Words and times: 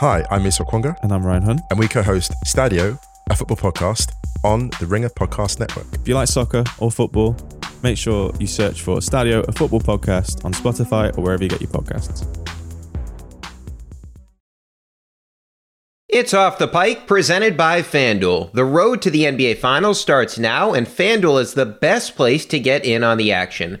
Hi, 0.00 0.24
I'm 0.30 0.40
Musa 0.44 0.64
Okwonga, 0.64 0.96
And 1.02 1.12
I'm 1.12 1.26
Ryan 1.26 1.42
Hunn. 1.42 1.60
and 1.68 1.78
we 1.78 1.86
co-host 1.86 2.32
Stadio, 2.46 2.98
a 3.28 3.36
football 3.36 3.58
podcast 3.58 4.10
on 4.42 4.70
the 4.80 4.86
Ringer 4.86 5.10
Podcast 5.10 5.60
Network. 5.60 5.84
If 5.92 6.08
you 6.08 6.14
like 6.14 6.26
soccer 6.26 6.64
or 6.78 6.90
football, 6.90 7.36
make 7.82 7.98
sure 7.98 8.32
you 8.40 8.46
search 8.46 8.80
for 8.80 9.00
Stadio, 9.00 9.46
a 9.46 9.52
football 9.52 9.78
podcast 9.78 10.42
on 10.42 10.54
Spotify 10.54 11.14
or 11.18 11.22
wherever 11.22 11.42
you 11.42 11.50
get 11.50 11.60
your 11.60 11.68
podcasts. 11.68 12.26
It's 16.08 16.32
Off 16.32 16.56
the 16.56 16.66
Pike, 16.66 17.06
presented 17.06 17.58
by 17.58 17.82
FanDuel. 17.82 18.52
The 18.52 18.64
road 18.64 19.02
to 19.02 19.10
the 19.10 19.24
NBA 19.24 19.58
Finals 19.58 20.00
starts 20.00 20.38
now, 20.38 20.72
and 20.72 20.86
FanDuel 20.86 21.42
is 21.42 21.52
the 21.52 21.66
best 21.66 22.16
place 22.16 22.46
to 22.46 22.58
get 22.58 22.86
in 22.86 23.04
on 23.04 23.18
the 23.18 23.32
action. 23.32 23.80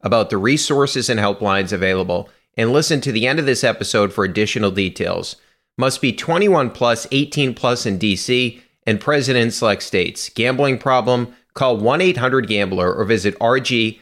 about 0.00 0.30
the 0.30 0.38
resources 0.38 1.08
and 1.08 1.18
helplines 1.20 1.72
available 1.72 2.28
and 2.56 2.72
listen 2.72 3.00
to 3.00 3.12
the 3.12 3.26
end 3.26 3.38
of 3.38 3.46
this 3.46 3.64
episode 3.64 4.12
for 4.12 4.24
additional 4.24 4.70
details. 4.70 5.36
Must 5.76 6.00
be 6.00 6.12
21 6.12 6.70
plus, 6.70 7.06
18 7.12 7.54
plus 7.54 7.86
in 7.86 7.98
DC 7.98 8.60
and 8.86 9.00
present 9.00 9.38
in 9.38 9.50
select 9.50 9.82
states. 9.82 10.28
Gambling 10.30 10.78
problem? 10.78 11.34
Call 11.54 11.78
1-800-GAMBLER 11.78 12.94
or 12.94 13.04
visit 13.04 13.38
rg-help.com. 13.38 13.98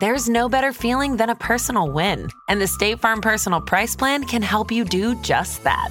There's 0.00 0.28
no 0.30 0.48
better 0.48 0.72
feeling 0.72 1.16
than 1.16 1.28
a 1.28 1.34
personal 1.34 1.90
win, 1.90 2.28
and 2.48 2.60
the 2.60 2.66
State 2.66 3.00
Farm 3.00 3.20
Personal 3.20 3.60
Price 3.60 3.94
Plan 3.94 4.24
can 4.24 4.40
help 4.40 4.72
you 4.72 4.84
do 4.84 5.14
just 5.22 5.62
that. 5.64 5.90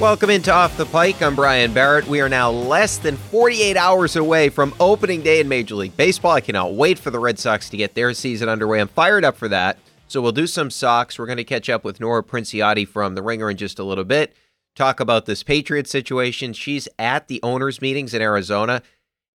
Welcome 0.00 0.30
into 0.30 0.52
Off 0.52 0.76
the 0.76 0.86
Pike. 0.86 1.22
I'm 1.22 1.36
Brian 1.36 1.72
Barrett. 1.72 2.08
We 2.08 2.20
are 2.20 2.28
now 2.28 2.50
less 2.50 2.98
than 2.98 3.16
48 3.16 3.76
hours 3.76 4.16
away 4.16 4.48
from 4.48 4.74
opening 4.80 5.22
day 5.22 5.38
in 5.38 5.48
Major 5.48 5.76
League 5.76 5.96
Baseball. 5.96 6.32
I 6.32 6.40
cannot 6.40 6.74
wait 6.74 6.98
for 6.98 7.10
the 7.10 7.20
Red 7.20 7.38
Sox 7.38 7.70
to 7.70 7.76
get 7.76 7.94
their 7.94 8.12
season 8.12 8.48
underway. 8.48 8.80
I'm 8.80 8.88
fired 8.88 9.24
up 9.24 9.36
for 9.36 9.48
that. 9.48 9.78
So 10.08 10.20
we'll 10.20 10.32
do 10.32 10.48
some 10.48 10.70
Sox. 10.70 11.18
We're 11.18 11.26
going 11.26 11.36
to 11.36 11.44
catch 11.44 11.70
up 11.70 11.84
with 11.84 12.00
Nora 12.00 12.24
Princiotti 12.24 12.86
from 12.86 13.14
The 13.14 13.22
Ringer 13.22 13.48
in 13.48 13.56
just 13.56 13.78
a 13.78 13.84
little 13.84 14.04
bit. 14.04 14.34
Talk 14.74 14.98
about 14.98 15.26
this 15.26 15.42
Patriot 15.44 15.86
situation. 15.86 16.52
She's 16.52 16.88
at 16.98 17.28
the 17.28 17.40
owners' 17.42 17.80
meetings 17.80 18.12
in 18.12 18.22
Arizona. 18.22 18.82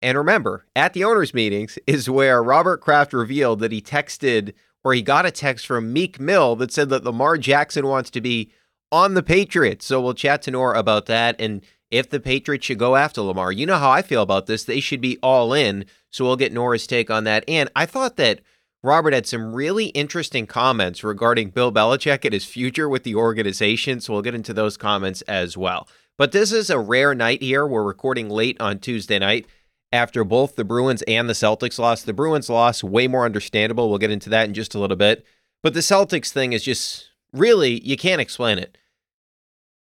And 0.03 0.19
remember, 0.19 0.67
at 0.75 0.95
the 0.95 1.05
owners' 1.05 1.33
meetings 1.33 1.79
is 1.87 2.11
where 2.11 2.43
Robert 2.43 2.81
Kraft 2.81 3.13
revealed 3.13 3.61
that 3.61 3.73
he 3.73 3.81
texted 3.81 4.53
or 4.83 4.95
he 4.95 5.03
got 5.03 5.27
a 5.27 5.31
text 5.31 5.67
from 5.67 5.93
Meek 5.93 6.21
Mill 6.21 6.57
that 6.57 6.73
said 6.73 6.89
that 6.91 7.05
Lamar 7.05 7.39
Jackson 7.39 7.87
wants 7.87 8.11
to 8.11 8.21
be 8.21 8.51
on 8.91 9.15
the 9.15 9.23
Patriots. 9.23 9.87
So 9.87 10.01
we'll 10.01 10.15
chat 10.15 10.43
to 10.43 10.51
Nora 10.51 10.79
about 10.79 11.07
that 11.07 11.41
and 11.41 11.63
if 11.91 12.11
the 12.11 12.21
Patriots 12.21 12.67
should 12.67 12.79
go 12.79 12.97
after 12.97 13.21
Lamar. 13.21 13.53
You 13.53 13.67
know 13.67 13.79
how 13.79 13.91
I 13.91 14.03
feel 14.03 14.23
about 14.23 14.47
this. 14.47 14.65
They 14.65 14.81
should 14.81 15.01
be 15.01 15.19
all 15.23 15.53
in. 15.53 15.87
So 16.11 16.25
we'll 16.25 16.37
get 16.37 16.53
Nora's 16.53 16.87
take 16.87 17.11
on 17.11 17.25
that. 17.25 17.45
And 17.47 17.71
I 17.77 17.87
thought 17.87 18.17
that 18.17 18.41
Robert 18.83 19.15
had 19.15 19.27
some 19.27 19.55
really 19.55 19.87
interesting 19.87 20.47
comments 20.47 21.05
regarding 21.05 21.51
Bill 21.51 21.73
Belichick 21.73 22.25
and 22.25 22.33
his 22.33 22.45
future 22.45 22.89
with 22.89 23.05
the 23.05 23.15
organization. 23.15 24.01
So 24.01 24.13
we'll 24.13 24.23
get 24.23 24.35
into 24.35 24.55
those 24.55 24.77
comments 24.77 25.23
as 25.23 25.57
well. 25.57 25.89
But 26.19 26.33
this 26.33 26.53
is 26.53 26.71
a 26.71 26.79
rare 26.79 27.15
night 27.15 27.43
here. 27.43 27.67
We're 27.67 27.85
recording 27.85 28.31
late 28.31 28.61
on 28.61 28.79
Tuesday 28.79 29.19
night 29.19 29.47
after 29.93 30.25
both 30.25 30.57
the 30.57 30.65
Bruins 30.65 31.03
and 31.03 31.29
the 31.29 31.35
Celtics 31.35 31.79
lost. 31.79 32.07
The 32.07 32.13
Bruins 32.13 32.49
loss, 32.49 32.83
way 32.83 33.07
more 33.07 33.25
understandable. 33.25 33.89
We'll 33.89 33.99
get 33.99 34.11
into 34.11 34.31
that 34.31 34.49
in 34.49 34.55
just 34.55 34.75
a 34.75 34.79
little 34.79 34.97
bit. 34.97 35.25
But 35.63 35.75
the 35.75 35.81
Celtics 35.81 36.31
thing 36.31 36.53
is 36.53 36.63
just 36.63 37.11
really, 37.39 37.81
you 37.87 37.97
can't 37.97 38.21
explain 38.21 38.59
it. 38.59 38.77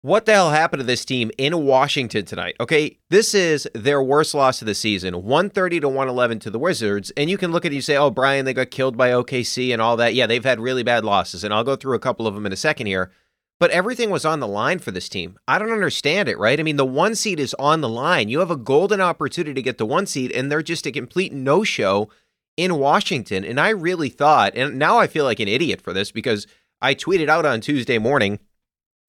What 0.03 0.27
the 0.27 0.33
hell 0.33 0.51
happened 0.51 0.81
to 0.81 0.87
this 0.87 1.05
team 1.05 1.33
in 1.39 1.67
Washington 1.67 2.25
tonight? 2.25 2.55
Okay, 2.61 2.99
this 3.11 3.35
is 3.35 3.69
their 3.75 4.01
worst 4.01 4.33
loss 4.33 4.63
of 4.63 4.67
the 4.67 4.75
season 4.75 5.25
130 5.25 5.81
to 5.81 5.89
111 5.89 6.39
to 6.41 6.51
the 6.51 6.59
Wizards. 6.59 7.11
And 7.17 7.29
you 7.29 7.37
can 7.37 7.51
look 7.51 7.65
at 7.65 7.67
it 7.67 7.71
and 7.71 7.75
you 7.77 7.83
say, 7.83 7.97
oh, 7.97 8.11
Brian, 8.11 8.45
they 8.45 8.55
got 8.55 8.71
killed 8.71 8.97
by 8.97 9.11
OKC 9.11 9.73
and 9.73 9.83
all 9.83 9.97
that. 9.97 10.15
Yeah, 10.15 10.29
they've 10.29 10.45
had 10.45 10.61
really 10.61 10.85
bad 10.85 11.05
losses. 11.05 11.43
And 11.43 11.53
I'll 11.53 11.65
go 11.65 11.75
through 11.75 11.97
a 11.97 12.01
couple 12.01 12.29
of 12.29 12.37
them 12.37 12.47
in 12.47 12.53
a 12.53 12.57
second 12.57 12.87
here. 12.87 13.11
But 13.59 13.73
everything 13.73 14.11
was 14.11 14.25
on 14.25 14.39
the 14.39 14.47
line 14.47 14.79
for 14.79 14.93
this 14.93 15.09
team. 15.09 15.37
I 15.49 15.59
don't 15.59 15.73
understand 15.73 16.29
it, 16.29 16.39
right? 16.39 16.61
I 16.61 16.63
mean, 16.63 16.77
the 16.77 16.87
one 16.87 17.17
seed 17.17 17.41
is 17.41 17.55
on 17.55 17.81
the 17.81 17.89
line. 17.89 18.29
You 18.29 18.39
have 18.39 18.53
a 18.53 18.57
golden 18.57 19.01
opportunity 19.01 19.55
to 19.55 19.63
get 19.63 19.79
the 19.79 19.87
one 19.87 20.07
seed, 20.07 20.31
and 20.31 20.51
they're 20.51 20.63
just 20.63 20.87
a 20.87 20.93
complete 20.93 21.33
no 21.33 21.65
show 21.65 22.09
in 22.57 22.79
Washington. 22.79 23.45
And 23.45 23.59
I 23.59 23.71
really 23.71 24.11
thought, 24.11 24.53
and 24.55 24.79
now 24.79 24.99
I 24.99 25.09
feel 25.09 25.25
like 25.25 25.41
an 25.41 25.49
idiot 25.49 25.81
for 25.81 25.93
this 25.93 26.13
because 26.13 26.47
I 26.81 26.95
tweeted 26.95 27.29
out 27.29 27.47
on 27.47 27.61
Tuesday 27.61 27.99
morning 27.99 28.39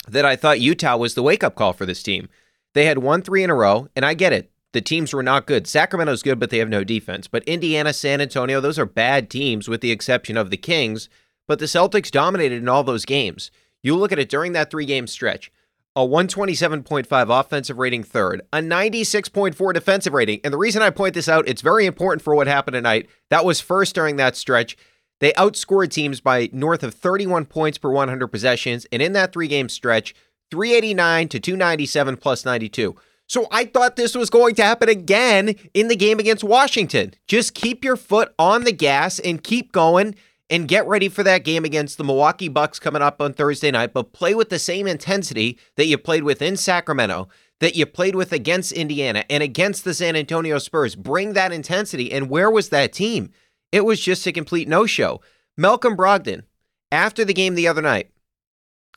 that 0.08 0.26
I 0.26 0.36
thought 0.36 0.60
Utah 0.60 0.98
was 0.98 1.14
the 1.14 1.24
wake 1.24 1.44
up 1.44 1.56
call 1.56 1.74
for 1.74 1.86
this 1.86 2.04
team. 2.04 2.30
They 2.74 2.86
had 2.86 3.00
won 3.00 3.22
three 3.22 3.44
in 3.44 3.50
a 3.50 3.56
row, 3.56 3.88
and 3.96 4.06
I 4.06 4.14
get 4.14 4.34
it. 4.34 4.52
The 4.72 4.82
teams 4.82 5.14
were 5.14 5.24
not 5.24 5.48
good. 5.48 5.68
Sacramento's 5.68 6.22
good, 6.22 6.40
but 6.40 6.52
they 6.52 6.60
have 6.60 6.70
no 6.70 6.84
defense. 6.84 7.28
But 7.28 7.44
Indiana, 7.46 7.92
San 7.94 8.22
Antonio, 8.22 8.62
those 8.62 8.78
are 8.78 8.86
bad 8.86 9.30
teams 9.30 9.68
with 9.68 9.82
the 9.82 9.92
exception 9.92 10.38
of 10.38 10.52
the 10.52 10.58
Kings. 10.58 11.10
But 11.48 11.58
the 11.60 11.66
Celtics 11.66 12.12
dominated 12.12 12.62
in 12.62 12.70
all 12.70 12.84
those 12.84 13.06
games. 13.06 13.50
You 13.82 13.96
look 13.96 14.12
at 14.12 14.20
it 14.20 14.30
during 14.30 14.54
that 14.54 14.70
three 14.70 14.86
game 14.86 15.08
stretch 15.08 15.52
a 15.96 16.02
127.5 16.02 17.40
offensive 17.40 17.78
rating 17.78 18.04
third, 18.04 18.42
a 18.54 18.60
96.4 18.60 19.74
defensive 19.74 20.14
rating. 20.14 20.40
And 20.44 20.54
the 20.54 20.58
reason 20.58 20.82
I 20.82 20.92
point 20.92 21.14
this 21.14 21.28
out, 21.28 21.48
it's 21.48 21.62
very 21.62 21.86
important 21.86 22.22
for 22.22 22.36
what 22.36 22.48
happened 22.48 22.76
tonight. 22.76 23.10
That 23.30 23.44
was 23.44 23.60
first 23.60 23.96
during 23.96 24.16
that 24.18 24.38
stretch. 24.38 24.78
They 25.20 25.32
outscored 25.34 25.92
teams 25.92 26.22
by 26.22 26.50
north 26.52 26.84
of 26.84 26.94
31 26.94 27.46
points 27.46 27.78
per 27.78 27.90
100 27.90 28.28
possessions. 28.28 28.86
And 28.92 29.02
in 29.02 29.14
that 29.14 29.34
three 29.34 29.48
game 29.48 29.70
stretch, 29.70 30.16
389 30.52 31.28
to 31.30 31.40
297 31.40 32.18
plus 32.18 32.46
92. 32.46 32.96
So 33.28 33.48
I 33.52 33.66
thought 33.66 33.96
this 33.96 34.16
was 34.16 34.32
going 34.32 34.56
to 34.56 34.64
happen 34.64 34.90
again 34.90 35.54
in 35.76 35.88
the 35.88 35.96
game 35.96 36.20
against 36.20 36.44
Washington. 36.44 37.14
Just 37.28 37.54
keep 37.54 37.84
your 37.84 37.96
foot 37.96 38.34
on 38.40 38.64
the 38.64 38.72
gas 38.72 39.20
and 39.20 39.44
keep 39.44 39.72
going 39.72 40.16
and 40.50 40.68
get 40.68 40.88
ready 40.88 41.10
for 41.10 41.22
that 41.22 41.44
game 41.44 41.64
against 41.64 42.00
the 42.00 42.04
Milwaukee 42.04 42.48
Bucks 42.48 42.80
coming 42.80 43.04
up 43.04 43.22
on 43.22 43.34
Thursday 43.34 43.70
night, 43.70 43.94
but 43.94 44.14
play 44.14 44.34
with 44.34 44.50
the 44.50 44.58
same 44.58 44.88
intensity 44.88 45.60
that 45.76 45.86
you 45.86 45.96
played 45.98 46.24
with 46.24 46.42
in 46.42 46.58
Sacramento, 46.58 47.30
that 47.60 47.76
you 47.76 47.86
played 47.86 48.16
with 48.16 48.32
against 48.32 48.72
Indiana 48.72 49.24
and 49.30 49.44
against 49.44 49.84
the 49.84 49.94
San 49.94 50.16
Antonio 50.16 50.58
Spurs. 50.58 50.96
Bring 50.96 51.34
that 51.34 51.52
intensity. 51.52 52.12
And 52.12 52.32
where 52.32 52.50
was 52.50 52.70
that 52.70 52.94
team? 52.94 53.32
It 53.72 53.86
was 53.86 54.00
just 54.00 54.26
a 54.28 54.32
complete 54.32 54.68
no 54.68 54.86
show. 54.86 55.22
Malcolm 55.58 55.96
Brogdon, 55.96 56.44
after 56.92 57.24
the 57.24 57.34
game 57.34 57.56
the 57.56 57.68
other 57.68 57.82
night, 57.82 58.12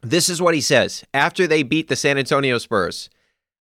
this 0.03 0.29
is 0.29 0.43
what 0.43 0.55
he 0.55 0.61
says 0.61 1.05
after 1.15 1.47
they 1.47 1.63
beat 1.63 1.89
the 1.89 1.97
San 1.97 2.19
Antonio 2.19 2.59
Spurs. 2.59 3.09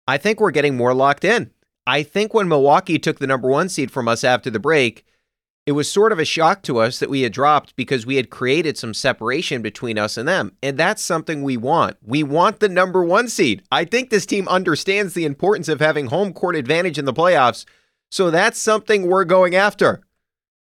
I 0.08 0.18
think 0.18 0.40
we're 0.40 0.52
getting 0.52 0.76
more 0.76 0.94
locked 0.94 1.24
in. 1.24 1.52
I 1.86 2.04
think 2.04 2.34
when 2.34 2.48
Milwaukee 2.48 3.00
took 3.00 3.20
the 3.20 3.28
number 3.28 3.50
one 3.50 3.70
seed 3.70 3.92
from 3.92 4.08
us 4.08 4.24
after 4.24 4.50
the 4.50 4.60
break, 4.60 5.06
it 5.68 5.74
was 5.74 5.92
sort 5.92 6.12
of 6.12 6.20
a 6.20 6.26
shock 6.26 6.64
to 6.64 6.80
us 6.80 7.00
that 7.00 7.10
we 7.10 7.22
had 7.22 7.32
dropped 7.32 7.76
because 7.76 8.06
we 8.06 8.16
had 8.16 8.32
created 8.32 8.78
some 8.78 8.96
separation 8.96 9.62
between 9.62 10.00
us 10.00 10.18
and 10.18 10.28
them. 10.28 10.54
And 10.64 10.78
that's 10.78 11.04
something 11.04 11.44
we 11.44 11.56
want. 11.56 11.98
We 12.04 12.24
want 12.24 12.60
the 12.60 12.70
number 12.70 13.04
one 13.04 13.28
seed. 13.28 13.62
I 13.72 13.86
think 13.86 14.10
this 14.10 14.26
team 14.26 14.48
understands 14.48 15.14
the 15.14 15.26
importance 15.26 15.70
of 15.70 15.80
having 15.80 16.08
home 16.08 16.34
court 16.34 16.56
advantage 16.56 16.98
in 16.98 17.06
the 17.06 17.14
playoffs. 17.14 17.66
So 18.10 18.32
that's 18.32 18.60
something 18.60 19.08
we're 19.08 19.24
going 19.24 19.56
after. 19.56 20.02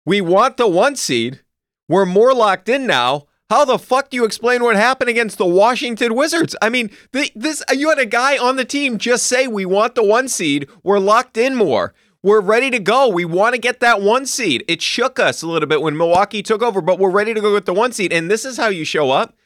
We 0.06 0.20
want 0.20 0.56
the 0.56 0.68
one 0.68 0.96
seed. 0.96 1.40
We're 1.88 2.06
more 2.06 2.34
locked 2.34 2.68
in 2.68 2.86
now. 2.86 3.26
How 3.50 3.64
the 3.64 3.78
fuck 3.78 4.10
do 4.10 4.16
you 4.16 4.24
explain 4.24 4.62
what 4.62 4.76
happened 4.76 5.10
against 5.10 5.38
the 5.38 5.46
Washington 5.46 6.14
Wizards? 6.14 6.56
I 6.62 6.70
mean, 6.70 6.90
the, 7.12 7.30
this 7.34 7.62
you 7.72 7.90
had 7.90 7.98
a 7.98 8.06
guy 8.06 8.38
on 8.38 8.56
the 8.56 8.64
team 8.64 8.98
just 8.98 9.26
say 9.26 9.46
we 9.46 9.66
want 9.66 9.94
the 9.94 10.02
one 10.02 10.28
seed. 10.28 10.68
We're 10.82 10.98
locked 10.98 11.36
in 11.36 11.54
more. 11.54 11.94
We're 12.22 12.40
ready 12.40 12.70
to 12.70 12.78
go. 12.78 13.08
We 13.08 13.26
want 13.26 13.54
to 13.54 13.60
get 13.60 13.80
that 13.80 14.00
one 14.00 14.24
seed. 14.24 14.64
It 14.66 14.80
shook 14.80 15.18
us 15.18 15.42
a 15.42 15.46
little 15.46 15.68
bit 15.68 15.82
when 15.82 15.96
Milwaukee 15.96 16.42
took 16.42 16.62
over, 16.62 16.80
but 16.80 16.98
we're 16.98 17.10
ready 17.10 17.34
to 17.34 17.40
go 17.40 17.52
with 17.52 17.66
the 17.66 17.74
one 17.74 17.92
seed. 17.92 18.14
And 18.14 18.30
this 18.30 18.46
is 18.46 18.56
how 18.56 18.68
you 18.68 18.86
show 18.86 19.10
up. 19.10 19.36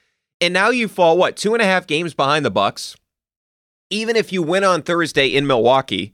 And 0.41 0.55
now 0.55 0.71
you 0.71 0.87
fall 0.87 1.19
what 1.19 1.37
two 1.37 1.55
and 1.55 1.63
a 1.63 1.67
half 1.67 1.89
games 1.89 2.15
behind 2.15 2.45
the 2.45 2.53
Bucks. 2.53 2.97
Even 3.91 4.15
if 4.15 4.33
you 4.33 4.45
win 4.45 4.63
on 4.63 4.83
Thursday 4.83 5.27
in 5.27 5.47
Milwaukee, 5.47 6.13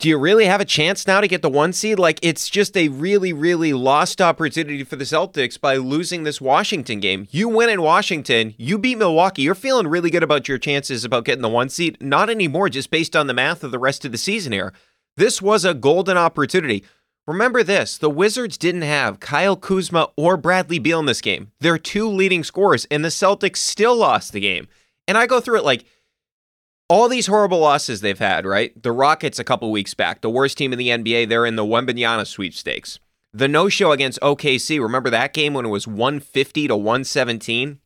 do 0.00 0.08
you 0.08 0.18
really 0.18 0.46
have 0.46 0.60
a 0.60 0.66
chance 0.66 1.06
now 1.06 1.20
to 1.20 1.28
get 1.28 1.40
the 1.40 1.48
one 1.48 1.72
seed? 1.72 1.98
Like, 1.98 2.18
it's 2.20 2.50
just 2.50 2.76
a 2.76 2.88
really, 2.88 3.32
really 3.32 3.72
lost 3.72 4.20
opportunity 4.20 4.82
for 4.84 4.96
the 4.96 5.04
Celtics 5.04 5.60
by 5.60 5.76
losing 5.76 6.24
this 6.24 6.40
Washington 6.40 7.00
game. 7.00 7.28
You 7.30 7.48
win 7.48 7.70
in 7.70 7.80
Washington, 7.80 8.54
you 8.58 8.76
beat 8.76 8.98
Milwaukee. 8.98 9.42
You're 9.42 9.54
feeling 9.54 9.86
really 9.86 10.10
good 10.10 10.22
about 10.22 10.48
your 10.48 10.58
chances 10.58 11.04
about 11.04 11.24
getting 11.24 11.42
the 11.42 11.48
one 11.48 11.68
seed. 11.68 11.96
Not 12.00 12.28
anymore, 12.28 12.68
just 12.68 12.90
based 12.90 13.14
on 13.14 13.28
the 13.28 13.34
math 13.34 13.62
of 13.62 13.70
the 13.70 13.78
rest 13.78 14.04
of 14.04 14.12
the 14.12 14.18
season 14.18 14.52
here. 14.52 14.72
This 15.16 15.40
was 15.40 15.64
a 15.64 15.74
golden 15.74 16.18
opportunity. 16.18 16.84
Remember 17.26 17.62
this 17.62 17.96
the 17.96 18.10
Wizards 18.10 18.58
didn't 18.58 18.82
have 18.82 19.20
Kyle 19.20 19.56
Kuzma 19.56 20.10
or 20.16 20.36
Bradley 20.36 20.78
Beal 20.78 21.00
in 21.00 21.06
this 21.06 21.22
game. 21.22 21.52
They're 21.60 21.78
two 21.78 22.08
leading 22.08 22.44
scorers, 22.44 22.84
and 22.90 23.04
the 23.04 23.08
Celtics 23.08 23.58
still 23.58 23.96
lost 23.96 24.32
the 24.32 24.40
game. 24.40 24.66
And 25.06 25.16
I 25.16 25.26
go 25.26 25.40
through 25.40 25.58
it 25.58 25.64
like, 25.64 25.84
all 26.88 27.08
these 27.08 27.26
horrible 27.26 27.60
losses 27.60 28.00
they've 28.00 28.18
had, 28.18 28.44
right? 28.44 28.80
The 28.82 28.92
Rockets 28.92 29.38
a 29.38 29.44
couple 29.44 29.70
weeks 29.70 29.94
back, 29.94 30.20
the 30.20 30.30
worst 30.30 30.58
team 30.58 30.72
in 30.72 30.78
the 30.78 30.88
NBA, 30.88 31.28
they're 31.28 31.46
in 31.46 31.56
the 31.56 31.64
Wembanyama 31.64 32.26
sweepstakes. 32.26 32.98
The 33.32 33.48
no-show 33.48 33.92
against 33.92 34.20
OKC, 34.20 34.80
remember 34.80 35.10
that 35.10 35.32
game 35.32 35.54
when 35.54 35.64
it 35.64 35.70
was 35.70 35.88
150 35.88 36.68
to 36.68 36.76
117? 36.76 37.80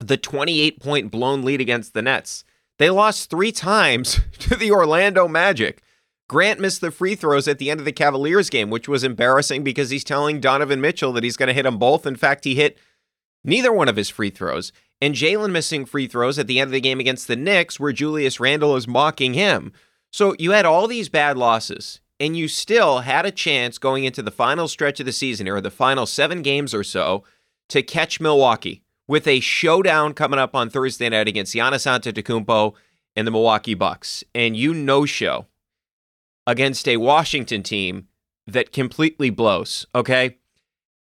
The 0.00 0.16
28 0.16 0.80
point 0.80 1.10
blown 1.10 1.42
lead 1.42 1.60
against 1.60 1.94
the 1.94 2.02
Nets. 2.02 2.44
They 2.78 2.90
lost 2.90 3.30
3 3.30 3.50
times 3.50 4.20
to 4.38 4.54
the 4.54 4.70
Orlando 4.70 5.26
Magic. 5.26 5.82
Grant 6.28 6.60
missed 6.60 6.82
the 6.82 6.90
free 6.90 7.14
throws 7.14 7.48
at 7.48 7.58
the 7.58 7.70
end 7.70 7.80
of 7.80 7.86
the 7.86 7.92
Cavaliers 7.92 8.50
game, 8.50 8.68
which 8.68 8.86
was 8.86 9.02
embarrassing 9.02 9.64
because 9.64 9.88
he's 9.88 10.04
telling 10.04 10.40
Donovan 10.40 10.80
Mitchell 10.80 11.12
that 11.14 11.24
he's 11.24 11.38
going 11.38 11.46
to 11.46 11.54
hit 11.54 11.62
them 11.62 11.78
both. 11.78 12.06
In 12.06 12.16
fact, 12.16 12.44
he 12.44 12.54
hit 12.54 12.78
neither 13.42 13.72
one 13.72 13.88
of 13.88 13.96
his 13.96 14.10
free 14.10 14.30
throws 14.30 14.70
and 15.00 15.14
Jaylen 15.14 15.52
missing 15.52 15.84
free 15.84 16.06
throws 16.06 16.38
at 16.38 16.46
the 16.46 16.58
end 16.60 16.68
of 16.68 16.72
the 16.72 16.80
game 16.80 17.00
against 17.00 17.28
the 17.28 17.36
Knicks, 17.36 17.78
where 17.78 17.92
Julius 17.92 18.40
Randle 18.40 18.76
is 18.76 18.88
mocking 18.88 19.34
him. 19.34 19.72
So 20.10 20.34
you 20.38 20.52
had 20.52 20.66
all 20.66 20.86
these 20.86 21.08
bad 21.08 21.36
losses, 21.36 22.00
and 22.18 22.36
you 22.36 22.48
still 22.48 23.00
had 23.00 23.26
a 23.26 23.30
chance 23.30 23.78
going 23.78 24.04
into 24.04 24.22
the 24.22 24.30
final 24.30 24.66
stretch 24.68 25.00
of 25.00 25.06
the 25.06 25.12
season, 25.12 25.48
or 25.48 25.60
the 25.60 25.70
final 25.70 26.06
seven 26.06 26.42
games 26.42 26.74
or 26.74 26.82
so, 26.82 27.24
to 27.68 27.82
catch 27.82 28.20
Milwaukee 28.20 28.82
with 29.06 29.26
a 29.26 29.40
showdown 29.40 30.14
coming 30.14 30.38
up 30.38 30.54
on 30.54 30.70
Thursday 30.70 31.08
night 31.08 31.28
against 31.28 31.54
Giannis 31.54 31.86
Antetokounmpo 31.86 32.74
and 33.16 33.26
the 33.26 33.30
Milwaukee 33.30 33.74
Bucks. 33.74 34.24
And 34.34 34.56
you 34.56 34.74
no 34.74 35.06
show 35.06 35.46
against 36.46 36.88
a 36.88 36.96
Washington 36.96 37.62
team 37.62 38.08
that 38.46 38.72
completely 38.72 39.30
blows, 39.30 39.86
okay? 39.94 40.38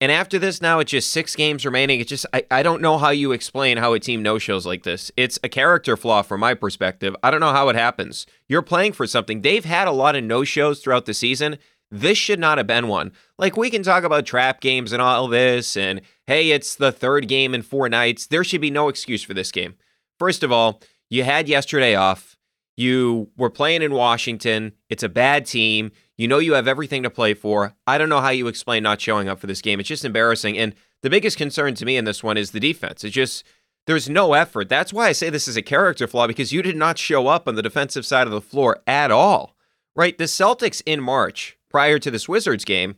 And 0.02 0.12
after 0.12 0.38
this, 0.38 0.62
now 0.62 0.80
it's 0.80 0.92
just 0.92 1.12
six 1.12 1.36
games 1.36 1.66
remaining. 1.66 2.02
It's 2.02 2.10
just, 2.10 2.26
I, 2.34 2.44
I 2.52 2.64
don't 2.64 2.82
know 2.82 2.98
how 2.98 3.12
you 3.12 3.32
explain 3.32 3.78
how 3.78 3.94
a 3.94 4.00
team 4.00 4.22
no 4.22 4.38
shows 4.38 4.66
like 4.66 4.84
this. 4.84 5.10
It's 5.16 5.40
a 5.42 5.50
character 5.50 5.96
flaw 5.96 6.22
from 6.22 6.42
my 6.42 6.54
perspective. 6.54 7.16
I 7.24 7.32
don't 7.32 7.40
know 7.40 7.54
how 7.54 7.70
it 7.70 7.78
happens. 7.78 8.26
You're 8.50 8.62
playing 8.62 8.92
for 8.92 9.08
something. 9.08 9.42
They've 9.42 9.64
had 9.64 9.88
a 9.88 9.94
lot 9.94 10.18
of 10.18 10.24
no 10.26 10.44
shows 10.44 10.82
throughout 10.82 11.06
the 11.06 11.14
season. 11.14 11.58
This 11.92 12.18
should 12.18 12.40
not 12.40 12.58
have 12.58 12.68
been 12.68 12.90
one. 12.90 13.14
Like, 13.38 13.56
we 13.56 13.70
can 13.70 13.84
talk 13.84 14.04
about 14.04 14.26
trap 14.26 14.60
games 14.60 14.92
and 14.92 15.02
all 15.02 15.28
this, 15.28 15.78
and 15.78 16.02
hey, 16.28 16.52
it's 16.52 16.76
the 16.76 16.92
third 16.92 17.28
game 17.28 17.54
in 17.54 17.62
four 17.62 17.88
nights. 17.88 18.28
There 18.28 18.44
should 18.44 18.60
be 18.60 18.72
no 18.72 18.90
excuse 18.90 19.24
for 19.24 19.34
this 19.34 19.52
game. 19.52 19.76
First 20.20 20.44
of 20.44 20.52
all, 20.52 20.82
you 21.10 21.24
had 21.24 21.48
yesterday 21.48 21.96
off. 21.96 22.38
You 22.76 23.30
were 23.38 23.50
playing 23.50 23.82
in 23.82 23.94
Washington. 23.94 24.74
It's 24.90 25.04
a 25.04 25.10
bad 25.10 25.46
team. 25.46 25.92
You 26.18 26.28
know 26.28 26.40
you 26.40 26.54
have 26.54 26.68
everything 26.68 27.04
to 27.04 27.10
play 27.10 27.34
for. 27.34 27.76
I 27.86 27.98
don't 27.98 28.10
know 28.10 28.22
how 28.22 28.30
you 28.30 28.48
explain 28.48 28.84
not 28.84 29.02
showing 29.02 29.28
up 29.28 29.40
for 29.40 29.48
this 29.48 29.62
game. 29.62 29.80
It's 29.80 29.90
just 29.90 30.06
embarrassing. 30.06 30.58
And 30.58 30.74
the 31.02 31.10
biggest 31.10 31.38
concern 31.38 31.76
to 31.76 31.86
me 31.86 31.98
in 31.98 32.06
this 32.06 32.24
one 32.24 32.38
is 32.38 32.52
the 32.52 32.60
defense. 32.60 33.04
It's 33.04 33.14
just 33.14 33.44
there's 33.86 34.10
no 34.10 34.34
effort. 34.34 34.70
That's 34.70 34.94
why 34.94 35.08
I 35.08 35.12
say 35.12 35.30
this 35.30 35.48
is 35.48 35.58
a 35.58 35.62
character 35.62 36.08
flaw 36.08 36.28
because 36.28 36.54
you 36.54 36.62
did 36.62 36.76
not 36.76 36.98
show 36.98 37.28
up 37.28 37.48
on 37.48 37.56
the 37.56 37.62
defensive 37.62 38.06
side 38.06 38.28
of 38.28 38.34
the 38.34 38.42
floor 38.42 38.82
at 38.88 39.12
all. 39.12 39.56
Right? 39.96 40.18
The 40.18 40.26
Celtics 40.26 40.82
in 40.86 41.02
March, 41.02 41.58
prior 41.70 42.00
to 42.00 42.12
this 42.12 42.28
Wizards 42.28 42.66
game, 42.66 42.96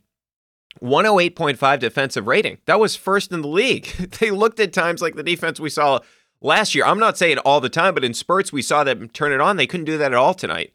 108.5 0.82 1.80
defensive 1.80 2.28
rating. 2.28 2.60
That 2.66 2.80
was 2.80 2.96
first 2.96 3.32
in 3.32 3.42
the 3.42 3.48
league. 3.48 3.86
they 4.20 4.32
looked 4.32 4.60
at 4.60 4.74
times 4.74 5.02
like 5.02 5.16
the 5.16 5.24
defense 5.24 5.60
we 5.60 5.70
saw 5.70 6.00
last 6.42 6.76
year. 6.76 6.86
I'm 6.86 7.00
not 7.00 7.18
saying 7.18 7.40
all 7.40 7.60
the 7.60 7.70
time, 7.70 7.94
but 7.94 8.04
in 8.04 8.14
spurts 8.14 8.54
we 8.54 8.62
saw 8.62 8.84
them 8.84 9.10
turn 9.10 9.32
it 9.32 9.42
on. 9.42 9.58
They 9.58 9.68
couldn't 9.68 9.86
do 9.86 9.98
that 9.98 10.12
at 10.12 10.18
all 10.18 10.34
tonight. 10.34 10.72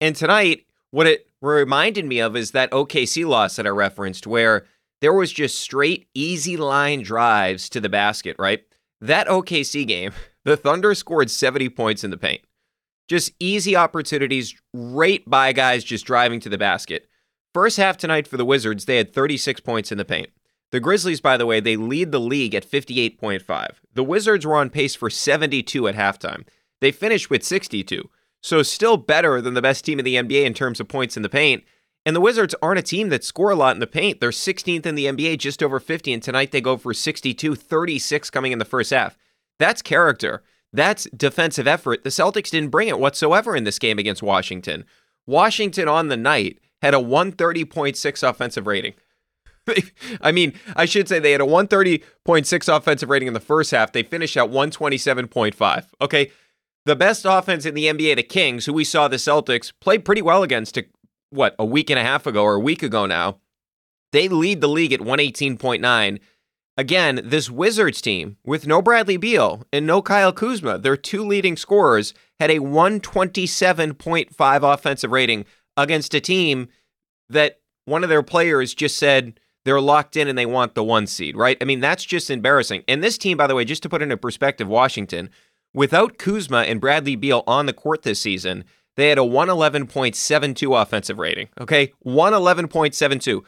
And 0.00 0.16
tonight, 0.16 0.66
what 0.90 1.06
it 1.06 1.28
reminded 1.42 2.06
me 2.06 2.20
of 2.20 2.36
is 2.36 2.52
that 2.52 2.70
OKC 2.70 3.26
loss 3.26 3.56
that 3.56 3.66
I 3.66 3.70
referenced, 3.70 4.26
where 4.26 4.66
there 5.00 5.12
was 5.12 5.32
just 5.32 5.58
straight, 5.58 6.06
easy 6.14 6.56
line 6.56 7.02
drives 7.02 7.68
to 7.70 7.80
the 7.80 7.88
basket, 7.88 8.36
right? 8.38 8.62
That 9.00 9.26
OKC 9.26 9.86
game, 9.86 10.12
the 10.44 10.56
Thunder 10.56 10.94
scored 10.94 11.30
70 11.30 11.68
points 11.70 12.04
in 12.04 12.10
the 12.10 12.16
paint. 12.16 12.42
Just 13.08 13.32
easy 13.40 13.74
opportunities, 13.74 14.54
right 14.72 15.22
by 15.28 15.52
guys 15.52 15.84
just 15.84 16.06
driving 16.06 16.40
to 16.40 16.48
the 16.48 16.56
basket. 16.56 17.08
First 17.52 17.76
half 17.76 17.96
tonight 17.96 18.26
for 18.26 18.36
the 18.36 18.44
Wizards, 18.44 18.84
they 18.84 18.96
had 18.96 19.12
36 19.12 19.60
points 19.60 19.92
in 19.92 19.98
the 19.98 20.04
paint. 20.04 20.30
The 20.70 20.80
Grizzlies, 20.80 21.20
by 21.20 21.36
the 21.36 21.44
way, 21.44 21.60
they 21.60 21.76
lead 21.76 22.12
the 22.12 22.20
league 22.20 22.54
at 22.54 22.68
58.5. 22.68 23.74
The 23.92 24.04
Wizards 24.04 24.46
were 24.46 24.56
on 24.56 24.70
pace 24.70 24.94
for 24.94 25.10
72 25.10 25.86
at 25.86 25.94
halftime. 25.94 26.46
They 26.80 26.90
finished 26.90 27.28
with 27.28 27.44
62. 27.44 28.08
So 28.42 28.62
still 28.62 28.96
better 28.96 29.40
than 29.40 29.54
the 29.54 29.62
best 29.62 29.84
team 29.84 29.98
in 29.98 30.04
the 30.04 30.16
NBA 30.16 30.44
in 30.44 30.52
terms 30.52 30.80
of 30.80 30.88
points 30.88 31.16
in 31.16 31.22
the 31.22 31.28
paint. 31.28 31.64
And 32.04 32.16
the 32.16 32.20
Wizards 32.20 32.54
aren't 32.60 32.80
a 32.80 32.82
team 32.82 33.08
that 33.10 33.22
score 33.22 33.50
a 33.50 33.54
lot 33.54 33.76
in 33.76 33.80
the 33.80 33.86
paint. 33.86 34.20
They're 34.20 34.30
16th 34.30 34.84
in 34.84 34.96
the 34.96 35.06
NBA, 35.06 35.38
just 35.38 35.62
over 35.62 35.78
50. 35.78 36.12
And 36.12 36.22
tonight 36.22 36.50
they 36.50 36.60
go 36.60 36.76
for 36.76 36.92
62, 36.92 37.54
36 37.54 38.30
coming 38.30 38.50
in 38.50 38.58
the 38.58 38.64
first 38.64 38.90
half. 38.90 39.16
That's 39.60 39.80
character. 39.80 40.42
That's 40.72 41.04
defensive 41.16 41.68
effort. 41.68 42.02
The 42.02 42.10
Celtics 42.10 42.50
didn't 42.50 42.70
bring 42.70 42.88
it 42.88 42.98
whatsoever 42.98 43.54
in 43.54 43.62
this 43.64 43.78
game 43.78 43.98
against 43.98 44.22
Washington. 44.22 44.84
Washington 45.26 45.86
on 45.86 46.08
the 46.08 46.16
night 46.16 46.58
had 46.80 46.94
a 46.94 46.98
130.6 46.98 48.28
offensive 48.28 48.66
rating. 48.66 48.94
I 50.20 50.32
mean, 50.32 50.54
I 50.74 50.86
should 50.86 51.08
say 51.08 51.20
they 51.20 51.32
had 51.32 51.40
a 51.40 51.44
130.6 51.44 52.76
offensive 52.76 53.08
rating 53.08 53.28
in 53.28 53.34
the 53.34 53.40
first 53.40 53.70
half. 53.70 53.92
They 53.92 54.02
finished 54.02 54.36
at 54.36 54.50
127.5. 54.50 55.86
Okay. 56.00 56.32
The 56.84 56.96
best 56.96 57.24
offense 57.24 57.64
in 57.64 57.74
the 57.74 57.86
NBA, 57.86 58.16
the 58.16 58.24
Kings, 58.24 58.66
who 58.66 58.72
we 58.72 58.82
saw 58.82 59.06
the 59.06 59.14
Celtics 59.16 59.72
play 59.80 59.98
pretty 59.98 60.22
well 60.22 60.42
against, 60.42 60.76
what, 61.30 61.54
a 61.58 61.64
week 61.64 61.90
and 61.90 61.98
a 61.98 62.02
half 62.02 62.26
ago 62.26 62.42
or 62.42 62.54
a 62.54 62.60
week 62.60 62.82
ago 62.82 63.06
now, 63.06 63.38
they 64.10 64.28
lead 64.28 64.60
the 64.60 64.68
league 64.68 64.92
at 64.92 64.98
118.9. 65.00 66.18
Again, 66.76 67.20
this 67.22 67.48
Wizards 67.50 68.00
team, 68.00 68.38
with 68.44 68.66
no 68.66 68.82
Bradley 68.82 69.16
Beal 69.16 69.64
and 69.72 69.86
no 69.86 70.02
Kyle 70.02 70.32
Kuzma, 70.32 70.78
their 70.78 70.96
two 70.96 71.24
leading 71.24 71.56
scorers, 71.56 72.14
had 72.40 72.50
a 72.50 72.58
127.5 72.58 74.74
offensive 74.74 75.12
rating 75.12 75.44
against 75.76 76.14
a 76.14 76.20
team 76.20 76.68
that 77.28 77.60
one 77.84 78.02
of 78.02 78.08
their 78.08 78.22
players 78.22 78.74
just 78.74 78.96
said 78.96 79.38
they're 79.64 79.80
locked 79.80 80.16
in 80.16 80.28
and 80.28 80.36
they 80.36 80.46
want 80.46 80.74
the 80.74 80.82
one 80.82 81.06
seed, 81.06 81.36
right? 81.36 81.56
I 81.60 81.64
mean, 81.64 81.80
that's 81.80 82.04
just 82.04 82.30
embarrassing. 82.30 82.82
And 82.88 83.04
this 83.04 83.16
team, 83.16 83.36
by 83.36 83.46
the 83.46 83.54
way, 83.54 83.64
just 83.64 83.82
to 83.84 83.88
put 83.88 84.02
into 84.02 84.16
perspective, 84.16 84.66
Washington, 84.66 85.30
Without 85.74 86.18
Kuzma 86.18 86.62
and 86.62 86.80
Bradley 86.80 87.16
Beal 87.16 87.42
on 87.46 87.66
the 87.66 87.72
court 87.72 88.02
this 88.02 88.20
season, 88.20 88.64
they 88.96 89.08
had 89.08 89.18
a 89.18 89.22
111.72 89.22 90.82
offensive 90.82 91.18
rating. 91.18 91.48
Okay, 91.58 91.92
111.72. 92.04 93.42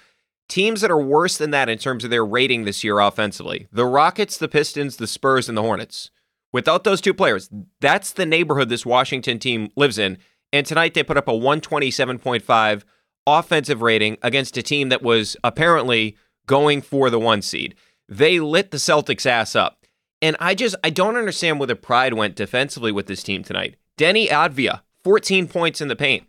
Teams 0.48 0.80
that 0.80 0.90
are 0.90 1.00
worse 1.00 1.36
than 1.36 1.50
that 1.50 1.68
in 1.68 1.78
terms 1.78 2.04
of 2.04 2.10
their 2.10 2.24
rating 2.24 2.64
this 2.64 2.84
year 2.84 2.98
offensively 2.98 3.66
the 3.72 3.86
Rockets, 3.86 4.36
the 4.36 4.48
Pistons, 4.48 4.96
the 4.96 5.06
Spurs, 5.06 5.48
and 5.48 5.56
the 5.56 5.62
Hornets. 5.62 6.10
Without 6.52 6.84
those 6.84 7.00
two 7.00 7.14
players, 7.14 7.50
that's 7.80 8.12
the 8.12 8.26
neighborhood 8.26 8.68
this 8.68 8.86
Washington 8.86 9.38
team 9.38 9.70
lives 9.76 9.98
in. 9.98 10.18
And 10.52 10.64
tonight 10.64 10.94
they 10.94 11.02
put 11.02 11.16
up 11.16 11.26
a 11.26 11.32
127.5 11.32 12.82
offensive 13.26 13.82
rating 13.82 14.18
against 14.22 14.56
a 14.56 14.62
team 14.62 14.88
that 14.90 15.02
was 15.02 15.36
apparently 15.42 16.16
going 16.46 16.80
for 16.80 17.10
the 17.10 17.18
one 17.18 17.42
seed. 17.42 17.74
They 18.08 18.38
lit 18.38 18.70
the 18.70 18.76
Celtics' 18.76 19.26
ass 19.26 19.56
up. 19.56 19.83
And 20.22 20.36
I 20.40 20.54
just 20.54 20.76
I 20.82 20.90
don't 20.90 21.16
understand 21.16 21.58
where 21.58 21.66
the 21.66 21.76
pride 21.76 22.14
went 22.14 22.36
defensively 22.36 22.92
with 22.92 23.06
this 23.06 23.22
team 23.22 23.42
tonight. 23.42 23.76
Deni 23.98 24.28
Avdija, 24.28 24.80
14 25.02 25.48
points 25.48 25.80
in 25.80 25.88
the 25.88 25.96
paint. 25.96 26.24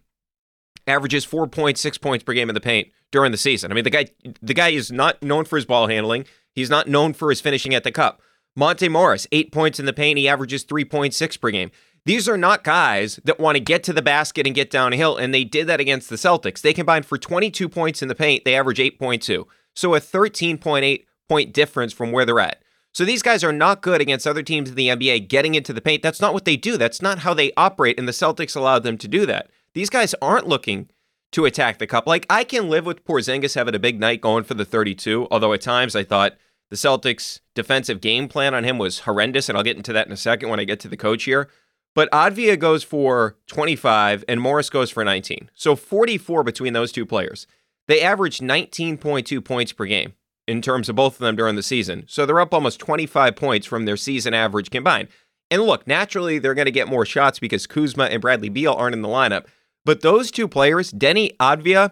Averages 0.88 1.26
4.6 1.26 2.02
points 2.02 2.24
per 2.24 2.34
game 2.34 2.50
in 2.50 2.54
the 2.54 2.62
paint 2.62 2.90
during 3.12 3.32
the 3.32 3.38
season. 3.38 3.72
I 3.72 3.76
mean, 3.76 3.84
the 3.84 3.90
guy 3.90 4.06
the 4.42 4.54
guy 4.54 4.70
is 4.70 4.92
not 4.92 5.22
known 5.24 5.46
for 5.46 5.56
his 5.56 5.66
ball 5.66 5.88
handling. 5.88 6.26
He's 6.54 6.70
not 6.70 6.88
known 6.88 7.14
for 7.14 7.30
his 7.30 7.42
finishing 7.42 7.74
at 7.74 7.84
the 7.84 7.92
cup. 7.92 8.22
Monte 8.56 8.88
Morris, 8.88 9.28
8 9.34 9.52
points 9.52 9.80
in 9.82 9.86
the 9.86 9.92
paint, 9.92 10.18
he 10.18 10.30
averages 10.30 10.64
3.6 10.64 11.42
per 11.42 11.52
game. 11.52 11.72
These 12.06 12.30
are 12.30 12.38
not 12.38 12.64
guys 12.64 13.20
that 13.26 13.40
want 13.40 13.56
to 13.56 13.60
get 13.60 13.84
to 13.84 13.94
the 13.94 14.02
basket 14.02 14.46
and 14.46 14.56
get 14.56 14.70
downhill, 14.70 15.18
and 15.18 15.34
they 15.34 15.44
did 15.44 15.68
that 15.68 15.80
against 15.80 16.10
the 16.10 16.16
Celtics. 16.16 16.62
They 16.62 16.74
combined 16.74 17.06
for 17.06 17.18
22 17.18 17.68
points 17.68 18.02
in 18.02 18.08
the 18.08 18.16
paint, 18.16 18.46
they 18.46 18.56
average 18.56 18.78
8.2. 18.78 19.46
So 19.74 19.96
a 19.96 20.00
13.8 20.00 21.06
point 21.28 21.54
difference 21.54 21.92
from 21.92 22.12
where 22.12 22.26
they're 22.26 22.40
at. 22.40 22.62
So 22.96 23.04
these 23.04 23.22
guys 23.22 23.44
are 23.44 23.52
not 23.52 23.82
good 23.82 24.00
against 24.00 24.26
other 24.26 24.42
teams 24.42 24.70
in 24.70 24.76
the 24.76 24.88
NBA 24.88 25.28
getting 25.28 25.54
into 25.54 25.74
the 25.74 25.82
paint. 25.82 26.02
That's 26.02 26.22
not 26.22 26.34
what 26.34 26.46
they 26.46 26.56
do. 26.56 26.78
That's 26.78 27.02
not 27.02 27.20
how 27.20 27.34
they 27.34 27.52
operate, 27.58 28.00
and 28.00 28.08
the 28.08 28.14
Celtics 28.14 28.56
allowed 28.56 28.84
them 28.84 28.98
to 29.00 29.10
do 29.10 29.26
that. 29.26 29.50
These 29.74 29.90
guys 29.90 30.16
aren't 30.22 30.48
looking 30.48 30.90
to 31.34 31.44
attack 31.44 31.78
the 31.78 31.88
cup. 31.88 32.08
Like 32.08 32.26
I 32.30 32.46
can 32.46 32.70
live 32.70 32.86
with 32.86 33.04
Porzingis 33.04 33.56
having 33.56 33.76
a 33.76 33.80
big 33.80 34.00
night 34.00 34.22
going 34.22 34.46
for 34.46 34.54
the 34.54 34.64
32, 34.64 35.28
although 35.30 35.52
at 35.52 35.60
times 35.60 35.94
I 35.94 36.06
thought 36.06 36.38
the 36.70 36.78
Celtics' 36.78 37.42
defensive 37.54 38.00
game 38.00 38.30
plan 38.30 38.54
on 38.54 38.64
him 38.64 38.78
was 38.78 39.00
horrendous, 39.00 39.50
and 39.50 39.58
I'll 39.58 39.64
get 39.66 39.76
into 39.76 39.92
that 39.92 40.08
in 40.08 40.14
a 40.14 40.18
second 40.18 40.48
when 40.48 40.62
I 40.62 40.64
get 40.64 40.80
to 40.80 40.88
the 40.88 40.96
coach 40.96 41.26
here. 41.26 41.50
but 41.96 42.10
Avdija 42.12 42.58
goes 42.58 42.82
for 42.82 43.36
25 43.48 44.24
and 44.30 44.40
Morris 44.40 44.70
goes 44.70 44.90
for 44.90 45.04
19. 45.04 45.50
So 45.54 45.76
44 45.76 46.46
between 46.46 46.72
those 46.72 46.94
two 46.94 47.06
players. 47.06 47.46
They 47.88 48.02
averaged 48.02 48.42
19.2 48.42 49.44
points 49.44 49.74
per 49.74 49.86
game 49.86 50.14
in 50.48 50.62
terms 50.62 50.90
of 50.90 50.96
both 50.96 51.14
of 51.14 51.20
them 51.20 51.36
during 51.36 51.56
the 51.56 51.64
season. 51.64 52.06
So 52.08 52.26
they're 52.26 52.40
up 52.40 52.54
almost 52.54 52.80
25 52.80 53.36
points 53.36 53.68
from 53.68 53.86
their 53.86 53.98
season 53.98 54.34
average 54.34 54.70
combined. 54.70 55.08
And 55.52 55.64
look, 55.64 55.88
naturally, 55.88 56.40
they're 56.40 56.54
going 56.54 56.66
to 56.66 56.72
get 56.72 56.88
more 56.88 57.06
shots 57.06 57.40
because 57.40 57.68
Kuzma 57.68 58.06
and 58.06 58.22
Bradley 58.22 58.50
Beal 58.50 58.74
aren't 58.74 58.96
in 58.96 59.02
the 59.02 59.08
lineup. 59.08 59.46
But 59.84 60.02
those 60.02 60.32
two 60.32 60.48
players, 60.48 60.92
Deni 60.92 61.36
Avdija 61.38 61.92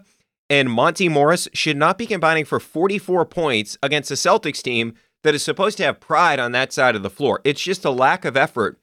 and 0.50 0.72
Monte 0.72 1.10
Morris, 1.10 1.48
should 1.54 1.78
not 1.78 1.98
be 1.98 2.08
combining 2.08 2.46
for 2.46 2.60
44 2.60 3.26
points 3.26 3.78
against 3.84 4.12
a 4.12 4.16
Celtics 4.16 4.62
team 4.62 4.96
that 5.24 5.36
is 5.36 5.44
supposed 5.44 5.78
to 5.78 5.84
have 5.84 6.00
pride 6.00 6.40
on 6.40 6.52
that 6.52 6.74
side 6.74 6.96
of 6.96 7.04
the 7.04 7.10
floor. 7.10 7.40
It's 7.44 7.62
just 7.62 7.86
a 7.86 7.92
lack 7.92 8.26
of 8.26 8.36
effort 8.36 8.80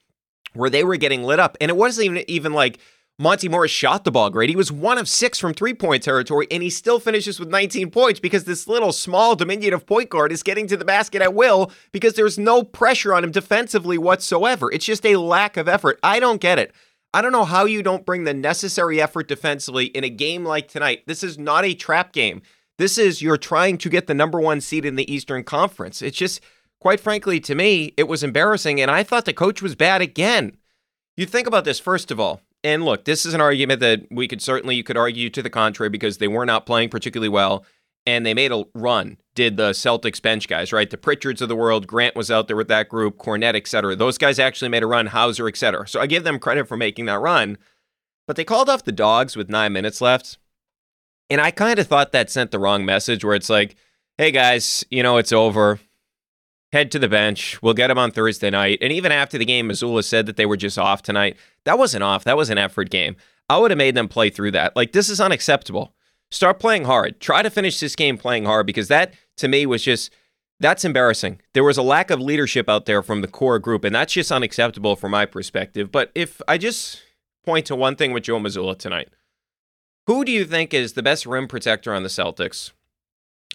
where 0.54 0.70
they 0.70 0.84
were 0.84 0.96
getting 0.96 1.22
lit 1.22 1.40
up. 1.40 1.56
And 1.60 1.68
it 1.68 1.76
wasn't 1.76 2.06
even, 2.06 2.24
even 2.30 2.52
like 2.52 2.78
Monte 3.18 3.50
Morris 3.50 3.70
shot 3.70 4.04
the 4.04 4.10
ball 4.10 4.30
great. 4.30 4.48
He 4.48 4.56
was 4.56 4.72
one 4.72 4.96
of 4.96 5.06
six 5.06 5.38
from 5.38 5.52
three 5.52 5.74
point 5.74 6.02
territory, 6.02 6.46
and 6.50 6.62
he 6.62 6.70
still 6.70 6.98
finishes 6.98 7.38
with 7.38 7.50
19 7.50 7.90
points 7.90 8.18
because 8.18 8.44
this 8.44 8.66
little 8.66 8.92
small 8.92 9.36
diminutive 9.36 9.84
point 9.84 10.08
guard 10.08 10.32
is 10.32 10.42
getting 10.42 10.66
to 10.68 10.76
the 10.76 10.86
basket 10.86 11.20
at 11.20 11.34
will 11.34 11.70
because 11.92 12.14
there's 12.14 12.38
no 12.38 12.62
pressure 12.62 13.12
on 13.12 13.22
him 13.22 13.30
defensively 13.30 13.98
whatsoever. 13.98 14.72
It's 14.72 14.86
just 14.86 15.04
a 15.04 15.16
lack 15.16 15.58
of 15.58 15.68
effort. 15.68 15.98
I 16.02 16.18
don't 16.18 16.40
get 16.40 16.58
it. 16.58 16.72
I 17.12 17.22
don't 17.22 17.32
know 17.32 17.44
how 17.44 17.64
you 17.64 17.82
don't 17.82 18.06
bring 18.06 18.24
the 18.24 18.32
necessary 18.32 19.02
effort 19.02 19.26
defensively 19.28 19.86
in 19.86 20.04
a 20.04 20.08
game 20.08 20.44
like 20.44 20.68
tonight. 20.68 21.02
This 21.06 21.24
is 21.24 21.38
not 21.38 21.64
a 21.64 21.74
trap 21.74 22.12
game. 22.12 22.40
This 22.78 22.96
is 22.96 23.20
you're 23.20 23.36
trying 23.36 23.78
to 23.78 23.90
get 23.90 24.06
the 24.06 24.14
number 24.14 24.40
one 24.40 24.60
seed 24.60 24.86
in 24.86 24.96
the 24.96 25.12
Eastern 25.12 25.44
Conference. 25.44 26.00
It's 26.00 26.16
just, 26.16 26.40
quite 26.80 27.00
frankly, 27.00 27.38
to 27.40 27.54
me, 27.54 27.92
it 27.98 28.08
was 28.08 28.22
embarrassing, 28.22 28.80
and 28.80 28.90
I 28.90 29.02
thought 29.02 29.26
the 29.26 29.34
coach 29.34 29.60
was 29.60 29.74
bad 29.74 30.00
again. 30.00 30.56
You 31.16 31.26
think 31.26 31.46
about 31.46 31.64
this, 31.64 31.80
first 31.80 32.10
of 32.10 32.18
all. 32.18 32.40
And 32.62 32.84
look, 32.84 33.04
this 33.04 33.24
is 33.24 33.32
an 33.32 33.40
argument 33.40 33.80
that 33.80 34.06
we 34.10 34.28
could 34.28 34.42
certainly 34.42 34.76
you 34.76 34.82
could 34.82 34.96
argue 34.96 35.30
to 35.30 35.42
the 35.42 35.50
contrary 35.50 35.88
because 35.88 36.18
they 36.18 36.28
were 36.28 36.44
not 36.44 36.66
playing 36.66 36.90
particularly 36.90 37.28
well 37.28 37.64
and 38.06 38.24
they 38.24 38.34
made 38.34 38.52
a 38.52 38.64
run. 38.74 39.16
Did 39.34 39.56
the 39.56 39.70
Celtics 39.70 40.20
bench 40.20 40.48
guys, 40.48 40.72
right? 40.72 40.90
The 40.90 40.96
Pritchards 40.96 41.40
of 41.40 41.48
the 41.48 41.56
world, 41.56 41.86
Grant 41.86 42.16
was 42.16 42.30
out 42.30 42.48
there 42.48 42.56
with 42.56 42.68
that 42.68 42.88
group, 42.88 43.18
Kornet, 43.18 43.54
et 43.54 43.66
cetera. 43.66 43.96
Those 43.96 44.18
guys 44.18 44.38
actually 44.38 44.68
made 44.68 44.82
a 44.82 44.86
run, 44.86 45.08
Hauser, 45.08 45.48
et 45.48 45.56
cetera. 45.56 45.86
So 45.86 46.00
I 46.00 46.06
give 46.06 46.24
them 46.24 46.38
credit 46.38 46.68
for 46.68 46.76
making 46.76 47.06
that 47.06 47.20
run. 47.20 47.58
But 48.26 48.36
they 48.36 48.44
called 48.44 48.68
off 48.68 48.84
the 48.84 48.92
dogs 48.92 49.36
with 49.36 49.48
nine 49.48 49.72
minutes 49.72 50.00
left. 50.00 50.38
And 51.28 51.40
I 51.40 51.50
kind 51.50 51.78
of 51.78 51.86
thought 51.86 52.12
that 52.12 52.30
sent 52.30 52.50
the 52.50 52.58
wrong 52.58 52.84
message 52.84 53.24
where 53.24 53.34
it's 53.34 53.50
like, 53.50 53.76
hey 54.18 54.30
guys, 54.30 54.84
you 54.90 55.02
know, 55.02 55.16
it's 55.16 55.32
over 55.32 55.80
head 56.72 56.90
to 56.92 56.98
the 56.98 57.08
bench. 57.08 57.60
We'll 57.62 57.74
get 57.74 57.88
them 57.88 57.98
on 57.98 58.10
Thursday 58.10 58.50
night. 58.50 58.78
And 58.80 58.92
even 58.92 59.12
after 59.12 59.38
the 59.38 59.44
game, 59.44 59.68
Mazzulla 59.68 60.04
said 60.04 60.26
that 60.26 60.36
they 60.36 60.46
were 60.46 60.56
just 60.56 60.78
off 60.78 61.02
tonight. 61.02 61.36
That 61.64 61.78
wasn't 61.78 62.04
off. 62.04 62.24
That 62.24 62.36
was 62.36 62.50
an 62.50 62.58
effort 62.58 62.90
game. 62.90 63.16
I 63.48 63.58
would 63.58 63.70
have 63.70 63.78
made 63.78 63.94
them 63.94 64.08
play 64.08 64.30
through 64.30 64.52
that. 64.52 64.76
Like, 64.76 64.92
this 64.92 65.08
is 65.08 65.20
unacceptable. 65.20 65.94
Start 66.30 66.60
playing 66.60 66.84
hard. 66.84 67.20
Try 67.20 67.42
to 67.42 67.50
finish 67.50 67.80
this 67.80 67.96
game 67.96 68.16
playing 68.16 68.44
hard 68.44 68.66
because 68.66 68.88
that, 68.88 69.14
to 69.38 69.48
me, 69.48 69.66
was 69.66 69.82
just. 69.82 70.12
That's 70.62 70.84
embarrassing. 70.84 71.40
There 71.54 71.64
was 71.64 71.78
a 71.78 71.82
lack 71.82 72.10
of 72.10 72.20
leadership 72.20 72.68
out 72.68 72.84
there 72.84 73.02
from 73.02 73.22
the 73.22 73.28
core 73.28 73.58
group, 73.58 73.82
and 73.82 73.94
that's 73.94 74.12
just 74.12 74.30
unacceptable 74.30 74.94
from 74.94 75.12
my 75.12 75.24
perspective. 75.24 75.90
But 75.90 76.12
if 76.14 76.42
I 76.46 76.58
just 76.58 77.00
point 77.46 77.64
to 77.66 77.74
one 77.74 77.96
thing 77.96 78.12
with 78.12 78.24
Joe 78.24 78.38
Mazzulla 78.38 78.78
tonight, 78.78 79.08
who 80.06 80.22
do 80.22 80.30
you 80.30 80.44
think 80.44 80.74
is 80.74 80.92
the 80.92 81.02
best 81.02 81.24
rim 81.24 81.48
protector 81.48 81.94
on 81.94 82.02
the 82.02 82.10
Celtics? 82.10 82.72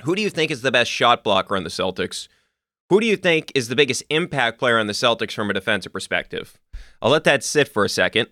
Who 0.02 0.16
do 0.16 0.24
you 0.24 0.32
think 0.32 0.50
is 0.50 0.64
the 0.64 0.72
best 0.72 0.90
shot 0.90 1.24
blocker 1.24 1.56
on 1.56 1.64
the 1.64 1.70
Celtics? 1.70 2.28
Who 2.90 3.00
do 3.00 3.08
you 3.08 3.18
think 3.18 3.52
is 3.56 3.68
the 3.68 3.76
biggest 3.76 4.04
impact 4.10 4.60
player 4.60 4.78
on 4.78 4.88
the 4.88 4.94
Celtics 4.94 5.34
from 5.34 5.50
a 5.50 5.54
defensive 5.54 5.92
perspective? 5.92 6.60
I'll 7.02 7.12
let 7.12 7.24
that 7.24 7.44
sit 7.44 7.68
for 7.68 7.84
a 7.84 7.90
second 7.90 8.30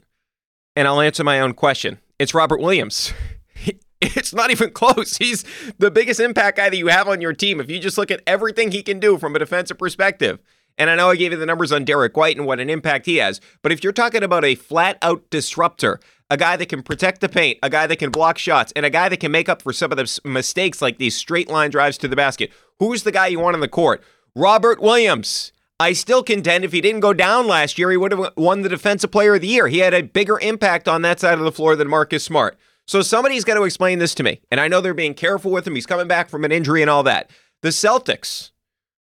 and 0.75 0.87
I'll 0.87 1.01
answer 1.01 1.23
my 1.23 1.39
own 1.39 1.53
question. 1.53 1.99
It's 2.19 2.33
Robert 2.33 2.59
Williams. 2.59 3.13
It's 4.05 4.33
not 4.33 4.51
even 4.51 4.71
close. 4.71 5.15
He's 5.15 5.45
the 5.77 5.89
biggest 5.89 6.19
impact 6.19 6.57
guy 6.57 6.69
that 6.69 6.75
you 6.75 6.87
have 6.87 7.07
on 7.07 7.21
your 7.21 7.31
team. 7.31 7.61
If 7.61 7.71
you 7.71 7.79
just 7.79 7.97
look 7.97 8.11
at 8.11 8.21
everything 8.27 8.71
he 8.71 8.83
can 8.83 8.99
do 8.99 9.17
from 9.17 9.33
a 9.33 9.39
defensive 9.39 9.77
perspective, 9.77 10.39
and 10.77 10.89
I 10.89 10.95
know 10.95 11.09
I 11.09 11.15
gave 11.15 11.31
you 11.31 11.37
the 11.37 11.45
numbers 11.45 11.71
on 11.71 11.85
Derek 11.85 12.17
White 12.17 12.35
and 12.35 12.45
what 12.45 12.59
an 12.59 12.69
impact 12.69 13.05
he 13.05 13.17
has, 13.17 13.39
but 13.61 13.71
if 13.71 13.81
you're 13.81 13.93
talking 13.93 14.21
about 14.21 14.43
a 14.43 14.55
flat 14.55 14.97
out 15.01 15.29
disruptor, 15.29 16.01
a 16.29 16.35
guy 16.35 16.57
that 16.57 16.67
can 16.67 16.83
protect 16.83 17.21
the 17.21 17.29
paint, 17.29 17.59
a 17.63 17.69
guy 17.69 17.87
that 17.87 17.95
can 17.95 18.09
block 18.09 18.37
shots, 18.37 18.73
and 18.75 18.85
a 18.85 18.89
guy 18.89 19.07
that 19.07 19.21
can 19.21 19.31
make 19.31 19.47
up 19.47 19.61
for 19.61 19.71
some 19.71 19.93
of 19.93 19.97
the 19.97 20.19
mistakes 20.25 20.81
like 20.81 20.97
these 20.97 21.15
straight 21.15 21.49
line 21.49 21.71
drives 21.71 21.97
to 21.99 22.09
the 22.09 22.17
basket, 22.17 22.51
who's 22.79 23.03
the 23.03 23.11
guy 23.11 23.27
you 23.27 23.39
want 23.39 23.53
on 23.53 23.61
the 23.61 23.69
court? 23.69 24.03
Robert 24.35 24.81
Williams. 24.81 25.51
I 25.79 25.93
still 25.93 26.23
contend 26.23 26.63
if 26.63 26.71
he 26.71 26.81
didn't 26.81 27.01
go 27.01 27.13
down 27.13 27.47
last 27.47 27.77
year, 27.77 27.91
he 27.91 27.97
would 27.97 28.11
have 28.11 28.31
won 28.37 28.61
the 28.61 28.69
Defensive 28.69 29.11
Player 29.11 29.35
of 29.35 29.41
the 29.41 29.47
Year. 29.47 29.67
He 29.67 29.79
had 29.79 29.93
a 29.93 30.01
bigger 30.01 30.39
impact 30.39 30.87
on 30.87 31.01
that 31.01 31.19
side 31.19 31.37
of 31.37 31.43
the 31.43 31.51
floor 31.51 31.75
than 31.75 31.87
Marcus 31.87 32.23
Smart. 32.23 32.57
So 32.85 33.01
somebody's 33.01 33.43
got 33.43 33.55
to 33.55 33.63
explain 33.63 33.99
this 33.99 34.15
to 34.15 34.23
me. 34.23 34.41
And 34.51 34.59
I 34.59 34.67
know 34.67 34.81
they're 34.81 34.93
being 34.93 35.13
careful 35.13 35.51
with 35.51 35.67
him. 35.67 35.75
He's 35.75 35.85
coming 35.85 36.07
back 36.07 36.29
from 36.29 36.45
an 36.45 36.51
injury 36.51 36.81
and 36.81 36.89
all 36.89 37.03
that. 37.03 37.29
The 37.61 37.69
Celtics 37.69 38.51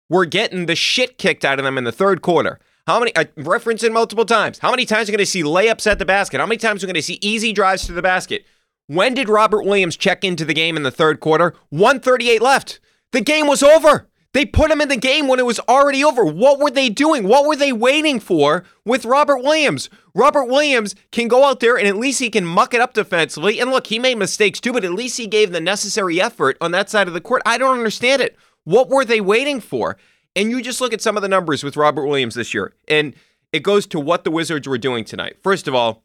were 0.10 0.26
getting 0.26 0.66
the 0.66 0.76
shit 0.76 1.18
kicked 1.18 1.46
out 1.46 1.60
of 1.60 1.66
them 1.66 1.78
in 1.78 1.84
the 1.84 1.92
third 1.92 2.22
quarter. 2.22 2.60
How 2.88 3.00
many, 3.00 3.12
I 3.16 3.28
reference 3.38 3.84
it 3.84 3.92
multiple 3.92 4.26
times. 4.26 4.60
How 4.60 4.72
many 4.72 4.86
times 4.86 5.08
are 5.08 5.12
going 5.12 5.20
to 5.20 5.26
see 5.26 5.44
layups 5.44 5.90
at 5.90 6.00
the 6.00 6.06
basket? 6.06 6.40
How 6.40 6.48
many 6.48 6.58
times 6.58 6.84
are 6.84 6.88
going 6.88 6.96
to 6.96 7.02
see 7.02 7.20
easy 7.22 7.54
drives 7.54 7.86
to 7.86 7.94
the 7.94 8.02
basket? 8.02 8.46
When 8.88 9.14
did 9.14 9.30
Robert 9.30 9.64
Williams 9.64 9.96
check 9.96 10.24
into 10.24 10.46
the 10.46 10.56
game 10.56 10.76
in 10.76 10.82
the 10.82 10.90
third 10.90 11.20
quarter? 11.20 11.54
138 11.70 12.42
left. 12.42 12.80
The 13.12 13.22
game 13.22 13.46
was 13.46 13.62
over. 13.62 14.09
They 14.34 14.46
put 14.46 14.70
him 14.70 14.80
in 14.80 14.90
the 14.90 14.96
game 14.96 15.28
when 15.28 15.40
it 15.40 15.46
was 15.46 15.60
already 15.62 16.04
over. 16.04 16.24
What 16.24 16.60
were 16.60 16.70
they 16.70 16.90
doing? 16.90 17.28
What 17.28 17.48
were 17.48 17.56
they 17.56 17.74
waiting 17.74 18.20
for 18.20 18.64
with 18.86 19.06
Robert 19.06 19.40
Williams? 19.40 19.90
Robert 20.14 20.46
Williams 20.46 20.94
can 21.12 21.28
go 21.28 21.46
out 21.46 21.62
there 21.62 21.78
and 21.78 21.88
at 21.88 21.98
least 21.98 22.20
he 22.20 22.30
can 22.30 22.46
muck 22.46 22.76
it 22.76 22.82
up 22.82 22.94
defensively. 22.94 23.60
And 23.60 23.72
look, 23.72 23.88
he 23.88 23.98
made 23.98 24.20
mistakes 24.20 24.60
too, 24.60 24.72
but 24.72 24.86
at 24.86 24.94
least 24.94 25.18
he 25.18 25.26
gave 25.26 25.52
the 25.52 25.60
necessary 25.60 26.22
effort 26.22 26.58
on 26.62 26.72
that 26.72 26.92
side 26.92 27.08
of 27.08 27.16
the 27.16 27.22
court. 27.22 27.42
I 27.46 27.58
don't 27.58 27.78
understand 27.78 28.22
it. 28.22 28.38
What 28.66 28.90
were 28.90 29.04
they 29.04 29.20
waiting 29.20 29.60
for? 29.60 29.98
And 30.36 30.52
you 30.52 30.62
just 30.62 30.80
look 30.80 30.94
at 30.94 31.02
some 31.02 31.16
of 31.16 31.24
the 31.24 31.28
numbers 31.28 31.64
with 31.64 31.76
Robert 31.76 32.06
Williams 32.06 32.36
this 32.36 32.54
year, 32.54 32.76
and 32.88 33.16
it 33.52 33.64
goes 33.64 33.88
to 33.88 34.00
what 34.00 34.24
the 34.24 34.32
Wizards 34.32 34.68
were 34.68 34.78
doing 34.78 35.04
tonight. 35.04 35.38
First 35.42 35.68
of 35.68 35.74
all, 35.74 36.04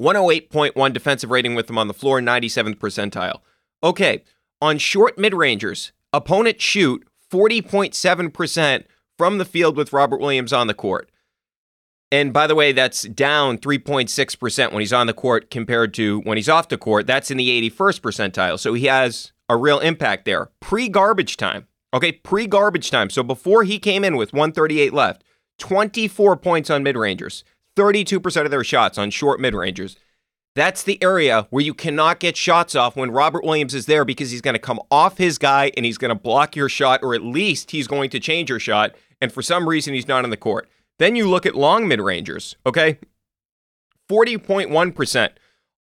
108.1 0.00 0.92
defensive 0.92 1.30
rating 1.30 1.54
with 1.54 1.70
him 1.70 1.78
on 1.78 1.86
the 1.86 1.94
floor, 1.94 2.20
97th 2.20 2.76
percentile. 2.78 3.40
Okay, 3.82 4.24
on 4.60 4.78
short 4.78 5.18
mid 5.18 5.34
rangers, 5.34 5.92
opponent 6.12 6.60
shoot 6.60 7.06
40.7% 7.34 8.84
from 9.18 9.38
the 9.38 9.44
field 9.44 9.76
with 9.76 9.92
Robert 9.92 10.20
Williams 10.20 10.52
on 10.52 10.68
the 10.68 10.74
court. 10.74 11.10
And 12.12 12.32
by 12.32 12.46
the 12.46 12.54
way, 12.54 12.70
that's 12.70 13.02
down 13.02 13.58
3.6% 13.58 14.70
when 14.70 14.80
he's 14.80 14.92
on 14.92 15.08
the 15.08 15.12
court 15.12 15.50
compared 15.50 15.92
to 15.94 16.20
when 16.20 16.36
he's 16.36 16.48
off 16.48 16.68
the 16.68 16.78
court. 16.78 17.08
That's 17.08 17.32
in 17.32 17.36
the 17.36 17.48
81st 17.70 18.00
percentile. 18.00 18.56
So 18.56 18.72
he 18.72 18.84
has 18.84 19.32
a 19.48 19.56
real 19.56 19.80
impact 19.80 20.26
there. 20.26 20.50
Pre 20.60 20.88
garbage 20.88 21.36
time. 21.36 21.66
Okay, 21.92 22.12
pre 22.12 22.46
garbage 22.46 22.92
time. 22.92 23.10
So 23.10 23.24
before 23.24 23.64
he 23.64 23.80
came 23.80 24.04
in 24.04 24.16
with 24.16 24.32
138 24.32 24.92
left, 24.92 25.24
24 25.58 26.36
points 26.36 26.70
on 26.70 26.84
mid 26.84 26.96
rangers, 26.96 27.42
32% 27.76 28.44
of 28.44 28.52
their 28.52 28.62
shots 28.62 28.96
on 28.96 29.10
short 29.10 29.40
mid 29.40 29.54
rangers. 29.54 29.96
That's 30.54 30.84
the 30.84 31.02
area 31.02 31.48
where 31.50 31.64
you 31.64 31.74
cannot 31.74 32.20
get 32.20 32.36
shots 32.36 32.76
off 32.76 32.94
when 32.94 33.10
Robert 33.10 33.44
Williams 33.44 33.74
is 33.74 33.86
there 33.86 34.04
because 34.04 34.30
he's 34.30 34.40
going 34.40 34.54
to 34.54 34.60
come 34.60 34.78
off 34.88 35.18
his 35.18 35.36
guy 35.36 35.72
and 35.76 35.84
he's 35.84 35.98
going 35.98 36.10
to 36.10 36.14
block 36.14 36.54
your 36.54 36.68
shot, 36.68 37.02
or 37.02 37.14
at 37.14 37.22
least 37.22 37.72
he's 37.72 37.88
going 37.88 38.08
to 38.10 38.20
change 38.20 38.50
your 38.50 38.60
shot. 38.60 38.94
And 39.20 39.32
for 39.32 39.42
some 39.42 39.68
reason, 39.68 39.94
he's 39.94 40.06
not 40.06 40.22
on 40.22 40.30
the 40.30 40.36
court. 40.36 40.68
Then 40.98 41.16
you 41.16 41.28
look 41.28 41.44
at 41.44 41.56
long 41.56 41.88
mid 41.88 42.00
rangers, 42.00 42.54
okay? 42.64 42.98
40.1% 44.08 45.30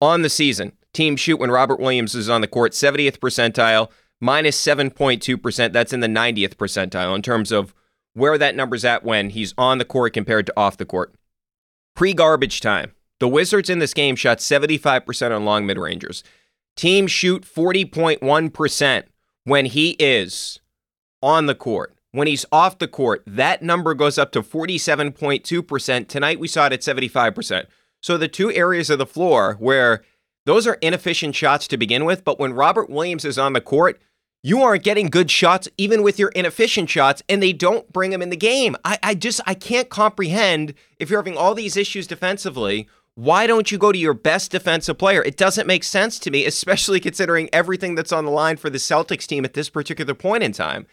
on 0.01 0.23
the 0.23 0.31
season. 0.31 0.73
Team 0.93 1.17
shoot 1.17 1.41
when 1.41 1.51
Robert 1.51 1.81
Williams 1.81 2.15
is 2.15 2.29
on 2.29 2.41
the 2.41 2.47
court, 2.47 2.73
70th 2.73 3.19
percentile, 3.19 3.91
minus 4.21 4.61
7.2%. 4.65 5.73
That's 5.73 5.93
in 5.93 6.01
the 6.01 6.07
90th 6.07 6.55
percentile 6.55 7.15
in 7.15 7.23
terms 7.23 7.51
of 7.51 7.75
where 8.15 8.39
that 8.39 8.55
number's 8.55 8.85
at 8.85 9.05
when 9.05 9.31
he's 9.31 9.55
on 9.59 9.79
the 9.79 9.85
court 9.85 10.13
compared 10.13 10.47
to 10.47 10.53
off 10.57 10.77
the 10.77 10.85
court. 10.85 11.13
Pre 11.97 12.13
garbage 12.13 12.61
time, 12.61 12.93
the 13.21 13.29
Wizards 13.29 13.71
in 13.71 13.79
this 13.79 13.95
game 13.95 14.17
shot 14.17 14.39
75% 14.39 15.35
on 15.35 15.45
long 15.45 15.67
mid 15.67 15.79
rangers. 15.79 16.25
Teams 16.77 17.11
shoot 17.11 17.45
40.1% 17.45 19.03
when 19.45 19.67
he 19.67 19.91
is 19.99 20.59
on 21.23 21.47
the 21.47 21.55
court. 21.55 21.95
When 22.13 22.27
he's 22.27 22.47
off 22.51 22.79
the 22.79 22.89
court, 22.89 23.23
that 23.27 23.63
number 23.63 23.95
goes 23.95 24.19
up 24.19 24.33
to 24.33 24.43
47.2%. 24.43 26.09
Tonight 26.09 26.41
we 26.41 26.49
saw 26.49 26.67
it 26.67 26.73
at 26.73 26.81
75%. 26.81 27.67
So 28.03 28.17
the 28.17 28.27
two 28.27 28.51
areas 28.51 28.91
of 28.91 28.99
the 28.99 29.07
floor 29.07 29.55
where 29.61 30.03
those 30.47 30.67
are 30.67 30.79
inefficient 30.81 31.37
shots 31.37 31.69
to 31.69 31.77
begin 31.77 32.05
with, 32.05 32.25
but 32.25 32.41
when 32.41 32.55
Robert 32.55 32.91
Williams 32.91 33.25
is 33.25 33.39
on 33.39 33.53
the 33.53 33.61
court, 33.61 34.01
you 34.43 34.63
aren't 34.63 34.83
getting 34.83 35.09
good 35.09 35.31
shots 35.31 35.69
even 35.77 36.03
with 36.03 36.19
your 36.19 36.31
inefficient 36.31 36.89
shots 36.89 37.23
and 37.29 37.43
they 37.43 37.53
don't 37.53 37.93
bring 37.93 38.13
him 38.13 38.23
in 38.23 38.31
the 38.31 38.37
game 38.37 38.77
I, 38.85 38.99
I 39.03 39.15
just 39.15 39.41
i 39.47 39.55
can't 39.55 39.91
comprehend 39.91 40.75
if 40.99 41.11
you're 41.11 41.21
having 41.21 41.37
all 41.37 41.55
these 41.55 41.77
issues 41.77 42.07
defensively 42.07 42.89
why 43.15 43.47
don't 43.47 43.71
you 43.71 43.79
go 43.79 43.93
to 43.93 43.99
your 43.99 44.15
best 44.15 44.51
defensive 44.51 44.99
player? 44.99 45.23
It 45.23 45.37
doesn't 45.37 45.67
make 45.67 45.85
sense 45.85 46.19
to 46.21 46.31
me, 46.31 46.45
especially 46.47 47.01
considering 47.01 47.49
everything 47.53 47.95
that's 47.95 48.13
on 48.13 48.25
the 48.25 48.31
line 48.31 48.57
for 48.57 48.71
the 48.71 48.79
Celtics 48.79 49.27
team 49.27 49.45
at 49.45 49.55
this 49.55 49.69
particular 49.69 50.15
point 50.15 50.43
in 50.43 50.53
time. 50.53 50.87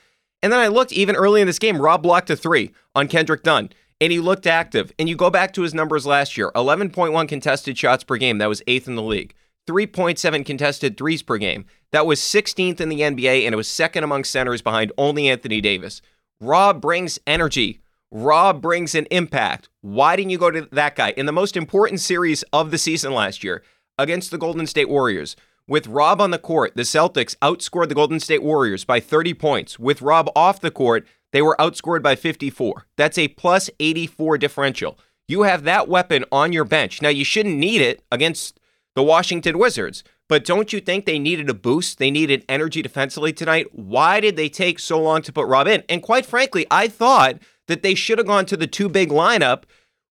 And 0.43 0.51
then 0.51 0.59
I 0.59 0.67
looked 0.67 0.91
even 0.91 1.15
early 1.15 1.41
in 1.41 1.47
this 1.47 1.59
game, 1.59 1.81
Rob 1.81 2.03
blocked 2.03 2.29
a 2.29 2.35
three 2.35 2.71
on 2.95 3.07
Kendrick 3.07 3.45
Nunn. 3.45 3.69
and 3.99 4.11
he 4.11 4.19
looked 4.19 4.45
active. 4.45 4.91
And 4.99 5.09
you 5.09 5.15
go 5.15 5.31
back 5.31 5.53
to 5.53 5.63
his 5.63 5.73
numbers 5.73 6.05
last 6.05 6.37
year 6.37 6.51
11.1 6.53 7.27
contested 7.27 7.77
shots 7.77 8.03
per 8.03 8.17
game. 8.17 8.37
That 8.37 8.49
was 8.49 8.61
eighth 8.67 8.87
in 8.87 8.95
the 8.95 9.01
league. 9.01 9.33
3.7 9.67 10.45
contested 10.45 10.97
threes 10.97 11.21
per 11.21 11.37
game. 11.37 11.65
That 11.91 12.05
was 12.05 12.19
16th 12.19 12.79
in 12.79 12.89
the 12.89 13.01
NBA, 13.01 13.45
and 13.45 13.53
it 13.53 13.57
was 13.57 13.67
second 13.67 14.03
among 14.03 14.23
centers 14.23 14.61
behind 14.61 14.91
only 14.97 15.27
Anthony 15.27 15.61
Davis. 15.61 16.01
Rob 16.39 16.81
brings 16.81 17.19
energy. 17.27 17.81
Rob 18.11 18.61
brings 18.61 18.95
an 18.95 19.05
impact. 19.11 19.67
Why 19.81 20.15
didn't 20.15 20.31
you 20.31 20.37
go 20.37 20.51
to 20.51 20.67
that 20.71 20.95
guy 20.95 21.11
in 21.11 21.25
the 21.25 21.33
most 21.33 21.57
important 21.57 21.99
series 21.99 22.43
of 22.53 22.71
the 22.71 22.77
season 22.77 23.13
last 23.13 23.43
year 23.43 23.63
against 23.97 24.31
the 24.31 24.37
Golden 24.37 24.65
State 24.65 24.89
Warriors? 24.89 25.35
With 25.67 25.87
Rob 25.87 26.21
on 26.21 26.31
the 26.31 26.39
court, 26.39 26.73
the 26.75 26.83
Celtics 26.83 27.35
outscored 27.37 27.89
the 27.89 27.95
Golden 27.95 28.21
State 28.21 28.41
Warriors 28.41 28.85
by 28.85 29.01
30 29.01 29.33
points. 29.33 29.77
With 29.77 30.01
Rob 30.01 30.29
off 30.33 30.61
the 30.61 30.71
court, 30.71 31.05
they 31.33 31.41
were 31.41 31.57
outscored 31.59 32.01
by 32.01 32.15
54. 32.15 32.87
That's 32.95 33.17
a 33.17 33.27
plus 33.27 33.69
84 33.77 34.37
differential. 34.37 34.97
You 35.27 35.41
have 35.41 35.63
that 35.63 35.89
weapon 35.89 36.23
on 36.31 36.53
your 36.53 36.63
bench. 36.63 37.01
Now, 37.01 37.09
you 37.09 37.25
shouldn't 37.25 37.57
need 37.57 37.81
it 37.81 38.01
against 38.09 38.61
the 38.95 39.03
Washington 39.03 39.59
Wizards, 39.59 40.05
but 40.29 40.45
don't 40.45 40.71
you 40.71 40.79
think 40.79 41.05
they 41.05 41.19
needed 41.19 41.49
a 41.49 41.53
boost? 41.53 41.97
They 41.97 42.11
needed 42.11 42.45
energy 42.47 42.81
defensively 42.81 43.33
tonight. 43.33 43.67
Why 43.73 44.21
did 44.21 44.37
they 44.37 44.47
take 44.47 44.79
so 44.79 45.01
long 45.01 45.21
to 45.23 45.33
put 45.33 45.47
Rob 45.47 45.67
in? 45.67 45.83
And 45.89 46.01
quite 46.01 46.25
frankly, 46.25 46.65
I 46.71 46.87
thought 46.87 47.39
that 47.67 47.83
they 47.83 47.95
should 47.95 48.17
have 48.17 48.27
gone 48.27 48.45
to 48.47 48.57
the 48.57 48.67
two 48.67 48.89
big 48.89 49.09
lineup 49.09 49.63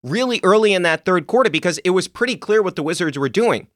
really 0.03 0.39
early 0.43 0.73
in 0.73 0.83
that 0.83 1.05
third 1.05 1.27
quarter 1.27 1.49
because 1.49 1.79
it 1.79 1.91
was 1.91 2.07
pretty 2.07 2.35
clear 2.35 2.61
what 2.61 2.75
the 2.75 2.83
Wizards 2.83 3.17
were 3.17 3.29
doing. 3.29 3.67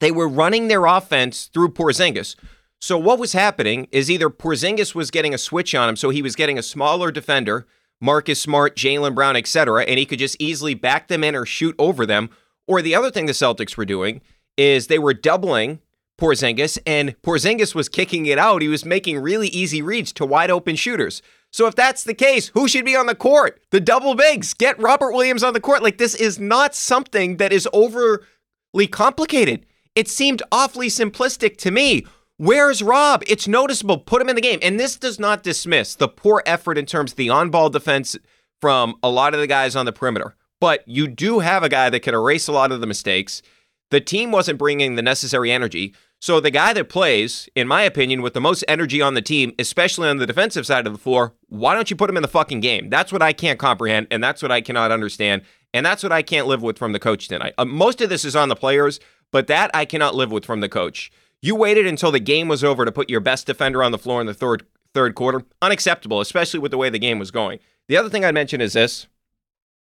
They 0.00 0.10
were 0.10 0.28
running 0.28 0.68
their 0.68 0.86
offense 0.86 1.46
through 1.52 1.70
Porzingis. 1.70 2.34
So 2.80 2.96
what 2.96 3.18
was 3.18 3.34
happening 3.34 3.88
is 3.92 4.10
either 4.10 4.30
Porzingis 4.30 4.94
was 4.94 5.10
getting 5.10 5.34
a 5.34 5.38
switch 5.38 5.74
on 5.74 5.88
him, 5.88 5.96
so 5.96 6.08
he 6.08 6.22
was 6.22 6.34
getting 6.34 6.58
a 6.58 6.62
smaller 6.62 7.12
defender, 7.12 7.66
Marcus 8.00 8.40
Smart, 8.40 8.74
Jaylen 8.74 9.14
Brown, 9.14 9.36
etc., 9.36 9.84
and 9.84 9.98
he 9.98 10.06
could 10.06 10.18
just 10.18 10.36
easily 10.40 10.72
back 10.72 11.08
them 11.08 11.22
in 11.22 11.36
or 11.36 11.44
shoot 11.44 11.74
over 11.78 12.06
them. 12.06 12.30
Or 12.66 12.80
the 12.80 12.94
other 12.94 13.10
thing 13.10 13.26
the 13.26 13.32
Celtics 13.32 13.76
were 13.76 13.84
doing 13.84 14.22
is 14.56 14.86
they 14.86 14.98
were 14.98 15.12
doubling 15.12 15.80
Porzingis, 16.18 16.78
and 16.86 17.20
Porzingis 17.20 17.74
was 17.74 17.90
kicking 17.90 18.24
it 18.26 18.38
out. 18.38 18.62
He 18.62 18.68
was 18.68 18.86
making 18.86 19.18
really 19.18 19.48
easy 19.48 19.82
reads 19.82 20.12
to 20.14 20.24
wide 20.24 20.50
open 20.50 20.76
shooters. 20.76 21.20
So 21.52 21.66
if 21.66 21.74
that's 21.74 22.04
the 22.04 22.14
case, 22.14 22.48
who 22.48 22.68
should 22.68 22.84
be 22.84 22.96
on 22.96 23.06
the 23.06 23.14
court? 23.14 23.60
The 23.70 23.80
double 23.80 24.14
bigs. 24.14 24.54
Get 24.54 24.80
Robert 24.80 25.12
Williams 25.12 25.42
on 25.42 25.52
the 25.52 25.60
court. 25.60 25.82
Like 25.82 25.98
this 25.98 26.14
is 26.14 26.38
not 26.38 26.74
something 26.74 27.38
that 27.38 27.52
is 27.52 27.68
overly 27.72 28.86
complicated. 28.90 29.66
It 29.94 30.08
seemed 30.08 30.42
awfully 30.52 30.88
simplistic 30.88 31.56
to 31.58 31.70
me. 31.70 32.06
Where's 32.36 32.82
Rob? 32.82 33.22
It's 33.26 33.48
noticeable. 33.48 33.98
Put 33.98 34.22
him 34.22 34.28
in 34.28 34.36
the 34.36 34.40
game. 34.40 34.60
And 34.62 34.78
this 34.78 34.96
does 34.96 35.18
not 35.18 35.42
dismiss 35.42 35.94
the 35.94 36.08
poor 36.08 36.42
effort 36.46 36.78
in 36.78 36.86
terms 36.86 37.12
of 37.12 37.16
the 37.16 37.28
on 37.28 37.50
ball 37.50 37.68
defense 37.68 38.16
from 38.60 38.94
a 39.02 39.10
lot 39.10 39.34
of 39.34 39.40
the 39.40 39.46
guys 39.46 39.76
on 39.76 39.86
the 39.86 39.92
perimeter. 39.92 40.36
But 40.60 40.86
you 40.86 41.08
do 41.08 41.40
have 41.40 41.62
a 41.62 41.68
guy 41.68 41.90
that 41.90 42.00
can 42.00 42.14
erase 42.14 42.46
a 42.46 42.52
lot 42.52 42.70
of 42.70 42.80
the 42.80 42.86
mistakes. 42.86 43.42
The 43.90 44.00
team 44.00 44.30
wasn't 44.30 44.58
bringing 44.58 44.94
the 44.94 45.02
necessary 45.02 45.50
energy. 45.50 45.94
So 46.20 46.38
the 46.38 46.50
guy 46.50 46.74
that 46.74 46.90
plays, 46.90 47.48
in 47.56 47.66
my 47.66 47.82
opinion, 47.82 48.20
with 48.20 48.34
the 48.34 48.42
most 48.42 48.62
energy 48.68 49.00
on 49.00 49.14
the 49.14 49.22
team, 49.22 49.54
especially 49.58 50.06
on 50.06 50.18
the 50.18 50.26
defensive 50.26 50.66
side 50.66 50.86
of 50.86 50.92
the 50.92 50.98
floor, 50.98 51.32
why 51.48 51.74
don't 51.74 51.88
you 51.88 51.96
put 51.96 52.10
him 52.10 52.16
in 52.16 52.22
the 52.22 52.28
fucking 52.28 52.60
game? 52.60 52.90
That's 52.90 53.10
what 53.10 53.22
I 53.22 53.32
can't 53.32 53.58
comprehend, 53.58 54.06
and 54.10 54.22
that's 54.22 54.42
what 54.42 54.52
I 54.52 54.60
cannot 54.60 54.92
understand, 54.92 55.42
and 55.72 55.84
that's 55.84 56.02
what 56.02 56.12
I 56.12 56.20
can't 56.20 56.46
live 56.46 56.62
with 56.62 56.76
from 56.76 56.92
the 56.92 56.98
coach 56.98 57.26
tonight. 57.26 57.54
Uh, 57.56 57.64
most 57.64 58.02
of 58.02 58.10
this 58.10 58.26
is 58.26 58.36
on 58.36 58.50
the 58.50 58.54
players, 58.56 59.00
but 59.30 59.46
that 59.46 59.70
I 59.72 59.86
cannot 59.86 60.14
live 60.14 60.30
with 60.30 60.44
from 60.44 60.60
the 60.60 60.68
coach. 60.68 61.10
You 61.40 61.54
waited 61.54 61.86
until 61.86 62.12
the 62.12 62.20
game 62.20 62.48
was 62.48 62.62
over 62.62 62.84
to 62.84 62.92
put 62.92 63.08
your 63.08 63.20
best 63.20 63.46
defender 63.46 63.82
on 63.82 63.92
the 63.92 63.98
floor 63.98 64.20
in 64.20 64.26
the 64.26 64.34
third 64.34 64.66
third 64.92 65.14
quarter. 65.14 65.42
Unacceptable, 65.62 66.20
especially 66.20 66.60
with 66.60 66.70
the 66.70 66.76
way 66.76 66.90
the 66.90 66.98
game 66.98 67.18
was 67.18 67.30
going. 67.30 67.60
The 67.88 67.96
other 67.96 68.10
thing 68.10 68.26
I'd 68.26 68.34
mention 68.34 68.60
is 68.60 68.74
this. 68.74 69.06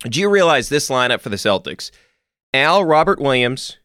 Do 0.03 0.22
you 0.22 0.29
realize 0.29 0.69
this 0.69 0.89
lineup 0.89 1.19
for 1.19 1.29
the 1.29 1.36
Celtics? 1.36 1.91
Al 2.53 2.86
Robert 2.86 3.19
Williams, 3.19 3.78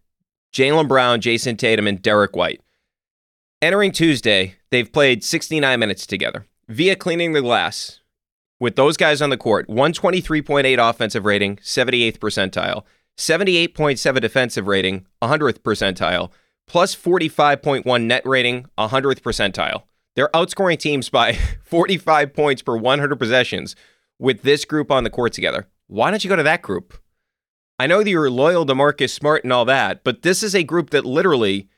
Jaylen 0.55 0.87
Brown, 0.87 1.21
Jayson 1.21 1.57
Tatum, 1.57 1.89
and 1.89 2.01
Derrick 2.01 2.37
White. 2.37 2.61
Entering 3.61 3.91
Tuesday, 3.91 4.55
they've 4.71 4.93
played 4.93 5.25
69 5.25 5.81
minutes 5.81 6.07
together 6.07 6.47
via 6.69 6.95
cleaning 6.95 7.33
the 7.33 7.43
glass. 7.43 8.01
With 8.61 8.77
those 8.77 8.97
guys 8.97 9.21
on 9.21 9.31
the 9.31 9.37
court, 9.37 9.67
123.8 9.67 10.88
offensive 10.90 11.25
rating, 11.25 11.57
78th 11.57 12.19
percentile, 12.19 12.85
78.7 13.19 14.21
defensive 14.21 14.69
rating, 14.69 15.07
100th 15.21 15.59
percentile, 15.59 16.31
plus 16.69 16.95
45.1 16.95 18.03
net 18.05 18.25
rating, 18.25 18.67
100th 18.79 19.21
percentile. 19.23 19.83
They're 20.14 20.31
outscoring 20.33 20.79
teams 20.79 21.09
by 21.09 21.33
45 21.64 22.33
points 22.33 22.62
per 22.62 22.77
100 22.77 23.17
possessions 23.17 23.75
with 24.21 24.43
this 24.43 24.64
group 24.64 24.93
on 24.93 25.03
the 25.03 25.11
court 25.11 25.33
together. 25.33 25.67
Why 25.88 26.11
don't 26.11 26.23
you 26.23 26.31
go 26.31 26.37
to 26.37 26.45
that 26.45 26.62
group? 26.62 26.97
I 27.79 27.87
know 27.87 28.03
that 28.03 28.11
you're 28.11 28.31
loyal 28.31 28.65
to 28.67 28.75
Marcus 28.75 29.13
Smart 29.13 29.43
and 29.43 29.53
all 29.53 29.65
that, 29.65 30.05
but 30.05 30.23
this 30.23 30.43
is 30.43 30.55
a 30.55 30.63
group 30.63 30.91
that 30.91 31.05
literally 31.05 31.69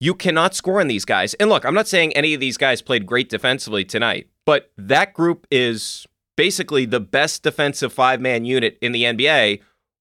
you 0.00 0.14
cannot 0.14 0.54
score 0.54 0.80
on 0.80 0.88
these 0.88 1.04
guys. 1.04 1.34
And 1.34 1.50
look, 1.50 1.64
I'm 1.64 1.74
not 1.74 1.88
saying 1.88 2.12
any 2.14 2.34
of 2.34 2.40
these 2.40 2.56
guys 2.56 2.82
played 2.82 3.06
great 3.06 3.28
defensively 3.28 3.84
tonight, 3.84 4.28
but 4.46 4.72
that 4.78 5.12
group 5.12 5.46
is 5.50 6.06
basically 6.36 6.86
the 6.86 7.00
best 7.00 7.42
defensive 7.42 7.92
five 7.92 8.20
man 8.20 8.44
unit 8.44 8.78
in 8.80 8.92
the 8.92 9.04
NBA. 9.04 9.60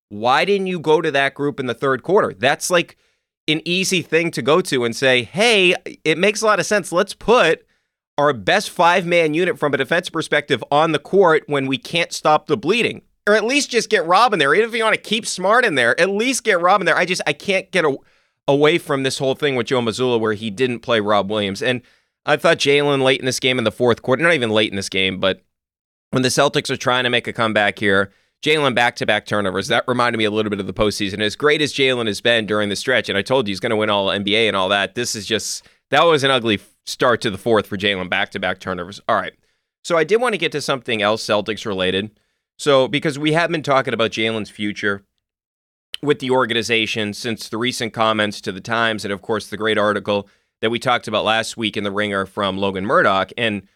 Why 0.09 0.45
didn't 0.45 0.67
you 0.67 0.79
go 0.79 1.01
to 1.01 1.11
that 1.11 1.33
group 1.33 1.59
in 1.59 1.65
the 1.65 1.73
third 1.73 2.01
quarter? 2.01 2.33
That's 2.33 2.69
like 2.69 2.97
an 3.47 3.61
easy 3.65 4.01
thing 4.01 4.31
to 4.31 4.41
go 4.41 4.61
to 4.61 4.85
and 4.85 4.95
say, 4.95 5.23
hey, 5.23 5.75
it 6.03 6.17
makes 6.17 6.41
a 6.41 6.45
lot 6.45 6.59
of 6.59 6.65
sense. 6.65 6.91
Let's 6.91 7.13
put 7.13 7.65
our 8.17 8.33
best 8.33 8.69
five 8.69 9.05
man 9.05 9.33
unit 9.33 9.59
from 9.59 9.73
a 9.73 9.77
defensive 9.77 10.13
perspective 10.13 10.63
on 10.71 10.93
the 10.93 10.99
court 10.99 11.43
when 11.47 11.67
we 11.67 11.77
can't 11.77 12.13
stop 12.13 12.47
the 12.47 12.57
bleeding 12.57 13.01
or 13.27 13.35
at 13.35 13.43
least 13.43 13.69
just 13.69 13.89
get 13.89 14.05
Rob 14.05 14.33
in 14.33 14.39
there. 14.39 14.53
Even 14.53 14.69
if 14.69 14.75
you 14.75 14.83
want 14.83 14.95
to 14.95 15.01
keep 15.01 15.25
Smart 15.25 15.65
in 15.65 15.75
there, 15.75 15.99
at 15.99 16.09
least 16.09 16.43
get 16.43 16.59
Rob 16.59 16.81
in 16.81 16.85
there. 16.85 16.97
I 16.97 17.05
just 17.05 17.21
I 17.27 17.33
can't 17.33 17.69
get 17.71 17.85
a, 17.85 17.97
away 18.47 18.77
from 18.77 19.03
this 19.03 19.17
whole 19.17 19.35
thing 19.35 19.55
with 19.55 19.67
Joe 19.67 19.81
Mazzulla 19.81 20.19
where 20.19 20.33
he 20.33 20.49
didn't 20.49 20.79
play 20.79 20.99
Rob 20.99 21.29
Williams. 21.29 21.61
And 21.61 21.81
I 22.25 22.37
thought 22.37 22.57
Jaylen 22.57 23.01
late 23.03 23.19
in 23.19 23.25
this 23.25 23.39
game 23.39 23.57
in 23.57 23.63
the 23.63 23.71
fourth 23.71 24.01
quarter, 24.01 24.23
not 24.23 24.33
even 24.33 24.49
late 24.49 24.71
in 24.71 24.75
this 24.75 24.89
game, 24.89 25.19
but 25.19 25.41
when 26.11 26.23
the 26.23 26.29
Celtics 26.29 26.69
are 26.69 26.77
trying 26.77 27.03
to 27.05 27.09
make 27.09 27.27
a 27.27 27.33
comeback 27.33 27.79
here, 27.79 28.11
Jaylen 28.43 28.75
back 28.75 28.95
to 28.97 29.05
back 29.05 29.25
turnovers. 29.25 29.67
That 29.67 29.87
reminded 29.87 30.17
me 30.17 30.25
a 30.25 30.31
little 30.31 30.49
bit 30.49 30.59
of 30.59 30.67
the 30.67 30.73
postseason. 30.73 31.21
As 31.21 31.35
great 31.35 31.61
as 31.61 31.73
Jaylen 31.73 32.07
has 32.07 32.21
been 32.21 32.45
during 32.45 32.69
the 32.69 32.75
stretch, 32.75 33.07
and 33.07 33.17
I 33.17 33.21
told 33.21 33.47
you 33.47 33.51
he's 33.51 33.59
going 33.59 33.69
to 33.71 33.75
win 33.75 33.89
all 33.89 34.07
NBA 34.07 34.47
and 34.47 34.55
all 34.55 34.69
that. 34.69 34.95
This 34.95 35.15
is 35.15 35.25
just 35.25 35.67
that 35.91 36.03
was 36.03 36.23
an 36.23 36.31
ugly 36.31 36.59
start 36.85 37.21
to 37.21 37.29
the 37.29 37.37
fourth 37.37 37.67
for 37.67 37.77
Jaylen 37.77 38.09
back 38.09 38.31
to 38.31 38.39
back 38.39 38.59
turnovers. 38.59 38.99
All 39.07 39.15
right. 39.15 39.33
So 39.83 39.97
I 39.97 40.03
did 40.03 40.21
want 40.21 40.33
to 40.33 40.39
get 40.39 40.51
to 40.53 40.61
something 40.61 41.01
else 41.01 41.23
Celtics 41.23 41.65
related. 41.65 42.11
So, 42.61 42.87
because 42.87 43.17
we 43.17 43.33
have 43.33 43.49
been 43.49 43.63
talking 43.63 43.91
about 43.91 44.11
Jaylen's 44.11 44.51
future 44.51 45.03
with 46.03 46.19
the 46.19 46.29
organization 46.29 47.11
since 47.11 47.49
the 47.49 47.57
recent 47.57 47.91
comments 47.91 48.39
to 48.41 48.51
the 48.51 48.61
Times, 48.61 49.03
and 49.03 49.11
of 49.11 49.23
course, 49.23 49.47
the 49.47 49.57
great 49.57 49.79
article 49.79 50.29
that 50.61 50.69
we 50.69 50.77
talked 50.77 51.07
about 51.07 51.25
last 51.25 51.57
week 51.57 51.75
in 51.75 51.83
The 51.83 51.89
Ringer 51.89 52.27
from 52.27 52.59
Logan 52.59 52.85
Murdock. 52.85 53.31
And 53.35 53.67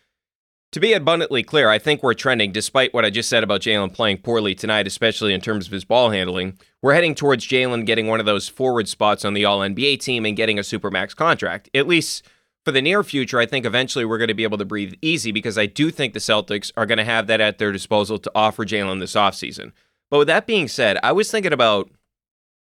to 0.71 0.79
be 0.79 0.93
abundantly 0.93 1.41
clear, 1.41 1.67
I 1.67 1.79
think 1.79 2.03
we're 2.03 2.13
trending, 2.13 2.51
despite 2.51 2.93
what 2.93 3.03
I 3.03 3.09
just 3.09 3.27
said 3.27 3.43
about 3.43 3.61
Jaylen 3.61 3.91
playing 3.91 4.19
poorly 4.19 4.53
tonight, 4.53 4.85
especially 4.85 5.33
in 5.33 5.41
terms 5.41 5.65
of 5.65 5.71
his 5.71 5.83
ball 5.83 6.11
handling. 6.11 6.59
We're 6.83 6.93
heading 6.93 7.15
towards 7.15 7.47
Jaylen 7.47 7.87
getting 7.87 8.05
one 8.05 8.19
of 8.19 8.27
those 8.27 8.47
forward 8.47 8.87
spots 8.87 9.25
on 9.25 9.33
the 9.33 9.45
All 9.45 9.61
NBA 9.61 9.99
team 9.99 10.27
and 10.27 10.37
getting 10.37 10.59
a 10.59 10.61
Supermax 10.61 11.15
contract. 11.15 11.71
At 11.73 11.87
least 11.87 12.21
for 12.65 12.71
the 12.71 12.81
near 12.81 13.03
future, 13.03 13.39
I 13.39 13.45
think 13.45 13.63
eventually 13.63 14.05
we're 14.05 14.17
going 14.17 14.27
to 14.27 14.33
be 14.33 14.43
able 14.43 14.57
to 14.57 14.65
breathe 14.65 14.95
easy 15.01 15.31
because 15.31 15.55
I 15.57 15.67
do 15.67 15.91
think 15.91 16.13
the 16.13 16.19
Celtics 16.19 16.71
are 16.75 16.87
going 16.87 16.97
to 16.97 17.05
have 17.05 17.27
that 17.27 17.39
at 17.39 17.59
their 17.59 17.71
disposal 17.71 18.17
to 18.17 18.31
offer 18.33 18.65
Jaylen 18.65 18.99
this 18.99 19.13
offseason. 19.13 19.71
But 20.09 20.17
with 20.17 20.27
that 20.27 20.47
being 20.47 20.67
said, 20.67 20.97
I 21.03 21.11
was 21.11 21.29
thinking 21.29 21.53
about 21.53 21.91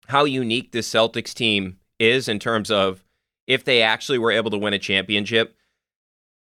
how 0.09 0.25
unique 0.25 0.73
this 0.73 0.89
Celtics 0.89 1.33
team 1.33 1.79
is 1.99 2.29
in 2.29 2.39
terms 2.39 2.71
of 2.71 3.05
if 3.47 3.65
they 3.65 3.81
actually 3.81 4.19
were 4.19 4.31
able 4.31 4.51
to 4.51 4.59
win 4.59 4.75
a 4.75 4.79
championship. 4.79 5.57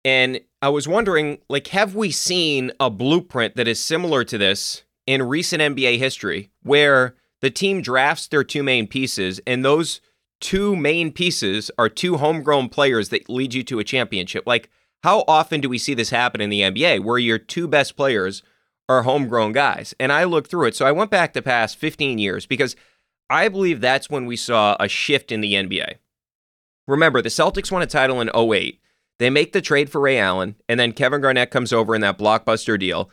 And 0.03 0.41
I 0.63 0.71
was 0.71 0.89
wondering, 0.89 1.39
like, 1.49 1.69
have 1.69 1.95
we 1.95 2.11
seen 2.11 2.73
a 2.81 2.89
blueprint 2.89 3.57
that 3.57 3.69
is 3.69 3.79
similar 3.79 4.25
to 4.25 4.39
this 4.39 4.83
in 5.07 5.23
recent 5.23 5.61
NBA 5.61 5.99
history 5.99 6.51
where 6.63 7.17
the 7.43 7.51
team 7.51 7.83
drafts 7.83 8.29
their 8.29 8.45
two 8.45 8.63
main 8.63 8.87
pieces 8.87 9.41
and 9.47 9.63
those 9.63 10.01
two 10.43 10.77
main 10.77 11.13
pieces 11.13 11.71
are 11.79 11.89
two 11.89 12.19
homegrown 12.19 12.69
players 12.69 13.09
that 13.09 13.31
lead 13.31 13.55
you 13.55 13.63
to 13.63 13.79
a 13.79 13.85
championship. 13.85 14.45
Like, 14.47 14.69
how 15.03 15.25
often 15.27 15.61
do 15.61 15.69
we 15.69 15.79
see 15.79 15.95
this 15.95 16.11
happen 16.11 16.41
in 16.41 16.51
the 16.51 16.61
NBA 16.61 17.03
where 17.03 17.19
your 17.19 17.39
two 17.39 17.67
best 17.67 17.97
players 17.97 18.43
are 18.89 19.05
homegrown 19.05 19.53
guys? 19.53 19.95
And 19.99 20.13
I 20.13 20.25
looked 20.25 20.51
through 20.51 20.67
it. 20.67 20.77
So 20.77 20.85
I 20.85 20.93
went 20.93 21.11
back 21.11 21.33
the 21.33 21.43
past 21.43 21.79
15 21.79 22.19
years 22.19 22.45
because 22.45 22.77
I 23.31 23.49
believe 23.49 23.81
that's 23.81 24.11
when 24.11 24.27
we 24.27 24.37
saw 24.37 24.77
a 24.79 24.89
shift 24.89 25.33
in 25.33 25.41
the 25.41 25.55
NBA. 25.55 25.95
Remember, 26.87 27.23
the 27.23 27.29
Celtics 27.29 27.71
won 27.71 27.83
a 27.83 27.87
title 27.87 28.21
in 28.21 28.31
08. 28.35 28.81
They 29.19 29.31
make 29.31 29.53
the 29.53 29.61
trade 29.61 29.89
for 29.89 30.01
Ray 30.01 30.19
Allen, 30.19 30.57
and 30.69 30.81
then 30.81 30.93
Kevin 30.93 31.21
Garnett 31.21 31.53
comes 31.53 31.73
over 31.73 31.95
in 31.95 32.01
that 32.01 32.19
blockbuster 32.19 32.79
deal. 32.79 33.09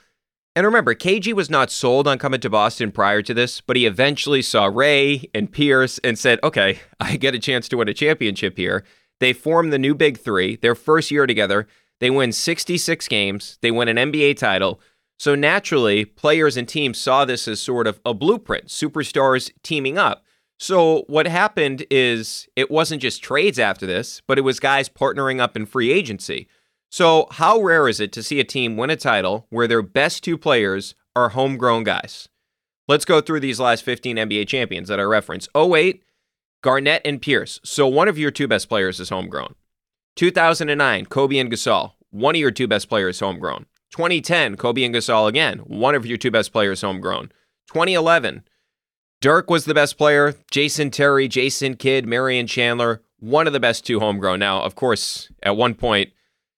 And 0.56 0.66
remember, 0.66 0.96
KG 0.96 1.34
was 1.34 1.50
not 1.50 1.72
sold 1.72 2.08
on 2.08 2.18
coming 2.18 2.40
to 2.42 2.50
Boston 2.50 2.92
prior 2.92 3.22
to 3.22 3.34
this, 3.34 3.62
but 3.62 3.78
he 3.78 3.86
eventually 3.86 4.42
saw 4.42 4.66
Ray 4.66 5.30
and 5.34 5.52
Pierce 5.52 6.00
and 6.00 6.18
said, 6.18 6.40
okay, 6.44 6.80
I 7.00 7.18
get 7.18 7.36
a 7.36 7.40
chance 7.40 7.70
to 7.70 7.78
win 7.78 7.88
a 7.88 7.94
championship 7.94 8.58
here. 8.58 8.84
They 9.20 9.34
form 9.34 9.70
the 9.70 9.80
new 9.80 9.94
Big 9.94 10.18
Three, 10.18 10.56
their 10.56 10.76
first 10.76 11.12
year 11.12 11.28
together. 11.28 11.68
They 12.00 12.10
win 12.10 12.32
66 12.32 13.08
games, 13.08 13.58
they 13.62 13.72
win 13.72 13.90
an 13.90 14.12
NBA 14.12 14.38
title. 14.38 14.80
So 15.18 15.36
naturally, 15.36 16.06
players 16.06 16.56
and 16.56 16.68
teams 16.68 16.98
saw 16.98 17.26
this 17.26 17.46
as 17.46 17.62
sort 17.62 17.88
of 17.88 18.00
a 18.06 18.14
blueprint, 18.14 18.68
superstars 18.68 19.52
teaming 19.64 19.98
up. 19.98 20.24
So 20.58 21.04
what 21.08 21.28
happened 21.28 21.86
is 21.92 22.48
it 22.56 22.72
wasn't 22.72 23.02
just 23.02 23.22
trades 23.22 23.60
after 23.60 23.86
this, 23.86 24.22
but 24.28 24.38
it 24.38 24.42
was 24.42 24.62
guys 24.62 24.88
partnering 24.88 25.42
up 25.42 25.58
in 25.58 25.66
free 25.66 25.92
agency. 25.92 26.48
So 26.90 27.28
how 27.32 27.62
rare 27.62 27.88
is 27.88 28.00
it 28.00 28.12
to 28.14 28.24
see 28.24 28.40
a 28.40 28.44
team 28.44 28.76
win 28.76 28.90
a 28.90 28.96
title 28.96 29.46
where 29.50 29.68
their 29.68 29.82
best 29.82 30.24
two 30.24 30.38
players 30.38 30.96
are 31.16 31.30
homegrown 31.30 31.84
guys? 31.84 32.28
Let's 32.88 33.06
go 33.06 33.22
through 33.22 33.42
these 33.42 33.60
last 33.60 33.84
15 33.84 34.18
NBA 34.18 34.48
champions 34.48 34.88
that 34.88 35.00
I 35.00 35.04
referenced. 35.04 35.50
08, 35.56 36.04
Garnett 36.64 37.04
and 37.06 37.22
Pierce. 37.22 37.60
So 37.64 37.88
one 37.88 38.08
of 38.08 38.18
your 38.18 38.32
two 38.32 38.48
best 38.48 38.68
players 38.68 39.00
is 39.00 39.10
homegrown. 39.10 39.54
2009, 40.16 41.06
Kobe 41.06 41.38
and 41.38 41.52
Gasol. 41.52 41.94
One 42.10 42.36
of 42.36 42.42
your 42.42 42.52
two 42.52 42.68
best 42.68 42.90
players 42.90 43.20
homegrown. 43.20 43.68
2010, 43.92 44.58
Kobe 44.58 44.84
and 44.84 44.94
Gasol 44.94 45.28
again. 45.28 45.60
One 45.60 45.94
of 45.94 46.06
your 46.06 46.18
two 46.18 46.32
best 46.32 46.52
players 46.52 46.82
homegrown. 46.82 47.32
2011, 47.68 48.44
Dirk 49.22 49.50
was 49.50 49.66
the 49.66 49.74
best 49.74 49.98
player. 49.98 50.36
Jason 50.50 50.90
Terry, 50.90 51.28
Jason 51.28 51.76
Kidd, 51.76 52.08
Marion 52.08 52.48
Chandler, 52.48 53.04
one 53.20 53.48
of 53.48 53.54
the 53.54 53.60
best 53.60 53.86
two 53.86 54.00
homegrown. 54.00 54.40
Now, 54.40 54.62
of 54.64 54.76
course, 54.76 55.30
at 55.44 55.58
one 55.58 55.76
point, 55.76 56.12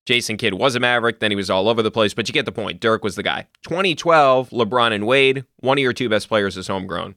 Jason 0.05 0.37
Kidd 0.37 0.55
was 0.55 0.75
a 0.75 0.79
Maverick, 0.79 1.19
then 1.19 1.31
he 1.31 1.35
was 1.35 1.49
all 1.49 1.69
over 1.69 1.81
the 1.81 1.91
place, 1.91 2.13
but 2.13 2.27
you 2.27 2.33
get 2.33 2.45
the 2.45 2.51
point. 2.51 2.79
Dirk 2.79 3.03
was 3.03 3.15
the 3.15 3.23
guy. 3.23 3.47
2012, 3.63 4.49
LeBron 4.49 4.93
and 4.93 5.05
Wade, 5.05 5.45
one 5.57 5.77
of 5.77 5.81
your 5.81 5.93
two 5.93 6.09
best 6.09 6.27
players 6.27 6.57
is 6.57 6.67
homegrown. 6.67 7.15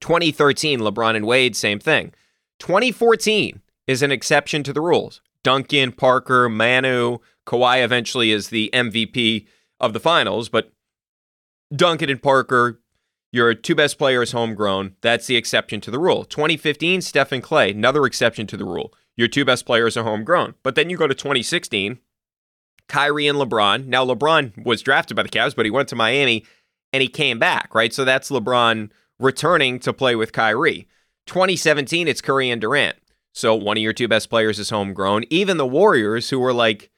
2013, 0.00 0.80
LeBron 0.80 1.16
and 1.16 1.26
Wade, 1.26 1.54
same 1.54 1.78
thing. 1.78 2.12
2014 2.60 3.60
is 3.86 4.02
an 4.02 4.10
exception 4.10 4.62
to 4.62 4.72
the 4.72 4.80
rules. 4.80 5.20
Duncan, 5.42 5.92
Parker, 5.92 6.48
Manu, 6.48 7.18
Kawhi 7.46 7.82
eventually 7.82 8.32
is 8.32 8.48
the 8.48 8.70
MVP 8.72 9.46
of 9.80 9.92
the 9.92 10.00
finals, 10.00 10.48
but 10.48 10.72
Duncan 11.74 12.10
and 12.10 12.22
Parker, 12.22 12.80
your 13.32 13.54
two 13.54 13.74
best 13.74 13.98
players 13.98 14.32
homegrown. 14.32 14.96
That's 15.00 15.26
the 15.26 15.36
exception 15.36 15.80
to 15.82 15.90
the 15.90 15.98
rule. 15.98 16.24
2015, 16.24 17.02
Stephen 17.02 17.42
Klay, 17.42 17.70
another 17.70 18.04
exception 18.06 18.46
to 18.48 18.56
the 18.56 18.64
rule. 18.64 18.92
Your 19.18 19.28
two 19.28 19.44
best 19.44 19.66
players 19.66 19.96
are 19.96 20.04
homegrown. 20.04 20.54
But 20.62 20.76
then 20.76 20.88
you 20.88 20.96
go 20.96 21.08
to 21.08 21.14
2016, 21.14 21.98
Kyrie 22.86 23.26
and 23.26 23.36
LeBron. 23.36 23.86
Now, 23.86 24.06
LeBron 24.06 24.64
was 24.64 24.80
drafted 24.80 25.16
by 25.16 25.24
the 25.24 25.28
Cavs, 25.28 25.56
but 25.56 25.66
he 25.66 25.72
went 25.72 25.88
to 25.88 25.96
Miami 25.96 26.46
and 26.92 27.02
he 27.02 27.08
came 27.08 27.40
back, 27.40 27.74
right? 27.74 27.92
So 27.92 28.04
that's 28.04 28.30
LeBron 28.30 28.90
returning 29.18 29.80
to 29.80 29.92
play 29.92 30.14
with 30.14 30.32
Kyrie. 30.32 30.86
2017, 31.26 32.06
it's 32.06 32.20
Curry 32.20 32.48
and 32.48 32.60
Durant. 32.60 32.96
So 33.34 33.56
one 33.56 33.76
of 33.76 33.82
your 33.82 33.92
two 33.92 34.06
best 34.06 34.30
players 34.30 34.60
is 34.60 34.70
homegrown. 34.70 35.24
Even 35.30 35.56
the 35.56 35.66
Warriors, 35.66 36.30
who 36.30 36.38
were 36.38 36.54
like 36.54 36.88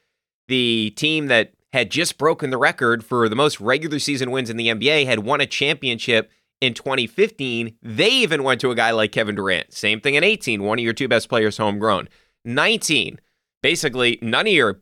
the 0.46 0.92
team 0.96 1.28
that 1.28 1.54
had 1.72 1.90
just 1.90 2.18
broken 2.18 2.50
the 2.50 2.58
record 2.58 3.02
for 3.02 3.30
the 3.30 3.36
most 3.36 3.60
regular 3.60 3.98
season 3.98 4.30
wins 4.30 4.50
in 4.50 4.58
the 4.58 4.68
NBA, 4.68 5.06
had 5.06 5.20
won 5.20 5.40
a 5.40 5.46
championship 5.46 6.30
in 6.60 6.74
2015. 6.74 7.76
They 7.82 8.08
even 8.08 8.42
went 8.42 8.60
to 8.60 8.70
a 8.70 8.74
guy 8.74 8.90
like 8.90 9.12
Kevin 9.12 9.34
Durant. 9.34 9.72
Same 9.72 10.00
thing 10.00 10.14
in 10.14 10.24
18, 10.24 10.62
one 10.62 10.78
of 10.78 10.84
your 10.84 10.92
two 10.92 11.08
best 11.08 11.28
players 11.28 11.56
homegrown. 11.56 12.08
19, 12.44 13.18
basically 13.62 14.18
none 14.22 14.46
of 14.46 14.52
your 14.52 14.80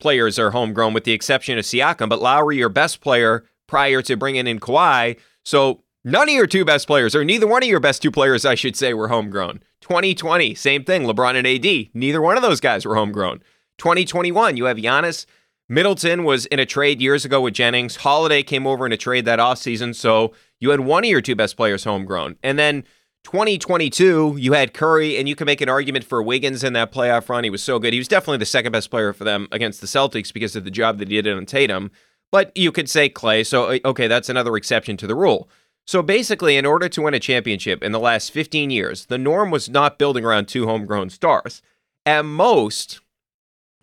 players 0.00 0.38
are 0.38 0.50
homegrown 0.50 0.94
with 0.94 1.04
the 1.04 1.12
exception 1.12 1.58
of 1.58 1.64
Siakam, 1.64 2.08
but 2.08 2.20
Lowry, 2.20 2.56
your 2.56 2.68
best 2.68 3.00
player 3.00 3.44
prior 3.66 4.02
to 4.02 4.16
bringing 4.16 4.46
in 4.46 4.60
Kawhi. 4.60 5.18
So 5.44 5.82
none 6.04 6.28
of 6.28 6.34
your 6.34 6.46
two 6.46 6.64
best 6.64 6.86
players, 6.86 7.14
or 7.14 7.24
neither 7.24 7.46
one 7.46 7.62
of 7.62 7.68
your 7.68 7.80
best 7.80 8.02
two 8.02 8.10
players, 8.10 8.44
I 8.44 8.54
should 8.54 8.76
say, 8.76 8.94
were 8.94 9.08
homegrown. 9.08 9.60
2020, 9.80 10.54
same 10.54 10.84
thing, 10.84 11.02
LeBron 11.02 11.36
and 11.36 11.46
AD. 11.46 11.90
Neither 11.94 12.20
one 12.20 12.36
of 12.36 12.42
those 12.42 12.60
guys 12.60 12.84
were 12.84 12.96
homegrown. 12.96 13.42
2021, 13.78 14.56
you 14.56 14.64
have 14.64 14.76
Giannis. 14.76 15.26
Middleton 15.68 16.22
was 16.22 16.46
in 16.46 16.60
a 16.60 16.66
trade 16.66 17.00
years 17.00 17.24
ago 17.24 17.40
with 17.40 17.54
Jennings. 17.54 17.96
Holiday 17.96 18.42
came 18.42 18.66
over 18.66 18.86
in 18.86 18.92
a 18.92 18.96
trade 18.96 19.24
that 19.24 19.40
offseason. 19.40 19.94
So 19.94 20.32
you 20.60 20.70
had 20.70 20.80
one 20.80 21.04
of 21.04 21.10
your 21.10 21.20
two 21.20 21.36
best 21.36 21.56
players 21.56 21.84
homegrown. 21.84 22.36
And 22.42 22.58
then 22.58 22.84
2022, 23.24 24.36
you 24.38 24.52
had 24.52 24.72
Curry, 24.72 25.16
and 25.16 25.28
you 25.28 25.34
can 25.34 25.46
make 25.46 25.60
an 25.60 25.68
argument 25.68 26.04
for 26.04 26.22
Wiggins 26.22 26.62
in 26.62 26.74
that 26.74 26.92
playoff 26.92 27.28
run. 27.28 27.44
He 27.44 27.50
was 27.50 27.62
so 27.62 27.78
good. 27.78 27.92
He 27.92 27.98
was 27.98 28.08
definitely 28.08 28.38
the 28.38 28.46
second 28.46 28.72
best 28.72 28.90
player 28.90 29.12
for 29.12 29.24
them 29.24 29.48
against 29.50 29.80
the 29.80 29.88
Celtics 29.88 30.32
because 30.32 30.54
of 30.54 30.64
the 30.64 30.70
job 30.70 30.98
that 30.98 31.08
he 31.08 31.20
did 31.20 31.36
on 31.36 31.44
Tatum. 31.44 31.90
But 32.30 32.56
you 32.56 32.70
could 32.70 32.88
say 32.88 33.08
Klay. 33.08 33.44
So, 33.44 33.72
uh, 33.72 33.78
okay, 33.84 34.06
that's 34.06 34.28
another 34.28 34.56
exception 34.56 34.96
to 34.98 35.06
the 35.06 35.14
rule. 35.14 35.48
So 35.86 36.02
basically, 36.02 36.56
in 36.56 36.66
order 36.66 36.88
to 36.88 37.02
win 37.02 37.14
a 37.14 37.20
championship 37.20 37.82
in 37.82 37.92
the 37.92 38.00
last 38.00 38.32
15 38.32 38.70
years, 38.70 39.06
the 39.06 39.18
norm 39.18 39.50
was 39.50 39.68
not 39.68 39.98
building 39.98 40.24
around 40.24 40.46
two 40.46 40.66
homegrown 40.66 41.10
stars. 41.10 41.62
At 42.04 42.24
most, 42.24 43.00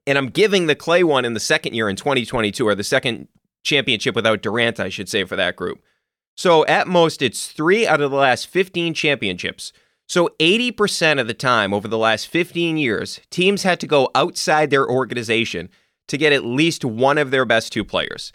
and 0.05 0.17
I'm 0.17 0.29
giving 0.29 0.67
the 0.67 0.75
Klay 0.75 1.03
one 1.03 1.25
in 1.25 1.33
the 1.33 1.39
second 1.39 1.73
year 1.73 1.89
in 1.89 1.95
2022, 1.95 2.65
or 2.65 2.75
the 2.75 2.83
second 2.83 3.27
championship 3.63 4.15
without 4.15 4.41
Durant, 4.41 4.79
I 4.79 4.89
should 4.89 5.09
say, 5.09 5.23
for 5.23 5.35
that 5.35 5.55
group. 5.55 5.81
So 6.35 6.65
at 6.65 6.87
most, 6.87 7.21
it's 7.21 7.51
three 7.51 7.85
out 7.87 8.01
of 8.01 8.11
the 8.11 8.17
last 8.17 8.47
15 8.47 8.93
championships. 8.93 9.71
So 10.07 10.29
80% 10.39 11.19
of 11.19 11.27
the 11.27 11.33
time 11.33 11.73
over 11.73 11.87
the 11.87 11.97
last 11.97 12.27
15 12.27 12.77
years, 12.77 13.19
teams 13.29 13.63
had 13.63 13.79
to 13.79 13.87
go 13.87 14.09
outside 14.15 14.69
their 14.69 14.87
organization 14.87 15.69
to 16.07 16.17
get 16.17 16.33
at 16.33 16.43
least 16.43 16.83
one 16.83 17.17
of 17.17 17.31
their 17.31 17.45
best 17.45 17.71
two 17.71 17.83
players. 17.83 18.31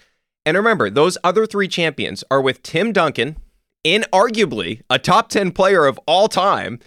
And 0.46 0.56
remember, 0.56 0.88
those 0.88 1.18
other 1.22 1.44
three 1.44 1.68
champions 1.68 2.24
are 2.30 2.40
with 2.40 2.62
Tim 2.62 2.92
Duncan, 2.92 3.36
inarguably 3.84 4.82
a 4.88 4.98
top 4.98 5.28
10 5.28 5.52
player 5.52 5.84
of 5.84 6.00
all 6.06 6.28
time, 6.28 6.78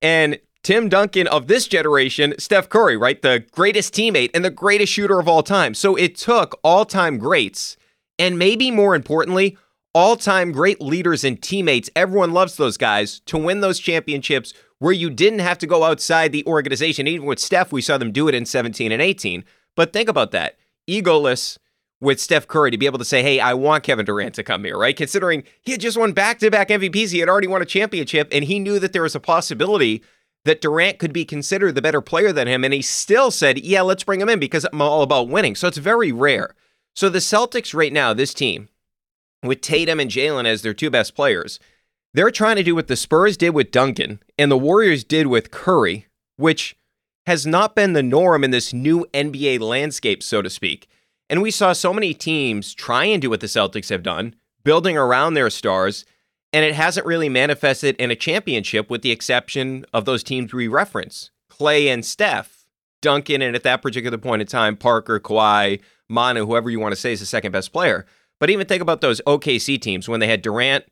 and 0.00 0.38
Tim 0.62 0.88
Duncan 0.88 1.26
of 1.26 1.46
this 1.46 1.66
generation, 1.66 2.34
Steph 2.38 2.68
Curry, 2.68 2.96
right? 2.96 3.20
The 3.20 3.44
greatest 3.52 3.94
teammate 3.94 4.30
and 4.34 4.44
the 4.44 4.50
greatest 4.50 4.92
shooter 4.92 5.18
of 5.18 5.28
all 5.28 5.42
time. 5.42 5.74
So 5.74 5.96
it 5.96 6.16
took 6.16 6.58
all 6.62 6.84
time 6.84 7.18
greats, 7.18 7.76
and 8.18 8.38
maybe 8.38 8.70
more 8.70 8.94
importantly, 8.94 9.56
all 9.94 10.16
time 10.16 10.52
great 10.52 10.80
leaders 10.80 11.24
and 11.24 11.40
teammates. 11.42 11.90
Everyone 11.96 12.32
loves 12.32 12.56
those 12.56 12.76
guys 12.76 13.20
to 13.26 13.38
win 13.38 13.60
those 13.60 13.78
championships 13.78 14.52
where 14.78 14.92
you 14.92 15.10
didn't 15.10 15.40
have 15.40 15.58
to 15.58 15.66
go 15.66 15.84
outside 15.84 16.32
the 16.32 16.46
organization. 16.46 17.06
Even 17.06 17.26
with 17.26 17.38
Steph, 17.38 17.72
we 17.72 17.82
saw 17.82 17.98
them 17.98 18.12
do 18.12 18.28
it 18.28 18.34
in 18.34 18.46
17 18.46 18.92
and 18.92 19.02
18. 19.02 19.44
But 19.74 19.92
think 19.92 20.08
about 20.08 20.30
that 20.32 20.56
egoless 20.88 21.58
with 22.00 22.20
Steph 22.20 22.46
Curry 22.46 22.70
to 22.70 22.78
be 22.78 22.86
able 22.86 22.98
to 22.98 23.04
say, 23.04 23.22
hey, 23.22 23.40
I 23.40 23.54
want 23.54 23.84
Kevin 23.84 24.06
Durant 24.06 24.34
to 24.36 24.44
come 24.44 24.64
here, 24.64 24.78
right? 24.78 24.96
Considering 24.96 25.42
he 25.62 25.72
had 25.72 25.80
just 25.80 25.98
won 25.98 26.12
back 26.12 26.38
to 26.38 26.50
back 26.50 26.68
MVPs, 26.68 27.10
he 27.10 27.18
had 27.18 27.28
already 27.28 27.48
won 27.48 27.62
a 27.62 27.66
championship, 27.66 28.28
and 28.30 28.44
he 28.44 28.60
knew 28.60 28.78
that 28.78 28.92
there 28.92 29.02
was 29.02 29.16
a 29.16 29.20
possibility 29.20 30.02
that 30.44 30.60
Durant 30.60 30.98
could 30.98 31.12
be 31.12 31.24
considered 31.24 31.74
the 31.74 31.82
better 31.82 32.00
player 32.00 32.32
than 32.32 32.46
him. 32.46 32.64
And 32.64 32.72
he 32.72 32.82
still 32.82 33.30
said, 33.30 33.58
yeah, 33.58 33.82
let's 33.82 34.04
bring 34.04 34.20
him 34.20 34.28
in 34.28 34.38
because 34.38 34.64
I'm 34.72 34.80
all 34.80 35.02
about 35.02 35.28
winning. 35.28 35.56
So 35.56 35.66
it's 35.66 35.78
very 35.78 36.12
rare. 36.12 36.54
So 36.94 37.08
the 37.08 37.18
Celtics 37.18 37.74
right 37.74 37.92
now, 37.92 38.14
this 38.14 38.32
team, 38.32 38.68
with 39.42 39.60
Tatum 39.60 40.00
and 40.00 40.10
Jaylen 40.10 40.46
as 40.46 40.62
their 40.62 40.74
two 40.74 40.90
best 40.90 41.14
players, 41.14 41.60
they're 42.14 42.30
trying 42.30 42.56
to 42.56 42.62
do 42.62 42.74
what 42.74 42.88
the 42.88 42.96
Spurs 42.96 43.36
did 43.36 43.50
with 43.50 43.70
Duncan 43.70 44.20
and 44.38 44.50
the 44.50 44.58
Warriors 44.58 45.04
did 45.04 45.26
with 45.26 45.50
Curry, 45.50 46.06
which 46.36 46.76
has 47.26 47.46
not 47.46 47.74
been 47.76 47.92
the 47.92 48.02
norm 48.02 48.42
in 48.42 48.50
this 48.50 48.72
new 48.72 49.06
NBA 49.12 49.60
landscape, 49.60 50.22
so 50.22 50.40
to 50.42 50.48
speak. 50.48 50.88
And 51.28 51.42
we 51.42 51.50
saw 51.50 51.72
so 51.72 51.92
many 51.92 52.14
teams 52.14 52.72
try 52.72 53.04
and 53.04 53.20
do 53.20 53.28
what 53.28 53.40
the 53.40 53.46
Celtics 53.46 53.90
have 53.90 54.02
done, 54.02 54.34
building 54.64 54.96
around 54.96 55.34
their 55.34 55.50
stars 55.50 56.04
and 56.52 56.64
it 56.64 56.74
hasn't 56.74 57.06
really 57.06 57.28
manifested 57.28 57.96
in 57.96 58.10
a 58.10 58.16
championship 58.16 58.88
with 58.88 59.02
the 59.02 59.10
exception 59.10 59.84
of 59.92 60.04
those 60.04 60.22
teams 60.22 60.52
we 60.52 60.68
reference 60.68 61.30
Klay 61.50 61.86
and 61.86 62.04
Steph, 62.04 62.66
Duncan, 63.02 63.42
and 63.42 63.54
at 63.54 63.62
that 63.64 63.82
particular 63.82 64.18
point 64.18 64.42
in 64.42 64.48
time, 64.48 64.76
Parker, 64.76 65.20
Kawhi, 65.20 65.80
Manu, 66.08 66.46
whoever 66.46 66.70
you 66.70 66.80
want 66.80 66.92
to 66.92 67.00
say 67.00 67.12
is 67.12 67.20
the 67.20 67.26
second 67.26 67.52
best 67.52 67.72
player. 67.72 68.06
But 68.40 68.50
even 68.50 68.66
think 68.66 68.82
about 68.82 69.00
those 69.00 69.20
OKC 69.26 69.80
teams 69.80 70.08
when 70.08 70.20
they 70.20 70.28
had 70.28 70.42
Durant, 70.42 70.84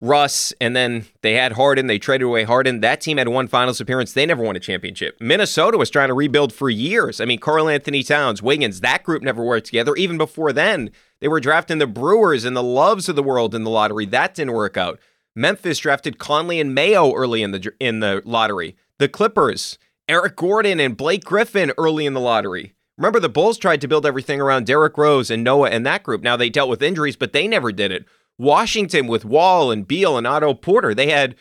Russ, 0.00 0.52
and 0.60 0.74
then 0.74 1.06
they 1.22 1.34
had 1.34 1.52
Harden. 1.52 1.86
They 1.86 1.98
traded 1.98 2.26
away 2.26 2.44
Harden. 2.44 2.80
That 2.80 3.00
team 3.00 3.18
had 3.18 3.28
one 3.28 3.48
finals 3.48 3.80
appearance. 3.80 4.12
They 4.12 4.24
never 4.24 4.42
won 4.42 4.56
a 4.56 4.60
championship. 4.60 5.16
Minnesota 5.20 5.76
was 5.76 5.90
trying 5.90 6.08
to 6.08 6.14
rebuild 6.14 6.52
for 6.52 6.70
years. 6.70 7.20
I 7.20 7.26
mean, 7.26 7.38
Karl-Anthony 7.38 8.02
Towns, 8.02 8.42
Wiggins, 8.42 8.80
that 8.80 9.02
group 9.02 9.22
never 9.22 9.44
worked 9.44 9.66
together. 9.66 9.94
Even 9.96 10.16
before 10.16 10.52
then, 10.52 10.90
they 11.20 11.28
were 11.28 11.38
drafting 11.38 11.78
the 11.78 11.86
Brewers 11.86 12.44
and 12.44 12.56
the 12.56 12.62
Loves 12.62 13.08
of 13.08 13.16
the 13.16 13.22
world 13.22 13.54
in 13.54 13.62
the 13.62 13.70
lottery. 13.70 14.06
That 14.06 14.34
didn't 14.34 14.54
work 14.54 14.76
out. 14.78 14.98
Memphis 15.36 15.78
drafted 15.78 16.18
Conley 16.18 16.60
and 16.60 16.74
Mayo 16.74 17.12
early 17.12 17.42
in 17.42 17.52
the 17.52 17.72
in 17.78 18.00
the 18.00 18.22
lottery. 18.24 18.76
The 18.98 19.08
Clippers, 19.08 19.78
Eric 20.08 20.34
Gordon 20.36 20.80
and 20.80 20.96
Blake 20.96 21.24
Griffin 21.24 21.72
early 21.78 22.06
in 22.06 22.14
the 22.14 22.20
lottery. 22.20 22.74
Remember, 23.00 23.18
the 23.18 23.30
Bulls 23.30 23.56
tried 23.56 23.80
to 23.80 23.88
build 23.88 24.04
everything 24.04 24.42
around 24.42 24.66
Derrick 24.66 24.98
Rose 24.98 25.30
and 25.30 25.42
Noah 25.42 25.70
and 25.70 25.86
that 25.86 26.02
group. 26.02 26.20
Now 26.20 26.36
they 26.36 26.50
dealt 26.50 26.68
with 26.68 26.82
injuries, 26.82 27.16
but 27.16 27.32
they 27.32 27.48
never 27.48 27.72
did 27.72 27.90
it. 27.90 28.04
Washington 28.36 29.06
with 29.06 29.24
Wall 29.24 29.70
and 29.70 29.88
Beal 29.88 30.18
and 30.18 30.26
Otto 30.26 30.52
Porter, 30.52 30.94
they 30.94 31.08
had 31.08 31.34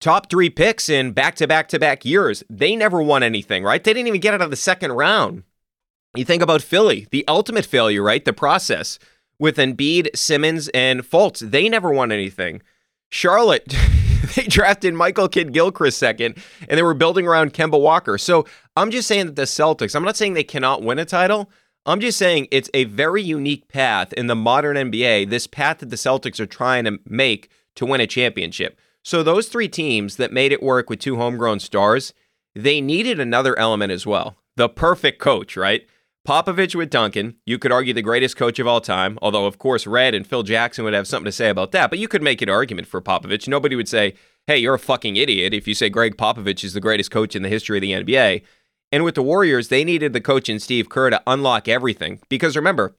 top 0.00 0.30
three 0.30 0.48
picks 0.48 0.88
in 0.88 1.12
back 1.12 1.34
to 1.34 1.46
back 1.46 1.68
to 1.68 1.78
back 1.78 2.06
years. 2.06 2.42
They 2.48 2.74
never 2.74 3.02
won 3.02 3.22
anything, 3.22 3.64
right? 3.64 3.84
They 3.84 3.92
didn't 3.92 4.08
even 4.08 4.22
get 4.22 4.32
out 4.32 4.40
of 4.40 4.48
the 4.48 4.56
second 4.56 4.92
round. 4.92 5.42
You 6.16 6.24
think 6.24 6.42
about 6.42 6.62
Philly, 6.62 7.06
the 7.10 7.22
ultimate 7.28 7.66
failure, 7.66 8.02
right? 8.02 8.24
The 8.24 8.32
process 8.32 8.98
with 9.38 9.58
Embiid, 9.58 10.16
Simmons, 10.16 10.68
and 10.68 11.02
Fultz. 11.02 11.40
They 11.40 11.68
never 11.68 11.92
won 11.92 12.10
anything. 12.10 12.62
Charlotte, 13.10 13.66
they 14.36 14.44
drafted 14.44 14.94
Michael 14.94 15.28
Kidd 15.28 15.52
Gilchrist 15.52 15.98
second, 15.98 16.38
and 16.66 16.78
they 16.78 16.82
were 16.82 16.94
building 16.94 17.26
around 17.26 17.52
Kemba 17.52 17.78
Walker. 17.78 18.16
So 18.16 18.46
I'm 18.78 18.92
just 18.92 19.08
saying 19.08 19.26
that 19.26 19.36
the 19.36 19.42
Celtics, 19.42 19.96
I'm 19.96 20.04
not 20.04 20.16
saying 20.16 20.34
they 20.34 20.44
cannot 20.44 20.82
win 20.82 21.00
a 21.00 21.04
title. 21.04 21.50
I'm 21.84 21.98
just 21.98 22.16
saying 22.16 22.46
it's 22.52 22.70
a 22.74 22.84
very 22.84 23.22
unique 23.22 23.66
path 23.66 24.12
in 24.12 24.28
the 24.28 24.36
modern 24.36 24.76
NBA, 24.76 25.30
this 25.30 25.48
path 25.48 25.78
that 25.78 25.90
the 25.90 25.96
Celtics 25.96 26.38
are 26.38 26.46
trying 26.46 26.84
to 26.84 27.00
make 27.04 27.50
to 27.74 27.84
win 27.84 28.00
a 28.00 28.06
championship. 28.06 28.78
So 29.02 29.22
those 29.22 29.48
three 29.48 29.68
teams 29.68 30.16
that 30.16 30.32
made 30.32 30.52
it 30.52 30.62
work 30.62 30.88
with 30.88 31.00
two 31.00 31.16
homegrown 31.16 31.58
stars, 31.58 32.14
they 32.54 32.80
needed 32.80 33.18
another 33.18 33.58
element 33.58 33.90
as 33.90 34.06
well. 34.06 34.36
The 34.54 34.68
perfect 34.68 35.18
coach, 35.18 35.56
right? 35.56 35.84
Popovich 36.26 36.74
with 36.74 36.90
Duncan, 36.90 37.36
you 37.46 37.58
could 37.58 37.72
argue 37.72 37.94
the 37.94 38.02
greatest 38.02 38.36
coach 38.36 38.58
of 38.58 38.66
all 38.66 38.82
time, 38.82 39.18
although 39.22 39.46
of 39.46 39.58
course 39.58 39.86
Red 39.86 40.14
and 40.14 40.26
Phil 40.26 40.42
Jackson 40.42 40.84
would 40.84 40.94
have 40.94 41.08
something 41.08 41.24
to 41.24 41.32
say 41.32 41.48
about 41.48 41.72
that, 41.72 41.90
but 41.90 41.98
you 41.98 42.06
could 42.06 42.22
make 42.22 42.42
an 42.42 42.50
argument 42.50 42.86
for 42.86 43.00
Popovich. 43.00 43.48
Nobody 43.48 43.74
would 43.74 43.88
say, 43.88 44.14
"Hey, 44.46 44.58
you're 44.58 44.74
a 44.74 44.78
fucking 44.78 45.16
idiot" 45.16 45.54
if 45.54 45.66
you 45.66 45.74
say 45.74 45.88
Gregg 45.88 46.18
Popovich 46.18 46.64
is 46.64 46.74
the 46.74 46.80
greatest 46.80 47.10
coach 47.10 47.34
in 47.34 47.42
the 47.42 47.48
history 47.48 47.78
of 47.78 47.82
the 47.82 47.92
NBA. 47.94 48.42
And 48.90 49.04
with 49.04 49.14
the 49.14 49.22
Warriors, 49.22 49.68
they 49.68 49.84
needed 49.84 50.12
the 50.12 50.20
coach 50.20 50.48
and 50.48 50.62
Steve 50.62 50.88
Kerr 50.88 51.10
to 51.10 51.22
unlock 51.26 51.68
everything. 51.68 52.20
Because 52.28 52.56
remember, 52.56 52.96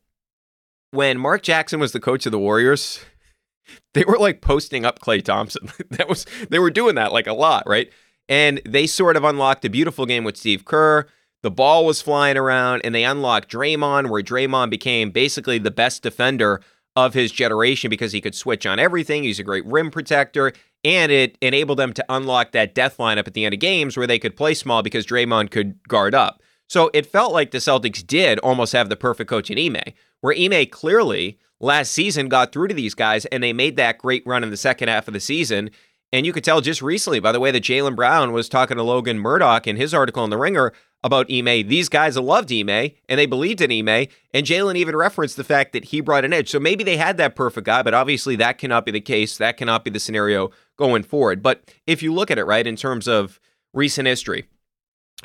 when 0.91 1.17
Mark 1.17 1.41
Jackson 1.41 1.79
was 1.79 1.91
the 1.91 1.99
coach 1.99 2.25
of 2.25 2.31
the 2.31 2.39
Warriors, 2.39 2.99
they 3.93 4.03
were 4.03 4.17
like 4.17 4.41
posting 4.41 4.85
up 4.85 4.99
Klay 4.99 5.23
Thompson. 5.23 5.71
that 5.91 6.09
was 6.09 6.25
they 6.49 6.59
were 6.59 6.71
doing 6.71 6.95
that 6.95 7.11
like 7.11 7.27
a 7.27 7.33
lot, 7.33 7.63
right? 7.67 7.91
And 8.27 8.61
they 8.63 8.85
sort 8.85 9.17
of 9.17 9.23
unlocked 9.23 9.65
a 9.65 9.69
beautiful 9.69 10.05
game 10.05 10.23
with 10.23 10.37
Steve 10.37 10.65
Kerr. 10.65 11.07
The 11.41 11.49
ball 11.49 11.85
was 11.85 12.01
flying 12.01 12.37
around, 12.37 12.81
and 12.83 12.93
they 12.93 13.05
unlocked 13.05 13.49
Draymond, 13.49 14.09
where 14.09 14.21
Draymond 14.21 14.69
became 14.69 15.09
basically 15.09 15.57
the 15.57 15.71
best 15.71 16.03
defender 16.03 16.61
of 16.95 17.13
his 17.13 17.31
generation 17.31 17.89
because 17.89 18.11
he 18.11 18.21
could 18.21 18.35
switch 18.35 18.65
on 18.65 18.77
everything. 18.77 19.23
He's 19.23 19.39
a 19.39 19.43
great 19.43 19.65
rim 19.65 19.89
protector 19.89 20.51
and 20.89 21.11
it 21.11 21.37
enabled 21.39 21.77
them 21.77 21.93
to 21.93 22.05
unlock 22.09 22.51
that 22.51 22.73
death 22.73 22.97
lineup 22.97 23.27
at 23.27 23.35
the 23.35 23.45
end 23.45 23.53
of 23.53 23.59
games 23.59 23.95
where 23.95 24.07
they 24.07 24.17
could 24.17 24.35
play 24.35 24.55
small 24.55 24.81
because 24.81 25.05
Draymond 25.05 25.51
could 25.51 25.87
guard 25.87 26.15
up. 26.15 26.41
So 26.67 26.89
it 26.95 27.05
felt 27.05 27.31
like 27.31 27.51
the 27.51 27.59
Celtics 27.59 28.05
did 28.05 28.39
almost 28.39 28.73
have 28.73 28.89
the 28.89 28.95
perfect 28.95 29.29
coach 29.29 29.51
in 29.51 29.59
Ime, 29.59 29.93
where 30.21 30.35
Ime 30.35 30.65
clearly 30.65 31.37
last 31.59 31.91
season 31.91 32.27
got 32.27 32.51
through 32.51 32.69
to 32.69 32.73
these 32.73 32.95
guys 32.95 33.25
and 33.25 33.43
they 33.43 33.53
made 33.53 33.75
that 33.75 33.99
great 33.99 34.23
run 34.25 34.43
in 34.43 34.49
the 34.49 34.57
second 34.57 34.89
half 34.89 35.07
of 35.07 35.13
the 35.13 35.19
season. 35.19 35.69
And 36.11 36.25
you 36.25 36.33
could 36.33 36.43
tell 36.43 36.59
just 36.59 36.81
recently 36.81 37.19
by 37.19 37.31
the 37.31 37.39
way 37.39 37.51
that 37.51 37.63
Jaylen 37.63 37.95
Brown 37.95 38.31
was 38.31 38.49
talking 38.49 38.77
to 38.77 38.83
Logan 38.83 39.19
Murdock 39.19 39.67
in 39.67 39.75
his 39.75 39.93
article 39.93 40.23
in 40.23 40.31
The 40.31 40.37
Ringer 40.39 40.73
about 41.03 41.31
Ime. 41.31 41.67
These 41.67 41.89
guys 41.89 42.17
loved 42.17 42.51
Ime 42.51 42.91
and 43.07 43.19
they 43.19 43.25
believed 43.25 43.61
in 43.61 43.71
Ime. 43.71 44.07
And 44.33 44.45
Jaylen 44.45 44.75
even 44.75 44.95
referenced 44.95 45.37
the 45.37 45.43
fact 45.43 45.73
that 45.73 45.85
he 45.85 46.01
brought 46.01 46.25
an 46.25 46.33
edge. 46.33 46.49
So 46.49 46.59
maybe 46.59 46.83
they 46.83 46.97
had 46.97 47.17
that 47.17 47.35
perfect 47.35 47.65
guy, 47.65 47.83
but 47.83 47.93
obviously 47.93 48.35
that 48.37 48.57
cannot 48.57 48.85
be 48.85 48.91
the 48.91 49.01
case. 49.01 49.37
That 49.37 49.57
cannot 49.57 49.83
be 49.83 49.91
the 49.91 49.99
scenario 49.99 50.51
going 50.77 51.03
forward. 51.03 51.41
But 51.41 51.73
if 51.87 52.03
you 52.03 52.13
look 52.13 52.29
at 52.29 52.37
it, 52.37 52.45
right, 52.45 52.67
in 52.67 52.75
terms 52.75 53.07
of 53.07 53.39
recent 53.73 54.07
history, 54.07 54.45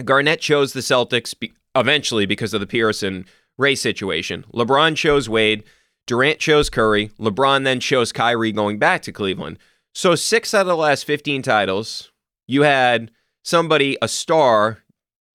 Garnett 0.04 0.40
chose 0.40 0.72
the 0.72 0.80
Celtics 0.80 1.34
eventually 1.74 2.26
because 2.26 2.54
of 2.54 2.60
the 2.60 2.66
Pearson 2.66 3.26
Ray 3.58 3.74
situation. 3.74 4.44
LeBron 4.52 4.96
chose 4.96 5.28
Wade. 5.28 5.64
Durant 6.06 6.38
chose 6.38 6.68
Curry. 6.68 7.08
LeBron 7.18 7.64
then 7.64 7.80
chose 7.80 8.12
Kyrie 8.12 8.52
going 8.52 8.78
back 8.78 9.02
to 9.02 9.12
Cleveland. 9.12 9.58
So 9.94 10.14
six 10.14 10.52
out 10.52 10.62
of 10.62 10.66
the 10.66 10.76
last 10.76 11.04
15 11.04 11.42
titles, 11.42 12.10
you 12.46 12.62
had 12.62 13.10
somebody, 13.42 13.96
a 14.02 14.08
star, 14.08 14.83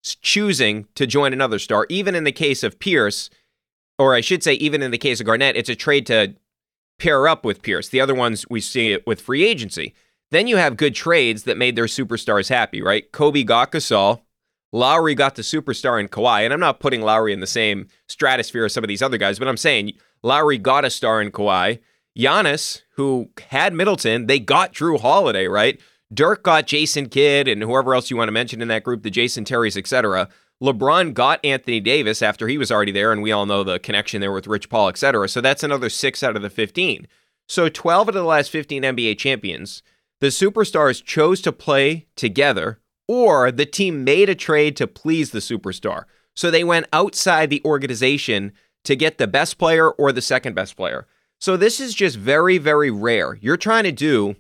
choosing 0.02 0.88
to 0.96 1.06
join 1.06 1.34
another 1.34 1.60
star. 1.60 1.86
Even 1.90 2.16
in 2.16 2.24
the 2.24 2.32
case 2.32 2.64
of 2.64 2.80
Pierce, 2.80 3.30
or 3.98 4.16
I 4.16 4.22
should 4.22 4.44
say, 4.44 4.54
even 4.54 4.82
in 4.82 4.92
the 4.92 4.98
case 4.98 5.20
of 5.20 5.26
Garnett, 5.26 5.58
it's 5.58 5.70
a 5.70 5.76
trade 5.76 6.06
to 6.08 6.36
pair 7.00 7.28
up 7.28 7.46
with 7.46 7.62
Pierce. 7.62 7.90
The 7.90 8.02
other 8.02 8.16
ones 8.16 8.46
we 8.50 8.62
see 8.62 8.92
it 8.92 9.06
with 9.06 9.22
free 9.22 9.44
agency. 9.44 9.94
Then 10.32 10.48
you 10.48 10.58
have 10.58 10.78
good 10.78 10.96
trades 10.96 11.44
that 11.44 11.58
made 11.58 11.76
their 11.76 11.86
superstars 11.86 12.50
happy, 12.50 12.82
right? 12.82 13.12
Kobe 13.12 13.44
got 13.44 13.72
Gasol. 13.72 14.22
Lowry 14.72 15.16
got 15.16 15.36
the 15.36 15.42
superstar 15.42 16.00
in 16.00 16.08
Kawhi. 16.08 16.44
And 16.46 16.54
I'm 16.54 16.60
not 16.60 16.80
putting 16.80 17.02
Lowry 17.02 17.34
in 17.34 17.40
the 17.40 17.48
same 17.48 17.88
stratosphere 18.08 18.66
as 18.66 18.74
some 18.74 18.84
of 18.84 18.88
these 18.88 19.02
other 19.02 19.18
guys, 19.18 19.40
but 19.40 19.48
I'm 19.48 19.58
saying 19.58 19.94
Lowry 20.22 20.58
got 20.58 20.86
a 20.86 20.90
star 20.90 21.22
in 21.22 21.32
Kawhi. 21.32 21.80
Giannis, 22.18 22.82
who 22.92 23.30
had 23.50 23.74
Middleton, 23.74 24.28
they 24.28 24.40
got 24.40 24.74
Jrue 24.74 25.00
Holiday, 25.00 25.48
right? 25.48 25.80
Dirk 26.14 26.44
got 26.44 26.68
Jason 26.68 27.08
Kidd 27.08 27.48
and 27.48 27.62
whoever 27.62 27.94
else 27.94 28.10
you 28.10 28.18
want 28.18 28.28
to 28.30 28.34
mention 28.34 28.62
in 28.62 28.68
that 28.70 28.84
group, 28.84 29.04
the 29.04 29.12
Jason 29.12 29.46
Terrys, 29.46 29.78
etc. 29.78 30.28
LeBron 30.62 31.14
got 31.14 31.44
Anthony 31.46 31.80
Davis 31.80 32.22
after 32.22 32.48
he 32.48 32.58
was 32.58 32.72
already 32.72 32.92
there, 32.92 33.12
and 33.12 33.22
we 33.22 33.32
all 33.32 33.46
know 33.46 33.64
the 33.64 33.80
connection 33.80 34.20
there 34.20 34.32
with 34.32 34.48
Rich 34.48 34.70
Paul, 34.70 34.90
etc. 34.90 35.30
So 35.30 35.40
that's 35.40 35.64
another 35.64 35.90
six 35.90 36.24
out 36.24 36.36
of 36.36 36.42
the 36.42 36.50
15. 36.50 37.08
So 37.48 37.70
12 37.70 38.10
out 38.10 38.16
of 38.16 38.22
the 38.22 38.24
last 38.24 38.50
15 38.50 38.84
NBA 38.84 39.18
champions, 39.18 39.82
the 40.20 40.28
superstars 40.28 41.04
chose 41.04 41.42
to 41.42 41.52
play 41.52 42.08
together, 42.16 42.80
or 43.08 43.52
the 43.52 43.66
team 43.66 44.04
made 44.04 44.30
a 44.30 44.36
trade 44.36 44.76
to 44.78 44.88
please 44.88 45.32
the 45.32 45.40
superstar. 45.40 46.04
So 46.36 46.52
they 46.52 46.64
went 46.64 46.88
outside 46.92 47.50
the 47.50 47.62
organization 47.64 48.52
to 48.84 48.96
get 48.96 49.18
the 49.18 49.28
best 49.28 49.58
player 49.58 49.90
or 49.92 50.12
the 50.12 50.22
second 50.22 50.56
best 50.56 50.76
player. 50.76 51.08
So 51.40 51.56
this 51.56 51.80
is 51.80 51.94
just 51.94 52.18
very, 52.18 52.58
very 52.58 52.92
rare. 52.92 53.38
You're 53.42 53.58
trying 53.58 53.86
to 53.86 53.92
do 53.92 54.36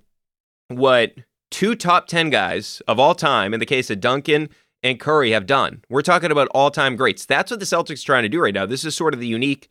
what 0.67 1.13
two 1.51 1.75
top 1.75 2.07
10 2.07 2.29
guys 2.29 2.81
of 2.87 2.99
all 2.99 3.15
time, 3.15 3.53
in 3.53 3.59
the 3.59 3.65
case 3.65 3.89
of 3.89 3.99
Duncan 3.99 4.49
and 4.83 4.99
Curry, 4.99 5.31
have 5.31 5.45
done. 5.45 5.83
We're 5.89 6.01
talking 6.01 6.31
about 6.31 6.47
all 6.49 6.71
time 6.71 6.95
greats. 6.95 7.25
That's 7.25 7.51
what 7.51 7.59
the 7.59 7.65
Celtics 7.65 8.03
are 8.03 8.05
trying 8.05 8.23
to 8.23 8.29
do 8.29 8.41
right 8.41 8.53
now. 8.53 8.65
This 8.65 8.85
is 8.85 8.95
sort 8.95 9.13
of 9.13 9.19
the 9.19 9.27
unique 9.27 9.69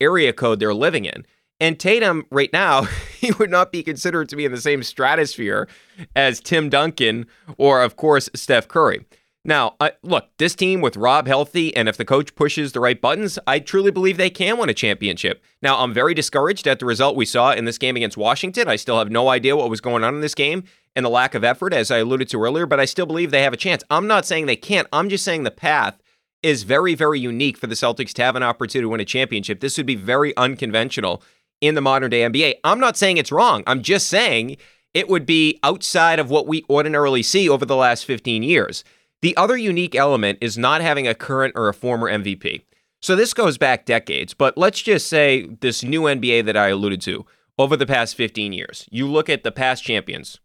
area 0.00 0.32
code 0.32 0.60
they're 0.60 0.74
living 0.74 1.04
in. 1.04 1.26
And 1.58 1.80
Tatum, 1.80 2.26
right 2.30 2.52
now, 2.52 2.82
he 3.18 3.32
would 3.32 3.50
not 3.50 3.72
be 3.72 3.82
considered 3.82 4.28
to 4.28 4.36
be 4.36 4.44
in 4.44 4.52
the 4.52 4.60
same 4.60 4.82
stratosphere 4.82 5.68
as 6.14 6.40
Tim 6.40 6.68
Duncan 6.68 7.26
or, 7.56 7.82
of 7.82 7.96
course, 7.96 8.28
Steph 8.34 8.68
Curry. 8.68 9.04
Now, 9.46 9.76
uh, 9.78 9.90
look, 10.02 10.28
this 10.38 10.56
team 10.56 10.80
with 10.80 10.96
Rob 10.96 11.28
healthy, 11.28 11.74
and 11.76 11.88
if 11.88 11.96
the 11.96 12.04
coach 12.04 12.34
pushes 12.34 12.72
the 12.72 12.80
right 12.80 13.00
buttons, 13.00 13.38
I 13.46 13.60
truly 13.60 13.92
believe 13.92 14.16
they 14.16 14.28
can 14.28 14.58
win 14.58 14.68
a 14.68 14.74
championship. 14.74 15.40
Now, 15.62 15.78
I'm 15.78 15.94
very 15.94 16.14
discouraged 16.14 16.66
at 16.66 16.80
the 16.80 16.84
result 16.84 17.14
we 17.14 17.26
saw 17.26 17.52
in 17.52 17.64
this 17.64 17.78
game 17.78 17.94
against 17.94 18.16
Washington. 18.16 18.66
I 18.66 18.74
still 18.74 18.98
have 18.98 19.08
no 19.08 19.28
idea 19.28 19.56
what 19.56 19.70
was 19.70 19.80
going 19.80 20.02
on 20.02 20.16
in 20.16 20.20
this 20.20 20.34
game 20.34 20.64
and 20.96 21.04
the 21.04 21.10
lack 21.10 21.36
of 21.36 21.44
effort, 21.44 21.72
as 21.72 21.92
I 21.92 21.98
alluded 21.98 22.28
to 22.30 22.42
earlier, 22.42 22.66
but 22.66 22.80
I 22.80 22.86
still 22.86 23.06
believe 23.06 23.30
they 23.30 23.44
have 23.44 23.52
a 23.52 23.56
chance. 23.56 23.84
I'm 23.88 24.08
not 24.08 24.26
saying 24.26 24.46
they 24.46 24.56
can't, 24.56 24.88
I'm 24.92 25.08
just 25.08 25.24
saying 25.24 25.44
the 25.44 25.52
path 25.52 26.02
is 26.42 26.64
very, 26.64 26.96
very 26.96 27.20
unique 27.20 27.56
for 27.56 27.68
the 27.68 27.76
Celtics 27.76 28.14
to 28.14 28.24
have 28.24 28.34
an 28.34 28.42
opportunity 28.42 28.84
to 28.84 28.88
win 28.88 29.00
a 29.00 29.04
championship. 29.04 29.60
This 29.60 29.76
would 29.76 29.86
be 29.86 29.94
very 29.94 30.36
unconventional 30.36 31.22
in 31.60 31.76
the 31.76 31.80
modern 31.80 32.10
day 32.10 32.22
NBA. 32.22 32.54
I'm 32.64 32.80
not 32.80 32.96
saying 32.96 33.18
it's 33.18 33.30
wrong, 33.30 33.62
I'm 33.68 33.82
just 33.82 34.08
saying 34.08 34.56
it 34.92 35.08
would 35.08 35.24
be 35.24 35.60
outside 35.62 36.18
of 36.18 36.30
what 36.30 36.48
we 36.48 36.64
ordinarily 36.68 37.22
see 37.22 37.48
over 37.48 37.64
the 37.64 37.76
last 37.76 38.06
15 38.06 38.42
years. 38.42 38.82
The 39.22 39.36
other 39.36 39.56
unique 39.56 39.94
element 39.94 40.38
is 40.40 40.58
not 40.58 40.80
having 40.80 41.08
a 41.08 41.14
current 41.14 41.54
or 41.56 41.68
a 41.68 41.74
former 41.74 42.10
MVP. 42.10 42.64
So 43.00 43.16
this 43.16 43.34
goes 43.34 43.58
back 43.58 43.84
decades, 43.84 44.34
but 44.34 44.56
let's 44.56 44.80
just 44.80 45.08
say 45.08 45.46
this 45.60 45.82
new 45.82 46.02
NBA 46.02 46.44
that 46.46 46.56
I 46.56 46.68
alluded 46.68 47.00
to 47.02 47.26
over 47.58 47.76
the 47.76 47.86
past 47.86 48.16
15 48.16 48.52
years. 48.52 48.86
You 48.90 49.06
look 49.06 49.28
at 49.28 49.44
the 49.44 49.52
past 49.52 49.84
champions. 49.84 50.40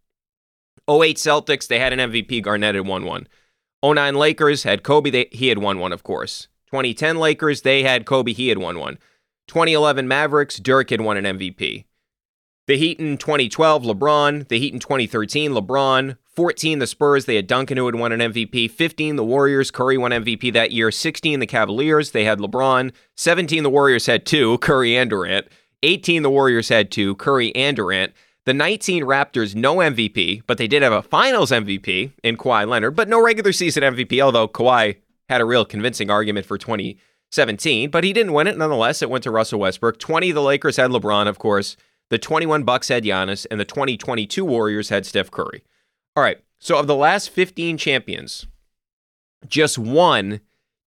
08 0.89 1.17
Celtics, 1.17 1.67
they 1.67 1.79
had 1.79 1.93
an 1.93 2.11
MVP, 2.11 2.43
Garnett 2.43 2.75
had 2.75 2.87
won 2.87 3.05
one. 3.05 3.27
09 3.83 4.15
Lakers 4.15 4.63
had 4.63 4.83
Kobe, 4.83 5.09
they, 5.09 5.27
he 5.31 5.47
had 5.47 5.57
won 5.57 5.79
one, 5.79 5.91
of 5.91 6.03
course. 6.03 6.47
2010 6.67 7.17
Lakers, 7.17 7.61
they 7.61 7.83
had 7.83 8.05
Kobe, 8.05 8.33
he 8.33 8.49
had 8.49 8.57
won 8.57 8.79
one. 8.79 8.97
2011 9.47 10.07
Mavericks, 10.07 10.57
Dirk 10.57 10.89
had 10.89 11.01
won 11.01 11.17
an 11.17 11.37
MVP. 11.37 11.85
The 12.67 12.77
Heat 12.77 12.99
in 12.99 13.17
2012, 13.17 13.83
LeBron. 13.83 14.47
The 14.47 14.59
Heat 14.59 14.73
in 14.73 14.79
2013, 14.79 15.51
LeBron. 15.51 16.17
14, 16.33 16.79
the 16.79 16.87
Spurs. 16.87 17.25
They 17.25 17.35
had 17.35 17.47
Duncan 17.47 17.77
who 17.77 17.85
had 17.85 17.95
won 17.95 18.11
an 18.11 18.31
MVP. 18.31 18.71
15, 18.71 19.17
the 19.17 19.23
Warriors. 19.23 19.69
Curry 19.69 19.97
won 19.97 20.11
MVP 20.11 20.53
that 20.53 20.71
year. 20.71 20.89
16, 20.89 21.39
the 21.39 21.47
Cavaliers. 21.47 22.11
They 22.11 22.23
had 22.23 22.39
LeBron. 22.39 22.93
17, 23.17 23.63
the 23.63 23.69
Warriors 23.69 24.05
had 24.05 24.25
two, 24.25 24.57
Curry 24.59 24.95
and 24.95 25.09
Durant. 25.09 25.47
18, 25.83 26.23
the 26.23 26.29
Warriors 26.29 26.69
had 26.69 26.91
two, 26.91 27.15
Curry 27.15 27.53
and 27.55 27.75
Durant. 27.75 28.13
The 28.45 28.53
19 28.53 29.03
Raptors, 29.03 29.55
no 29.55 29.77
MVP, 29.77 30.43
but 30.47 30.57
they 30.57 30.67
did 30.67 30.81
have 30.81 30.93
a 30.93 31.03
finals 31.03 31.51
MVP 31.51 32.13
in 32.23 32.37
Kawhi 32.37 32.67
Leonard, 32.67 32.95
but 32.95 33.07
no 33.07 33.21
regular 33.21 33.51
season 33.51 33.83
MVP, 33.83 34.19
although 34.19 34.47
Kawhi 34.47 34.97
had 35.29 35.41
a 35.41 35.45
real 35.45 35.63
convincing 35.63 36.09
argument 36.09 36.47
for 36.47 36.57
2017, 36.57 37.91
but 37.91 38.03
he 38.03 38.13
didn't 38.13 38.33
win 38.33 38.47
it 38.47 38.57
nonetheless. 38.57 39.03
It 39.03 39.11
went 39.11 39.23
to 39.25 39.31
Russell 39.31 39.59
Westbrook. 39.59 39.99
20, 39.99 40.31
the 40.31 40.41
Lakers 40.41 40.77
had 40.77 40.89
LeBron, 40.89 41.27
of 41.27 41.37
course. 41.37 41.77
The 42.09 42.17
21 42.17 42.63
Bucks 42.63 42.87
had 42.87 43.03
Giannis, 43.03 43.45
and 43.51 43.59
the 43.59 43.65
2022 43.65 44.43
Warriors 44.43 44.89
had 44.89 45.05
Steph 45.05 45.29
Curry. 45.29 45.63
All 46.15 46.23
right. 46.23 46.39
So 46.59 46.77
of 46.77 46.87
the 46.87 46.95
last 46.95 47.29
15 47.29 47.77
champions, 47.77 48.45
just 49.47 49.77
one 49.77 50.41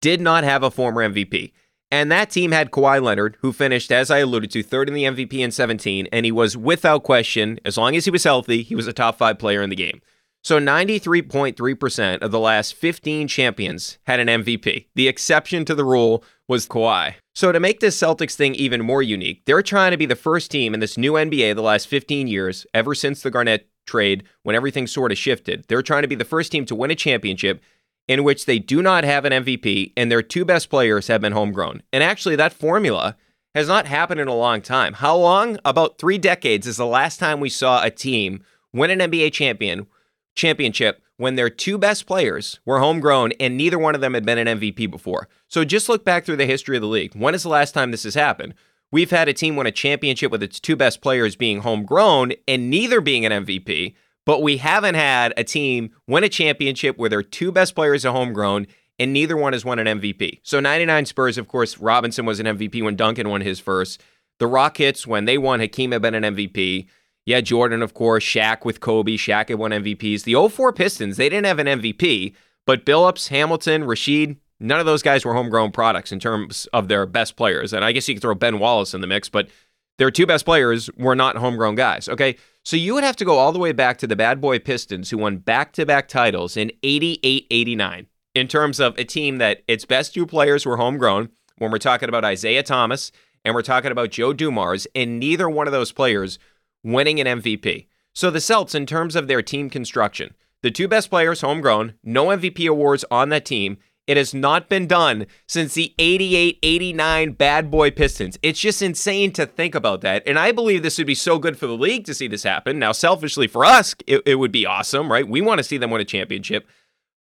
did 0.01 0.21
not 0.21 0.43
have 0.43 0.63
a 0.63 0.71
former 0.71 1.07
MVP. 1.07 1.51
And 1.91 2.11
that 2.11 2.29
team 2.29 2.51
had 2.51 2.71
Kawhi 2.71 3.01
Leonard, 3.01 3.37
who 3.41 3.51
finished, 3.51 3.91
as 3.91 4.11
I 4.11 4.19
alluded 4.19 4.51
to, 4.51 4.63
third 4.63 4.87
in 4.87 4.93
the 4.93 5.05
MVP 5.05 5.39
in 5.39 5.51
17. 5.51 6.07
And 6.11 6.25
he 6.25 6.31
was, 6.31 6.55
without 6.55 7.03
question, 7.03 7.59
as 7.65 7.77
long 7.77 7.95
as 7.95 8.05
he 8.05 8.11
was 8.11 8.23
healthy, 8.23 8.61
he 8.61 8.75
was 8.75 8.87
a 8.87 8.93
top 8.93 9.17
five 9.17 9.39
player 9.39 9.61
in 9.61 9.71
the 9.71 9.75
game. 9.75 10.01
So 10.43 10.59
93.3% 10.59 12.19
of 12.21 12.31
the 12.31 12.39
last 12.39 12.75
15 12.75 13.27
champions 13.27 13.97
had 14.03 14.19
an 14.19 14.27
MVP. 14.27 14.85
The 14.95 15.07
exception 15.07 15.65
to 15.65 15.75
the 15.75 15.83
rule 15.83 16.23
was 16.47 16.67
Kawhi. 16.67 17.15
So 17.35 17.51
to 17.51 17.59
make 17.59 17.79
this 17.79 17.97
Celtics 17.99 18.35
thing 18.35 18.55
even 18.55 18.85
more 18.85 19.01
unique, 19.01 19.43
they're 19.45 19.61
trying 19.61 19.91
to 19.91 19.97
be 19.97 20.05
the 20.05 20.15
first 20.15 20.49
team 20.49 20.73
in 20.73 20.79
this 20.79 20.97
new 20.97 21.13
NBA 21.13 21.55
the 21.55 21.61
last 21.61 21.87
15 21.87 22.27
years, 22.27 22.65
ever 22.73 22.95
since 22.95 23.21
the 23.21 23.31
Garnett 23.31 23.67
trade, 23.89 24.23
when 24.43 24.55
everything 24.55 24.87
sort 24.87 25.11
of 25.11 25.17
shifted. 25.17 25.65
They're 25.67 25.81
trying 25.81 26.03
to 26.03 26.07
be 26.07 26.15
the 26.15 26.23
first 26.23 26.51
team 26.51 26.65
to 26.65 26.75
win 26.75 26.91
a 26.91 26.95
championship 26.95 27.61
in 28.07 28.23
which 28.23 28.45
they 28.45 28.59
do 28.59 28.81
not 28.81 29.03
have 29.03 29.25
an 29.25 29.43
MVP 29.43 29.93
and 29.97 30.11
their 30.11 30.21
two 30.21 30.45
best 30.45 30.69
players 30.69 31.07
have 31.07 31.21
been 31.21 31.33
homegrown. 31.33 31.83
And 31.93 32.03
actually, 32.03 32.35
that 32.37 32.53
formula 32.53 33.17
has 33.53 33.67
not 33.67 33.85
happened 33.85 34.19
in 34.19 34.27
a 34.27 34.35
long 34.35 34.61
time. 34.61 34.93
How 34.93 35.15
long? 35.15 35.57
About 35.65 35.97
three 35.97 36.17
decades 36.17 36.67
is 36.67 36.77
the 36.77 36.85
last 36.85 37.19
time 37.19 37.39
we 37.39 37.49
saw 37.49 37.83
a 37.83 37.89
team 37.89 38.43
win 38.73 38.91
an 38.91 39.11
NBA 39.11 39.33
champion 39.33 39.87
championship 40.35 41.03
when 41.17 41.35
their 41.35 41.49
two 41.49 41.77
best 41.77 42.05
players 42.05 42.59
were 42.65 42.79
homegrown 42.79 43.33
and 43.39 43.57
neither 43.57 43.77
one 43.77 43.93
of 43.93 44.01
them 44.01 44.13
had 44.13 44.25
been 44.25 44.37
an 44.37 44.59
MVP 44.59 44.89
before. 44.89 45.27
So 45.47 45.65
just 45.65 45.89
look 45.89 46.05
back 46.05 46.25
through 46.25 46.37
the 46.37 46.45
history 46.45 46.77
of 46.77 46.81
the 46.81 46.87
league. 46.87 47.13
When 47.13 47.35
is 47.35 47.43
the 47.43 47.49
last 47.49 47.73
time 47.73 47.91
this 47.91 48.03
has 48.03 48.15
happened? 48.15 48.53
We've 48.91 49.11
had 49.11 49.27
a 49.27 49.33
team 49.33 49.55
win 49.55 49.67
a 49.67 49.71
championship 49.71 50.31
with 50.31 50.41
its 50.41 50.59
two 50.59 50.75
best 50.75 51.01
players 51.01 51.35
being 51.35 51.61
homegrown 51.61 52.33
and 52.47 52.69
neither 52.69 53.01
being 53.01 53.25
an 53.25 53.45
MVP, 53.45 53.93
but 54.25 54.41
we 54.41 54.57
haven't 54.57 54.95
had 54.95 55.33
a 55.37 55.43
team 55.43 55.91
win 56.07 56.23
a 56.23 56.29
championship 56.29 56.97
where 56.97 57.09
their 57.09 57.21
two 57.21 57.51
best 57.51 57.75
players 57.75 58.05
are 58.05 58.13
homegrown 58.13 58.65
and 58.97 59.13
neither 59.13 59.37
one 59.37 59.53
has 59.53 59.63
won 59.63 59.79
an 59.79 59.99
MVP. 59.99 60.39
So 60.43 60.59
99 60.59 61.05
Spurs, 61.05 61.37
of 61.37 61.47
course, 61.47 61.77
Robinson 61.77 62.25
was 62.25 62.39
an 62.39 62.45
MVP 62.45 62.83
when 62.83 62.95
Duncan 62.95 63.29
won 63.29 63.41
his 63.41 63.59
first. 63.59 64.01
The 64.39 64.47
Rockets, 64.47 65.07
when 65.07 65.25
they 65.25 65.37
won, 65.37 65.59
Hakeem 65.59 65.91
had 65.91 66.01
been 66.01 66.15
an 66.15 66.35
MVP. 66.35 66.87
Yeah, 67.25 67.41
Jordan, 67.41 67.81
of 67.81 67.93
course, 67.93 68.23
Shaq 68.23 68.65
with 68.65 68.79
Kobe. 68.79 69.15
Shaq 69.15 69.49
had 69.49 69.59
won 69.59 69.71
MVPs. 69.71 70.23
The 70.23 70.49
04 70.49 70.73
Pistons, 70.73 71.17
they 71.17 71.29
didn't 71.29 71.45
have 71.45 71.59
an 71.59 71.67
MVP, 71.67 72.33
but 72.65 72.85
Billups, 72.85 73.27
Hamilton, 73.27 73.83
Rasheed, 73.83 74.37
none 74.59 74.79
of 74.79 74.85
those 74.85 75.03
guys 75.03 75.25
were 75.25 75.33
homegrown 75.33 75.71
products 75.71 76.11
in 76.11 76.19
terms 76.19 76.67
of 76.73 76.87
their 76.87 77.05
best 77.05 77.35
players. 77.35 77.73
And 77.73 77.83
I 77.83 77.91
guess 77.91 78.07
you 78.07 78.15
could 78.15 78.21
throw 78.21 78.35
Ben 78.35 78.59
Wallace 78.59 78.93
in 78.93 79.01
the 79.01 79.07
mix, 79.07 79.29
but 79.29 79.49
their 79.97 80.11
two 80.11 80.25
best 80.25 80.45
players 80.45 80.89
were 80.97 81.15
not 81.15 81.37
homegrown 81.37 81.75
guys. 81.75 82.07
Okay. 82.07 82.35
So 82.63 82.77
you 82.77 82.93
would 82.93 83.03
have 83.03 83.15
to 83.17 83.25
go 83.25 83.37
all 83.37 83.51
the 83.51 83.59
way 83.59 83.71
back 83.71 83.97
to 83.99 84.07
the 84.07 84.15
bad 84.15 84.39
boy 84.41 84.59
Pistons 84.59 85.09
who 85.09 85.17
won 85.17 85.37
back 85.37 85.73
to 85.73 85.85
back 85.85 86.07
titles 86.07 86.55
in 86.55 86.71
88 86.83 87.47
89 87.49 88.07
in 88.35 88.47
terms 88.47 88.79
of 88.79 88.97
a 88.97 89.03
team 89.03 89.37
that 89.37 89.63
its 89.67 89.85
best 89.85 90.13
two 90.13 90.25
players 90.25 90.65
were 90.65 90.77
homegrown 90.77 91.29
when 91.57 91.71
we're 91.71 91.77
talking 91.77 92.09
about 92.09 92.29
Isiah 92.29 92.63
Thomas 92.63 93.11
and 93.43 93.55
we're 93.55 93.61
talking 93.61 93.91
about 93.91 94.11
Joe 94.11 94.33
Dumars, 94.33 94.87
and 94.93 95.19
neither 95.19 95.49
one 95.49 95.67
of 95.67 95.73
those 95.73 95.91
players 95.91 96.39
winning 96.83 97.19
an 97.19 97.41
MVP. 97.41 97.87
So 98.13 98.29
the 98.29 98.41
Celts, 98.41 98.75
in 98.75 98.85
terms 98.85 99.15
of 99.15 99.27
their 99.27 99.41
team 99.41 99.69
construction, 99.69 100.33
the 100.61 100.71
two 100.71 100.87
best 100.87 101.09
players 101.09 101.41
homegrown, 101.41 101.93
no 102.03 102.27
MVP 102.27 102.69
awards 102.69 103.05
on 103.09 103.29
that 103.29 103.45
team. 103.45 103.77
It 104.09 104.17
has 104.17 104.33
not 104.33 104.69
been 104.69 104.87
done 104.87 105.27
since 105.47 105.75
the 105.75 105.93
88 105.99 106.57
89 106.63 107.31
bad 107.33 107.69
boy 107.69 107.91
Pistons. 107.91 108.39
It's 108.41 108.59
just 108.59 108.81
insane 108.81 109.31
to 109.33 109.45
think 109.45 109.75
about 109.75 110.01
that. 110.01 110.23
And 110.25 110.39
I 110.39 110.51
believe 110.51 110.81
this 110.81 110.97
would 110.97 111.05
be 111.05 111.13
so 111.13 111.37
good 111.37 111.59
for 111.59 111.67
the 111.67 111.77
league 111.77 112.05
to 112.05 112.15
see 112.15 112.27
this 112.27 112.41
happen. 112.41 112.79
Now, 112.79 112.91
selfishly 112.91 113.45
for 113.45 113.63
us, 113.63 113.93
it, 114.07 114.23
it 114.25 114.35
would 114.35 114.51
be 114.51 114.65
awesome, 114.65 115.11
right? 115.11 115.27
We 115.27 115.41
want 115.41 115.59
to 115.59 115.63
see 115.63 115.77
them 115.77 115.91
win 115.91 116.01
a 116.01 116.05
championship. 116.05 116.67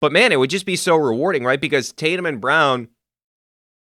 But 0.01 0.12
man, 0.12 0.31
it 0.31 0.38
would 0.38 0.51
just 0.51 0.64
be 0.64 0.77
so 0.77 0.94
rewarding, 0.94 1.42
right? 1.42 1.61
Because 1.61 1.92
Tatum 1.92 2.25
and 2.25 2.40
Brown 2.40 2.87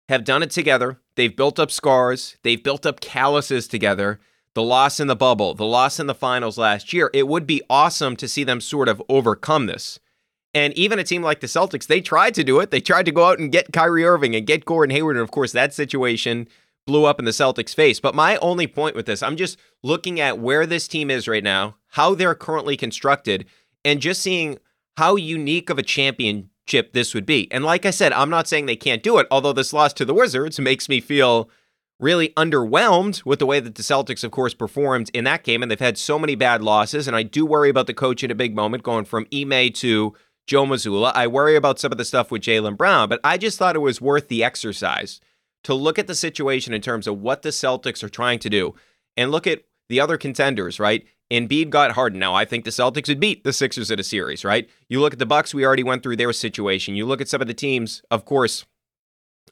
have 0.09 0.24
done 0.24 0.42
it 0.42 0.50
together. 0.50 0.98
They've 1.14 1.37
built 1.37 1.61
up 1.61 1.70
scars, 1.70 2.38
they've 2.42 2.62
built 2.62 2.85
up 2.85 2.98
calluses 2.98 3.68
together 3.68 4.18
the 4.55 4.62
loss 4.62 4.98
in 4.98 5.07
the 5.07 5.16
bubble, 5.16 5.55
the 5.55 5.64
loss 5.64 6.00
in 6.00 6.07
the 6.07 6.14
finals 6.14 6.59
last 6.59 6.92
year, 6.92 7.11
it 7.14 7.29
would 7.29 7.46
be 7.46 7.62
awesome 7.70 8.16
to 8.16 8.26
see 8.26 8.44
them 8.44 8.61
sort 8.61 8.88
of 8.88 9.03
overcome 9.09 9.66
this. 9.66 10.00
And 10.52 10.72
even 10.74 10.98
a 10.98 11.04
team 11.04 11.22
like 11.22 11.40
the 11.40 11.46
Celtics, 11.46 11.86
they 11.86 12.00
tried 12.00 12.34
to 12.34 12.44
do 12.44 12.58
it. 12.60 12.70
They 12.70 12.80
tried 12.80 13.06
to 13.06 13.12
go 13.12 13.24
out 13.24 13.38
and 13.38 13.52
get 13.52 13.72
Kyrie 13.72 14.04
Irving 14.04 14.34
and 14.34 14.46
get 14.46 14.64
Gordon 14.64 14.94
Hayward. 14.94 15.16
And 15.16 15.22
of 15.22 15.30
course, 15.30 15.52
that 15.52 15.72
situation 15.72 16.48
blew 16.86 17.04
up 17.04 17.18
in 17.18 17.24
the 17.24 17.30
Celtics' 17.30 17.74
face. 17.74 18.00
But 18.00 18.14
my 18.14 18.36
only 18.38 18.66
point 18.66 18.96
with 18.96 19.06
this, 19.06 19.22
I'm 19.22 19.36
just 19.36 19.58
looking 19.82 20.18
at 20.18 20.40
where 20.40 20.66
this 20.66 20.88
team 20.88 21.10
is 21.10 21.28
right 21.28 21.44
now, 21.44 21.76
how 21.90 22.14
they're 22.14 22.34
currently 22.34 22.76
constructed, 22.76 23.46
and 23.84 24.00
just 24.00 24.22
seeing 24.22 24.58
how 24.96 25.14
unique 25.14 25.70
of 25.70 25.78
a 25.78 25.84
championship 25.84 26.92
this 26.92 27.14
would 27.14 27.26
be. 27.26 27.50
And 27.52 27.64
like 27.64 27.86
I 27.86 27.90
said, 27.90 28.12
I'm 28.12 28.30
not 28.30 28.48
saying 28.48 28.66
they 28.66 28.76
can't 28.76 29.02
do 29.02 29.18
it, 29.18 29.28
although 29.30 29.52
this 29.52 29.72
loss 29.72 29.92
to 29.94 30.04
the 30.04 30.14
Wizards 30.14 30.58
makes 30.58 30.88
me 30.88 31.00
feel 31.00 31.48
really 32.00 32.30
underwhelmed 32.30 33.24
with 33.24 33.38
the 33.38 33.46
way 33.46 33.60
that 33.60 33.76
the 33.76 33.82
Celtics, 33.82 34.24
of 34.24 34.30
course, 34.30 34.54
performed 34.54 35.10
in 35.14 35.24
that 35.24 35.44
game. 35.44 35.62
And 35.62 35.70
they've 35.70 35.78
had 35.78 35.98
so 35.98 36.18
many 36.18 36.34
bad 36.34 36.62
losses. 36.62 37.06
And 37.06 37.14
I 37.14 37.22
do 37.22 37.46
worry 37.46 37.68
about 37.68 37.86
the 37.86 37.94
coach 37.94 38.24
in 38.24 38.30
a 38.30 38.34
big 38.34 38.56
moment 38.56 38.82
going 38.82 39.04
from 39.04 39.26
Ime 39.32 39.70
to 39.74 40.14
Joe 40.50 40.66
Mazzulla. 40.66 41.12
I 41.14 41.28
worry 41.28 41.54
about 41.54 41.78
some 41.78 41.92
of 41.92 41.98
the 41.98 42.04
stuff 42.04 42.32
with 42.32 42.42
Jaylen 42.42 42.76
Brown, 42.76 43.08
but 43.08 43.20
I 43.22 43.38
just 43.38 43.56
thought 43.56 43.76
it 43.76 43.78
was 43.78 44.00
worth 44.00 44.26
the 44.26 44.42
exercise 44.42 45.20
to 45.62 45.74
look 45.74 45.96
at 45.96 46.08
the 46.08 46.14
situation 46.16 46.74
in 46.74 46.80
terms 46.80 47.06
of 47.06 47.20
what 47.20 47.42
the 47.42 47.50
Celtics 47.50 48.02
are 48.02 48.08
trying 48.08 48.40
to 48.40 48.50
do 48.50 48.74
and 49.16 49.30
look 49.30 49.46
at 49.46 49.62
the 49.88 50.00
other 50.00 50.18
contenders, 50.18 50.80
right? 50.80 51.06
Embiid 51.30 51.70
got 51.70 51.92
Harden. 51.92 52.18
Now, 52.18 52.34
I 52.34 52.44
think 52.44 52.64
the 52.64 52.72
Celtics 52.72 53.06
would 53.06 53.20
beat 53.20 53.44
the 53.44 53.52
Sixers 53.52 53.92
in 53.92 54.00
a 54.00 54.02
series, 54.02 54.44
right? 54.44 54.68
You 54.88 55.00
look 55.00 55.12
at 55.12 55.20
the 55.20 55.24
Bucks, 55.24 55.54
we 55.54 55.64
already 55.64 55.84
went 55.84 56.02
through 56.02 56.16
their 56.16 56.32
situation. 56.32 56.96
You 56.96 57.06
look 57.06 57.20
at 57.20 57.28
some 57.28 57.40
of 57.40 57.46
the 57.46 57.54
teams, 57.54 58.02
of 58.10 58.24
course, 58.24 58.64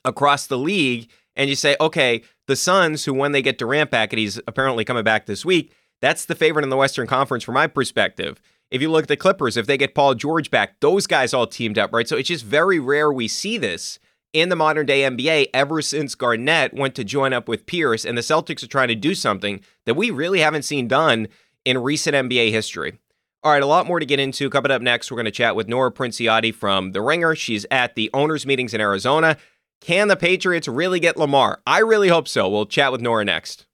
across 0.05 0.49
the 0.49 0.59
league, 0.59 1.09
and 1.37 1.49
you 1.49 1.55
say, 1.55 1.77
okay, 1.81 2.23
the 2.49 2.57
Suns, 2.57 3.05
who 3.05 3.15
when 3.15 3.31
they 3.31 3.41
get 3.41 3.57
Durant 3.57 3.93
back, 3.93 4.13
and 4.13 4.19
he's 4.19 4.41
apparently 4.49 4.85
coming 4.85 5.05
back 5.05 5.27
this 5.27 5.45
week, 5.45 5.73
that's 6.01 6.25
the 6.25 6.35
favorite 6.35 6.65
in 6.65 6.71
the 6.71 6.77
Western 6.77 7.07
Conference 7.07 7.45
from 7.45 7.55
my 7.55 7.69
perspective. 7.69 8.41
If 8.71 8.83
you 8.83 8.91
look 8.91 9.05
at 9.05 9.09
the 9.09 9.17
Clippers, 9.17 9.57
if 9.57 9.67
they 9.67 9.79
get 9.79 9.95
Paul 9.95 10.15
George 10.15 10.51
back, 10.51 10.81
those 10.81 11.07
guys 11.07 11.33
all 11.33 11.47
teamed 11.47 11.79
up, 11.79 11.93
right? 11.93 12.07
So 12.07 12.17
it's 12.17 12.29
just 12.29 12.45
very 12.45 12.79
rare 12.79 13.11
we 13.13 13.27
see 13.29 13.57
this 13.57 13.99
in 14.33 14.51
the 14.51 14.57
modern 14.57 14.85
day 14.87 15.03
NBA 15.03 15.49
ever 15.55 15.81
since 15.81 16.15
Garnett 16.15 16.75
went 16.75 16.95
to 16.97 17.05
join 17.05 17.33
up 17.33 17.49
with 17.49 17.67
Pierce, 17.67 18.05
and 18.05 18.17
the 18.17 18.23
Celtics 18.23 18.63
are 18.63 18.69
trying 18.69 18.89
to 18.89 18.95
do 18.95 19.15
something 19.15 19.61
that 19.87 19.95
we 19.95 20.11
really 20.11 20.41
haven't 20.41 20.65
seen 20.65 20.87
done 20.87 21.29
in 21.65 21.79
recent 21.79 22.15
NBA 22.15 22.51
history. 22.51 22.99
All 23.43 23.53
right, 23.53 23.63
a 23.63 23.67
lot 23.67 23.87
more 23.87 24.01
to 24.01 24.07
get 24.07 24.21
into. 24.21 24.51
Coming 24.51 24.73
up 24.73 24.83
next, 24.83 25.11
we're 25.11 25.17
going 25.17 25.25
to 25.27 25.31
chat 25.31 25.57
with 25.57 25.69
Nora 25.69 25.93
Princiotti 25.93 26.53
from 26.53 26.93
The 26.93 27.01
Ringer. 27.01 27.37
She's 27.37 27.65
at 27.71 27.95
the 27.95 28.11
owners' 28.13 28.45
meetings 28.45 28.75
in 28.75 28.81
Arizona. 28.81 29.37
Can 29.81 30.09
the 30.09 30.17
Patriots 30.17 30.67
really 30.67 30.99
get 30.99 31.17
Lamar? 31.17 31.63
I 31.65 31.79
really 31.79 32.09
hope 32.09 32.27
so. 32.27 32.49
We'll 32.49 32.67
chat 32.67 32.91
with 32.91 33.01
Nora 33.01 33.25
next. 33.25 33.68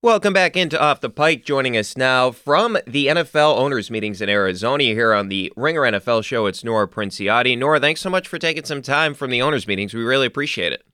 Welcome 0.00 0.32
back 0.32 0.56
into 0.56 0.80
Off 0.80 1.00
the 1.00 1.10
Pike. 1.10 1.44
Joining 1.44 1.76
us 1.76 1.96
now 1.96 2.30
from 2.30 2.78
the 2.86 3.08
NFL 3.08 3.56
owners' 3.56 3.90
meetings 3.90 4.22
in 4.22 4.28
Arizona 4.28 4.84
here 4.84 5.12
on 5.12 5.26
the 5.26 5.52
Ringer 5.56 5.80
NFL 5.80 6.22
show. 6.22 6.46
It's 6.46 6.62
Nora 6.62 6.86
Princiotti. 6.86 7.58
Nora, 7.58 7.80
thanks 7.80 8.00
so 8.00 8.08
much 8.08 8.28
for 8.28 8.38
taking 8.38 8.64
some 8.64 8.80
time 8.80 9.12
from 9.12 9.32
the 9.32 9.42
owners' 9.42 9.66
meetings. 9.66 9.92
We 9.92 10.04
really 10.04 10.28
appreciate 10.28 10.72
it. 10.72 10.84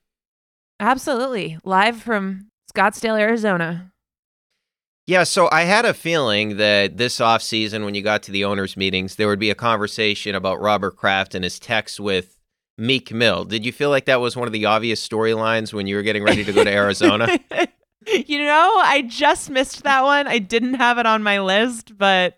Absolutely. 0.79 1.59
Live 1.63 2.01
from 2.01 2.47
Scottsdale, 2.75 3.19
Arizona. 3.19 3.91
Yeah, 5.05 5.23
so 5.23 5.49
I 5.51 5.65
had 5.65 5.85
a 5.85 5.93
feeling 5.93 6.57
that 6.57 6.97
this 6.97 7.19
offseason, 7.19 7.85
when 7.85 7.93
you 7.93 8.01
got 8.01 8.23
to 8.23 8.31
the 8.31 8.43
owners' 8.43 8.75
meetings, 8.75 9.17
there 9.17 9.27
would 9.27 9.37
be 9.37 9.51
a 9.51 9.55
conversation 9.55 10.33
about 10.33 10.59
Robert 10.59 10.97
Kraft 10.97 11.35
and 11.35 11.43
his 11.43 11.59
text 11.59 11.99
with 11.99 12.39
Meek 12.75 13.13
Mill. 13.13 13.45
Did 13.45 13.67
you 13.67 13.71
feel 13.71 13.91
like 13.91 14.05
that 14.05 14.19
was 14.19 14.35
one 14.35 14.47
of 14.47 14.51
the 14.51 14.65
obvious 14.65 15.07
storylines 15.07 15.73
when 15.73 15.85
you 15.85 15.95
were 15.95 16.01
getting 16.01 16.23
ready 16.23 16.43
to 16.43 16.51
go 16.51 16.63
to 16.63 16.73
Arizona? 16.73 17.37
you 18.07 18.39
know, 18.39 18.73
I 18.77 19.03
just 19.07 19.49
missed 19.49 19.83
that 19.83 20.03
one. 20.03 20.27
I 20.27 20.39
didn't 20.39 20.75
have 20.75 20.97
it 20.97 21.05
on 21.05 21.23
my 21.23 21.39
list, 21.39 21.97
but 21.97 22.37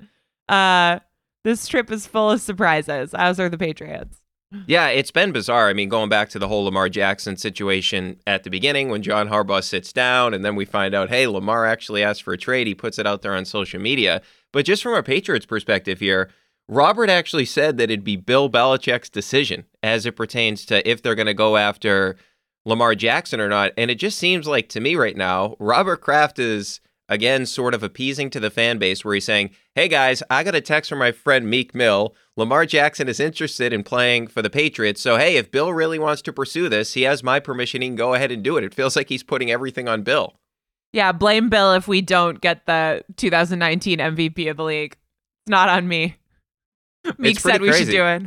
uh 0.49 0.99
this 1.43 1.67
trip 1.67 1.91
is 1.91 2.06
full 2.06 2.32
of 2.32 2.41
surprises, 2.41 3.13
as 3.13 3.39
are 3.39 3.47
the 3.47 3.58
Patriots. 3.58 4.19
Yeah, 4.65 4.88
it's 4.88 5.12
been 5.12 5.34
bizarre. 5.34 5.67
I 5.67 5.73
mean, 5.73 5.89
going 5.89 6.10
back 6.10 6.30
to 6.30 6.39
the 6.39 6.47
whole 6.47 6.63
Lamar 6.63 6.88
Jackson 6.88 7.36
situation 7.36 8.19
at 8.25 8.43
the 8.43 8.49
beginning 8.49 8.89
when 8.89 9.01
John 9.01 9.27
Harbaugh 9.27 9.63
sits 9.63 9.91
down 9.91 10.34
and 10.34 10.43
then 10.43 10.56
we 10.56 10.63
find 10.63 10.95
out, 10.95 11.10
hey, 11.10 11.27
Lamar 11.27 11.65
actually 11.65 12.01
asked 12.01 12.23
for 12.23 12.34
a 12.34 12.38
trade. 12.38 12.67
He 12.67 12.75
puts 12.75 12.97
it 12.97 13.06
out 13.06 13.21
there 13.21 13.34
on 13.34 13.43
social 13.43 13.80
media. 13.82 14.21
But 14.53 14.65
just 14.65 14.84
from 14.84 14.93
a 14.93 15.03
Patriots 15.03 15.45
perspective 15.45 15.99
here, 15.99 16.30
Robert 16.69 17.10
actually 17.10 17.45
said 17.45 17.77
that 17.77 17.86
it'd 17.86 18.06
be 18.06 18.15
Bill 18.15 18.49
Belichick's 18.49 19.10
decision 19.10 19.65
as 19.84 20.06
it 20.06 20.15
pertains 20.15 20.65
to 20.67 20.89
if 20.89 21.01
they're 21.01 21.15
going 21.15 21.27
to 21.27 21.34
go 21.34 21.58
after 21.58 22.15
Lamar 22.67 22.95
Jackson 22.95 23.39
or 23.39 23.47
not. 23.47 23.71
And 23.77 23.89
it 23.89 23.95
just 23.95 24.17
seems 24.17 24.45
like 24.45 24.67
to 24.69 24.82
me 24.82 24.95
right 24.95 25.15
now, 25.15 25.56
Robert 25.58 26.01
Kraft 26.01 26.38
is 26.38 26.82
again 27.10 27.45
sort 27.45 27.73
of 27.73 27.82
appeasing 27.82 28.30
to 28.30 28.41
the 28.41 28.49
fan 28.49 28.77
base 28.77 29.06
where 29.06 29.13
he's 29.13 29.23
saying, 29.23 29.51
Hey 29.73 29.88
guys, 29.88 30.21
I 30.30 30.43
got 30.43 30.53
a 30.53 30.60
text 30.60 30.89
from 30.89 30.99
my 30.99 31.13
friend 31.13 31.49
Meek 31.49 31.73
Mill. 31.73 32.13
Lamar 32.36 32.65
Jackson 32.65 33.08
is 33.08 33.21
interested 33.21 33.71
in 33.71 33.84
playing 33.84 34.27
for 34.27 34.41
the 34.41 34.49
Patriots. 34.49 35.01
So, 35.01 35.15
hey, 35.15 35.38
if 35.38 35.49
Bill 35.49 35.71
really 35.71 35.97
wants 35.97 36.21
to 36.23 36.34
pursue 36.34 36.67
this, 36.67 36.93
he 36.93 37.03
has 37.03 37.23
my 37.23 37.39
permission. 37.39 37.82
He 37.82 37.88
can 37.88 37.95
go 37.95 38.13
ahead 38.13 38.34
and 38.34 38.43
do 38.43 38.58
it. 38.58 38.65
It 38.65 38.75
feels 38.75 38.97
like 38.97 39.08
he's 39.08 39.23
putting 39.23 39.49
everything 39.49 39.88
on 39.88 40.03
Bill. 40.03 40.36
Yeah, 40.91 41.13
blame 41.13 41.49
Bill 41.49 41.73
if 41.73 41.88
we 41.88 42.01
don't 42.01 42.41
get 42.41 42.65
the 42.65 43.03
2019 43.15 44.00
MVP 44.00 44.52
of 44.52 44.58
the 44.58 44.63
league. 44.63 44.94
It's 44.94 45.50
not 45.50 45.69
on 45.69 45.87
me. 45.87 46.17
Meek 47.17 47.39
said 47.39 47.62
we 47.62 47.71
should 47.71 47.89
do 47.89 48.06
it. 48.06 48.23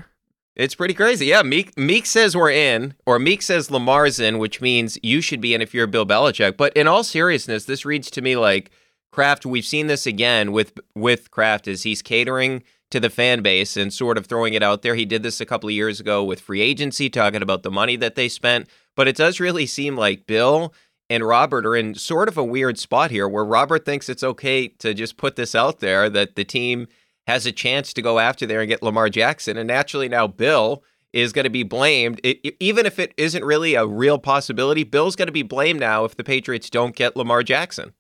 It's 0.57 0.75
pretty 0.75 0.95
crazy. 0.95 1.27
Yeah, 1.27 1.43
Meek 1.43 1.77
Meek 1.79 2.07
says 2.07 2.37
we're 2.37 2.51
in, 2.51 2.95
or 3.07 3.19
Meek 3.19 3.41
says 3.43 3.71
Lamar's 3.71 4.19
in, 4.19 4.39
which 4.39 4.61
means 4.61 4.99
you 5.03 5.21
should 5.21 5.41
be 5.41 5.55
in 5.55 5.63
if 5.63 5.73
you're 5.73 5.87
Bill 5.87 6.07
Belichick. 6.07 6.57
But 6.57 6.73
in 6.77 6.89
all 6.89 7.05
seriousness, 7.05 7.65
this 7.65 7.85
reads 7.85 8.11
to 8.11 8.23
me 8.23 8.37
like 8.37 8.71
Kraft. 9.13 9.47
We've 9.47 9.65
seen 9.65 9.87
this 9.87 10.07
again 10.07 10.53
with 10.53 10.73
with 10.95 11.31
Kraft 11.31 11.69
is 11.69 11.85
he's 11.85 12.03
catering 12.03 12.63
to 12.91 12.99
the 12.99 13.11
fan 13.11 13.41
base 13.43 13.77
and 13.77 13.93
sort 13.93 14.19
of 14.19 14.27
throwing 14.27 14.55
it 14.55 14.63
out 14.63 14.83
there. 14.83 14.97
He 14.97 15.05
did 15.05 15.23
this 15.23 15.41
a 15.41 15.47
couple 15.47 15.69
of 15.69 15.75
years 15.75 16.01
ago 16.01 16.25
with 16.25 16.41
free 16.41 16.61
agency, 16.61 17.09
talking 17.09 17.43
about 17.43 17.63
the 17.63 17.71
money 17.71 17.97
that 17.97 18.17
they 18.17 18.29
spent. 18.29 18.69
But 18.97 19.07
it 19.07 19.17
does 19.17 19.39
really 19.39 19.67
seem 19.67 19.97
like 19.97 20.27
Bill 20.27 20.75
and 21.09 21.25
Robert 21.25 21.65
are 21.65 21.77
in 21.77 21.95
sort 21.95 22.29
of 22.29 22.37
a 22.37 22.45
weird 22.45 22.79
spot 22.79 23.11
here, 23.11 23.29
where 23.29 23.45
Robert 23.45 23.85
thinks 23.85 24.09
it's 24.09 24.25
okay 24.25 24.69
to 24.69 24.95
just 24.95 25.17
put 25.17 25.37
this 25.37 25.55
out 25.55 25.81
there 25.81 26.11
that 26.11 26.35
the 26.35 26.45
team 26.45 26.87
has 27.31 27.47
a 27.47 27.53
chance 27.53 27.93
to 27.95 28.03
go 28.03 28.19
after 28.19 28.45
there 28.47 28.61
and 28.61 28.69
get 28.69 28.83
Lamar 28.83 29.09
Jackson. 29.09 29.57
And 29.57 29.69
naturally, 29.69 30.09
now 30.09 30.27
Bill 30.27 30.83
is 31.13 31.33
going 31.33 31.45
to 31.45 31.51
be 31.51 31.63
blamed. 31.63 32.21
It, 32.23 32.57
even 32.61 32.87
if 32.87 32.99
it 32.99 33.15
isn't 33.17 33.45
really 33.45 33.75
a 33.75 33.87
real 33.87 34.19
possibility, 34.19 34.85
Bill's 34.85 35.17
going 35.17 35.27
to 35.29 35.33
be 35.33 35.43
blamed 35.43 35.81
now 35.81 36.05
if 36.05 36.17
the 36.17 36.25
Patriots 36.25 36.69
don't 36.71 36.95
get 36.95 37.17
Lamar 37.17 37.43
Jackson. 37.43 37.93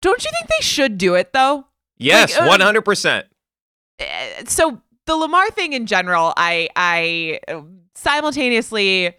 Don't 0.00 0.24
you 0.24 0.30
think 0.30 0.48
they 0.48 0.64
should 0.64 0.98
do 0.98 1.14
it 1.14 1.32
though? 1.32 1.66
Yes, 1.98 2.34
Like, 2.34 2.42
uh, 2.42 2.48
one 2.48 2.60
hundred 2.60 2.82
percent. 2.82 3.26
Uh, 4.00 4.44
so 4.46 4.82
the 5.06 5.14
Lamar 5.14 5.50
thing 5.50 5.72
in 5.72 5.86
general, 5.86 6.32
I 6.36 6.68
I 6.74 7.40
uh, 7.46 7.62
simultaneously 7.94 9.14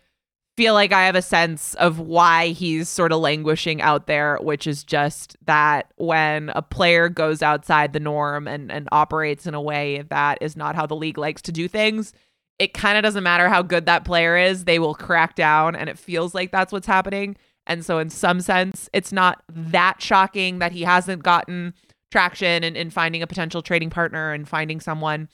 feel 0.55 0.73
like 0.73 0.91
I 0.91 1.05
have 1.05 1.15
a 1.15 1.21
sense 1.21 1.73
of 1.75 1.99
why 1.99 2.49
he's 2.49 2.87
sort 2.87 3.11
of 3.11 3.19
languishing 3.19 3.81
out 3.81 4.07
there, 4.07 4.37
which 4.41 4.67
is 4.67 4.83
just 4.83 5.35
that 5.45 5.91
when 5.97 6.49
a 6.49 6.61
player 6.61 7.09
goes 7.09 7.41
outside 7.41 7.93
the 7.93 7.99
norm 7.99 8.47
and 8.47 8.71
and 8.71 8.87
operates 8.91 9.47
in 9.47 9.53
a 9.53 9.61
way 9.61 10.03
that 10.09 10.37
is 10.41 10.55
not 10.55 10.75
how 10.75 10.85
the 10.85 10.95
league 10.95 11.17
likes 11.17 11.41
to 11.43 11.51
do 11.51 11.67
things, 11.67 12.13
it 12.59 12.73
kind 12.73 12.97
of 12.97 13.03
doesn't 13.03 13.23
matter 13.23 13.49
how 13.49 13.61
good 13.61 13.85
that 13.85 14.05
player 14.05 14.37
is, 14.37 14.65
they 14.65 14.79
will 14.79 14.95
crack 14.95 15.35
down 15.35 15.75
and 15.75 15.89
it 15.89 15.97
feels 15.97 16.35
like 16.35 16.51
that's 16.51 16.71
what's 16.71 16.87
happening. 16.87 17.35
And 17.65 17.85
so 17.85 17.97
in 17.99 18.09
some 18.09 18.41
sense, 18.41 18.89
it's 18.93 19.11
not 19.11 19.43
that 19.49 20.01
shocking 20.01 20.59
that 20.59 20.71
he 20.71 20.81
hasn't 20.83 21.23
gotten 21.23 21.73
traction 22.11 22.63
in, 22.63 22.75
in 22.75 22.89
finding 22.89 23.23
a 23.23 23.27
potential 23.27 23.61
trading 23.61 23.89
partner 23.89 24.33
and 24.33 24.47
finding 24.47 24.79
someone 24.79 25.29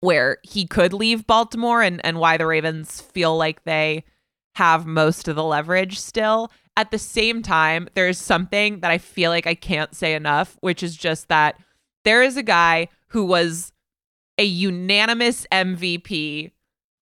where 0.00 0.38
he 0.42 0.66
could 0.66 0.92
leave 0.92 1.26
Baltimore 1.26 1.80
and, 1.80 2.04
and 2.04 2.18
why 2.18 2.36
the 2.36 2.46
Ravens 2.46 3.00
feel 3.00 3.36
like 3.36 3.62
they 3.64 4.04
have 4.54 4.86
most 4.86 5.28
of 5.28 5.36
the 5.36 5.44
leverage 5.44 5.98
still. 5.98 6.50
At 6.76 6.90
the 6.90 6.98
same 6.98 7.42
time, 7.42 7.88
there's 7.94 8.18
something 8.18 8.80
that 8.80 8.90
I 8.90 8.98
feel 8.98 9.30
like 9.30 9.46
I 9.46 9.54
can't 9.54 9.94
say 9.94 10.14
enough, 10.14 10.56
which 10.60 10.82
is 10.82 10.96
just 10.96 11.28
that 11.28 11.56
there 12.04 12.22
is 12.22 12.36
a 12.36 12.42
guy 12.42 12.88
who 13.08 13.24
was 13.24 13.72
a 14.38 14.44
unanimous 14.44 15.46
MVP 15.52 16.50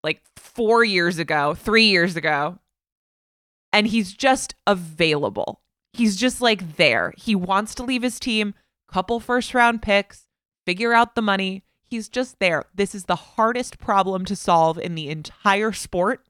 like 0.02 0.22
four 0.36 0.84
years 0.84 1.18
ago, 1.18 1.54
three 1.54 1.84
years 1.84 2.16
ago, 2.16 2.58
and 3.72 3.86
he's 3.86 4.12
just 4.12 4.54
available. 4.66 5.60
He's 5.92 6.16
just 6.16 6.40
like 6.40 6.76
there. 6.76 7.12
He 7.16 7.34
wants 7.34 7.74
to 7.76 7.84
leave 7.84 8.02
his 8.02 8.20
team, 8.20 8.54
couple 8.88 9.20
first 9.20 9.54
round 9.54 9.82
picks, 9.82 10.26
figure 10.66 10.92
out 10.92 11.14
the 11.14 11.22
money. 11.22 11.64
He's 11.82 12.08
just 12.08 12.38
there. 12.38 12.64
This 12.74 12.94
is 12.94 13.04
the 13.04 13.16
hardest 13.16 13.78
problem 13.78 14.24
to 14.26 14.36
solve 14.36 14.78
in 14.78 14.94
the 14.94 15.08
entire 15.08 15.72
sport. 15.72 16.24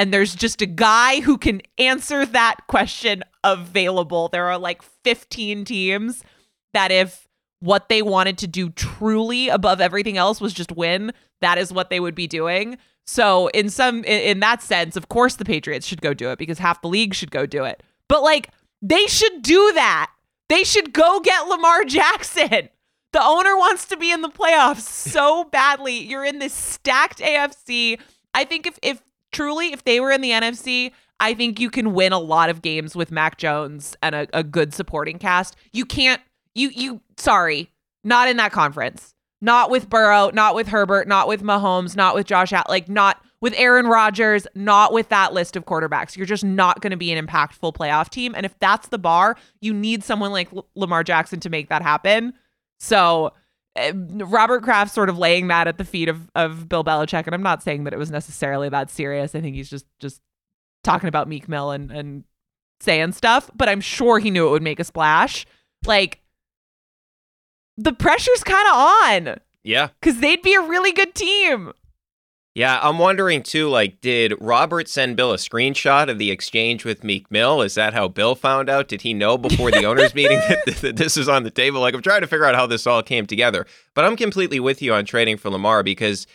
And 0.00 0.14
there's 0.14 0.34
just 0.34 0.62
a 0.62 0.66
guy 0.66 1.20
who 1.20 1.36
can 1.36 1.60
answer 1.76 2.24
that 2.24 2.66
question 2.68 3.22
available. 3.44 4.28
There 4.28 4.46
are 4.46 4.56
like 4.56 4.80
15 4.80 5.66
teams 5.66 6.24
that 6.72 6.90
if 6.90 7.28
what 7.58 7.90
they 7.90 8.00
wanted 8.00 8.38
to 8.38 8.46
do 8.46 8.70
truly 8.70 9.50
above 9.50 9.78
everything 9.78 10.16
else 10.16 10.40
was 10.40 10.54
just 10.54 10.72
win, 10.72 11.12
that 11.42 11.58
is 11.58 11.70
what 11.70 11.90
they 11.90 12.00
would 12.00 12.14
be 12.14 12.26
doing. 12.26 12.78
So 13.06 13.48
in 13.48 13.68
some 13.68 13.98
in, 14.04 14.22
in 14.22 14.40
that 14.40 14.62
sense, 14.62 14.96
of 14.96 15.10
course 15.10 15.36
the 15.36 15.44
Patriots 15.44 15.86
should 15.86 16.00
go 16.00 16.14
do 16.14 16.30
it 16.30 16.38
because 16.38 16.58
half 16.58 16.80
the 16.80 16.88
league 16.88 17.12
should 17.12 17.30
go 17.30 17.44
do 17.44 17.64
it. 17.64 17.82
But 18.08 18.22
like 18.22 18.48
they 18.80 19.06
should 19.06 19.42
do 19.42 19.72
that. 19.74 20.10
They 20.48 20.64
should 20.64 20.94
go 20.94 21.20
get 21.20 21.46
Lamar 21.46 21.84
Jackson. 21.84 22.70
The 23.12 23.22
owner 23.22 23.54
wants 23.54 23.84
to 23.88 23.98
be 23.98 24.10
in 24.10 24.22
the 24.22 24.30
playoffs 24.30 24.80
so 24.80 25.44
badly. 25.44 25.98
You're 25.98 26.24
in 26.24 26.38
this 26.38 26.54
stacked 26.54 27.18
AFC. 27.18 28.00
I 28.32 28.44
think 28.44 28.66
if 28.66 28.78
if 28.80 29.02
truly 29.32 29.72
if 29.72 29.84
they 29.84 30.00
were 30.00 30.10
in 30.10 30.20
the 30.20 30.30
NFC, 30.30 30.92
I 31.18 31.34
think 31.34 31.60
you 31.60 31.70
can 31.70 31.92
win 31.92 32.12
a 32.12 32.18
lot 32.18 32.50
of 32.50 32.62
games 32.62 32.96
with 32.96 33.10
Mac 33.10 33.36
Jones 33.36 33.96
and 34.02 34.14
a, 34.14 34.26
a 34.32 34.42
good 34.42 34.74
supporting 34.74 35.18
cast. 35.18 35.56
You 35.72 35.84
can't 35.84 36.20
you 36.54 36.70
you 36.70 37.00
sorry, 37.16 37.70
not 38.04 38.28
in 38.28 38.36
that 38.38 38.52
conference. 38.52 39.14
Not 39.42 39.70
with 39.70 39.88
Burrow, 39.88 40.30
not 40.34 40.54
with 40.54 40.68
Herbert, 40.68 41.08
not 41.08 41.26
with 41.26 41.42
Mahomes, 41.42 41.96
not 41.96 42.14
with 42.14 42.26
Josh 42.26 42.52
Allen, 42.52 42.66
like 42.68 42.90
not 42.90 43.24
with 43.40 43.54
Aaron 43.56 43.86
Rodgers, 43.86 44.46
not 44.54 44.92
with 44.92 45.08
that 45.08 45.32
list 45.32 45.56
of 45.56 45.64
quarterbacks. 45.64 46.14
You're 46.14 46.26
just 46.26 46.44
not 46.44 46.82
going 46.82 46.90
to 46.90 46.96
be 46.96 47.10
an 47.10 47.26
impactful 47.26 47.74
playoff 47.74 48.10
team. 48.10 48.34
And 48.34 48.44
if 48.44 48.58
that's 48.58 48.88
the 48.88 48.98
bar, 48.98 49.36
you 49.62 49.72
need 49.72 50.04
someone 50.04 50.30
like 50.30 50.52
L- 50.54 50.66
Lamar 50.74 51.02
Jackson 51.02 51.40
to 51.40 51.48
make 51.48 51.70
that 51.70 51.80
happen. 51.80 52.34
So 52.78 53.32
Uh, 53.76 53.92
Robert 53.94 54.62
Kraft 54.62 54.92
sort 54.92 55.08
of 55.08 55.16
laying 55.18 55.46
that 55.48 55.68
at 55.68 55.78
the 55.78 55.84
feet 55.84 56.08
of, 56.08 56.30
of 56.34 56.68
Bill 56.68 56.82
Belichick. 56.84 57.26
And 57.26 57.34
I'm 57.34 57.42
not 57.42 57.62
saying 57.62 57.84
that 57.84 57.92
it 57.92 57.98
was 57.98 58.10
necessarily 58.10 58.68
that 58.68 58.90
serious. 58.90 59.34
I 59.34 59.40
think 59.40 59.54
he's 59.54 59.70
just 59.70 59.86
just 60.00 60.20
talking 60.82 61.08
about 61.08 61.28
Meek 61.28 61.48
Mill 61.48 61.70
and, 61.70 61.90
and 61.90 62.24
saying 62.80 63.12
stuff, 63.12 63.50
but 63.54 63.68
I'm 63.68 63.80
sure 63.80 64.18
he 64.18 64.30
knew 64.30 64.48
it 64.48 64.50
would 64.50 64.62
make 64.62 64.80
a 64.80 64.84
splash. 64.84 65.46
Like 65.86 66.20
the 67.76 67.92
pressure's 67.92 68.42
kind 68.42 68.66
of 68.68 68.74
on 68.74 69.40
Yeah. 69.62 69.88
because 70.00 70.20
they'd 70.20 70.42
be 70.42 70.54
a 70.54 70.60
really 70.62 70.92
good 70.92 71.14
team. 71.14 71.72
Yeah, 72.60 72.78
I'm 72.82 72.98
wondering 72.98 73.42
too, 73.42 73.70
like, 73.70 74.02
did 74.02 74.34
Robert 74.38 74.86
send 74.86 75.16
Bill 75.16 75.32
a 75.32 75.38
screenshot 75.38 76.10
of 76.10 76.18
the 76.18 76.30
exchange 76.30 76.84
with 76.84 77.02
Meek 77.02 77.30
Mill? 77.30 77.62
Is 77.62 77.74
that 77.76 77.94
how 77.94 78.06
Bill 78.06 78.34
found 78.34 78.68
out? 78.68 78.86
Did 78.86 79.00
he 79.00 79.14
know 79.14 79.38
before 79.38 79.70
the 79.70 79.86
owners 79.86 80.14
meeting 80.14 80.40
that, 80.46 80.76
that 80.82 80.96
this 80.96 81.16
is 81.16 81.26
on 81.26 81.44
the 81.44 81.50
table? 81.50 81.80
Like, 81.80 81.94
I'm 81.94 82.02
trying 82.02 82.20
to 82.20 82.26
figure 82.26 82.44
out 82.44 82.54
how 82.54 82.66
this 82.66 82.86
all 82.86 83.02
came 83.02 83.24
together. 83.24 83.66
But 83.94 84.04
I'm 84.04 84.14
completely 84.14 84.60
with 84.60 84.82
you 84.82 84.92
on 84.92 85.06
trading 85.06 85.38
for 85.38 85.48
Lamar 85.48 85.82
because, 85.82 86.26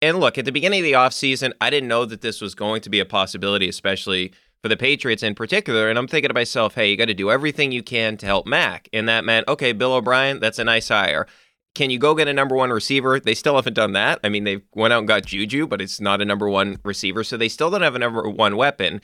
and 0.00 0.20
look, 0.20 0.38
at 0.38 0.44
the 0.44 0.52
beginning 0.52 0.82
of 0.82 0.84
the 0.84 0.92
offseason, 0.92 1.52
I 1.60 1.68
didn't 1.68 1.88
know 1.88 2.04
that 2.04 2.20
this 2.20 2.40
was 2.40 2.54
going 2.54 2.80
to 2.82 2.88
be 2.88 3.00
a 3.00 3.04
possibility, 3.04 3.68
especially 3.68 4.32
for 4.62 4.68
the 4.68 4.76
Patriots 4.76 5.24
in 5.24 5.34
particular. 5.34 5.90
And 5.90 5.98
I'm 5.98 6.06
thinking 6.06 6.28
to 6.28 6.34
myself, 6.34 6.76
hey, 6.76 6.92
you 6.92 6.96
got 6.96 7.06
to 7.06 7.12
do 7.14 7.28
everything 7.28 7.72
you 7.72 7.82
can 7.82 8.16
to 8.18 8.26
help 8.26 8.46
Mac. 8.46 8.88
And 8.92 9.08
that 9.08 9.24
meant, 9.24 9.48
okay, 9.48 9.72
Bill 9.72 9.94
O'Brien, 9.94 10.38
that's 10.38 10.60
a 10.60 10.64
nice 10.64 10.90
hire. 10.90 11.26
Can 11.74 11.90
you 11.90 11.98
go 11.98 12.14
get 12.14 12.28
a 12.28 12.32
number 12.32 12.54
one 12.54 12.70
receiver? 12.70 13.18
They 13.18 13.34
still 13.34 13.56
haven't 13.56 13.74
done 13.74 13.92
that. 13.92 14.20
I 14.22 14.28
mean, 14.28 14.44
they 14.44 14.62
went 14.74 14.92
out 14.92 14.98
and 14.98 15.08
got 15.08 15.24
Juju, 15.24 15.66
but 15.66 15.80
it's 15.80 16.00
not 16.00 16.20
a 16.20 16.24
number 16.24 16.48
one 16.48 16.78
receiver. 16.84 17.24
So 17.24 17.36
they 17.36 17.48
still 17.48 17.70
don't 17.70 17.82
have 17.82 17.94
a 17.94 17.98
number 17.98 18.28
one 18.28 18.56
weapon. 18.56 19.00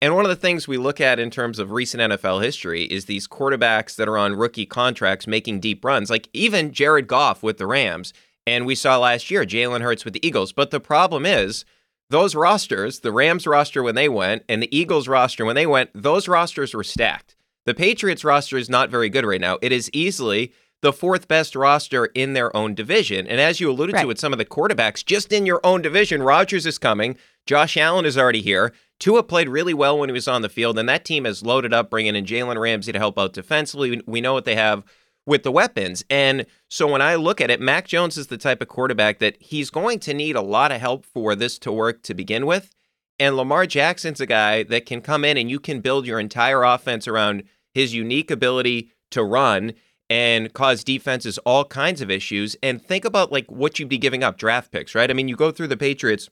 And 0.00 0.14
one 0.14 0.24
of 0.24 0.30
the 0.30 0.36
things 0.36 0.66
we 0.66 0.78
look 0.78 1.00
at 1.00 1.18
in 1.18 1.30
terms 1.30 1.58
of 1.58 1.70
recent 1.70 2.12
NFL 2.12 2.42
history 2.42 2.84
is 2.84 3.04
these 3.04 3.28
quarterbacks 3.28 3.96
that 3.96 4.08
are 4.08 4.18
on 4.18 4.34
rookie 4.34 4.66
contracts 4.66 5.26
making 5.26 5.60
deep 5.60 5.84
runs, 5.84 6.10
like 6.10 6.28
even 6.32 6.72
Jared 6.72 7.06
Goff 7.06 7.42
with 7.42 7.58
the 7.58 7.66
Rams. 7.66 8.12
And 8.46 8.66
we 8.66 8.74
saw 8.74 8.98
last 8.98 9.30
year 9.30 9.44
Jalen 9.44 9.80
Hurts 9.80 10.04
with 10.04 10.14
the 10.14 10.26
Eagles. 10.26 10.52
But 10.52 10.70
the 10.70 10.80
problem 10.80 11.24
is, 11.24 11.64
those 12.10 12.34
rosters, 12.34 13.00
the 13.00 13.12
Rams 13.12 13.46
roster 13.46 13.82
when 13.82 13.94
they 13.94 14.08
went 14.08 14.44
and 14.48 14.62
the 14.62 14.76
Eagles 14.76 15.08
roster 15.08 15.44
when 15.44 15.56
they 15.56 15.66
went, 15.66 15.90
those 15.94 16.28
rosters 16.28 16.74
were 16.74 16.84
stacked. 16.84 17.36
The 17.64 17.74
Patriots 17.74 18.24
roster 18.24 18.58
is 18.58 18.68
not 18.68 18.90
very 18.90 19.08
good 19.08 19.24
right 19.24 19.40
now. 19.40 19.58
It 19.62 19.72
is 19.72 19.88
easily 19.92 20.52
the 20.82 20.92
fourth 20.92 21.28
best 21.28 21.54
roster 21.56 22.06
in 22.06 22.32
their 22.32 22.54
own 22.56 22.74
division. 22.74 23.26
And 23.26 23.40
as 23.40 23.60
you 23.60 23.70
alluded 23.70 23.94
Right. 23.94 24.02
to 24.02 24.08
with 24.08 24.18
some 24.18 24.32
of 24.32 24.38
the 24.38 24.44
quarterbacks, 24.44 25.04
just 25.04 25.32
in 25.32 25.46
your 25.46 25.60
own 25.64 25.80
division, 25.80 26.22
Rodgers 26.22 26.66
is 26.66 26.76
coming. 26.78 27.16
Josh 27.46 27.76
Allen 27.76 28.04
is 28.04 28.18
already 28.18 28.42
here. 28.42 28.72
Tua 28.98 29.22
played 29.22 29.48
really 29.48 29.74
well 29.74 29.98
when 29.98 30.08
he 30.08 30.12
was 30.12 30.28
on 30.28 30.42
the 30.42 30.48
field, 30.48 30.78
and 30.78 30.88
that 30.88 31.04
team 31.04 31.24
has 31.24 31.42
loaded 31.42 31.72
up, 31.72 31.90
bringing 31.90 32.14
in 32.14 32.24
Jalen 32.24 32.60
Ramsey 32.60 32.92
to 32.92 32.98
help 32.98 33.18
out 33.18 33.32
defensively. 33.32 34.02
We 34.06 34.20
know 34.20 34.32
what 34.32 34.44
they 34.44 34.54
have 34.56 34.84
with 35.24 35.44
the 35.44 35.52
weapons. 35.52 36.04
And 36.10 36.46
so 36.68 36.86
when 36.88 37.00
I 37.02 37.14
look 37.14 37.40
at 37.40 37.50
it, 37.50 37.60
Mac 37.60 37.86
Jones 37.86 38.16
is 38.16 38.26
the 38.26 38.36
type 38.36 38.60
of 38.60 38.68
quarterback 38.68 39.18
that 39.20 39.40
he's 39.40 39.70
going 39.70 40.00
to 40.00 40.14
need 40.14 40.34
a 40.36 40.42
lot 40.42 40.72
of 40.72 40.80
help 40.80 41.04
for 41.04 41.34
this 41.36 41.58
to 41.60 41.72
work 41.72 42.02
to 42.02 42.14
begin 42.14 42.44
with. 42.44 42.74
And 43.20 43.36
Lamar 43.36 43.66
Jackson's 43.66 44.20
a 44.20 44.26
guy 44.26 44.64
that 44.64 44.84
can 44.84 45.00
come 45.00 45.24
in 45.24 45.36
and 45.36 45.48
you 45.48 45.60
can 45.60 45.80
build 45.80 46.06
your 46.06 46.18
entire 46.18 46.64
offense 46.64 47.06
around 47.06 47.44
his 47.72 47.94
unique 47.94 48.32
ability 48.32 48.90
to 49.12 49.22
run 49.22 49.74
and 50.12 50.52
cause 50.52 50.84
defenses 50.84 51.38
all 51.38 51.64
kinds 51.64 52.02
of 52.02 52.10
issues. 52.10 52.54
And 52.62 52.82
think 52.82 53.06
about 53.06 53.32
like 53.32 53.50
what 53.50 53.78
you'd 53.78 53.88
be 53.88 53.96
giving 53.96 54.22
up 54.22 54.36
draft 54.36 54.70
picks, 54.70 54.94
right? 54.94 55.10
I 55.10 55.14
mean, 55.14 55.26
you 55.26 55.36
go 55.36 55.50
through 55.50 55.68
the 55.68 55.76
Patriots 55.76 56.28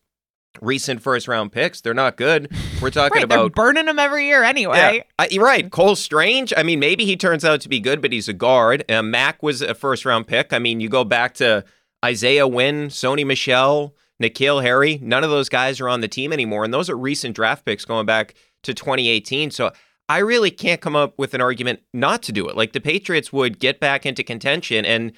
recent 0.61 1.01
first 1.01 1.26
round 1.26 1.51
picks, 1.51 1.81
they're 1.81 1.95
not 1.95 2.18
good. 2.18 2.53
We're 2.83 2.91
talking 2.91 3.22
Right, 3.22 3.28
they're 3.28 3.39
about 3.39 3.55
burning 3.55 3.87
them 3.87 3.99
every 3.99 4.26
year 4.26 4.45
anyway. 4.45 4.97
yeah, 4.97 5.03
I, 5.18 5.28
you're 5.31 5.43
right. 5.43 5.70
Cole 5.70 5.97
Strange. 5.97 6.53
I 6.59 6.62
mean, 6.62 6.78
maybe 6.78 7.07
he 7.07 7.16
turns 7.16 7.43
out 7.43 7.62
to 7.62 7.70
be 7.70 7.81
good, 7.81 8.03
but 8.03 8.12
he's 8.12 8.28
a 8.28 8.35
guard. 8.35 8.85
Uh, 8.91 9.01
Mac 9.01 9.43
was 9.43 9.62
a 9.62 9.74
first 9.74 10.05
round 10.05 10.26
pick. 10.26 10.53
I 10.53 10.59
mean, 10.59 10.81
you 10.81 10.91
go 10.91 11.03
back 11.05 11.33
to 11.35 11.64
Isaiah 12.05 12.47
Wynn, 12.47 12.89
Sony 12.89 13.24
Michel, 13.24 13.95
N'Keal 14.22 14.62
Harry. 14.62 14.99
None 15.01 15.24
of 15.24 15.31
those 15.31 15.49
guys 15.49 15.81
are 15.81 15.89
on 15.89 16.03
the 16.03 16.09
team 16.09 16.35
anymore, 16.35 16.64
and 16.64 16.74
those 16.74 16.91
are 16.91 16.99
recent 16.99 17.35
draft 17.35 17.64
picks 17.64 17.87
going 17.87 18.05
back 18.05 18.35
to 18.64 18.74
2018. 18.74 19.51
So 19.51 19.72
I 20.11 20.18
really 20.18 20.50
can't 20.50 20.80
come 20.80 20.96
up 20.96 21.16
with 21.18 21.34
an 21.34 21.40
argument 21.40 21.80
not 21.94 22.20
to 22.24 22.32
do 22.32 22.48
it. 22.48 22.56
Like 22.56 22.72
the 22.72 22.80
Patriots 22.80 23.32
would 23.32 23.61
get 23.61 23.80
back 23.80 24.04
into 24.04 24.22
contention 24.22 24.84
and. 24.84 25.12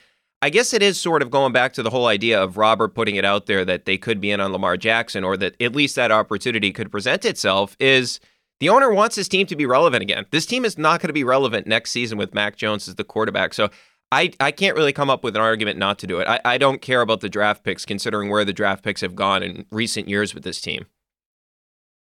I 0.44 0.50
guess 0.50 0.72
it 0.72 0.82
is 0.82 0.98
sort 0.98 1.22
of 1.22 1.30
going 1.30 1.52
back 1.52 1.72
to 1.74 1.84
the 1.84 1.90
whole 1.90 2.08
idea 2.08 2.42
of 2.42 2.56
Robert 2.56 2.96
putting 2.96 3.14
it 3.14 3.24
out 3.24 3.46
there 3.46 3.64
that 3.64 3.84
they 3.84 3.96
could 3.96 4.20
be 4.20 4.32
in 4.32 4.40
on 4.40 4.50
Lamar 4.50 4.76
Jackson 4.76 5.22
or 5.22 5.36
that 5.36 5.54
at 5.62 5.72
least 5.76 5.94
that 5.94 6.10
opportunity 6.10 6.72
could 6.72 6.90
present 6.90 7.24
itself 7.24 7.76
is 7.78 8.18
the 8.58 8.68
owner 8.68 8.92
wants 8.92 9.14
his 9.14 9.28
team 9.28 9.46
to 9.46 9.54
be 9.54 9.66
relevant 9.66 10.02
again. 10.02 10.26
This 10.32 10.44
team 10.44 10.64
is 10.64 10.76
not 10.76 11.00
going 11.00 11.10
to 11.10 11.12
be 11.12 11.22
relevant 11.22 11.68
next 11.68 11.92
season 11.92 12.18
with 12.18 12.34
Mac 12.34 12.56
Jones 12.56 12.88
as 12.88 12.96
the 12.96 13.04
quarterback. 13.04 13.54
So 13.54 13.70
I, 14.10 14.32
I 14.40 14.50
can't 14.50 14.76
really 14.76 14.92
come 14.92 15.10
up 15.10 15.22
with 15.22 15.36
an 15.36 15.42
argument 15.42 15.78
not 15.78 16.00
to 16.00 16.08
do 16.08 16.18
it. 16.18 16.26
I, 16.26 16.40
I 16.44 16.58
don't 16.58 16.82
care 16.82 17.02
about 17.02 17.20
the 17.20 17.28
draft 17.28 17.62
picks 17.62 17.86
considering 17.86 18.28
where 18.28 18.44
the 18.44 18.52
draft 18.52 18.82
picks 18.82 19.00
have 19.00 19.14
gone 19.14 19.44
in 19.44 19.64
recent 19.70 20.08
years 20.08 20.34
with 20.34 20.42
this 20.42 20.60
team. 20.60 20.86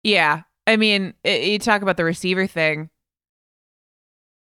Yeah. 0.02 0.42
I 0.66 0.76
mean, 0.76 1.14
i 1.24 1.36
you 1.36 1.58
talk 1.58 1.82
about 1.82 1.96
the 1.96 2.04
receiver 2.04 2.46
thing. 2.46 2.90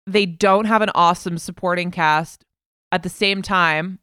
They 0.06 0.26
don't 0.26 0.66
have 0.66 0.82
an 0.82 0.90
awesome 0.94 1.38
supporting 1.38 1.90
cast. 1.90 2.44
At 2.92 3.02
the 3.02 3.08
same 3.08 3.42
time, 3.42 3.98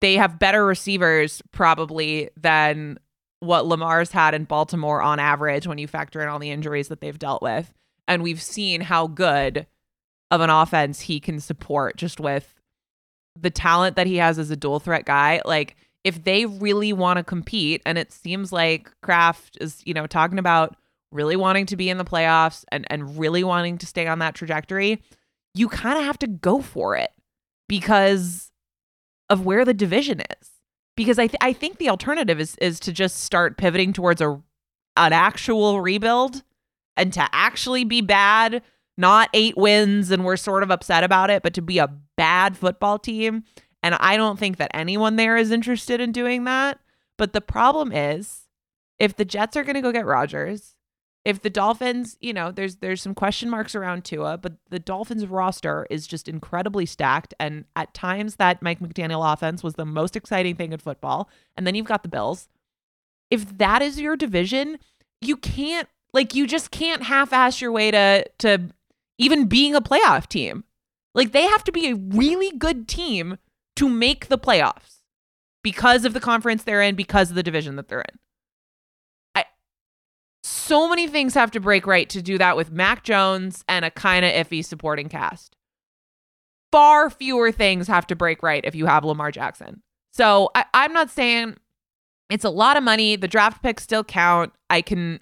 they 0.00 0.14
have 0.14 0.38
better 0.38 0.64
receivers 0.64 1.42
probably 1.52 2.30
than 2.36 2.98
what 3.40 3.66
Lamar's 3.66 4.12
had 4.12 4.34
in 4.34 4.44
Baltimore 4.44 5.00
on 5.00 5.18
average 5.18 5.66
when 5.66 5.78
you 5.78 5.86
factor 5.86 6.20
in 6.22 6.28
all 6.28 6.38
the 6.38 6.50
injuries 6.50 6.88
that 6.88 7.00
they've 7.00 7.18
dealt 7.18 7.42
with. 7.42 7.72
And 8.06 8.22
we've 8.22 8.42
seen 8.42 8.82
how 8.82 9.06
good 9.06 9.66
of 10.30 10.40
an 10.40 10.50
offense 10.50 11.00
he 11.00 11.20
can 11.20 11.40
support 11.40 11.96
just 11.96 12.20
with 12.20 12.54
the 13.40 13.50
talent 13.50 13.96
that 13.96 14.06
he 14.06 14.16
has 14.16 14.38
as 14.38 14.50
a 14.50 14.56
dual 14.56 14.80
threat 14.80 15.04
guy. 15.04 15.40
Like, 15.44 15.76
if 16.04 16.24
they 16.24 16.46
really 16.46 16.92
want 16.92 17.18
to 17.18 17.24
compete, 17.24 17.82
and 17.84 17.98
it 17.98 18.12
seems 18.12 18.52
like 18.52 18.90
Kraft 19.02 19.58
is, 19.60 19.82
you 19.84 19.94
know, 19.94 20.06
talking 20.06 20.38
about 20.38 20.76
really 21.12 21.36
wanting 21.36 21.66
to 21.66 21.76
be 21.76 21.88
in 21.88 21.98
the 21.98 22.04
playoffs 22.04 22.64
and, 22.70 22.86
and 22.90 23.18
really 23.18 23.44
wanting 23.44 23.78
to 23.78 23.86
stay 23.86 24.06
on 24.06 24.20
that 24.20 24.34
trajectory, 24.34 25.02
you 25.54 25.68
kind 25.68 25.98
of 25.98 26.04
have 26.04 26.18
to 26.18 26.26
go 26.26 26.60
for 26.60 26.96
it 26.96 27.10
because 27.68 28.50
of 29.28 29.44
where 29.44 29.64
the 29.64 29.74
division 29.74 30.20
is. 30.20 30.50
Because 30.96 31.18
I, 31.18 31.28
th- 31.28 31.38
I 31.40 31.52
think 31.52 31.78
the 31.78 31.88
alternative 31.88 32.40
is 32.40 32.56
is 32.56 32.78
to 32.80 32.92
just 32.92 33.22
start 33.22 33.56
pivoting 33.56 33.92
towards 33.92 34.20
a 34.20 34.42
an 34.96 35.12
actual 35.12 35.80
rebuild 35.80 36.42
and 36.96 37.12
to 37.12 37.26
actually 37.32 37.84
be 37.84 38.02
bad, 38.02 38.62
not 38.98 39.30
eight 39.32 39.56
wins 39.56 40.10
and 40.10 40.24
we're 40.24 40.36
sort 40.36 40.62
of 40.62 40.70
upset 40.70 41.04
about 41.04 41.30
it, 41.30 41.42
but 41.42 41.54
to 41.54 41.62
be 41.62 41.78
a 41.78 41.88
bad 42.16 42.56
football 42.56 42.98
team. 42.98 43.44
And 43.82 43.94
I 43.94 44.16
don't 44.16 44.38
think 44.38 44.58
that 44.58 44.70
anyone 44.74 45.16
there 45.16 45.36
is 45.36 45.50
interested 45.50 46.00
in 46.00 46.12
doing 46.12 46.44
that. 46.44 46.78
But 47.16 47.32
the 47.32 47.40
problem 47.40 47.92
is 47.92 48.48
if 48.98 49.16
the 49.16 49.24
Jets 49.24 49.56
are 49.56 49.64
going 49.64 49.76
to 49.76 49.80
go 49.80 49.92
get 49.92 50.04
Rodgers 50.04 50.74
if 51.24 51.42
the 51.42 51.50
Dolphins, 51.50 52.16
you 52.20 52.32
know, 52.32 52.50
there's 52.50 52.76
there's 52.76 53.02
some 53.02 53.14
question 53.14 53.50
marks 53.50 53.74
around 53.74 54.04
Tua, 54.04 54.38
but 54.38 54.54
the 54.70 54.78
Dolphins 54.78 55.26
roster 55.26 55.86
is 55.90 56.06
just 56.06 56.28
incredibly 56.28 56.86
stacked. 56.86 57.34
And 57.38 57.66
at 57.76 57.92
times 57.92 58.36
that 58.36 58.62
Mike 58.62 58.80
McDaniel 58.80 59.30
offense 59.30 59.62
was 59.62 59.74
the 59.74 59.84
most 59.84 60.16
exciting 60.16 60.56
thing 60.56 60.72
in 60.72 60.78
football. 60.78 61.28
And 61.56 61.66
then 61.66 61.74
you've 61.74 61.86
got 61.86 62.02
the 62.02 62.08
Bills. 62.08 62.48
If 63.30 63.58
that 63.58 63.82
is 63.82 64.00
your 64.00 64.16
division, 64.16 64.78
you 65.20 65.36
can't 65.36 65.88
like 66.12 66.34
you 66.34 66.46
just 66.46 66.70
can't 66.70 67.02
half-ass 67.02 67.60
your 67.60 67.72
way 67.72 67.90
to 67.90 68.24
to 68.38 68.70
even 69.18 69.44
being 69.44 69.74
a 69.74 69.82
playoff 69.82 70.26
team. 70.26 70.64
Like 71.14 71.32
they 71.32 71.44
have 71.44 71.64
to 71.64 71.72
be 71.72 71.90
a 71.90 71.96
really 71.96 72.50
good 72.56 72.88
team 72.88 73.36
to 73.76 73.88
make 73.88 74.28
the 74.28 74.38
playoffs 74.38 75.00
because 75.62 76.06
of 76.06 76.14
the 76.14 76.20
conference 76.20 76.62
they're 76.62 76.80
in, 76.80 76.94
because 76.94 77.28
of 77.28 77.36
the 77.36 77.42
division 77.42 77.76
that 77.76 77.88
they're 77.88 78.00
in 78.00 78.18
so 80.70 80.88
many 80.88 81.08
things 81.08 81.34
have 81.34 81.50
to 81.50 81.58
break 81.58 81.84
right 81.84 82.08
to 82.08 82.22
do 82.22 82.38
that 82.38 82.56
with 82.56 82.70
Mac 82.70 83.02
Jones 83.02 83.64
and 83.68 83.84
a 83.84 83.90
kind 83.90 84.24
of 84.24 84.30
iffy 84.30 84.64
supporting 84.64 85.08
cast. 85.08 85.56
Far 86.70 87.10
fewer 87.10 87.50
things 87.50 87.88
have 87.88 88.06
to 88.06 88.14
break 88.14 88.40
right 88.40 88.64
if 88.64 88.76
you 88.76 88.86
have 88.86 89.04
Lamar 89.04 89.32
Jackson. 89.32 89.82
So 90.12 90.48
I, 90.54 90.64
I'm 90.72 90.92
not 90.92 91.10
saying 91.10 91.56
it's 92.30 92.44
a 92.44 92.50
lot 92.50 92.76
of 92.76 92.84
money. 92.84 93.16
The 93.16 93.26
draft 93.26 93.64
picks 93.64 93.82
still 93.82 94.04
count. 94.04 94.52
I 94.70 94.80
can 94.80 95.18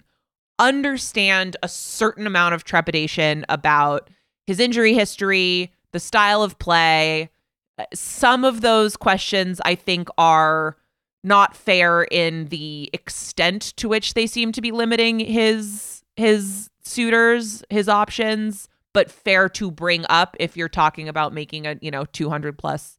understand 0.59 1.57
a 1.63 1.67
certain 1.67 2.27
amount 2.27 2.53
of 2.53 2.63
trepidation 2.63 3.43
about 3.49 4.11
his 4.45 4.59
injury 4.59 4.93
history, 4.93 5.73
the 5.93 5.99
style 5.99 6.43
of 6.43 6.59
play. 6.59 7.31
Uh, 7.79 7.85
some 7.91 8.45
of 8.45 8.61
those 8.61 8.95
questions 8.95 9.59
I 9.65 9.73
think 9.73 10.09
are 10.15 10.77
not 11.23 11.55
fair 11.55 12.03
in 12.03 12.45
the 12.45 12.89
extent 12.93 13.73
to 13.77 13.89
which 13.89 14.13
they 14.13 14.27
seem 14.27 14.51
to 14.53 14.61
be 14.61 14.71
limiting 14.71 15.19
his 15.19 16.03
his 16.15 16.69
suitors, 16.83 17.63
his 17.69 17.87
options, 17.87 18.67
but 18.93 19.11
fair 19.11 19.47
to 19.47 19.71
bring 19.71 20.05
up 20.09 20.35
if 20.39 20.57
you're 20.57 20.67
talking 20.67 21.07
about 21.07 21.33
making 21.33 21.65
a, 21.65 21.77
you 21.81 21.91
know, 21.91 22.05
200 22.05 22.57
plus 22.57 22.97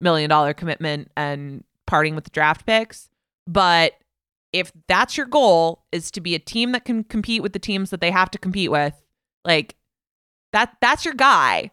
million 0.00 0.28
dollar 0.28 0.54
commitment 0.54 1.10
and 1.16 1.64
parting 1.86 2.14
with 2.14 2.24
the 2.24 2.30
draft 2.30 2.66
picks. 2.66 3.08
But 3.46 3.94
if 4.52 4.70
that's 4.86 5.16
your 5.16 5.26
goal 5.26 5.84
is 5.92 6.10
to 6.12 6.20
be 6.20 6.34
a 6.34 6.38
team 6.38 6.72
that 6.72 6.84
can 6.84 7.04
compete 7.04 7.42
with 7.42 7.52
the 7.52 7.58
teams 7.58 7.90
that 7.90 8.00
they 8.00 8.10
have 8.10 8.30
to 8.32 8.38
compete 8.38 8.70
with, 8.70 8.94
like 9.44 9.74
that 10.52 10.76
that's 10.80 11.04
your 11.04 11.14
guy. 11.14 11.70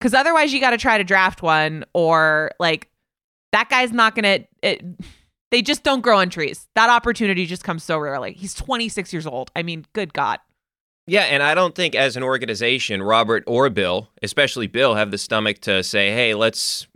Cuz 0.00 0.14
otherwise 0.14 0.52
you 0.52 0.60
got 0.60 0.70
to 0.70 0.78
try 0.78 0.98
to 0.98 1.04
draft 1.04 1.42
one 1.42 1.84
or 1.92 2.50
like 2.58 2.90
that 3.52 3.68
guy's 3.68 3.92
not 3.92 4.16
going 4.16 4.46
to 4.62 4.96
they 5.54 5.62
just 5.62 5.84
don't 5.84 6.00
grow 6.00 6.18
on 6.18 6.30
trees. 6.30 6.66
That 6.74 6.90
opportunity 6.90 7.46
just 7.46 7.62
comes 7.62 7.84
so 7.84 7.96
rarely. 7.96 8.32
He's 8.32 8.54
26 8.54 9.12
years 9.12 9.24
old. 9.24 9.52
I 9.54 9.62
mean, 9.62 9.86
good 9.92 10.12
God. 10.12 10.40
Yeah, 11.06 11.20
and 11.20 11.44
I 11.44 11.54
don't 11.54 11.76
think 11.76 11.94
as 11.94 12.16
an 12.16 12.24
organization, 12.24 13.00
Robert 13.00 13.44
or 13.46 13.70
Bill, 13.70 14.08
especially 14.20 14.66
Bill, 14.66 14.96
have 14.96 15.12
the 15.12 15.18
stomach 15.18 15.60
to 15.60 15.84
say, 15.84 16.10
hey, 16.10 16.34
let's 16.34 16.88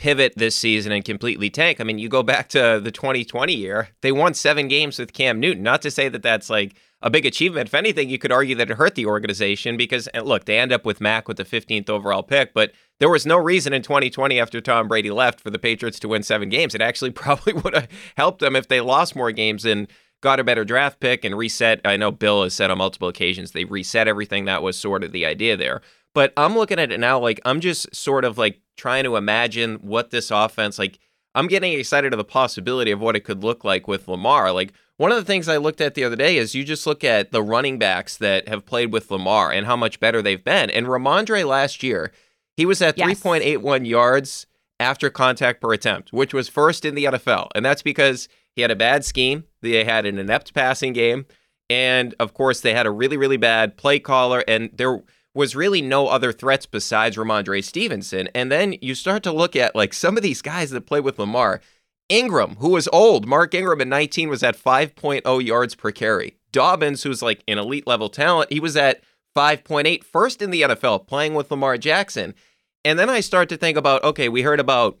pivot 0.00 0.32
this 0.34 0.56
season 0.56 0.90
and 0.90 1.04
completely 1.04 1.50
tank. 1.50 1.80
I 1.80 1.84
mean, 1.84 1.98
you 1.98 2.08
go 2.08 2.24
back 2.24 2.48
to 2.48 2.80
the 2.82 2.90
2020 2.90 3.54
year, 3.54 3.90
they 4.00 4.10
won 4.10 4.34
seven 4.34 4.66
games 4.66 4.98
with 4.98 5.12
Cam 5.12 5.38
Newton. 5.38 5.62
Not 5.62 5.80
to 5.82 5.90
say 5.92 6.08
that 6.08 6.22
that's 6.22 6.50
like 6.50 6.74
a 7.02 7.10
big 7.10 7.24
achievement. 7.24 7.68
If 7.68 7.74
anything, 7.74 8.10
you 8.10 8.18
could 8.18 8.32
argue 8.32 8.54
that 8.56 8.70
it 8.70 8.76
hurt 8.76 8.94
the 8.94 9.06
organization 9.06 9.76
because, 9.76 10.08
look, 10.22 10.44
they 10.44 10.58
end 10.58 10.72
up 10.72 10.84
with 10.84 11.00
Mac 11.00 11.28
with 11.28 11.38
the 11.38 11.44
15th 11.44 11.88
overall 11.88 12.22
pick, 12.22 12.52
but 12.52 12.72
there 12.98 13.08
was 13.08 13.24
no 13.24 13.36
reason 13.36 13.72
in 13.72 13.82
2020 13.82 14.38
after 14.38 14.60
Tom 14.60 14.88
Brady 14.88 15.10
left 15.10 15.40
for 15.40 15.50
the 15.50 15.58
Patriots 15.58 15.98
to 16.00 16.08
win 16.08 16.22
seven 16.22 16.48
games. 16.48 16.74
It 16.74 16.82
actually 16.82 17.10
probably 17.12 17.54
would 17.54 17.74
have 17.74 17.88
helped 18.16 18.40
them 18.40 18.56
if 18.56 18.68
they 18.68 18.80
lost 18.80 19.16
more 19.16 19.32
games 19.32 19.64
and 19.64 19.88
got 20.20 20.40
a 20.40 20.44
better 20.44 20.64
draft 20.64 21.00
pick 21.00 21.24
and 21.24 21.36
reset. 21.36 21.80
I 21.84 21.96
know 21.96 22.10
Bill 22.10 22.42
has 22.42 22.54
said 22.54 22.70
on 22.70 22.78
multiple 22.78 23.08
occasions 23.08 23.52
they 23.52 23.64
reset 23.64 24.08
everything. 24.08 24.44
That 24.44 24.62
was 24.62 24.76
sort 24.76 25.02
of 25.02 25.12
the 25.12 25.24
idea 25.24 25.56
there. 25.56 25.80
But 26.14 26.32
I'm 26.36 26.56
looking 26.56 26.78
at 26.78 26.92
it 26.92 27.00
now 27.00 27.18
like 27.18 27.40
I'm 27.44 27.60
just 27.60 27.94
sort 27.94 28.24
of 28.24 28.36
like 28.36 28.60
trying 28.76 29.04
to 29.04 29.16
imagine 29.16 29.76
what 29.76 30.10
this 30.10 30.30
offense 30.30 30.78
like. 30.78 30.98
I'm 31.32 31.46
getting 31.46 31.72
excited 31.74 32.12
of 32.12 32.18
the 32.18 32.24
possibility 32.24 32.90
of 32.90 33.00
what 33.00 33.14
it 33.14 33.20
could 33.20 33.44
look 33.44 33.62
like 33.62 33.86
with 33.86 34.08
Lamar. 34.08 34.50
Like 34.50 34.72
one 35.00 35.10
of 35.12 35.16
the 35.16 35.24
things 35.24 35.48
I 35.48 35.56
looked 35.56 35.80
at 35.80 35.94
the 35.94 36.04
other 36.04 36.14
day 36.14 36.36
is 36.36 36.54
you 36.54 36.62
just 36.62 36.86
look 36.86 37.02
at 37.02 37.32
the 37.32 37.42
running 37.42 37.78
backs 37.78 38.18
that 38.18 38.46
have 38.48 38.66
played 38.66 38.92
with 38.92 39.10
Lamar 39.10 39.50
and 39.50 39.64
how 39.64 39.74
much 39.74 39.98
better 39.98 40.20
they've 40.20 40.44
been. 40.44 40.68
And 40.68 40.86
Rhamondre 40.86 41.46
last 41.46 41.82
year 41.82 42.12
he 42.54 42.66
was 42.66 42.82
at 42.82 42.98
yes. 42.98 43.22
3.81 43.22 43.88
yards 43.88 44.46
after 44.78 45.08
contact 45.08 45.62
per 45.62 45.72
attempt, 45.72 46.12
which 46.12 46.34
was 46.34 46.50
first 46.50 46.84
in 46.84 46.94
the 46.94 47.04
NFL. 47.04 47.48
And 47.54 47.64
that's 47.64 47.80
because 47.80 48.28
he 48.54 48.60
had 48.60 48.70
a 48.70 48.76
bad 48.76 49.02
scheme. 49.02 49.44
They 49.62 49.84
had 49.84 50.04
an 50.04 50.18
inept 50.18 50.52
passing 50.52 50.92
game. 50.92 51.24
And 51.70 52.14
of 52.20 52.34
course, 52.34 52.60
they 52.60 52.74
had 52.74 52.84
a 52.84 52.90
really, 52.90 53.16
really 53.16 53.38
bad 53.38 53.78
play 53.78 54.00
caller. 54.00 54.44
And 54.46 54.68
there 54.74 55.02
was 55.32 55.56
really 55.56 55.80
no 55.80 56.08
other 56.08 56.30
threats 56.30 56.66
besides 56.66 57.16
Rhamondre 57.16 57.64
Stevenson. 57.64 58.28
And 58.34 58.52
then 58.52 58.74
you 58.82 58.94
start 58.94 59.22
to 59.22 59.32
look 59.32 59.56
at 59.56 59.74
like 59.74 59.94
some 59.94 60.18
of 60.18 60.22
these 60.22 60.42
guys 60.42 60.68
that 60.72 60.82
play 60.82 61.00
with 61.00 61.18
Lamar. 61.18 61.62
Ingram, 62.10 62.56
who 62.56 62.70
was 62.70 62.88
old, 62.92 63.26
Mark 63.26 63.54
Ingram 63.54 63.80
in 63.80 63.88
19 63.88 64.28
was 64.28 64.42
at 64.42 64.58
5.0 64.58 65.46
yards 65.46 65.74
per 65.74 65.90
carry. 65.92 66.36
Dobbins, 66.52 67.04
who's 67.04 67.22
like 67.22 67.42
an 67.48 67.58
elite 67.58 67.86
level 67.86 68.08
talent, 68.08 68.52
he 68.52 68.60
was 68.60 68.76
at 68.76 69.02
5.8, 69.36 70.04
first 70.04 70.42
in 70.42 70.50
the 70.50 70.62
NFL, 70.62 71.06
playing 71.06 71.34
with 71.34 71.50
Lamar 71.50 71.78
Jackson. 71.78 72.34
And 72.84 72.98
then 72.98 73.08
I 73.08 73.20
start 73.20 73.48
to 73.50 73.56
think 73.56 73.78
about 73.78 74.02
okay, 74.02 74.28
we 74.28 74.42
heard 74.42 74.60
about, 74.60 74.98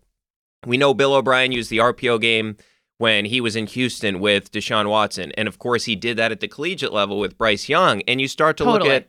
we 0.66 0.76
know 0.76 0.94
Bill 0.94 1.14
O'Brien 1.14 1.52
used 1.52 1.70
the 1.70 1.78
RPO 1.78 2.20
game 2.20 2.56
when 2.98 3.24
he 3.24 3.40
was 3.40 3.56
in 3.56 3.66
Houston 3.66 4.20
with 4.20 4.52
Deshaun 4.52 4.88
Watson. 4.88 5.32
And 5.32 5.48
of 5.48 5.58
course, 5.58 5.86
he 5.86 5.96
did 5.96 6.18
that 6.18 6.32
at 6.32 6.40
the 6.40 6.48
collegiate 6.48 6.92
level 6.92 7.18
with 7.18 7.38
Bryce 7.38 7.68
Young. 7.68 8.02
And 8.06 8.20
you 8.20 8.28
start 8.28 8.56
to 8.58 8.64
totally. 8.64 8.90
look 8.90 9.02
at, 9.02 9.08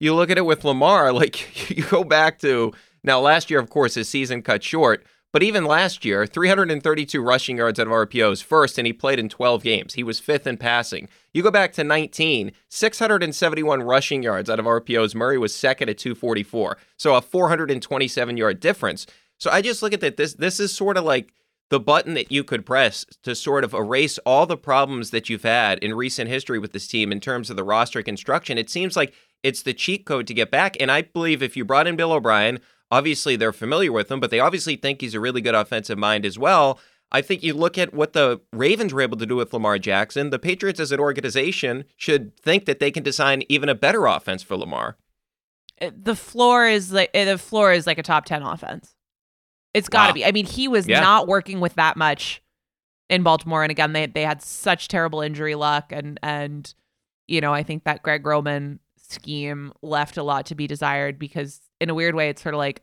you 0.00 0.14
look 0.14 0.30
at 0.30 0.38
it 0.38 0.44
with 0.44 0.64
Lamar, 0.64 1.12
like 1.14 1.70
you 1.70 1.84
go 1.84 2.04
back 2.04 2.40
to, 2.40 2.72
now 3.04 3.20
last 3.20 3.48
year, 3.48 3.60
of 3.60 3.70
course, 3.70 3.94
his 3.94 4.08
season 4.08 4.42
cut 4.42 4.62
short. 4.62 5.06
But 5.32 5.42
even 5.42 5.66
last 5.66 6.04
year, 6.04 6.26
332 6.26 7.20
rushing 7.20 7.58
yards 7.58 7.78
out 7.78 7.86
of 7.86 7.92
RPOs 7.92 8.42
first, 8.42 8.78
and 8.78 8.86
he 8.86 8.94
played 8.94 9.18
in 9.18 9.28
12 9.28 9.62
games. 9.62 9.94
He 9.94 10.02
was 10.02 10.20
fifth 10.20 10.46
in 10.46 10.56
passing. 10.56 11.08
You 11.34 11.42
go 11.42 11.50
back 11.50 11.74
to 11.74 11.84
19, 11.84 12.52
671 12.68 13.82
rushing 13.82 14.22
yards 14.22 14.48
out 14.48 14.58
of 14.58 14.64
RPOs. 14.64 15.14
Murray 15.14 15.36
was 15.36 15.54
second 15.54 15.90
at 15.90 15.98
244. 15.98 16.78
So 16.96 17.14
a 17.14 17.20
427 17.20 18.36
yard 18.36 18.60
difference. 18.60 19.06
So 19.38 19.50
I 19.50 19.60
just 19.60 19.82
look 19.82 19.92
at 19.92 20.00
that. 20.00 20.16
This 20.16 20.34
this 20.34 20.58
is 20.58 20.74
sort 20.74 20.96
of 20.96 21.04
like 21.04 21.32
the 21.70 21.78
button 21.78 22.14
that 22.14 22.32
you 22.32 22.42
could 22.42 22.64
press 22.64 23.04
to 23.22 23.34
sort 23.34 23.62
of 23.62 23.74
erase 23.74 24.18
all 24.18 24.46
the 24.46 24.56
problems 24.56 25.10
that 25.10 25.28
you've 25.28 25.42
had 25.42 25.78
in 25.80 25.94
recent 25.94 26.30
history 26.30 26.58
with 26.58 26.72
this 26.72 26.88
team 26.88 27.12
in 27.12 27.20
terms 27.20 27.50
of 27.50 27.56
the 27.56 27.64
roster 27.64 28.02
construction. 28.02 28.56
It 28.56 28.70
seems 28.70 28.96
like 28.96 29.12
it's 29.42 29.62
the 29.62 29.74
cheat 29.74 30.06
code 30.06 30.26
to 30.26 30.34
get 30.34 30.50
back. 30.50 30.76
And 30.80 30.90
I 30.90 31.02
believe 31.02 31.42
if 31.42 31.56
you 31.56 31.64
brought 31.64 31.86
in 31.86 31.96
Bill 31.96 32.12
O'Brien, 32.12 32.60
Obviously, 32.90 33.36
they're 33.36 33.52
familiar 33.52 33.92
with 33.92 34.10
him, 34.10 34.20
but 34.20 34.30
they 34.30 34.40
obviously 34.40 34.76
think 34.76 35.00
he's 35.00 35.14
a 35.14 35.20
really 35.20 35.40
good 35.40 35.54
offensive 35.54 35.98
mind 35.98 36.24
as 36.24 36.38
well. 36.38 36.78
I 37.10 37.22
think 37.22 37.42
you 37.42 37.54
look 37.54 37.78
at 37.78 37.94
what 37.94 38.12
the 38.12 38.40
Ravens 38.52 38.92
were 38.92 39.00
able 39.00 39.16
to 39.16 39.26
do 39.26 39.36
with 39.36 39.52
Lamar 39.52 39.78
Jackson. 39.78 40.30
The 40.30 40.38
Patriots, 40.38 40.80
as 40.80 40.92
an 40.92 41.00
organization, 41.00 41.84
should 41.96 42.36
think 42.36 42.66
that 42.66 42.80
they 42.80 42.90
can 42.90 43.02
design 43.02 43.42
even 43.48 43.68
a 43.68 43.74
better 43.74 44.06
offense 44.06 44.42
for 44.42 44.56
Lamar. 44.56 44.96
Uh, 45.80 45.90
the 45.96 46.16
floor 46.16 46.66
is 46.66 46.92
like 46.92 47.10
uh, 47.14 47.24
the 47.24 47.38
floor 47.38 47.72
is 47.72 47.86
like 47.86 47.98
a 47.98 48.02
top 48.02 48.24
ten 48.24 48.42
offense. 48.42 48.94
It's 49.74 49.88
got 49.88 50.06
to 50.06 50.10
wow. 50.10 50.14
be. 50.14 50.24
I 50.24 50.32
mean, 50.32 50.46
he 50.46 50.68
was 50.68 50.86
yeah. 50.86 51.00
not 51.00 51.28
working 51.28 51.60
with 51.60 51.74
that 51.74 51.96
much 51.96 52.42
in 53.08 53.22
Baltimore, 53.22 53.62
and 53.62 53.70
again, 53.70 53.92
they 53.92 54.06
they 54.06 54.22
had 54.22 54.42
such 54.42 54.88
terrible 54.88 55.20
injury 55.20 55.54
luck, 55.54 55.92
and 55.92 56.18
and 56.22 56.74
you 57.26 57.40
know, 57.40 57.54
I 57.54 57.62
think 57.62 57.84
that 57.84 58.02
Greg 58.02 58.26
Roman 58.26 58.80
scheme 58.96 59.72
left 59.82 60.16
a 60.16 60.22
lot 60.22 60.46
to 60.46 60.54
be 60.54 60.66
desired 60.66 61.18
because 61.18 61.60
in 61.80 61.90
a 61.90 61.94
weird 61.94 62.14
way 62.14 62.28
it's 62.28 62.42
sort 62.42 62.54
of 62.54 62.58
like 62.58 62.82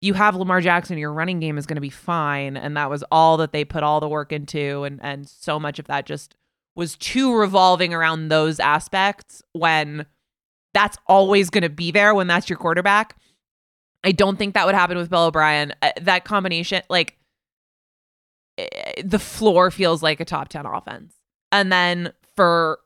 you 0.00 0.14
have 0.14 0.34
Lamar 0.34 0.60
Jackson, 0.60 0.98
your 0.98 1.12
running 1.12 1.40
game 1.40 1.58
is 1.58 1.66
going 1.66 1.76
to 1.76 1.80
be 1.80 1.90
fine. 1.90 2.56
And 2.56 2.76
that 2.76 2.88
was 2.88 3.04
all 3.10 3.36
that 3.38 3.52
they 3.52 3.64
put 3.64 3.82
all 3.82 4.00
the 4.00 4.08
work 4.08 4.32
into. 4.32 4.84
And, 4.84 4.98
and 5.02 5.28
so 5.28 5.60
much 5.60 5.78
of 5.78 5.86
that 5.88 6.06
just 6.06 6.34
was 6.74 6.96
too 6.96 7.36
revolving 7.36 7.92
around 7.92 8.28
those 8.28 8.60
aspects 8.60 9.42
when 9.52 10.06
that's 10.72 10.96
always 11.06 11.50
going 11.50 11.62
to 11.62 11.68
be 11.68 11.90
there 11.90 12.14
when 12.14 12.28
that's 12.28 12.48
your 12.48 12.56
quarterback. 12.56 13.16
I 14.02 14.12
don't 14.12 14.38
think 14.38 14.54
that 14.54 14.64
would 14.64 14.74
happen 14.74 14.96
with 14.96 15.10
Bill 15.10 15.24
O'Brien. 15.24 15.74
Uh, 15.82 15.90
that 16.00 16.24
combination, 16.24 16.82
like, 16.88 17.18
eh, 18.56 19.02
the 19.04 19.18
floor 19.18 19.70
feels 19.70 20.02
like 20.02 20.20
a 20.20 20.24
top 20.24 20.48
10 20.48 20.64
offense. 20.64 21.14
And 21.52 21.70
then 21.70 22.14
for 22.36 22.78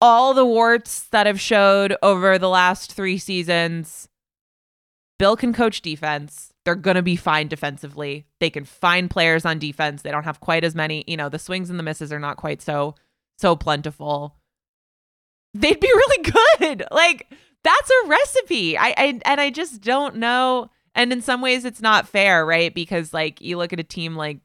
all 0.00 0.32
the 0.32 0.46
warts 0.46 1.02
that 1.10 1.26
have 1.26 1.40
showed 1.40 1.94
over 2.02 2.38
the 2.38 2.48
last 2.48 2.94
three 2.94 3.18
seasons, 3.18 4.08
Bill 5.22 5.36
can 5.36 5.52
coach 5.52 5.82
defense. 5.82 6.52
They're 6.64 6.74
going 6.74 6.96
to 6.96 7.02
be 7.02 7.14
fine 7.14 7.46
defensively. 7.46 8.26
They 8.40 8.50
can 8.50 8.64
find 8.64 9.08
players 9.08 9.44
on 9.44 9.60
defense. 9.60 10.02
They 10.02 10.10
don't 10.10 10.24
have 10.24 10.40
quite 10.40 10.64
as 10.64 10.74
many, 10.74 11.04
you 11.06 11.16
know, 11.16 11.28
the 11.28 11.38
swings 11.38 11.70
and 11.70 11.78
the 11.78 11.84
misses 11.84 12.12
are 12.12 12.18
not 12.18 12.38
quite 12.38 12.60
so 12.60 12.96
so 13.38 13.54
plentiful. 13.54 14.34
They'd 15.54 15.78
be 15.78 15.86
really 15.94 16.32
good. 16.58 16.82
Like 16.90 17.32
that's 17.62 17.88
a 17.88 18.08
recipe. 18.08 18.76
I, 18.76 18.94
I 18.96 19.20
and 19.24 19.40
I 19.40 19.50
just 19.50 19.80
don't 19.80 20.16
know. 20.16 20.72
And 20.92 21.12
in 21.12 21.22
some 21.22 21.40
ways 21.40 21.64
it's 21.64 21.80
not 21.80 22.08
fair, 22.08 22.44
right? 22.44 22.74
Because 22.74 23.14
like 23.14 23.40
you 23.40 23.58
look 23.58 23.72
at 23.72 23.78
a 23.78 23.84
team 23.84 24.16
like 24.16 24.40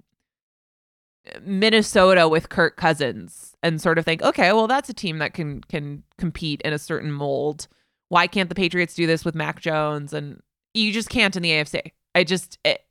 Minnesota 1.42 2.28
with 2.28 2.50
Kirk 2.50 2.78
Cousins 2.78 3.56
and 3.64 3.82
sort 3.82 3.98
of 3.98 4.06
think, 4.06 4.22
okay, 4.22 4.54
well 4.54 4.68
that's 4.68 4.90
a 4.90 4.94
team 4.94 5.18
that 5.18 5.34
can 5.34 5.62
can 5.62 6.04
compete 6.20 6.62
in 6.62 6.72
a 6.72 6.78
certain 6.78 7.12
mold. 7.12 7.68
Why 8.10 8.28
can't 8.28 8.48
the 8.48 8.54
Patriots 8.54 8.94
do 8.94 9.08
this 9.08 9.26
with 9.26 9.34
Mac 9.34 9.60
Jones 9.60 10.14
and 10.14 10.40
you 10.78 10.94
just 10.94 11.10
can't 11.10 11.36
in 11.36 11.44
the 11.44 11.52
AFC. 11.52 11.92
I 12.16 12.24
just 12.24 12.58
it, 12.64 12.82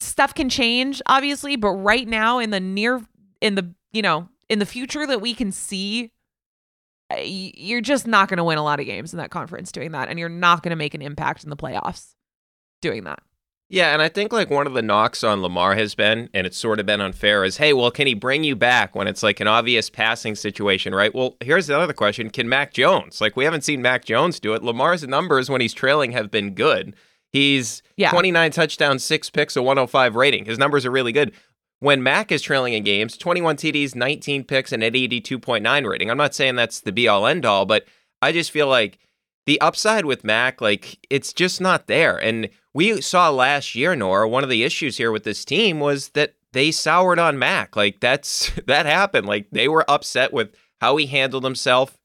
stuff 0.00 0.34
can 0.34 0.48
change 0.48 1.00
obviously, 1.06 1.56
but 1.56 1.70
right 1.70 2.06
now 2.06 2.38
in 2.38 2.50
the 2.50 2.60
near 2.60 3.02
in 3.40 3.54
the 3.54 3.74
you 3.92 4.02
know 4.02 4.28
in 4.48 4.58
the 4.58 4.66
future 4.66 5.06
that 5.06 5.20
we 5.20 5.34
can 5.34 5.52
see, 5.52 6.12
eh, 7.10 7.22
you're 7.22 7.80
just 7.80 8.06
not 8.06 8.28
going 8.28 8.38
to 8.38 8.44
win 8.44 8.58
a 8.58 8.64
lot 8.64 8.80
of 8.80 8.86
games 8.86 9.12
in 9.12 9.18
that 9.18 9.30
conference 9.30 9.72
doing 9.72 9.92
that, 9.92 10.08
and 10.08 10.18
you're 10.18 10.28
not 10.28 10.62
going 10.62 10.70
to 10.70 10.76
make 10.76 10.94
an 10.94 11.02
impact 11.02 11.44
in 11.44 11.50
the 11.50 11.56
playoffs 11.56 12.14
doing 12.80 13.04
that. 13.04 13.20
Yeah, 13.72 13.92
and 13.92 14.02
I 14.02 14.08
think 14.08 14.32
like 14.32 14.50
one 14.50 14.66
of 14.66 14.74
the 14.74 14.82
knocks 14.82 15.22
on 15.22 15.42
Lamar 15.42 15.76
has 15.76 15.94
been, 15.94 16.28
and 16.34 16.44
it's 16.44 16.58
sort 16.58 16.80
of 16.80 16.86
been 16.86 17.00
unfair, 17.00 17.44
is 17.44 17.58
hey, 17.58 17.72
well, 17.72 17.92
can 17.92 18.08
he 18.08 18.14
bring 18.14 18.42
you 18.42 18.56
back 18.56 18.96
when 18.96 19.06
it's 19.06 19.22
like 19.22 19.38
an 19.38 19.46
obvious 19.46 19.88
passing 19.88 20.34
situation, 20.34 20.92
right? 20.92 21.14
Well, 21.14 21.36
here's 21.40 21.68
the 21.68 21.78
other 21.78 21.92
question: 21.92 22.30
Can 22.30 22.48
Mac 22.48 22.72
Jones? 22.72 23.20
Like 23.20 23.36
we 23.36 23.44
haven't 23.44 23.62
seen 23.62 23.80
Mac 23.80 24.04
Jones 24.04 24.40
do 24.40 24.54
it. 24.54 24.64
Lamar's 24.64 25.06
numbers 25.06 25.48
when 25.48 25.60
he's 25.60 25.72
trailing 25.72 26.10
have 26.10 26.32
been 26.32 26.52
good. 26.52 26.96
He's 27.32 27.80
yeah. 27.96 28.10
29 28.10 28.50
touchdowns, 28.50 29.04
six 29.04 29.30
picks, 29.30 29.54
a 29.54 29.62
105 29.62 30.16
rating. 30.16 30.46
His 30.46 30.58
numbers 30.58 30.84
are 30.84 30.90
really 30.90 31.12
good. 31.12 31.32
When 31.78 32.02
Mac 32.02 32.32
is 32.32 32.42
trailing 32.42 32.72
in 32.72 32.82
games, 32.82 33.16
21 33.16 33.56
TDs, 33.56 33.94
19 33.94 34.44
picks, 34.44 34.72
and 34.72 34.82
an 34.82 34.92
82.9 34.92 35.88
rating. 35.88 36.10
I'm 36.10 36.18
not 36.18 36.34
saying 36.34 36.56
that's 36.56 36.80
the 36.80 36.90
be 36.90 37.06
all 37.06 37.24
end 37.24 37.46
all, 37.46 37.66
but 37.66 37.84
I 38.20 38.32
just 38.32 38.50
feel 38.50 38.66
like 38.66 38.98
the 39.46 39.60
upside 39.60 40.06
with 40.06 40.24
Mac, 40.24 40.60
like 40.60 40.98
it's 41.08 41.32
just 41.32 41.60
not 41.60 41.86
there. 41.86 42.16
And 42.16 42.50
we 42.72 43.00
saw 43.00 43.30
last 43.30 43.74
year, 43.74 43.96
Nora, 43.96 44.28
one 44.28 44.44
of 44.44 44.50
the 44.50 44.62
issues 44.62 44.96
here 44.96 45.10
with 45.12 45.24
this 45.24 45.44
team 45.44 45.80
was 45.80 46.10
that 46.10 46.34
they 46.52 46.70
soured 46.70 47.18
on 47.18 47.38
Mac. 47.38 47.76
Like 47.76 48.00
that's 48.00 48.50
that 48.66 48.86
happened. 48.86 49.26
Like 49.26 49.48
they 49.50 49.68
were 49.68 49.88
upset 49.90 50.32
with 50.32 50.54
how 50.80 50.96
he 50.96 51.06
handled 51.06 51.44
himself, 51.44 51.98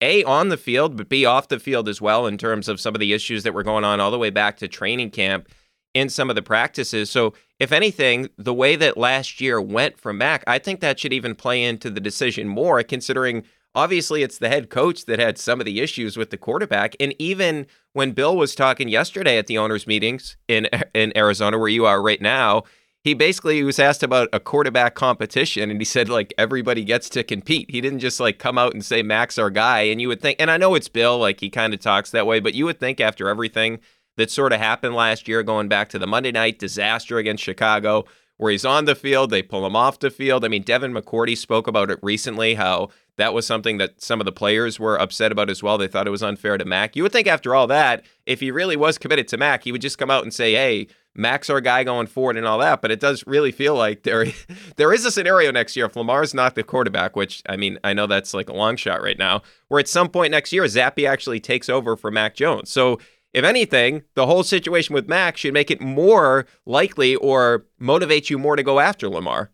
A, 0.00 0.24
on 0.24 0.48
the 0.48 0.56
field, 0.56 0.96
but 0.96 1.08
B, 1.08 1.24
off 1.24 1.48
the 1.48 1.58
field 1.58 1.88
as 1.88 2.00
well, 2.00 2.26
in 2.26 2.38
terms 2.38 2.68
of 2.68 2.80
some 2.80 2.94
of 2.94 3.00
the 3.00 3.12
issues 3.12 3.42
that 3.42 3.54
were 3.54 3.62
going 3.62 3.84
on 3.84 4.00
all 4.00 4.10
the 4.10 4.18
way 4.18 4.30
back 4.30 4.56
to 4.58 4.68
training 4.68 5.10
camp 5.10 5.48
in 5.94 6.08
some 6.08 6.30
of 6.30 6.36
the 6.36 6.42
practices. 6.42 7.10
So, 7.10 7.34
if 7.58 7.70
anything, 7.70 8.28
the 8.36 8.54
way 8.54 8.74
that 8.76 8.96
last 8.96 9.40
year 9.40 9.60
went 9.60 10.00
for 10.00 10.12
Mac, 10.12 10.42
I 10.46 10.58
think 10.58 10.80
that 10.80 10.98
should 10.98 11.12
even 11.12 11.34
play 11.34 11.62
into 11.62 11.90
the 11.90 12.00
decision 12.00 12.48
more, 12.48 12.82
considering 12.82 13.44
obviously 13.74 14.22
it's 14.22 14.38
the 14.38 14.48
head 14.48 14.70
coach 14.70 15.06
that 15.06 15.18
had 15.18 15.38
some 15.38 15.60
of 15.60 15.66
the 15.66 15.80
issues 15.80 16.16
with 16.16 16.30
the 16.30 16.36
quarterback. 16.36 16.94
And 17.00 17.14
even 17.18 17.66
when 17.92 18.12
Bill 18.12 18.36
was 18.36 18.54
talking 18.54 18.88
yesterday 18.88 19.38
at 19.38 19.46
the 19.46 19.58
owners' 19.58 19.86
meetings 19.86 20.36
in 20.48 20.68
in 20.94 21.16
Arizona, 21.16 21.58
where 21.58 21.68
you 21.68 21.86
are 21.86 22.02
right 22.02 22.20
now, 22.20 22.64
he 23.02 23.14
basically 23.14 23.62
was 23.64 23.78
asked 23.78 24.02
about 24.02 24.28
a 24.32 24.38
quarterback 24.38 24.94
competition 24.94 25.70
and 25.70 25.80
he 25.80 25.84
said 25.84 26.08
like 26.08 26.32
everybody 26.38 26.84
gets 26.84 27.08
to 27.10 27.24
compete. 27.24 27.70
He 27.70 27.80
didn't 27.80 27.98
just 27.98 28.20
like 28.20 28.38
come 28.38 28.58
out 28.58 28.74
and 28.74 28.84
say 28.84 29.02
Mac's 29.02 29.38
our 29.38 29.50
guy. 29.50 29.80
And 29.82 30.00
you 30.00 30.08
would 30.08 30.20
think, 30.20 30.36
and 30.40 30.50
I 30.50 30.56
know 30.56 30.74
it's 30.74 30.88
Bill, 30.88 31.18
like 31.18 31.40
he 31.40 31.50
kind 31.50 31.74
of 31.74 31.80
talks 31.80 32.10
that 32.12 32.26
way, 32.26 32.38
but 32.38 32.54
you 32.54 32.64
would 32.64 32.78
think 32.78 33.00
after 33.00 33.28
everything 33.28 33.80
that 34.16 34.30
sort 34.30 34.52
of 34.52 34.60
happened 34.60 34.94
last 34.94 35.26
year, 35.26 35.42
going 35.42 35.68
back 35.68 35.88
to 35.88 35.98
the 35.98 36.06
Monday 36.06 36.30
night 36.30 36.58
disaster 36.58 37.18
against 37.18 37.42
Chicago, 37.42 38.04
where 38.42 38.50
he's 38.50 38.64
on 38.64 38.86
the 38.86 38.96
field, 38.96 39.30
they 39.30 39.40
pull 39.40 39.64
him 39.64 39.76
off 39.76 40.00
the 40.00 40.10
field. 40.10 40.44
I 40.44 40.48
mean, 40.48 40.62
Devin 40.62 40.92
McCourty 40.92 41.38
spoke 41.38 41.68
about 41.68 41.92
it 41.92 42.00
recently, 42.02 42.54
how 42.54 42.88
that 43.16 43.32
was 43.32 43.46
something 43.46 43.78
that 43.78 44.02
some 44.02 44.20
of 44.20 44.24
the 44.24 44.32
players 44.32 44.80
were 44.80 45.00
upset 45.00 45.30
about 45.30 45.48
as 45.48 45.62
well. 45.62 45.78
They 45.78 45.86
thought 45.86 46.08
it 46.08 46.10
was 46.10 46.24
unfair 46.24 46.58
to 46.58 46.64
Mac. 46.64 46.96
You 46.96 47.04
would 47.04 47.12
think 47.12 47.28
after 47.28 47.54
all 47.54 47.68
that, 47.68 48.04
if 48.26 48.40
he 48.40 48.50
really 48.50 48.74
was 48.74 48.98
committed 48.98 49.28
to 49.28 49.36
Mac, 49.36 49.62
he 49.62 49.70
would 49.70 49.80
just 49.80 49.96
come 49.96 50.10
out 50.10 50.24
and 50.24 50.34
say, 50.34 50.54
"Hey, 50.54 50.88
Mac's 51.14 51.50
our 51.50 51.60
guy 51.60 51.84
going 51.84 52.08
forward" 52.08 52.36
and 52.36 52.44
all 52.44 52.58
that. 52.58 52.82
But 52.82 52.90
it 52.90 52.98
does 52.98 53.22
really 53.28 53.52
feel 53.52 53.76
like 53.76 54.02
there 54.04 54.26
there 54.74 54.92
is 54.92 55.04
a 55.04 55.12
scenario 55.12 55.52
next 55.52 55.76
year 55.76 55.86
if 55.86 55.94
Lamar's 55.94 56.34
not 56.34 56.56
the 56.56 56.64
quarterback, 56.64 57.14
which 57.14 57.44
I 57.48 57.56
mean, 57.56 57.78
I 57.84 57.92
know 57.92 58.08
that's 58.08 58.34
like 58.34 58.48
a 58.48 58.54
long 58.54 58.74
shot 58.74 59.02
right 59.02 59.18
now, 59.18 59.42
where 59.68 59.78
at 59.78 59.86
some 59.86 60.08
point 60.08 60.32
next 60.32 60.52
year 60.52 60.64
Zappe 60.64 61.08
actually 61.08 61.38
takes 61.38 61.68
over 61.68 61.96
for 61.96 62.10
Mac 62.10 62.34
Jones. 62.34 62.70
So 62.70 62.98
if 63.32 63.44
anything, 63.44 64.02
the 64.14 64.26
whole 64.26 64.42
situation 64.42 64.94
with 64.94 65.08
Max 65.08 65.40
should 65.40 65.54
make 65.54 65.70
it 65.70 65.80
more 65.80 66.46
likely 66.66 67.16
or 67.16 67.66
motivate 67.78 68.30
you 68.30 68.38
more 68.38 68.56
to 68.56 68.62
go 68.62 68.78
after 68.78 69.08
Lamar. 69.08 69.50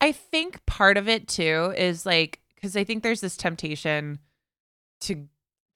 I 0.00 0.12
think 0.12 0.64
part 0.66 0.96
of 0.96 1.08
it 1.08 1.26
too 1.26 1.72
is 1.76 2.06
like 2.06 2.40
because 2.54 2.76
I 2.76 2.84
think 2.84 3.02
there's 3.02 3.20
this 3.20 3.36
temptation 3.36 4.18
to 5.00 5.26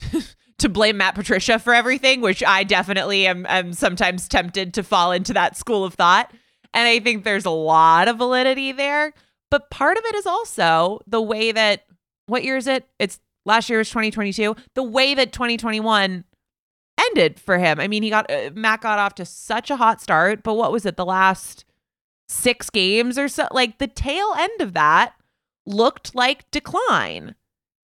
to 0.59 0.68
blame 0.68 0.98
Matt 0.98 1.14
Patricia 1.14 1.59
for 1.59 1.74
everything, 1.74 2.20
which 2.20 2.44
I 2.44 2.64
definitely 2.64 3.26
am, 3.26 3.46
am 3.48 3.72
sometimes 3.72 4.28
tempted 4.28 4.74
to 4.74 4.82
fall 4.82 5.12
into 5.12 5.32
that 5.32 5.57
school 5.57 5.84
of 5.84 5.94
thought. 5.94 6.32
And 6.72 6.86
I 6.86 7.01
think 7.01 7.24
there's 7.24 7.46
a 7.46 7.51
lot 7.51 8.09
of 8.09 8.18
validity 8.18 8.72
there. 8.72 9.12
But 9.51 9.70
part 9.70 9.96
of 9.96 10.05
it 10.05 10.14
is 10.14 10.26
also 10.26 11.01
the 11.07 11.20
way 11.20 11.51
that 11.51 11.84
what 12.26 12.44
year 12.44 12.57
is 12.57 12.66
it? 12.66 12.86
It's 12.98 13.18
last 13.51 13.68
year 13.68 13.78
was 13.78 13.90
2022. 13.90 14.57
The 14.74 14.82
way 14.82 15.14
that 15.14 15.32
2021 15.32 16.24
ended 17.09 17.40
for 17.40 17.59
him. 17.59 17.80
I 17.80 17.88
mean, 17.88 18.03
he 18.03 18.11
got 18.11 18.30
uh, 18.30 18.51
Mac 18.55 18.82
got 18.82 18.98
off 18.98 19.14
to 19.16 19.24
such 19.24 19.70
a 19.70 19.76
hot 19.76 20.01
start, 20.01 20.42
but 20.42 20.55
what 20.55 20.72
was 20.72 20.86
it? 20.86 20.96
The 20.96 21.05
last 21.05 21.64
six 22.28 22.70
games 22.70 23.18
or 23.18 23.28
so. 23.28 23.48
Like 23.51 23.78
the 23.78 23.86
tail 23.86 24.32
end 24.38 24.61
of 24.61 24.72
that 24.74 25.14
looked 25.66 26.14
like 26.14 26.51
decline. 26.51 27.34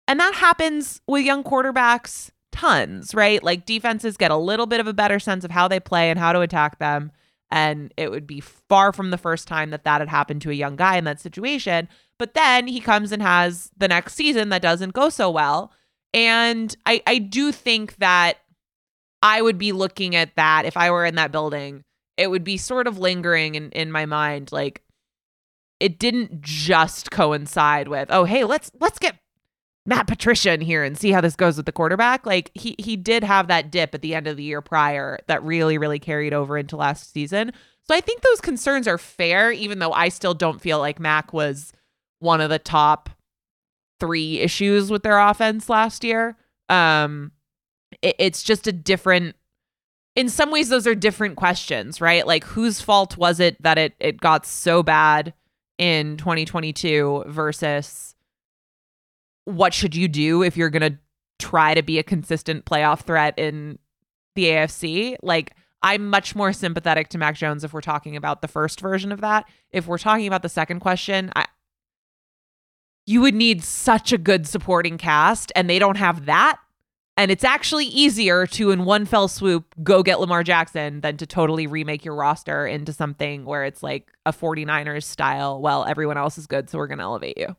And 0.08 0.20
that 0.20 0.36
happens 0.36 1.02
with 1.08 1.26
young 1.26 1.44
quarterbacks 1.44 2.32
tons, 2.52 3.14
right? 3.14 3.44
Like 3.44 3.66
defenses 3.66 4.18
get 4.18 4.32
a 4.32 4.38
little 4.38 4.66
bit 4.66 4.80
of 4.80 4.88
a 4.88 4.94
better 4.94 5.20
sense 5.20 5.46
of 5.46 5.52
how 5.52 5.68
they 5.68 5.80
play 5.80 6.10
and 6.10 6.20
how 6.20 6.34
to 6.34 6.42
attack 6.42 6.80
them. 6.80 7.12
And 7.52 7.94
it 7.98 8.12
would 8.12 8.28
be 8.28 8.40
far 8.40 8.92
from 8.94 9.12
the 9.12 9.18
first 9.18 9.48
time 9.48 9.72
that 9.72 9.84
that 9.84 10.02
had 10.02 10.10
happened 10.10 10.42
to 10.44 10.52
a 10.52 10.54
young 10.54 10.76
guy 10.76 10.98
in 10.98 11.04
that 11.06 11.20
situation. 11.20 11.88
But 12.20 12.36
then 12.36 12.68
he 12.68 12.80
comes 12.80 13.12
and 13.12 13.22
has 13.22 13.72
the 13.76 13.88
next 13.88 14.14
season 14.14 14.50
that 14.50 14.62
doesn't 14.62 14.94
go 14.94 15.10
so 15.10 15.32
well. 15.32 15.72
And 16.14 16.76
I, 16.86 17.02
I 17.08 17.18
do 17.18 17.52
think 17.52 17.96
that 17.98 18.38
I 19.24 19.42
would 19.42 19.58
be 19.58 19.72
looking 19.72 20.16
at 20.16 20.36
that 20.36 20.66
if 20.66 20.78
I 20.78 20.92
were 20.92 21.06
in 21.06 21.16
that 21.16 21.32
building 21.32 21.84
it 22.20 22.30
would 22.30 22.44
be 22.44 22.58
sort 22.58 22.86
of 22.86 23.00
lingering 23.00 23.56
in, 23.56 23.72
in 23.72 23.92
my 23.92 24.06
mind 24.06 24.52
like 24.52 24.84
it 25.80 25.98
didn't 25.98 26.42
just 26.42 27.10
coincide 27.10 27.88
with 27.88 28.10
oh 28.12 28.26
hey 28.26 28.44
let's 28.44 28.70
let's 28.80 29.00
get 29.00 29.16
Matt 29.86 30.08
Patricia 30.08 30.54
in 30.54 30.62
here 30.62 30.84
and 30.84 30.98
see 30.98 31.12
how 31.12 31.22
this 31.22 31.38
goes 31.38 31.56
with 31.56 31.66
the 31.66 31.72
quarterback 31.72 32.26
like 32.26 32.52
he 32.54 32.76
he 32.78 32.98
did 32.98 33.24
have 33.24 33.48
that 33.48 33.72
dip 33.72 33.96
at 33.96 34.02
the 34.02 34.14
end 34.14 34.28
of 34.28 34.36
the 34.36 34.44
year 34.44 34.62
prior 34.62 35.18
that 35.28 35.42
really 35.44 35.78
really 35.78 35.98
carried 35.98 36.34
over 36.34 36.58
into 36.58 36.76
last 36.76 37.12
season 37.14 37.54
so 37.84 37.96
I 37.96 38.02
think 38.02 38.22
those 38.22 38.42
concerns 38.42 38.88
are 38.88 38.98
fair 38.98 39.52
even 39.52 39.80
though 39.80 39.94
I 39.94 40.10
still 40.10 40.34
don't 40.34 40.62
feel 40.62 40.80
like 40.80 41.00
Mac 41.00 41.32
was 41.32 41.72
one 42.20 42.42
of 42.42 42.50
the 42.50 42.60
top 42.60 43.10
3 44.00 44.40
issues 44.40 44.92
with 44.92 45.04
their 45.04 45.20
offense 45.20 45.70
last 45.70 46.04
year 46.04 46.38
um 46.70 47.32
it, 48.02 48.16
it's 48.20 48.44
just 48.44 48.68
a 48.68 48.72
different 48.72 49.36
in 50.16 50.28
some 50.30 50.52
ways 50.52 50.70
those 50.70 50.86
are 50.86 50.96
different 50.96 51.38
questions, 51.38 52.02
right? 52.02 52.26
Like 52.26 52.44
whose 52.44 52.82
fault 52.82 53.18
was 53.18 53.40
it 53.40 53.62
that 53.62 53.78
it 53.78 53.94
it 54.00 54.20
got 54.20 54.46
so 54.46 54.84
bad 54.84 55.34
in 55.78 56.18
2022 56.18 57.24
versus 57.28 58.16
what 59.46 59.74
should 59.74 59.96
you 59.96 60.08
do 60.08 60.44
if 60.44 60.58
you're 60.58 60.70
to 60.70 60.98
try 61.40 61.74
to 61.74 61.82
be 61.82 62.00
a 62.00 62.04
consistent 62.04 62.66
playoff 62.66 63.02
threat 63.02 63.38
in 63.38 63.80
the 64.36 64.46
AFC? 64.46 65.16
Like 65.24 65.56
I'm 65.82 66.10
much 66.10 66.36
more 66.36 66.52
sympathetic 66.52 67.08
to 67.10 67.18
Mac 67.18 67.36
Jones 67.36 67.64
if 67.64 67.72
we're 67.72 67.80
talking 67.80 68.18
about 68.18 68.42
the 68.42 68.50
first 68.50 68.82
version 68.82 69.14
of 69.14 69.22
that. 69.22 69.48
If 69.72 69.88
we're 69.88 69.98
talking 69.98 70.28
about 70.28 70.42
the 70.42 70.50
second 70.50 70.82
question, 70.82 71.32
I 71.36 71.46
you 73.10 73.22
would 73.22 73.34
need 73.34 73.64
such 73.64 74.14
a 74.14 74.18
good 74.20 74.46
supporting 74.46 74.98
cast 74.98 75.52
and 75.56 75.68
they 75.68 75.80
don't 75.80 75.98
have 75.98 76.28
that 76.28 76.60
And 77.20 77.32
it's 77.32 77.44
actually 77.44 77.88
easier 77.88 78.48
to, 78.48 78.72
in 78.72 78.86
one 78.86 79.06
fell 79.06 79.28
swoop, 79.28 79.76
go 79.84 80.04
get 80.04 80.22
Lamar 80.22 80.42
Jackson 80.42 81.02
than 81.02 81.18
to 81.18 81.26
totally 81.26 81.68
remake 81.68 82.06
your 82.06 82.16
roster 82.16 82.66
into 82.66 82.94
something 82.94 83.44
where 83.44 83.66
it's 83.66 83.84
like 83.84 84.10
a 84.26 84.32
49ers 84.32 85.04
style. 85.04 85.60
Well, 85.62 85.84
everyone 85.84 86.18
else 86.18 86.38
is 86.38 86.48
good, 86.48 86.70
so 86.70 86.78
we're 86.78 86.88
going 86.88 87.00
to 87.00 87.04
elevate 87.04 87.38
you. 87.38 87.58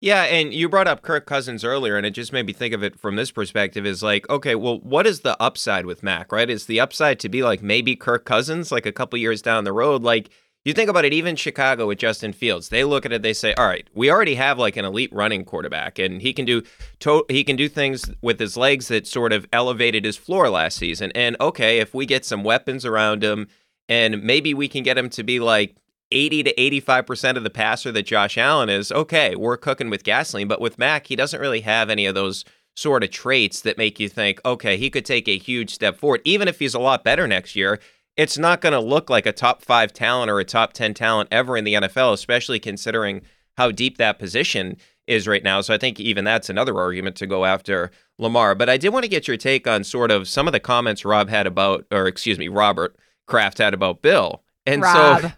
Yeah, 0.00 0.22
and 0.22 0.54
you 0.54 0.66
brought 0.70 0.88
up 0.88 1.02
Kirk 1.02 1.26
Cousins 1.26 1.62
earlier, 1.62 1.98
and 1.98 2.06
it 2.06 2.12
just 2.12 2.32
made 2.32 2.46
me 2.46 2.54
think 2.54 2.72
of 2.72 2.82
it 2.82 2.98
from 2.98 3.16
this 3.16 3.30
perspective 3.30 3.84
is 3.84 4.02
like, 4.02 4.26
okay, 4.30 4.54
well, 4.54 4.80
what 4.80 5.06
is 5.06 5.20
the 5.20 5.36
upside 5.42 5.84
with 5.84 6.02
Mac, 6.02 6.32
right? 6.32 6.48
Is 6.48 6.64
the 6.64 6.80
upside 6.80 7.20
to 7.20 7.28
be 7.28 7.42
like 7.42 7.62
maybe 7.62 7.94
Kirk 7.96 8.24
Cousins, 8.24 8.72
like 8.72 8.86
a 8.86 8.92
couple 8.92 9.18
years 9.18 9.42
down 9.42 9.64
the 9.64 9.74
road? 9.74 10.02
Like, 10.02 10.30
you 10.64 10.74
think 10.74 10.90
about 10.90 11.04
it, 11.04 11.12
even 11.14 11.36
Chicago 11.36 11.86
with 11.86 11.98
Justin 11.98 12.32
Fields, 12.32 12.68
they 12.68 12.84
look 12.84 13.06
at 13.06 13.12
it, 13.12 13.22
they 13.22 13.32
say, 13.32 13.54
all 13.54 13.66
right, 13.66 13.88
we 13.94 14.10
already 14.10 14.34
have 14.34 14.58
like 14.58 14.76
an 14.76 14.84
elite 14.84 15.12
running 15.12 15.44
quarterback, 15.44 15.98
and 15.98 16.20
he 16.20 16.32
can 16.32 16.44
do 16.44 16.62
to- 17.00 17.24
he 17.28 17.44
can 17.44 17.56
do 17.56 17.68
things 17.68 18.10
with 18.20 18.38
his 18.38 18.56
legs 18.56 18.88
that 18.88 19.06
sort 19.06 19.32
of 19.32 19.46
elevated 19.52 20.04
his 20.04 20.16
floor 20.16 20.50
last 20.50 20.76
season. 20.76 21.12
And 21.14 21.36
okay, 21.40 21.78
if 21.78 21.94
we 21.94 22.04
get 22.04 22.24
some 22.24 22.44
weapons 22.44 22.84
around 22.84 23.24
him, 23.24 23.48
and 23.88 24.22
maybe 24.22 24.52
we 24.54 24.68
can 24.68 24.82
get 24.82 24.98
him 24.98 25.08
to 25.10 25.22
be 25.22 25.40
like 25.40 25.76
80 26.12 26.44
to 26.44 26.54
85% 26.54 27.36
of 27.36 27.44
the 27.44 27.50
passer 27.50 27.90
that 27.92 28.02
Josh 28.02 28.36
Allen 28.36 28.68
is, 28.68 28.92
okay, 28.92 29.34
we're 29.34 29.56
cooking 29.56 29.90
with 29.90 30.04
gasoline. 30.04 30.48
But 30.48 30.60
with 30.60 30.78
Mac, 30.78 31.06
he 31.06 31.16
doesn't 31.16 31.40
really 31.40 31.62
have 31.62 31.88
any 31.88 32.06
of 32.06 32.14
those 32.14 32.44
sort 32.76 33.02
of 33.02 33.10
traits 33.10 33.60
that 33.62 33.78
make 33.78 33.98
you 33.98 34.08
think, 34.08 34.40
okay, 34.44 34.76
he 34.76 34.90
could 34.90 35.04
take 35.04 35.28
a 35.28 35.38
huge 35.38 35.70
step 35.70 35.96
forward. 35.96 36.20
Even 36.24 36.48
if 36.48 36.58
he's 36.58 36.74
a 36.74 36.78
lot 36.78 37.04
better 37.04 37.26
next 37.26 37.56
year, 37.56 37.80
it's 38.16 38.38
not 38.38 38.60
going 38.60 38.72
to 38.72 38.80
look 38.80 39.08
like 39.08 39.26
a 39.26 39.32
top 39.32 39.62
five 39.62 39.92
talent 39.92 40.30
or 40.30 40.40
a 40.40 40.44
top 40.44 40.72
10 40.72 40.94
talent 40.94 41.28
ever 41.32 41.56
in 41.56 41.64
the 41.64 41.74
NFL, 41.74 42.12
especially 42.12 42.58
considering 42.58 43.22
how 43.56 43.70
deep 43.70 43.98
that 43.98 44.18
position 44.18 44.76
is 45.06 45.26
right 45.26 45.42
now. 45.42 45.60
So 45.60 45.74
I 45.74 45.78
think 45.78 45.98
even 45.98 46.24
that's 46.24 46.48
another 46.48 46.78
argument 46.78 47.16
to 47.16 47.26
go 47.26 47.44
after 47.44 47.90
Lamar. 48.18 48.54
But 48.54 48.68
I 48.68 48.76
did 48.76 48.90
want 48.90 49.04
to 49.04 49.08
get 49.08 49.26
your 49.26 49.36
take 49.36 49.66
on 49.66 49.84
sort 49.84 50.10
of 50.10 50.28
some 50.28 50.46
of 50.46 50.52
the 50.52 50.60
comments 50.60 51.04
Rob 51.04 51.28
had 51.28 51.46
about, 51.46 51.84
or 51.90 52.06
excuse 52.06 52.38
me, 52.38 52.48
Robert 52.48 52.96
Kraft 53.26 53.58
had 53.58 53.74
about 53.74 54.02
Bill. 54.02 54.42
And 54.66 54.82
Rob. 54.82 55.22
so, 55.22 55.32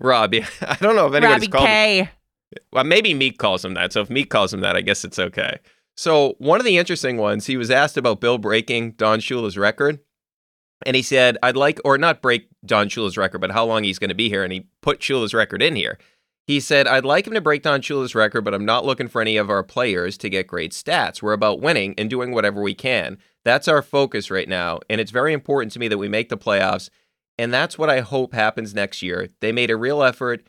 Rob, 0.00 0.34
yeah, 0.34 0.46
I 0.62 0.76
don't 0.76 0.96
know 0.96 1.06
if 1.06 1.14
anybody's 1.14 1.48
Robbie 1.48 1.48
called 1.48 1.66
K. 1.66 2.10
well, 2.72 2.84
maybe 2.84 3.14
Meek 3.14 3.38
calls 3.38 3.64
him 3.64 3.74
that. 3.74 3.92
So 3.92 4.00
if 4.00 4.10
Meek 4.10 4.30
calls 4.30 4.52
him 4.52 4.60
that, 4.60 4.76
I 4.76 4.80
guess 4.80 5.04
it's 5.04 5.18
okay. 5.18 5.58
So 5.96 6.34
one 6.38 6.60
of 6.60 6.66
the 6.66 6.76
interesting 6.76 7.16
ones, 7.16 7.46
he 7.46 7.56
was 7.56 7.70
asked 7.70 7.96
about 7.96 8.20
Bill 8.20 8.36
breaking 8.36 8.92
Don 8.92 9.18
Shula's 9.18 9.56
record. 9.56 9.98
And 10.84 10.94
he 10.94 11.02
said, 11.02 11.38
I'd 11.42 11.56
like, 11.56 11.80
or 11.84 11.96
not 11.96 12.20
break 12.20 12.48
Don 12.64 12.88
Shula's 12.88 13.16
record, 13.16 13.40
but 13.40 13.50
how 13.50 13.64
long 13.64 13.84
he's 13.84 13.98
going 13.98 14.10
to 14.10 14.14
be 14.14 14.28
here. 14.28 14.44
And 14.44 14.52
he 14.52 14.66
put 14.82 15.00
Shula's 15.00 15.32
record 15.32 15.62
in 15.62 15.74
here. 15.74 15.98
He 16.46 16.60
said, 16.60 16.86
I'd 16.86 17.04
like 17.04 17.26
him 17.26 17.32
to 17.34 17.40
break 17.40 17.62
Don 17.62 17.80
Shula's 17.80 18.14
record, 18.14 18.42
but 18.42 18.54
I'm 18.54 18.64
not 18.64 18.84
looking 18.84 19.08
for 19.08 19.20
any 19.20 19.36
of 19.36 19.50
our 19.50 19.64
players 19.64 20.16
to 20.18 20.28
get 20.28 20.46
great 20.46 20.72
stats. 20.72 21.20
We're 21.20 21.32
about 21.32 21.60
winning 21.60 21.94
and 21.98 22.08
doing 22.08 22.30
whatever 22.30 22.60
we 22.60 22.74
can. 22.74 23.18
That's 23.44 23.66
our 23.66 23.82
focus 23.82 24.30
right 24.30 24.48
now. 24.48 24.78
And 24.88 25.00
it's 25.00 25.10
very 25.10 25.32
important 25.32 25.72
to 25.72 25.80
me 25.80 25.88
that 25.88 25.98
we 25.98 26.08
make 26.08 26.28
the 26.28 26.36
playoffs. 26.36 26.88
And 27.38 27.52
that's 27.52 27.76
what 27.78 27.90
I 27.90 28.00
hope 28.00 28.32
happens 28.32 28.74
next 28.74 29.02
year. 29.02 29.28
They 29.40 29.50
made 29.50 29.70
a 29.70 29.76
real 29.76 30.02
effort, 30.02 30.46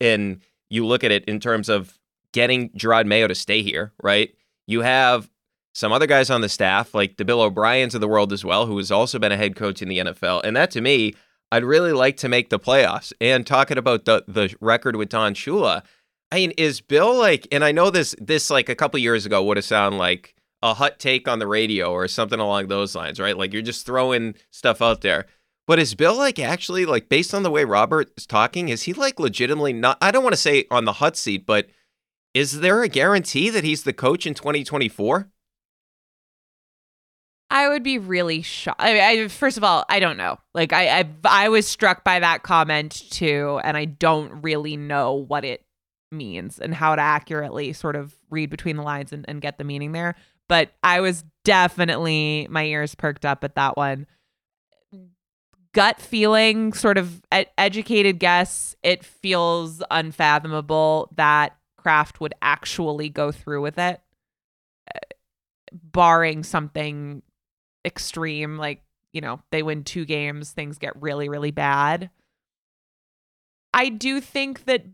and 0.00 0.40
you 0.68 0.84
look 0.86 1.02
at 1.02 1.10
it 1.10 1.24
in 1.24 1.40
terms 1.40 1.68
of 1.68 1.98
getting 2.32 2.68
Jerod 2.70 3.06
Mayo 3.06 3.26
to 3.26 3.34
stay 3.34 3.62
here, 3.62 3.92
right? 4.02 4.34
You 4.66 4.82
have 4.82 5.30
some 5.78 5.92
other 5.92 6.08
guys 6.08 6.28
on 6.28 6.40
the 6.40 6.48
staff, 6.48 6.92
like 6.92 7.18
the 7.18 7.24
Bill 7.24 7.40
O'Briens 7.40 7.94
of 7.94 8.00
the 8.00 8.08
world 8.08 8.32
as 8.32 8.44
well, 8.44 8.66
who 8.66 8.76
has 8.78 8.90
also 8.90 9.16
been 9.16 9.30
a 9.30 9.36
head 9.36 9.54
coach 9.54 9.80
in 9.80 9.88
the 9.88 9.98
NFL. 9.98 10.40
And 10.42 10.56
that 10.56 10.72
to 10.72 10.80
me, 10.80 11.14
I'd 11.52 11.62
really 11.62 11.92
like 11.92 12.16
to 12.16 12.28
make 12.28 12.50
the 12.50 12.58
playoffs. 12.58 13.12
And 13.20 13.46
talking 13.46 13.78
about 13.78 14.04
the 14.04 14.24
the 14.26 14.52
record 14.60 14.96
with 14.96 15.08
Don 15.08 15.34
Shula, 15.34 15.84
I 16.32 16.36
mean, 16.36 16.50
is 16.58 16.80
Bill 16.80 17.16
like? 17.16 17.46
And 17.52 17.62
I 17.62 17.70
know 17.70 17.90
this 17.90 18.16
this 18.20 18.50
like 18.50 18.68
a 18.68 18.74
couple 18.74 18.98
years 18.98 19.24
ago 19.24 19.40
would 19.44 19.56
have 19.56 19.64
sounded 19.64 19.98
like 19.98 20.34
a 20.64 20.74
hot 20.74 20.98
take 20.98 21.28
on 21.28 21.38
the 21.38 21.46
radio 21.46 21.92
or 21.92 22.08
something 22.08 22.40
along 22.40 22.66
those 22.66 22.96
lines, 22.96 23.20
right? 23.20 23.38
Like 23.38 23.52
you're 23.52 23.62
just 23.62 23.86
throwing 23.86 24.34
stuff 24.50 24.82
out 24.82 25.02
there. 25.02 25.26
But 25.68 25.78
is 25.78 25.94
Bill 25.94 26.16
like 26.16 26.40
actually 26.40 26.86
like 26.86 27.08
based 27.08 27.32
on 27.32 27.44
the 27.44 27.52
way 27.52 27.64
Robert 27.64 28.10
is 28.16 28.26
talking, 28.26 28.68
is 28.68 28.82
he 28.82 28.94
like 28.94 29.20
legitimately 29.20 29.74
not? 29.74 29.96
I 30.02 30.10
don't 30.10 30.24
want 30.24 30.32
to 30.32 30.40
say 30.40 30.64
on 30.72 30.86
the 30.86 30.94
hot 30.94 31.16
seat, 31.16 31.46
but 31.46 31.68
is 32.34 32.58
there 32.60 32.82
a 32.82 32.88
guarantee 32.88 33.48
that 33.50 33.62
he's 33.62 33.84
the 33.84 33.92
coach 33.92 34.26
in 34.26 34.34
2024? 34.34 35.30
I 37.50 37.68
would 37.68 37.82
be 37.82 37.98
really 37.98 38.42
shocked. 38.42 38.80
I, 38.80 39.22
I, 39.22 39.28
first 39.28 39.56
of 39.56 39.64
all, 39.64 39.84
I 39.88 40.00
don't 40.00 40.18
know. 40.18 40.38
Like 40.54 40.72
I, 40.72 41.00
I, 41.00 41.08
I 41.24 41.48
was 41.48 41.66
struck 41.66 42.04
by 42.04 42.20
that 42.20 42.42
comment 42.42 43.10
too, 43.10 43.60
and 43.64 43.76
I 43.76 43.86
don't 43.86 44.42
really 44.42 44.76
know 44.76 45.14
what 45.14 45.44
it 45.44 45.64
means 46.12 46.58
and 46.58 46.74
how 46.74 46.94
to 46.94 47.02
accurately 47.02 47.72
sort 47.72 47.96
of 47.96 48.14
read 48.30 48.50
between 48.50 48.76
the 48.76 48.82
lines 48.82 49.12
and, 49.12 49.24
and 49.28 49.40
get 49.40 49.58
the 49.58 49.64
meaning 49.64 49.92
there. 49.92 50.14
But 50.48 50.72
I 50.82 51.00
was 51.00 51.24
definitely 51.44 52.46
my 52.50 52.64
ears 52.64 52.94
perked 52.94 53.24
up 53.24 53.44
at 53.44 53.54
that 53.54 53.76
one. 53.76 54.06
Gut 55.72 56.00
feeling, 56.00 56.72
sort 56.72 56.98
of 56.98 57.22
ed- 57.30 57.50
educated 57.56 58.18
guess. 58.18 58.74
It 58.82 59.04
feels 59.04 59.82
unfathomable 59.90 61.12
that 61.16 61.56
Kraft 61.76 62.20
would 62.20 62.34
actually 62.42 63.08
go 63.10 63.30
through 63.30 63.62
with 63.62 63.78
it, 63.78 64.00
uh, 64.94 64.98
barring 65.72 66.42
something 66.42 67.22
extreme 67.88 68.56
like 68.56 68.82
you 69.12 69.20
know 69.20 69.40
they 69.50 69.64
win 69.64 69.82
two 69.82 70.04
games 70.04 70.52
things 70.52 70.78
get 70.78 71.00
really 71.00 71.28
really 71.28 71.50
bad. 71.50 72.10
I 73.74 73.88
do 73.88 74.20
think 74.20 74.64
that 74.66 74.84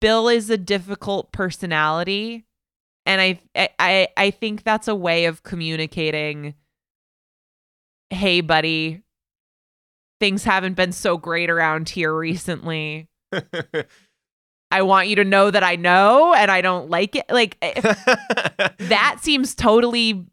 bill 0.00 0.28
is 0.28 0.48
a 0.50 0.56
difficult 0.56 1.32
personality 1.32 2.46
and 3.04 3.20
i 3.20 3.38
i 3.78 4.08
i 4.16 4.30
think 4.30 4.62
that's 4.62 4.88
a 4.88 4.94
way 4.94 5.26
of 5.26 5.42
communicating 5.42 6.54
hey 8.08 8.40
buddy 8.40 9.02
things 10.20 10.44
haven't 10.44 10.74
been 10.74 10.92
so 10.92 11.16
great 11.16 11.50
around 11.50 11.88
here 11.88 12.14
recently. 12.14 13.08
I 14.72 14.82
want 14.82 15.08
you 15.08 15.16
to 15.16 15.24
know 15.24 15.50
that 15.50 15.64
i 15.64 15.74
know 15.74 16.32
and 16.32 16.48
i 16.50 16.60
don't 16.60 16.88
like 16.90 17.16
it. 17.16 17.24
Like 17.28 17.56
eh, 17.60 17.80
that 18.78 19.16
seems 19.20 19.56
totally 19.56 20.26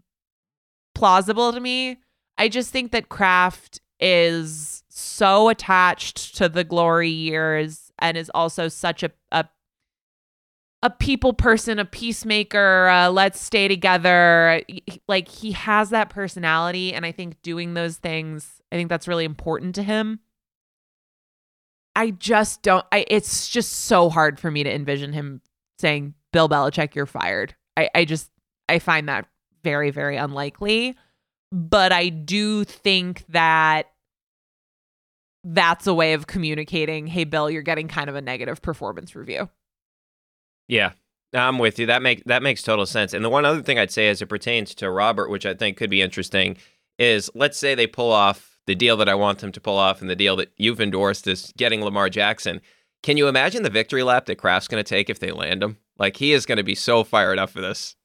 plausible 0.97 1.53
to 1.53 1.59
me. 1.59 1.99
I 2.39 2.49
just 2.49 2.71
think 2.71 2.91
that 2.91 3.07
Kraft 3.07 3.81
is 3.99 4.83
so 4.89 5.49
attached 5.49 6.35
to 6.37 6.49
the 6.49 6.63
glory 6.63 7.09
years 7.09 7.91
and 7.99 8.17
is 8.17 8.31
also 8.33 8.67
such 8.67 9.03
a 9.03 9.11
a, 9.31 9.45
a 10.81 10.89
people 10.89 11.33
person, 11.33 11.77
a 11.77 11.85
peacemaker, 11.85 12.87
uh, 12.87 13.09
let's 13.09 13.39
stay 13.39 13.67
together. 13.67 14.63
Like 15.07 15.27
he 15.27 15.51
has 15.51 15.91
that 15.91 16.09
personality 16.09 16.93
and 16.95 17.05
I 17.05 17.11
think 17.11 17.41
doing 17.43 17.75
those 17.75 17.97
things, 17.97 18.59
I 18.71 18.75
think 18.75 18.89
that's 18.89 19.07
really 19.07 19.25
important 19.25 19.75
to 19.75 19.83
him. 19.83 20.19
I 21.95 22.09
just 22.09 22.63
don't 22.63 22.85
I 22.91 23.05
it's 23.07 23.49
just 23.49 23.71
so 23.71 24.09
hard 24.09 24.39
for 24.39 24.49
me 24.49 24.63
to 24.63 24.73
envision 24.73 25.13
him 25.13 25.41
saying, 25.77 26.15
Bill 26.33 26.49
Belichick, 26.49 26.95
you're 26.95 27.05
fired. 27.05 27.55
I, 27.75 27.89
I 27.93 28.05
just 28.05 28.31
I 28.67 28.79
find 28.79 29.07
that 29.09 29.27
very, 29.63 29.91
very 29.91 30.17
unlikely. 30.17 30.95
But 31.51 31.91
I 31.91 32.09
do 32.09 32.63
think 32.63 33.25
that 33.29 33.91
that's 35.43 35.87
a 35.87 35.93
way 35.93 36.13
of 36.13 36.27
communicating, 36.27 37.07
hey, 37.07 37.23
Bill, 37.23 37.49
you're 37.49 37.61
getting 37.61 37.87
kind 37.87 38.09
of 38.09 38.15
a 38.15 38.21
negative 38.21 38.61
performance 38.61 39.15
review. 39.15 39.49
Yeah, 40.67 40.91
I'm 41.33 41.57
with 41.59 41.79
you. 41.79 41.85
That 41.85 42.01
make 42.01 42.23
that 42.25 42.43
makes 42.43 42.61
total 42.61 42.85
sense. 42.85 43.13
And 43.13 43.23
the 43.23 43.29
one 43.29 43.45
other 43.45 43.61
thing 43.61 43.79
I'd 43.79 43.91
say 43.91 44.09
as 44.09 44.21
it 44.21 44.25
pertains 44.27 44.75
to 44.75 44.91
Robert, 44.91 45.29
which 45.29 45.45
I 45.45 45.53
think 45.53 45.77
could 45.77 45.89
be 45.89 46.01
interesting, 46.01 46.57
is 46.99 47.29
let's 47.33 47.57
say 47.57 47.75
they 47.75 47.87
pull 47.87 48.11
off 48.11 48.59
the 48.65 48.75
deal 48.75 48.97
that 48.97 49.07
I 49.07 49.15
want 49.15 49.39
them 49.39 49.53
to 49.53 49.61
pull 49.61 49.77
off 49.77 50.01
and 50.01 50.09
the 50.09 50.15
deal 50.15 50.35
that 50.35 50.51
you've 50.57 50.81
endorsed 50.81 51.25
is 51.27 51.53
getting 51.55 51.81
Lamar 51.81 52.09
Jackson. 52.09 52.59
Can 53.01 53.15
you 53.15 53.29
imagine 53.29 53.63
the 53.63 53.69
victory 53.69 54.03
lap 54.03 54.25
that 54.25 54.37
Kraft's 54.37 54.67
going 54.67 54.83
to 54.83 54.87
take 54.87 55.09
if 55.09 55.19
they 55.19 55.31
land 55.31 55.63
him? 55.63 55.77
Like 55.97 56.17
he 56.17 56.33
is 56.33 56.45
going 56.45 56.57
to 56.57 56.63
be 56.63 56.75
so 56.75 57.05
fired 57.05 57.39
up 57.39 57.49
for 57.49 57.61
this 57.61 57.95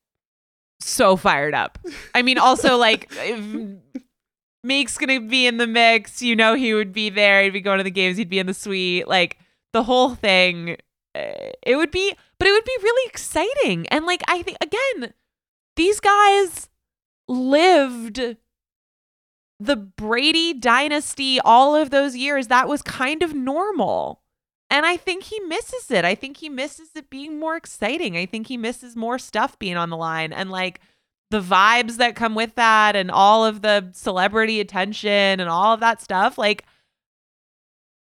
so 0.85 1.17
fired 1.17 1.55
up. 1.55 1.79
I 2.15 2.23
mean, 2.23 2.39
also 2.39 2.77
like 2.77 3.13
Meek's 4.65 4.97
gonna 4.99 5.21
be 5.21 5.47
in 5.47 5.57
the 5.57 5.67
mix. 5.67 6.23
You 6.23 6.37
know, 6.37 6.55
he 6.55 6.75
would 6.75 6.93
be 6.93 7.11
there. 7.11 7.43
He'd 7.43 7.51
be 7.51 7.61
going 7.61 7.79
to 7.79 7.85
the 7.85 7.91
games. 7.91 8.17
He'd 8.17 8.29
be 8.29 8.39
in 8.39 8.47
the 8.47 8.55
suite. 8.55 9.09
Like 9.09 9.39
the 9.73 9.83
whole 9.85 10.15
thing. 10.15 10.77
Uh, 11.15 11.53
it 11.63 11.77
would 11.77 11.91
be, 11.91 12.15
but 12.39 12.49
it 12.49 12.53
would 12.53 12.65
be 12.65 12.77
really 12.83 13.09
exciting. 13.09 13.87
And 13.89 14.07
like 14.07 14.23
I 14.29 14.43
think 14.43 14.57
again, 14.61 15.13
these 15.77 16.01
guys 16.01 16.69
lived 17.29 18.37
the 19.61 19.77
Brady 19.77 20.55
dynasty 20.55 21.39
all 21.41 21.77
of 21.77 21.91
those 21.91 22.17
years. 22.17 22.49
That 22.49 22.69
was 22.69 22.83
kind 22.83 23.23
of 23.23 23.35
normal. 23.35 24.22
And 24.73 24.87
I 24.87 24.97
think 24.97 25.25
he 25.25 25.39
misses 25.41 25.91
it. 25.91 26.07
I 26.07 26.15
think 26.15 26.39
he 26.39 26.49
misses 26.49 26.89
it 26.97 27.11
being 27.11 27.39
more 27.39 27.57
exciting. 27.57 28.17
I 28.17 28.25
think 28.25 28.47
he 28.47 28.57
misses 28.57 28.97
more 28.97 29.19
stuff 29.19 29.59
being 29.59 29.77
on 29.77 29.91
the 29.91 29.99
line 29.99 30.33
and 30.33 30.51
like 30.51 30.81
the 31.31 31.43
vibes 31.43 31.99
that 31.99 32.17
come 32.17 32.35
with 32.35 32.55
that 32.55 32.97
and 32.97 33.11
all 33.11 33.45
of 33.45 33.61
the 33.61 33.91
celebrity 33.93 34.61
attention 34.61 35.11
and 35.41 35.51
all 35.51 35.75
of 35.75 35.81
that 35.81 36.01
stuff. 36.01 36.39
Like 36.39 36.65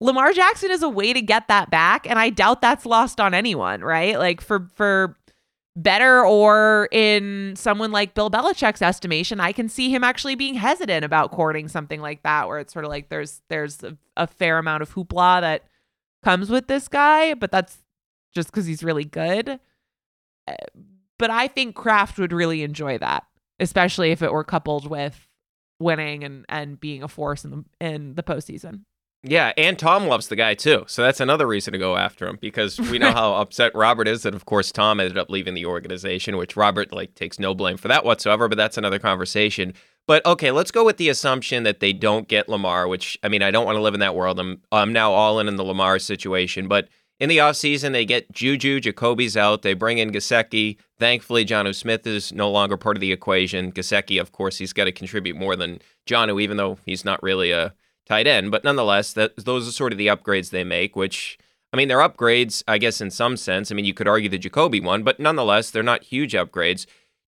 Lamar 0.01 0.33
Jackson 0.33 0.71
is 0.71 0.81
a 0.81 0.89
way 0.89 1.13
to 1.13 1.21
get 1.21 1.47
that 1.49 1.69
back 1.69 2.09
and 2.09 2.17
I 2.17 2.31
doubt 2.31 2.61
that's 2.61 2.87
lost 2.87 3.21
on 3.21 3.35
anyone, 3.35 3.81
right? 3.81 4.17
Like 4.17 4.41
for 4.41 4.67
for 4.73 5.15
better 5.75 6.25
or 6.25 6.89
in 6.91 7.53
someone 7.55 7.91
like 7.91 8.15
Bill 8.15 8.31
Belichick's 8.31 8.81
estimation, 8.81 9.39
I 9.39 9.51
can 9.51 9.69
see 9.69 9.91
him 9.91 10.03
actually 10.03 10.33
being 10.33 10.55
hesitant 10.55 11.05
about 11.05 11.31
courting 11.31 11.67
something 11.67 12.01
like 12.01 12.23
that 12.23 12.47
where 12.47 12.57
it's 12.57 12.73
sort 12.73 12.85
of 12.85 12.89
like 12.89 13.09
there's 13.09 13.43
there's 13.49 13.83
a, 13.83 13.95
a 14.17 14.25
fair 14.25 14.57
amount 14.57 14.81
of 14.81 14.95
hoopla 14.95 15.41
that 15.41 15.65
comes 16.25 16.49
with 16.49 16.67
this 16.67 16.87
guy, 16.87 17.33
but 17.35 17.51
that's 17.51 17.77
just 18.33 18.51
cuz 18.51 18.65
he's 18.65 18.83
really 18.83 19.05
good. 19.05 19.59
Uh, 20.47 20.55
but 21.17 21.29
I 21.29 21.47
think 21.47 21.75
Kraft 21.75 22.17
would 22.19 22.33
really 22.33 22.63
enjoy 22.63 22.97
that, 22.97 23.23
especially 23.59 24.11
if 24.11 24.21
it 24.21 24.33
were 24.33 24.43
coupled 24.43 24.89
with 24.89 25.27
winning 25.79 26.23
and 26.23 26.45
and 26.49 26.79
being 26.79 27.03
a 27.03 27.07
force 27.07 27.45
in 27.45 27.51
the 27.51 27.65
in 27.79 28.15
the 28.15 28.23
postseason. 28.23 28.81
Yeah, 29.27 29.53
and 29.57 29.77
Tom 29.77 30.05
loves 30.05 30.27
the 30.27 30.35
guy 30.35 30.53
too. 30.53 30.83
So 30.87 31.01
that's 31.01 31.19
another 31.19 31.47
reason 31.47 31.73
to 31.73 31.79
go 31.79 31.97
after 31.97 32.27
him 32.27 32.37
because 32.39 32.79
we 32.91 32.99
know 32.99 33.11
how 33.11 33.33
upset 33.35 33.73
Robert 33.75 34.07
is 34.07 34.23
that 34.23 34.35
of 34.35 34.45
course 34.45 34.71
Tom 34.71 34.99
ended 34.99 35.17
up 35.17 35.29
leaving 35.29 35.53
the 35.53 35.65
organization, 35.65 36.37
which 36.37 36.55
Robert 36.55 36.91
like 36.91 37.15
takes 37.15 37.39
no 37.39 37.55
blame 37.55 37.77
for 37.77 37.87
that 37.87 38.05
whatsoever, 38.05 38.47
but 38.47 38.57
that's 38.57 38.77
another 38.77 38.99
conversation. 38.99 39.73
But 40.07 40.25
okay, 40.25 40.51
let's 40.51 40.71
go 40.71 40.85
with 40.85 40.97
the 40.97 41.09
assumption 41.09 41.63
that 41.63 41.79
they 41.79 41.91
don't 41.91 42.27
get 42.27 42.47
Lamar, 42.47 42.87
which 42.87 43.17
I 43.23 43.29
mean, 43.29 43.41
I 43.41 43.51
don't 43.51 43.65
want 43.65 43.77
to 43.77 43.81
live 43.81 43.93
in 43.93 43.99
that 44.01 44.15
world. 44.15 44.39
I'm 44.39 44.61
I'm 44.71 44.93
now 44.93 45.11
all 45.11 45.39
in 45.39 45.47
in 45.47 45.55
the 45.55 45.63
Lamar 45.63 45.99
situation, 45.99 46.67
but 46.67 46.87
in 47.19 47.29
the 47.29 47.37
offseason, 47.37 47.93
they 47.93 48.05
get 48.05 48.31
Juju, 48.31 48.81
Jacoby's 48.81 49.37
out. 49.37 49.61
They 49.61 49.73
bring 49.73 49.99
in 49.99 50.11
Gesicki. 50.11 50.77
Thankfully, 50.99 51.45
Jonnu 51.45 51.73
Smith 51.73 52.05
is 52.05 52.33
no 52.33 52.51
longer 52.51 52.75
part 52.75 52.97
of 52.97 53.01
the 53.01 53.13
equation. 53.13 53.71
Gesicki, 53.71 54.19
of 54.19 54.33
course, 54.33 54.57
he's 54.57 54.73
got 54.73 54.83
to 54.83 54.91
contribute 54.91 55.37
more 55.37 55.55
than 55.55 55.79
Jonnu, 56.05 56.41
even 56.41 56.57
though 56.57 56.77
he's 56.85 57.05
not 57.05 57.23
really 57.23 57.51
a 57.51 57.73
tight 58.05 58.27
end. 58.27 58.51
But 58.51 58.65
nonetheless, 58.65 59.13
that 59.13 59.35
those 59.37 59.67
are 59.67 59.71
sort 59.71 59.93
of 59.93 59.97
the 59.97 60.07
upgrades 60.07 60.49
they 60.49 60.65
make, 60.65 60.95
which 60.95 61.37
I 61.73 61.77
mean, 61.77 61.87
they're 61.87 61.97
upgrades, 61.97 62.63
I 62.67 62.77
guess, 62.77 63.01
in 63.01 63.11
some 63.11 63.37
sense. 63.37 63.71
I 63.71 63.75
mean, 63.75 63.85
you 63.85 63.93
could 63.93 64.07
argue 64.07 64.29
the 64.29 64.37
Jacoby 64.37 64.79
one, 64.79 65.03
but 65.03 65.19
nonetheless, 65.19 65.71
they're 65.71 65.83
not 65.83 66.03
huge 66.03 66.33
upgrades. 66.33 66.85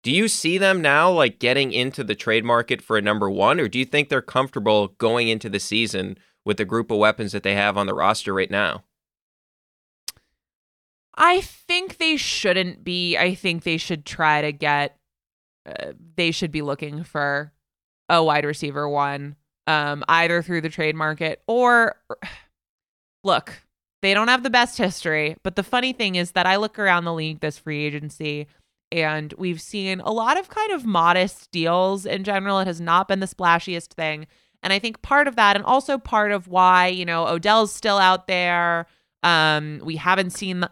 Do 0.07 0.13
you 0.13 0.29
see 0.29 0.57
them 0.57 0.81
now 0.81 1.11
like 1.11 1.41
getting 1.41 1.73
into 1.73 2.05
the 2.05 2.15
trade 2.15 2.45
market 2.45 2.81
for 2.81 2.97
a 2.97 3.03
number 3.03 3.29
one, 3.29 3.59
or 3.59 3.67
do 3.67 3.77
you 3.77 3.85
think 3.85 4.09
they're 4.09 4.23
comfortable 4.23 4.87
going 4.99 5.27
into 5.27 5.49
the 5.49 5.59
season 5.59 6.17
with 6.45 6.59
the 6.59 6.65
group 6.65 6.93
of 6.93 6.99
weapons 6.99 7.33
that 7.33 7.43
they 7.43 7.57
have 7.57 7.77
on 7.77 7.89
the 7.89 7.93
roster 7.93 8.33
right 8.33 8.49
now? 8.49 8.85
I 11.17 11.41
think 11.41 11.99
they 11.99 12.17
shouldn't 12.17 12.85
be. 12.85 13.17
I 13.17 13.35
think 13.35 13.65
they 13.65 13.79
should 13.79 14.07
try 14.07 14.43
to 14.43 14.53
get. 14.53 14.97
Uh, 15.69 15.95
they 16.15 16.31
should 16.31 16.53
be 16.53 16.63
looking 16.63 17.03
for 17.03 17.53
a 18.09 18.23
wide 18.23 18.45
receiver 18.45 18.89
one 18.89 19.35
um, 19.67 20.05
either 20.07 20.41
through 20.41 20.61
the 20.61 20.69
trade 20.69 20.95
market 20.95 21.43
or 21.49 21.97
look, 23.25 23.61
they 24.03 24.15
don't 24.15 24.29
have 24.29 24.45
the 24.45 24.51
best 24.51 24.79
history. 24.79 25.35
But 25.43 25.57
the 25.57 25.65
funny 25.65 25.93
thing 25.93 26.15
is 26.15 26.31
that 26.31 26.47
I 26.47 26.59
look 26.59 26.79
around 26.79 27.07
the 27.07 27.13
league 27.13 27.41
this 27.41 27.59
free 27.59 27.85
agency 27.85 28.47
and 28.93 29.35
we've 29.39 29.61
seen 29.61 30.01
a 30.01 30.13
lot 30.13 30.39
of 30.39 30.49
kind 30.49 30.73
of 30.73 30.85
modest 30.85 31.51
deals 31.51 32.07
in 32.07 32.25
general. 32.25 32.59
It 32.61 32.67
has 32.67 32.81
not 32.81 33.09
been 33.09 33.21
the 33.21 33.27
splashiest 33.27 33.89
thing. 33.89 34.27
And 34.63 34.73
I 34.73 34.79
think 34.79 35.03
part 35.03 35.29
of 35.29 35.37
that, 35.37 35.57
and 35.57 35.65
also 35.65 35.99
part 35.99 36.33
of 36.33 36.49
why, 36.49 36.89
you 36.89 37.05
know, 37.05 37.27
Odell's 37.27 37.73
still 37.73 37.99
out 37.99 38.27
there. 38.27 38.87
Um, 39.23 39.81
we 39.85 39.97
haven't 39.97 40.31
seen 40.31 40.65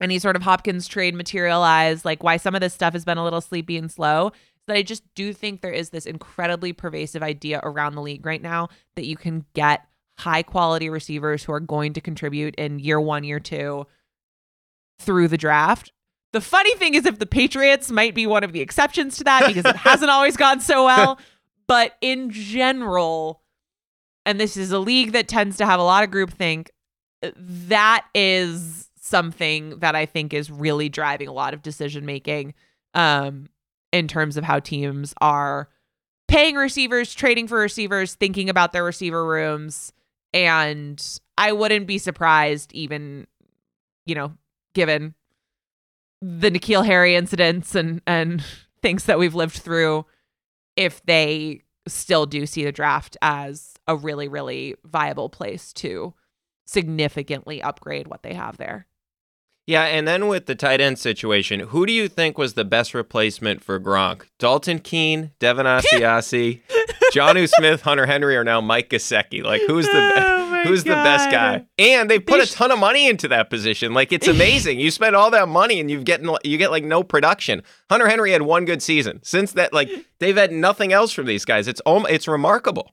any 0.00 0.18
sort 0.18 0.36
of 0.36 0.42
Hopkins 0.42 0.86
trade 0.86 1.14
materialize, 1.14 2.04
like 2.04 2.22
why 2.22 2.36
some 2.36 2.54
of 2.54 2.60
this 2.60 2.74
stuff 2.74 2.92
has 2.92 3.04
been 3.04 3.18
a 3.18 3.24
little 3.24 3.40
sleepy 3.40 3.76
and 3.76 3.90
slow 3.90 4.32
that 4.68 4.76
I 4.76 4.82
just 4.82 5.02
do 5.14 5.32
think 5.32 5.60
there 5.60 5.72
is 5.72 5.90
this 5.90 6.06
incredibly 6.06 6.72
pervasive 6.72 7.22
idea 7.22 7.60
around 7.62 7.94
the 7.94 8.02
league 8.02 8.24
right 8.24 8.40
now 8.40 8.68
that 8.94 9.06
you 9.06 9.16
can 9.16 9.44
get 9.54 9.84
high 10.18 10.42
quality 10.42 10.90
receivers 10.90 11.42
who 11.42 11.52
are 11.52 11.60
going 11.60 11.94
to 11.94 12.00
contribute 12.00 12.54
in 12.56 12.78
year 12.78 13.00
one, 13.00 13.24
year 13.24 13.40
two 13.40 13.86
through 15.00 15.28
the 15.28 15.38
draft. 15.38 15.92
The 16.32 16.40
funny 16.40 16.74
thing 16.76 16.94
is, 16.94 17.06
if 17.06 17.18
the 17.18 17.26
Patriots 17.26 17.90
might 17.90 18.14
be 18.14 18.26
one 18.26 18.44
of 18.44 18.52
the 18.52 18.60
exceptions 18.60 19.16
to 19.18 19.24
that 19.24 19.46
because 19.46 19.64
it 19.64 19.76
hasn't 19.88 20.10
always 20.10 20.36
gone 20.36 20.60
so 20.60 20.84
well. 20.84 21.18
But 21.66 21.96
in 22.00 22.30
general, 22.30 23.42
and 24.24 24.38
this 24.40 24.56
is 24.56 24.72
a 24.72 24.78
league 24.78 25.12
that 25.12 25.28
tends 25.28 25.56
to 25.58 25.66
have 25.66 25.80
a 25.80 25.82
lot 25.82 26.04
of 26.04 26.10
groupthink, 26.10 26.68
that 27.32 28.06
is 28.14 28.88
something 29.00 29.78
that 29.78 29.94
I 29.94 30.06
think 30.06 30.32
is 30.34 30.50
really 30.50 30.88
driving 30.88 31.28
a 31.28 31.32
lot 31.32 31.54
of 31.54 31.62
decision 31.62 32.04
making. 32.06 32.54
Um, 32.94 33.48
in 33.92 34.08
terms 34.08 34.36
of 34.36 34.44
how 34.44 34.60
teams 34.60 35.14
are 35.20 35.68
paying 36.26 36.56
receivers, 36.56 37.14
trading 37.14 37.48
for 37.48 37.58
receivers, 37.58 38.14
thinking 38.14 38.50
about 38.50 38.72
their 38.72 38.84
receiver 38.84 39.24
rooms. 39.24 39.92
And 40.34 41.02
I 41.38 41.52
wouldn't 41.52 41.86
be 41.86 41.98
surprised, 41.98 42.72
even, 42.74 43.26
you 44.04 44.14
know, 44.14 44.34
given 44.74 45.14
the 46.20 46.50
N'Keal 46.50 46.84
Harry 46.84 47.14
incidents 47.14 47.74
and, 47.74 48.00
and 48.06 48.42
things 48.82 49.04
that 49.04 49.18
we've 49.18 49.34
lived 49.34 49.56
through, 49.56 50.06
if 50.76 51.02
they 51.04 51.62
still 51.86 52.26
do 52.26 52.46
see 52.46 52.64
the 52.64 52.72
draft 52.72 53.16
as 53.22 53.74
a 53.86 53.96
really, 53.96 54.28
really 54.28 54.76
viable 54.84 55.28
place 55.28 55.72
to 55.72 56.14
significantly 56.66 57.62
upgrade 57.62 58.08
what 58.08 58.22
they 58.22 58.34
have 58.34 58.58
there. 58.58 58.86
Yeah, 59.66 59.84
and 59.84 60.08
then 60.08 60.28
with 60.28 60.46
the 60.46 60.54
tight 60.54 60.80
end 60.80 60.98
situation, 60.98 61.60
who 61.60 61.84
do 61.84 61.92
you 61.92 62.08
think 62.08 62.38
was 62.38 62.54
the 62.54 62.64
best 62.64 62.94
replacement 62.94 63.62
for 63.62 63.78
Gronk? 63.78 64.22
Dalton 64.38 64.78
Keene, 64.78 65.32
Devin 65.40 65.66
Asiasi, 65.66 66.62
Jonnu 67.12 67.46
Smith, 67.54 67.82
Hunter 67.82 68.06
Henry, 68.06 68.34
or 68.34 68.44
now 68.44 68.62
Mike 68.62 68.88
Gesicki? 68.88 69.42
Like, 69.42 69.60
who's 69.66 69.84
the 69.84 70.37
who's 70.64 70.84
God. 70.84 70.90
the 70.90 71.02
best 71.02 71.30
guy? 71.30 71.66
And 71.78 72.10
they 72.10 72.18
put 72.18 72.38
they 72.38 72.44
a 72.44 72.46
ton 72.46 72.70
of 72.70 72.78
money 72.78 73.08
into 73.08 73.28
that 73.28 73.50
position. 73.50 73.94
Like, 73.94 74.12
it's 74.12 74.28
amazing. 74.28 74.80
you 74.80 74.90
spend 74.90 75.16
all 75.16 75.30
that 75.30 75.48
money 75.48 75.80
and 75.80 75.90
you 75.90 76.02
get 76.02 76.22
you 76.44 76.58
get 76.58 76.70
like 76.70 76.84
no 76.84 77.02
production. 77.02 77.62
Hunter 77.90 78.08
Henry 78.08 78.32
had 78.32 78.42
one 78.42 78.64
good 78.64 78.82
season. 78.82 79.20
Since 79.22 79.52
that, 79.52 79.72
like, 79.72 79.90
they've 80.18 80.36
had 80.36 80.52
nothing 80.52 80.92
else 80.92 81.12
from 81.12 81.26
these 81.26 81.44
guys. 81.44 81.68
It's 81.68 81.80
it's 81.86 82.28
remarkable. 82.28 82.92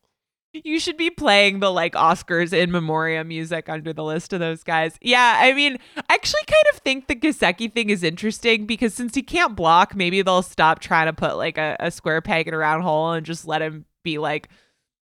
You 0.63 0.80
should 0.80 0.95
be 0.95 1.09
playing 1.09 1.59
the 1.59 1.70
like 1.70 1.93
Oscars 1.93 2.53
in 2.53 2.72
memoriam 2.72 3.28
music 3.28 3.68
under 3.68 3.91
the 3.91 4.03
list 4.03 4.32
of 4.32 4.39
those 4.39 4.63
guys. 4.63 4.97
Yeah, 5.01 5.39
I 5.41 5.53
mean, 5.53 5.78
I 5.97 6.13
actually 6.13 6.43
kind 6.47 6.63
of 6.74 6.80
think 6.80 7.07
the 7.07 7.16
Gesicki 7.16 7.74
thing 7.74 7.89
is 7.89 8.03
interesting 8.03 8.66
because 8.66 8.93
since 8.93 9.16
he 9.16 9.22
can't 9.22 9.55
block, 9.55 9.95
maybe 9.95 10.22
they'll 10.22 10.41
stop 10.41 10.80
trying 10.80 11.07
to 11.07 11.13
put 11.13 11.36
like 11.36 11.57
a, 11.57 11.76
a 11.80 11.91
square 11.91 12.22
peg 12.22 12.47
in 12.47 12.53
a 12.53 12.57
round 12.57 12.84
hole 12.84 13.11
and 13.11 13.26
just 13.26 13.45
let 13.45 13.61
him 13.61 13.86
be 14.03 14.18
like 14.18 14.47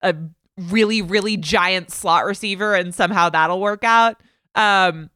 a 0.01 0.15
really, 0.57 1.01
really 1.01 1.37
giant 1.37 1.91
slot 1.91 2.25
receiver 2.25 2.75
and 2.75 2.93
somehow 2.93 3.29
that'll 3.29 3.61
work 3.61 3.83
out. 3.83 4.21
Um 4.55 5.09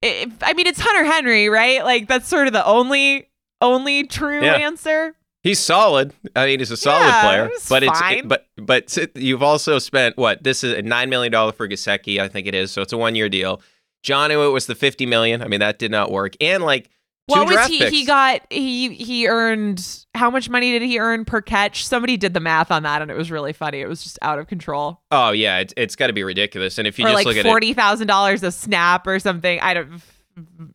it, 0.00 0.30
I 0.42 0.52
mean, 0.52 0.68
it's 0.68 0.80
Hunter 0.80 1.04
Henry, 1.04 1.48
right? 1.48 1.82
Like 1.84 2.06
that's 2.08 2.28
sort 2.28 2.46
of 2.46 2.52
the 2.52 2.64
only 2.64 3.28
only 3.60 4.04
true 4.04 4.42
yeah. 4.42 4.54
answer. 4.54 5.14
He's 5.42 5.60
solid. 5.60 6.12
I 6.34 6.46
mean, 6.46 6.58
he's 6.58 6.70
a 6.70 6.76
solid 6.76 7.06
yeah, 7.06 7.22
player, 7.22 7.50
but 7.68 7.82
it's 7.82 8.00
it, 8.02 8.28
but 8.28 8.46
but 8.56 8.96
you've 9.14 9.42
also 9.42 9.78
spent 9.78 10.16
what? 10.16 10.42
This 10.42 10.64
is 10.64 10.74
a 10.74 10.82
nine 10.82 11.10
million 11.10 11.32
dollar 11.32 11.52
for 11.52 11.68
Gesicki, 11.68 12.20
I 12.20 12.28
think 12.28 12.46
it 12.46 12.54
is. 12.54 12.70
So 12.70 12.82
it's 12.82 12.92
a 12.92 12.98
one 12.98 13.14
year 13.14 13.28
deal. 13.28 13.62
Jonnu 14.04 14.52
was 14.52 14.66
the 14.66 14.74
fifty 14.74 15.06
million. 15.06 15.40
I 15.40 15.48
mean, 15.48 15.60
that 15.60 15.78
did 15.78 15.90
not 15.90 16.10
work. 16.10 16.34
And 16.40 16.64
like, 16.64 16.90
what 17.28 17.48
was 17.48 17.66
he? 17.66 17.78
Picks. 17.78 17.90
He 17.90 18.04
got 18.04 18.42
he 18.50 18.94
he 18.94 19.28
earned 19.28 20.04
how 20.14 20.30
much 20.30 20.48
money 20.48 20.72
did 20.72 20.82
he 20.82 20.98
earn 20.98 21.24
per 21.24 21.40
catch? 21.40 21.86
Somebody 21.86 22.16
did 22.16 22.34
the 22.34 22.40
math 22.40 22.70
on 22.70 22.82
that, 22.84 23.02
and 23.02 23.10
it 23.10 23.16
was 23.16 23.30
really 23.30 23.52
funny. 23.52 23.80
It 23.80 23.88
was 23.88 24.02
just 24.02 24.18
out 24.22 24.38
of 24.38 24.46
control. 24.46 25.00
Oh 25.10 25.30
yeah, 25.30 25.58
it's 25.58 25.74
it's 25.76 25.96
got 25.96 26.08
to 26.08 26.12
be 26.12 26.24
ridiculous. 26.24 26.78
And 26.78 26.86
if 26.86 26.98
you 26.98 27.04
or 27.04 27.08
just 27.08 27.16
like 27.16 27.26
look 27.26 27.36
at 27.36 27.44
forty 27.44 27.74
thousand 27.74 28.06
dollars 28.06 28.42
a 28.42 28.50
snap 28.50 29.06
or 29.06 29.18
something, 29.18 29.60
I 29.60 29.74
don't 29.74 30.02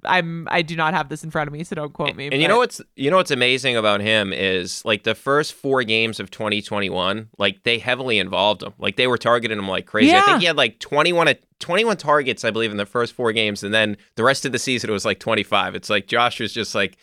I'm 0.04 0.48
I 0.52 0.62
do 0.62 0.76
not 0.76 0.94
have 0.94 1.10
this 1.10 1.24
in 1.24 1.32
front 1.32 1.48
of 1.48 1.54
me, 1.54 1.64
so 1.64 1.76
don't 1.76 1.94
quote 1.94 2.16
me. 2.16 2.26
And 2.26 2.32
but. 2.32 2.40
you 2.40 2.48
know 2.48 2.58
what's 2.58 2.82
you 2.96 3.10
know 3.10 3.18
what's 3.18 3.32
amazing 3.32 3.76
about 3.76 4.02
him 4.02 4.34
is 4.34 4.84
like 4.86 5.04
the 5.04 5.16
first 5.16 5.54
four 5.54 5.84
games 5.84 6.20
of 6.20 6.32
2021, 6.32 7.30
like 7.38 7.64
they 7.64 7.80
heavily 7.80 8.20
involved 8.20 8.64
him. 8.64 8.74
Like 8.78 8.96
they 8.96 9.08
were 9.08 9.18
targeting 9.18 9.58
him 9.58 9.68
like 9.68 9.86
crazy. 9.86 10.12
Yeah. 10.12 10.22
I 10.22 10.26
think 10.26 10.40
he 10.42 10.46
had 10.46 10.58
like 10.58 10.80
21 10.80 11.36
21 11.60 11.98
targets, 11.98 12.44
I 12.44 12.52
believe, 12.52 12.72
in 12.72 12.78
the 12.78 12.86
first 12.86 13.14
four 13.14 13.32
games, 13.32 13.64
and 13.64 13.74
then 13.74 13.98
the 14.16 14.24
rest 14.24 14.46
of 14.46 14.52
the 14.52 14.60
season 14.60 14.90
it 14.90 14.94
was 14.94 15.06
like 15.06 15.20
25. 15.20 15.76
It's 15.76 15.90
like 15.90 16.08
Josh 16.08 16.40
was 16.40 16.54
just 16.54 16.76
like, 16.76 16.98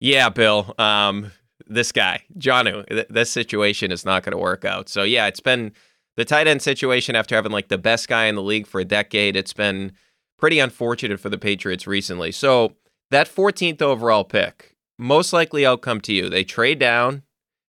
yeah, 0.00 0.28
Bill, 0.28 0.74
um, 0.78 1.32
this 1.66 1.92
guy, 1.92 2.22
Jonnu, 2.38 2.86
th- 2.88 3.08
this 3.10 3.30
situation 3.30 3.90
is 3.90 4.04
not 4.04 4.22
going 4.22 4.32
to 4.32 4.38
work 4.38 4.64
out. 4.64 4.88
So 4.88 5.02
yeah, 5.02 5.26
it's 5.26 5.40
been 5.40 5.72
the 6.16 6.24
tight 6.24 6.46
end 6.46 6.62
situation 6.62 7.16
after 7.16 7.34
having 7.34 7.52
like 7.52 7.68
the 7.68 7.78
best 7.78 8.08
guy 8.08 8.26
in 8.26 8.34
the 8.34 8.42
league 8.42 8.66
for 8.66 8.80
a 8.80 8.84
decade. 8.84 9.36
It's 9.36 9.52
been 9.52 9.92
pretty 10.38 10.58
unfortunate 10.58 11.20
for 11.20 11.28
the 11.28 11.38
Patriots 11.38 11.86
recently. 11.86 12.32
So 12.32 12.74
that 13.10 13.28
14th 13.28 13.82
overall 13.82 14.24
pick, 14.24 14.76
most 14.98 15.32
likely 15.32 15.64
outcome 15.64 16.00
to 16.02 16.12
you. 16.12 16.28
They 16.28 16.44
trade 16.44 16.78
down, 16.78 17.22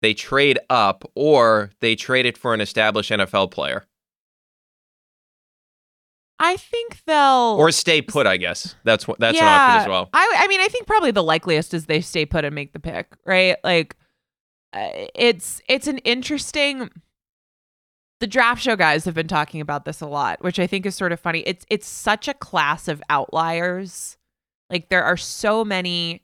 they 0.02 0.14
trade 0.14 0.60
up, 0.70 1.10
or 1.16 1.72
they 1.80 1.96
trade 1.96 2.26
it 2.26 2.38
for 2.38 2.54
an 2.54 2.62
established 2.62 3.12
NFL 3.12 3.52
player. 3.52 3.86
I 6.40 6.56
think 6.56 7.02
they'll 7.06 7.58
or 7.60 7.70
stay 7.72 8.02
put. 8.02 8.26
I 8.26 8.38
guess 8.38 8.76
that's 8.86 9.06
what 9.06 9.20
that's 9.20 9.36
yeah, 9.36 9.44
an 9.44 9.48
option 9.48 9.82
as 9.82 9.90
well. 9.90 10.10
I 10.14 10.36
I 10.38 10.48
mean 10.48 10.62
I 10.62 10.70
think 10.70 10.88
probably 10.88 11.12
the 11.12 11.24
likeliest 11.24 11.74
is 11.74 11.86
they 11.86 12.00
stay 12.00 12.26
put 12.26 12.46
and 12.46 12.56
make 12.56 12.72
the 12.72 12.80
pick, 12.80 13.14
right? 13.26 13.58
Like 13.62 13.98
uh, 14.72 14.88
it's 15.16 15.62
it's 15.68 15.88
an 15.88 15.98
interesting 16.00 16.90
the 18.20 18.28
draft 18.28 18.62
show 18.62 18.76
guys 18.76 19.06
have 19.06 19.14
been 19.16 19.28
talking 19.28 19.62
about 19.62 19.86
this 19.86 20.02
a 20.02 20.08
lot, 20.08 20.42
which 20.44 20.60
I 20.60 20.68
think 20.68 20.86
is 20.86 20.96
sort 20.96 21.12
of 21.12 21.20
funny. 21.20 21.40
It's 21.46 21.66
it's 21.70 21.88
such 21.88 22.28
a 22.28 22.34
class 22.34 22.88
of 22.88 23.02
outliers. 23.10 24.18
Like 24.70 24.90
there 24.90 25.04
are 25.04 25.18
so 25.18 25.64
many 25.66 26.24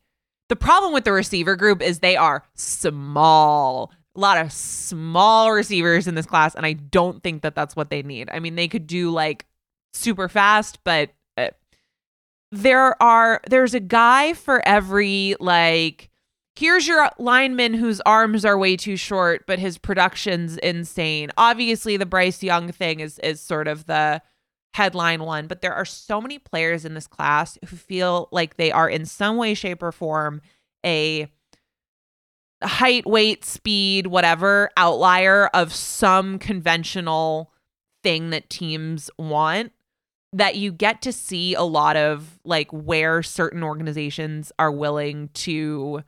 The 0.49 0.55
problem 0.55 0.93
with 0.93 1.05
the 1.05 1.11
receiver 1.11 1.55
group 1.55 1.81
is 1.81 1.99
they 1.99 2.15
are 2.17 2.43
small. 2.53 3.91
A 4.15 4.19
lot 4.19 4.37
of 4.37 4.51
small 4.51 5.51
receivers 5.51 6.07
in 6.07 6.15
this 6.15 6.25
class, 6.27 6.55
and 6.55 6.65
I 6.65 6.73
don't 6.73 7.21
think 7.23 7.41
that 7.41 7.55
that's 7.55 7.75
what 7.75 7.89
they 7.89 8.03
need. 8.03 8.29
I 8.31 8.39
mean, 8.39 8.55
they 8.55 8.67
could 8.67 8.87
do 8.87 9.11
like 9.11 9.45
super 9.93 10.29
fast, 10.29 10.79
but 10.83 11.09
uh, 11.37 11.49
there 12.51 13.01
are 13.01 13.41
there's 13.49 13.73
a 13.73 13.79
guy 13.79 14.33
for 14.33 14.65
every 14.67 15.35
like 15.39 16.09
here's 16.55 16.87
your 16.87 17.09
lineman 17.17 17.73
whose 17.73 18.01
arms 18.01 18.45
are 18.45 18.57
way 18.57 18.77
too 18.77 18.95
short, 18.95 19.45
but 19.47 19.59
his 19.59 19.77
production's 19.77 20.57
insane. 20.57 21.31
Obviously, 21.37 21.97
the 21.97 22.05
Bryce 22.05 22.41
Young 22.41 22.71
thing 22.71 22.99
is 22.99 23.19
is 23.19 23.41
sort 23.41 23.67
of 23.67 23.85
the 23.85 24.21
headline 24.73 25.23
one, 25.23 25.47
but 25.47 25.61
there 25.61 25.73
are 25.73 25.85
so 25.85 26.19
many 26.19 26.37
players 26.37 26.85
in 26.85 26.93
this 26.93 27.07
class 27.07 27.57
who 27.67 27.75
feel 27.75 28.27
like 28.31 28.57
they 28.57 28.71
are 28.71 28.89
in 28.89 29.05
some 29.05 29.37
way, 29.37 29.53
shape, 29.53 29.81
or 29.81 29.91
form 29.91 30.41
a 30.85 31.27
height, 32.63 33.05
weight, 33.05 33.45
speed, 33.45 34.07
whatever 34.07 34.69
outlier 34.77 35.47
of 35.47 35.73
some 35.73 36.39
conventional 36.39 37.51
thing 38.03 38.29
that 38.29 38.49
teams 38.49 39.09
want 39.17 39.71
that 40.33 40.55
you 40.57 40.71
get 40.71 41.01
to 41.01 41.13
see 41.13 41.53
a 41.53 41.63
lot 41.63 41.95
of 41.95 42.39
like 42.43 42.69
where 42.71 43.23
certain 43.23 43.63
organizations 43.63 44.51
are 44.59 44.71
willing 44.71 45.29
to 45.29 46.03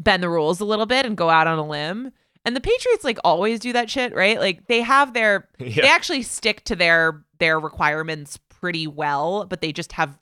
bend 0.00 0.22
the 0.22 0.28
rules 0.30 0.58
a 0.60 0.64
little 0.64 0.86
bit 0.86 1.06
and 1.06 1.16
go 1.16 1.30
out 1.30 1.46
on 1.46 1.58
a 1.58 1.66
limb. 1.66 2.10
And 2.44 2.56
the 2.56 2.60
Patriots 2.60 3.04
like 3.04 3.18
always 3.22 3.60
do 3.60 3.72
that 3.74 3.90
shit, 3.90 4.14
right? 4.14 4.40
Like 4.40 4.66
they 4.66 4.80
have 4.80 5.12
their 5.12 5.48
Yeah. 5.58 5.82
they 5.82 5.88
actually 5.88 6.22
stick 6.22 6.64
to 6.64 6.74
their 6.74 7.22
their 7.38 7.60
requirements 7.60 8.38
pretty 8.48 8.86
well, 8.86 9.44
but 9.46 9.60
they 9.60 9.72
just 9.72 9.92
have 9.92 10.18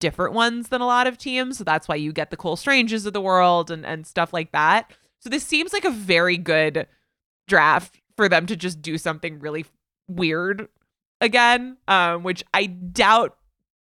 different 0.00 0.34
ones 0.34 0.68
than 0.68 0.80
a 0.80 0.86
lot 0.86 1.06
of 1.06 1.18
teams. 1.18 1.58
So 1.58 1.64
that's 1.64 1.88
why 1.88 1.96
you 1.96 2.12
get 2.12 2.30
the 2.30 2.36
Cole 2.36 2.56
Stranges 2.56 3.06
of 3.06 3.14
the 3.14 3.20
world 3.20 3.70
and 3.70 3.84
and 3.86 4.06
stuff 4.06 4.32
like 4.32 4.52
that. 4.52 4.92
So 5.20 5.30
this 5.30 5.42
seems 5.44 5.72
like 5.72 5.84
a 5.84 5.90
very 5.90 6.36
good 6.36 6.86
draft 7.48 8.00
for 8.16 8.28
them 8.28 8.46
to 8.46 8.54
just 8.56 8.82
do 8.82 8.98
something 8.98 9.38
really 9.40 9.64
weird 10.06 10.68
again, 11.20 11.78
um, 11.88 12.22
which 12.22 12.44
I 12.52 12.66
doubt 12.66 13.36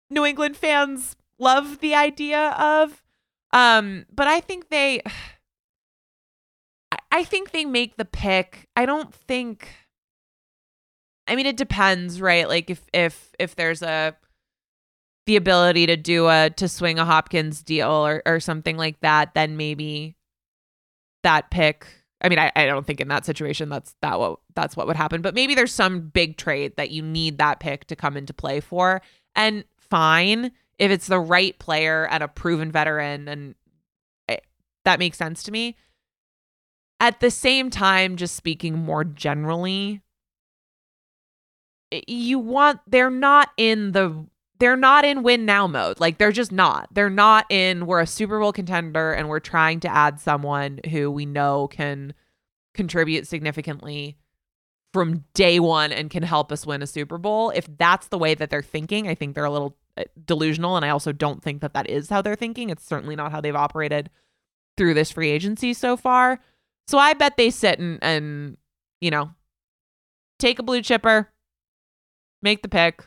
New 0.09 0.25
England 0.25 0.57
fans 0.57 1.15
love 1.39 1.79
the 1.79 1.95
idea 1.95 2.49
of. 2.59 3.01
Um, 3.53 4.05
but 4.13 4.27
I 4.27 4.39
think 4.41 4.69
they 4.69 5.01
I- 7.11 7.23
think 7.23 7.51
they 7.51 7.65
make 7.65 7.97
the 7.97 8.05
pick. 8.05 8.67
I 8.75 8.85
don't 8.85 9.13
think 9.13 9.69
I 11.27 11.35
mean 11.35 11.45
it 11.45 11.57
depends, 11.57 12.21
right? 12.21 12.47
Like 12.47 12.69
if 12.69 12.81
if 12.93 13.31
if 13.39 13.55
there's 13.55 13.81
a 13.81 14.15
the 15.25 15.37
ability 15.37 15.87
to 15.87 15.97
do 15.97 16.27
a 16.27 16.51
to 16.51 16.67
swing 16.67 16.99
a 16.99 17.05
Hopkins 17.05 17.63
deal 17.63 17.89
or 17.89 18.21
or 18.25 18.39
something 18.39 18.77
like 18.77 18.99
that, 19.01 19.33
then 19.33 19.57
maybe 19.57 20.15
that 21.23 21.49
pick 21.49 21.87
I 22.21 22.29
mean, 22.29 22.39
I, 22.39 22.51
I 22.55 22.65
don't 22.65 22.87
think 22.87 23.01
in 23.01 23.07
that 23.09 23.25
situation 23.25 23.69
that's 23.69 23.95
that 24.01 24.19
what 24.19 24.39
that's 24.55 24.75
what 24.75 24.87
would 24.87 24.95
happen. 24.95 25.21
But 25.21 25.35
maybe 25.35 25.53
there's 25.53 25.73
some 25.73 26.07
big 26.09 26.37
trade 26.37 26.75
that 26.77 26.89
you 26.89 27.01
need 27.03 27.37
that 27.37 27.59
pick 27.59 27.85
to 27.87 27.95
come 27.95 28.17
into 28.17 28.33
play 28.33 28.59
for. 28.61 29.01
And 29.35 29.63
fine 29.79 30.51
if 30.77 30.91
it's 30.91 31.07
the 31.07 31.19
right 31.19 31.57
player 31.59 32.07
and 32.07 32.23
a 32.23 32.27
proven 32.27 32.71
veteran, 32.71 33.27
and 33.27 33.55
eh, 34.27 34.37
that 34.83 34.99
makes 34.99 35.17
sense 35.17 35.43
to 35.43 35.51
me. 35.51 35.77
At 36.99 37.19
the 37.19 37.31
same 37.31 37.69
time, 37.69 38.15
just 38.15 38.35
speaking 38.35 38.77
more 38.77 39.03
generally, 39.03 40.01
you 42.07 42.39
want 42.39 42.79
they're 42.87 43.09
not 43.09 43.49
in 43.57 43.91
the 43.91 44.25
they're 44.59 44.77
not 44.77 45.03
in 45.03 45.23
win 45.23 45.45
now 45.45 45.67
mode. 45.67 45.99
Like 45.99 46.17
they're 46.17 46.31
just 46.31 46.51
not. 46.51 46.87
They're 46.91 47.09
not 47.09 47.45
in 47.49 47.85
we're 47.85 48.01
a 48.01 48.07
Super 48.07 48.39
Bowl 48.39 48.53
contender 48.53 49.11
and 49.11 49.27
we're 49.27 49.39
trying 49.39 49.81
to 49.81 49.89
add 49.89 50.19
someone 50.19 50.79
who 50.89 51.11
we 51.11 51.25
know 51.25 51.67
can 51.67 52.13
contribute 52.73 53.27
significantly 53.27 54.17
from 54.93 55.25
day 55.33 55.59
one 55.59 55.91
and 55.91 56.09
can 56.09 56.23
help 56.23 56.51
us 56.51 56.65
win 56.65 56.81
a 56.81 56.87
Super 56.87 57.17
Bowl. 57.17 57.49
If 57.49 57.67
that's 57.77 58.07
the 58.07 58.17
way 58.17 58.33
that 58.33 58.49
they're 58.49 58.61
thinking, 58.61 59.09
I 59.09 59.15
think 59.15 59.35
they're 59.35 59.43
a 59.43 59.51
little 59.51 59.77
Uh, 59.97 60.03
delusional 60.25 60.75
and 60.75 60.83
I 60.85 60.89
also 60.89 61.11
don't 61.11 61.41
think 61.41 61.61
that 61.61 61.73
that 61.73 61.89
is 61.89 62.09
how 62.09 62.21
they're 62.21 62.35
thinking. 62.35 62.69
It's 62.69 62.85
certainly 62.85 63.15
not 63.15 63.31
how 63.31 63.39
they've 63.39 63.55
operated 63.55 64.09
through 64.77 64.93
this 64.93 65.11
free 65.11 65.29
agency 65.29 65.73
so 65.73 65.95
far. 65.95 66.39
So 66.87 66.97
I 66.97 67.13
bet 67.13 67.37
they 67.37 67.49
sit 67.49 67.79
and 67.79 67.99
and 68.01 68.57
you 69.01 69.11
know, 69.11 69.31
take 70.39 70.59
a 70.59 70.63
blue 70.63 70.81
chipper, 70.81 71.31
make 72.41 72.61
the 72.61 72.69
pick, 72.69 73.03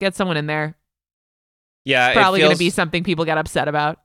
get 0.00 0.14
someone 0.14 0.36
in 0.36 0.46
there. 0.46 0.76
Yeah, 1.84 2.10
it 2.10 2.14
Probably 2.14 2.40
going 2.40 2.52
to 2.52 2.58
be 2.58 2.70
something 2.70 3.04
people 3.04 3.24
get 3.24 3.38
upset 3.38 3.68
about. 3.68 4.00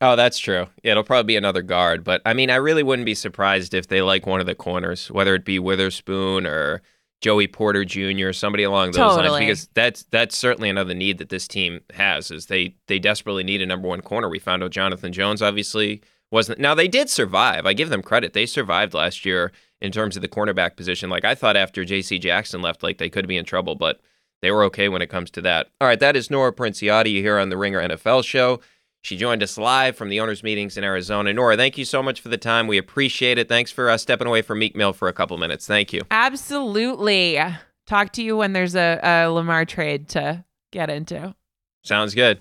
Oh, 0.00 0.16
that's 0.16 0.38
true. 0.38 0.66
It'll 0.82 1.04
probably 1.04 1.26
be 1.26 1.36
another 1.36 1.62
guard, 1.62 2.04
but 2.04 2.22
I 2.24 2.32
mean, 2.32 2.50
I 2.50 2.56
really 2.56 2.82
wouldn't 2.82 3.06
be 3.06 3.14
surprised 3.14 3.74
if 3.74 3.88
they 3.88 4.02
like 4.02 4.26
one 4.26 4.40
of 4.40 4.46
the 4.46 4.54
corners, 4.54 5.10
whether 5.10 5.34
it 5.34 5.44
be 5.44 5.58
Witherspoon 5.58 6.46
or 6.46 6.82
Joey 7.20 7.46
Porter 7.46 7.84
Jr. 7.84 8.32
somebody 8.32 8.62
along 8.62 8.92
those 8.92 8.96
lines, 9.16 9.38
because 9.38 9.68
that's 9.74 10.04
that's 10.04 10.36
certainly 10.36 10.70
another 10.70 10.94
need 10.94 11.18
that 11.18 11.28
this 11.28 11.46
team 11.46 11.80
has. 11.94 12.30
Is 12.30 12.46
they 12.46 12.76
they 12.86 12.98
desperately 12.98 13.44
need 13.44 13.60
a 13.60 13.66
number 13.66 13.88
one 13.88 14.00
corner. 14.00 14.28
We 14.28 14.38
found 14.38 14.62
out 14.62 14.70
Jonathan 14.70 15.12
Jones 15.12 15.42
obviously 15.42 16.02
wasn't. 16.30 16.58
Now 16.60 16.74
they 16.74 16.88
did 16.88 17.10
survive. 17.10 17.66
I 17.66 17.74
give 17.74 17.90
them 17.90 18.02
credit. 18.02 18.32
They 18.32 18.46
survived 18.46 18.94
last 18.94 19.24
year 19.26 19.52
in 19.80 19.92
terms 19.92 20.16
of 20.16 20.22
the 20.22 20.28
cornerback 20.28 20.76
position. 20.76 21.10
Like 21.10 21.24
I 21.24 21.34
thought 21.34 21.56
after 21.56 21.84
J.C. 21.84 22.18
Jackson 22.18 22.62
left, 22.62 22.82
like 22.82 22.98
they 22.98 23.10
could 23.10 23.28
be 23.28 23.36
in 23.36 23.44
trouble, 23.44 23.74
but 23.74 24.00
they 24.40 24.50
were 24.50 24.64
okay 24.64 24.88
when 24.88 25.02
it 25.02 25.10
comes 25.10 25.30
to 25.32 25.42
that. 25.42 25.68
All 25.80 25.88
right, 25.88 26.00
that 26.00 26.16
is 26.16 26.30
Nora 26.30 26.52
Princiotti 26.52 27.20
here 27.20 27.38
on 27.38 27.50
the 27.50 27.58
Ringer 27.58 27.82
NFL 27.82 28.24
show. 28.24 28.60
She 29.02 29.16
joined 29.16 29.42
us 29.42 29.56
live 29.56 29.96
from 29.96 30.10
the 30.10 30.20
owners' 30.20 30.42
meetings 30.42 30.76
in 30.76 30.84
Arizona. 30.84 31.32
Nora, 31.32 31.56
thank 31.56 31.78
you 31.78 31.84
so 31.84 32.02
much 32.02 32.20
for 32.20 32.28
the 32.28 32.36
time. 32.36 32.66
We 32.66 32.76
appreciate 32.76 33.38
it. 33.38 33.48
Thanks 33.48 33.70
for 33.70 33.88
uh, 33.88 33.96
stepping 33.96 34.26
away 34.26 34.42
from 34.42 34.58
Meek 34.58 34.76
Mill 34.76 34.92
for 34.92 35.08
a 35.08 35.12
couple 35.12 35.38
minutes. 35.38 35.66
Thank 35.66 35.92
you. 35.92 36.02
Absolutely. 36.10 37.40
Talk 37.86 38.12
to 38.12 38.22
you 38.22 38.36
when 38.36 38.52
there's 38.52 38.76
a, 38.76 39.00
a 39.02 39.26
Lamar 39.30 39.64
trade 39.64 40.08
to 40.10 40.44
get 40.70 40.90
into. 40.90 41.34
Sounds 41.82 42.14
good. 42.14 42.40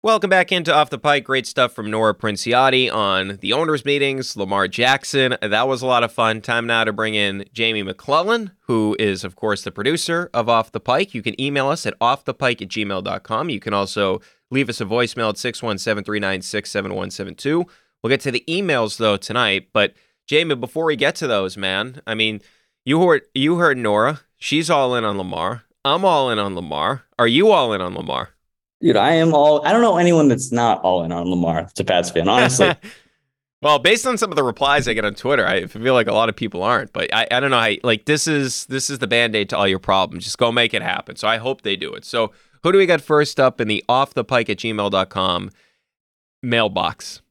Welcome 0.00 0.30
back 0.30 0.52
into 0.52 0.72
Off 0.72 0.90
the 0.90 0.98
Pike. 0.98 1.24
Great 1.24 1.44
stuff 1.44 1.72
from 1.72 1.90
Nora 1.90 2.14
Princiotti 2.14 2.90
on 2.90 3.38
the 3.40 3.52
owners' 3.52 3.84
meetings, 3.84 4.36
Lamar 4.36 4.68
Jackson. 4.68 5.36
That 5.42 5.66
was 5.66 5.82
a 5.82 5.86
lot 5.86 6.04
of 6.04 6.12
fun. 6.12 6.40
Time 6.40 6.68
now 6.68 6.84
to 6.84 6.92
bring 6.92 7.16
in 7.16 7.44
Jamie 7.52 7.82
McClellan, 7.82 8.52
who 8.68 8.94
is, 9.00 9.24
of 9.24 9.34
course, 9.34 9.62
the 9.62 9.72
producer 9.72 10.30
of 10.32 10.48
Off 10.48 10.70
the 10.70 10.78
Pike. 10.78 11.14
You 11.14 11.22
can 11.22 11.38
email 11.40 11.66
us 11.66 11.84
at 11.84 11.98
offthepike 11.98 12.62
at 12.62 12.68
gmail.com. 12.68 13.50
You 13.50 13.58
can 13.58 13.74
also 13.74 14.20
leave 14.50 14.68
us 14.68 14.80
a 14.80 14.84
voicemail 14.84 15.30
at 15.30 15.38
617 15.38 16.04
396 16.04 16.70
7172. 16.70 17.66
We'll 18.02 18.08
get 18.08 18.20
to 18.20 18.30
the 18.30 18.44
emails, 18.48 18.96
though, 18.96 19.16
tonight. 19.16 19.68
But, 19.72 19.94
Jamie, 20.26 20.54
before 20.54 20.84
we 20.84 20.96
get 20.96 21.14
to 21.16 21.26
those, 21.26 21.56
man, 21.56 22.00
I 22.06 22.14
mean, 22.14 22.40
you 22.84 23.02
heard, 23.02 23.22
you 23.34 23.56
heard 23.56 23.76
Nora. 23.76 24.20
She's 24.36 24.70
all 24.70 24.94
in 24.94 25.04
on 25.04 25.18
Lamar. 25.18 25.64
I'm 25.84 26.04
all 26.04 26.30
in 26.30 26.38
on 26.38 26.54
Lamar. 26.54 27.04
Are 27.18 27.26
you 27.26 27.50
all 27.50 27.72
in 27.72 27.80
on 27.80 27.94
Lamar? 27.94 28.30
Dude, 28.80 28.96
I 28.96 29.14
am 29.14 29.34
all. 29.34 29.66
I 29.66 29.72
don't 29.72 29.82
know 29.82 29.96
anyone 29.96 30.28
that's 30.28 30.52
not 30.52 30.80
all 30.82 31.02
in 31.02 31.10
on 31.10 31.28
Lamar. 31.28 31.60
It's 31.60 31.80
a 31.80 31.84
Pats 31.84 32.10
fan, 32.10 32.28
honestly. 32.28 32.72
well, 33.62 33.80
based 33.80 34.06
on 34.06 34.16
some 34.16 34.30
of 34.30 34.36
the 34.36 34.44
replies 34.44 34.86
I 34.86 34.92
get 34.92 35.04
on 35.04 35.14
Twitter, 35.16 35.44
I 35.44 35.66
feel 35.66 35.94
like 35.94 36.06
a 36.06 36.12
lot 36.12 36.28
of 36.28 36.36
people 36.36 36.62
aren't. 36.62 36.92
But 36.92 37.12
I, 37.12 37.26
I 37.30 37.40
don't 37.40 37.50
know 37.50 37.58
I 37.58 37.78
Like 37.82 38.04
this 38.04 38.28
is 38.28 38.66
this 38.66 38.88
is 38.88 39.00
the 39.00 39.08
band 39.08 39.34
aid 39.34 39.48
to 39.50 39.56
all 39.56 39.66
your 39.66 39.80
problems. 39.80 40.24
Just 40.24 40.38
go 40.38 40.52
make 40.52 40.74
it 40.74 40.82
happen. 40.82 41.16
So 41.16 41.26
I 41.26 41.38
hope 41.38 41.62
they 41.62 41.74
do 41.74 41.92
it. 41.94 42.04
So 42.04 42.32
who 42.62 42.72
do 42.72 42.78
we 42.78 42.86
got 42.86 43.00
first 43.00 43.38
up 43.38 43.60
in 43.60 43.68
the 43.68 43.84
off 43.88 44.14
the 44.14 44.24
pike 44.24 44.50
at 44.50 44.58
gmail.com 44.58 45.50
mailbox? 46.42 47.22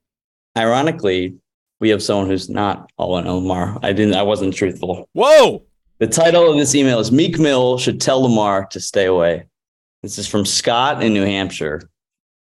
Ironically, 0.57 1.35
we 1.79 1.89
have 1.89 2.01
someone 2.01 2.27
who's 2.27 2.49
not 2.49 2.91
all 2.97 3.17
in 3.17 3.27
Lamar. 3.27 3.77
I 3.83 3.93
didn't. 3.93 4.15
I 4.15 4.23
wasn't 4.23 4.55
truthful. 4.55 5.07
Whoa! 5.13 5.63
The 5.99 6.07
title 6.07 6.51
of 6.51 6.57
this 6.57 6.75
email 6.75 6.99
is 6.99 7.11
Meek 7.11 7.39
Mill 7.39 7.77
should 7.77 8.01
tell 8.01 8.21
Lamar 8.21 8.65
to 8.67 8.79
stay 8.79 9.05
away. 9.05 9.45
This 10.03 10.17
is 10.17 10.27
from 10.27 10.45
Scott 10.45 11.03
in 11.03 11.13
New 11.13 11.25
Hampshire. 11.25 11.89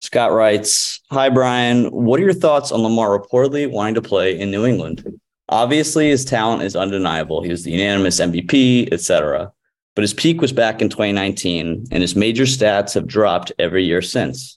Scott 0.00 0.32
writes, 0.32 1.00
Hi, 1.10 1.28
Brian. 1.28 1.86
What 1.86 2.20
are 2.20 2.22
your 2.22 2.34
thoughts 2.34 2.70
on 2.72 2.82
Lamar 2.82 3.18
reportedly 3.18 3.70
wanting 3.70 3.94
to 3.94 4.02
play 4.02 4.38
in 4.38 4.50
New 4.50 4.64
England? 4.64 5.20
Obviously, 5.48 6.08
his 6.08 6.24
talent 6.24 6.62
is 6.62 6.76
undeniable. 6.76 7.42
He 7.42 7.50
was 7.50 7.64
the 7.64 7.72
unanimous 7.72 8.20
MVP, 8.20 8.92
etc. 8.92 9.50
But 9.98 10.04
his 10.04 10.14
peak 10.14 10.40
was 10.40 10.52
back 10.52 10.80
in 10.80 10.90
2019, 10.90 11.88
and 11.90 12.02
his 12.02 12.14
major 12.14 12.44
stats 12.44 12.94
have 12.94 13.08
dropped 13.08 13.50
every 13.58 13.84
year 13.84 14.00
since, 14.00 14.56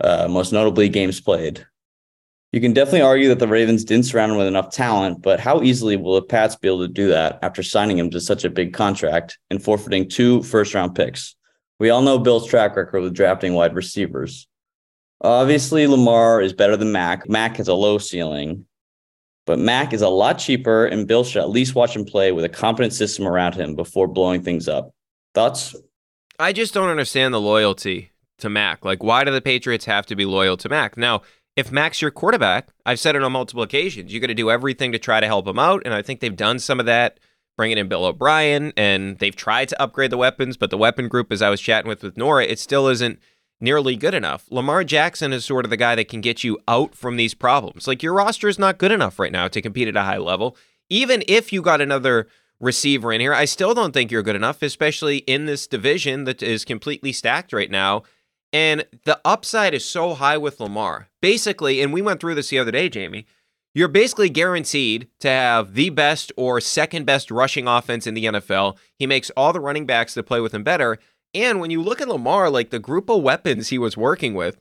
uh, 0.00 0.28
most 0.28 0.52
notably 0.52 0.90
games 0.90 1.18
played. 1.18 1.66
You 2.52 2.60
can 2.60 2.74
definitely 2.74 3.00
argue 3.00 3.30
that 3.30 3.38
the 3.38 3.48
Ravens 3.48 3.84
didn't 3.84 4.04
surround 4.04 4.32
him 4.32 4.36
with 4.36 4.48
enough 4.48 4.70
talent, 4.70 5.22
but 5.22 5.40
how 5.40 5.62
easily 5.62 5.96
will 5.96 6.16
the 6.16 6.20
Pats 6.20 6.56
be 6.56 6.68
able 6.68 6.80
to 6.80 6.88
do 6.88 7.08
that 7.08 7.38
after 7.40 7.62
signing 7.62 7.96
him 7.96 8.10
to 8.10 8.20
such 8.20 8.44
a 8.44 8.50
big 8.50 8.74
contract 8.74 9.38
and 9.48 9.64
forfeiting 9.64 10.10
two 10.10 10.42
first 10.42 10.74
round 10.74 10.94
picks? 10.94 11.36
We 11.80 11.88
all 11.88 12.02
know 12.02 12.18
Bill's 12.18 12.46
track 12.46 12.76
record 12.76 13.00
with 13.00 13.14
drafting 13.14 13.54
wide 13.54 13.74
receivers. 13.74 14.46
Obviously, 15.22 15.86
Lamar 15.86 16.42
is 16.42 16.52
better 16.52 16.76
than 16.76 16.92
Mac. 16.92 17.26
Mac 17.30 17.56
has 17.56 17.68
a 17.68 17.72
low 17.72 17.96
ceiling, 17.96 18.66
but 19.46 19.58
Mac 19.58 19.92
is 19.92 20.02
a 20.02 20.08
lot 20.08 20.38
cheaper, 20.38 20.86
and 20.86 21.06
Bill 21.06 21.24
should 21.24 21.42
at 21.42 21.50
least 21.50 21.74
watch 21.74 21.96
him 21.96 22.04
play 22.04 22.32
with 22.32 22.44
a 22.44 22.48
competent 22.48 22.92
system 22.92 23.26
around 23.26 23.54
him 23.54 23.74
before 23.74 24.06
blowing 24.06 24.42
things 24.42 24.68
up. 24.68 24.94
Thoughts? 25.34 25.74
I 26.38 26.52
just 26.52 26.74
don't 26.74 26.88
understand 26.88 27.34
the 27.34 27.40
loyalty 27.40 28.12
to 28.38 28.50
Mac? 28.50 28.84
Like, 28.84 29.02
why 29.02 29.24
do 29.24 29.32
the 29.32 29.40
Patriots 29.40 29.86
have 29.86 30.06
to 30.06 30.16
be 30.16 30.24
loyal 30.24 30.56
to 30.58 30.68
Mac? 30.68 30.96
Now, 30.96 31.22
if 31.56 31.72
Mac's 31.72 32.00
your 32.00 32.10
quarterback, 32.10 32.68
I've 32.86 33.00
said 33.00 33.16
it 33.16 33.22
on 33.22 33.32
multiple 33.32 33.62
occasions, 33.62 34.12
you 34.12 34.20
got 34.20 34.28
to 34.28 34.34
do 34.34 34.50
everything 34.50 34.92
to 34.92 34.98
try 34.98 35.20
to 35.20 35.26
help 35.26 35.46
him 35.46 35.58
out. 35.58 35.82
And 35.84 35.92
I 35.92 36.02
think 36.02 36.20
they've 36.20 36.34
done 36.34 36.58
some 36.58 36.80
of 36.80 36.86
that, 36.86 37.20
bringing 37.56 37.78
in 37.78 37.88
Bill 37.88 38.04
O'Brien, 38.04 38.72
and 38.76 39.18
they've 39.18 39.36
tried 39.36 39.68
to 39.68 39.82
upgrade 39.82 40.10
the 40.10 40.16
weapons. 40.16 40.56
But 40.56 40.70
the 40.70 40.78
weapon 40.78 41.08
group, 41.08 41.30
as 41.30 41.42
I 41.42 41.50
was 41.50 41.60
chatting 41.60 41.88
with 41.88 42.02
with 42.02 42.16
Nora, 42.16 42.44
it 42.44 42.58
still 42.58 42.88
isn't 42.88 43.18
nearly 43.62 43.96
good 43.96 44.12
enough. 44.12 44.44
Lamar 44.50 44.84
Jackson 44.84 45.32
is 45.32 45.44
sort 45.44 45.64
of 45.64 45.70
the 45.70 45.76
guy 45.76 45.94
that 45.94 46.08
can 46.08 46.20
get 46.20 46.42
you 46.44 46.58
out 46.66 46.94
from 46.94 47.16
these 47.16 47.32
problems. 47.32 47.86
Like 47.86 48.02
your 48.02 48.12
roster 48.12 48.48
is 48.48 48.58
not 48.58 48.76
good 48.76 48.92
enough 48.92 49.18
right 49.18 49.32
now 49.32 49.48
to 49.48 49.62
compete 49.62 49.88
at 49.88 49.96
a 49.96 50.02
high 50.02 50.18
level. 50.18 50.56
Even 50.90 51.22
if 51.28 51.52
you 51.52 51.62
got 51.62 51.80
another 51.80 52.26
receiver 52.60 53.12
in 53.12 53.20
here, 53.20 53.32
I 53.32 53.44
still 53.44 53.72
don't 53.72 53.92
think 53.92 54.10
you're 54.10 54.22
good 54.22 54.36
enough, 54.36 54.62
especially 54.62 55.18
in 55.18 55.46
this 55.46 55.66
division 55.66 56.24
that 56.24 56.42
is 56.42 56.64
completely 56.64 57.12
stacked 57.12 57.52
right 57.52 57.70
now. 57.70 58.02
And 58.52 58.84
the 59.04 59.20
upside 59.24 59.72
is 59.72 59.84
so 59.84 60.14
high 60.14 60.36
with 60.36 60.60
Lamar. 60.60 61.08
Basically, 61.22 61.80
and 61.80 61.92
we 61.92 62.02
went 62.02 62.20
through 62.20 62.34
this 62.34 62.50
the 62.50 62.58
other 62.58 62.72
day, 62.72 62.88
Jamie, 62.88 63.26
you're 63.74 63.88
basically 63.88 64.28
guaranteed 64.28 65.08
to 65.20 65.28
have 65.28 65.74
the 65.74 65.88
best 65.88 66.30
or 66.36 66.60
second 66.60 67.06
best 67.06 67.30
rushing 67.30 67.66
offense 67.66 68.06
in 68.06 68.14
the 68.14 68.26
NFL. 68.26 68.76
He 68.98 69.06
makes 69.06 69.30
all 69.30 69.52
the 69.52 69.60
running 69.60 69.86
backs 69.86 70.12
that 70.14 70.24
play 70.24 70.40
with 70.40 70.52
him 70.52 70.62
better. 70.62 70.98
And 71.34 71.60
when 71.60 71.70
you 71.70 71.82
look 71.82 72.00
at 72.00 72.08
Lamar, 72.08 72.50
like 72.50 72.70
the 72.70 72.78
group 72.78 73.08
of 73.08 73.22
weapons 73.22 73.68
he 73.68 73.78
was 73.78 73.96
working 73.96 74.34
with 74.34 74.58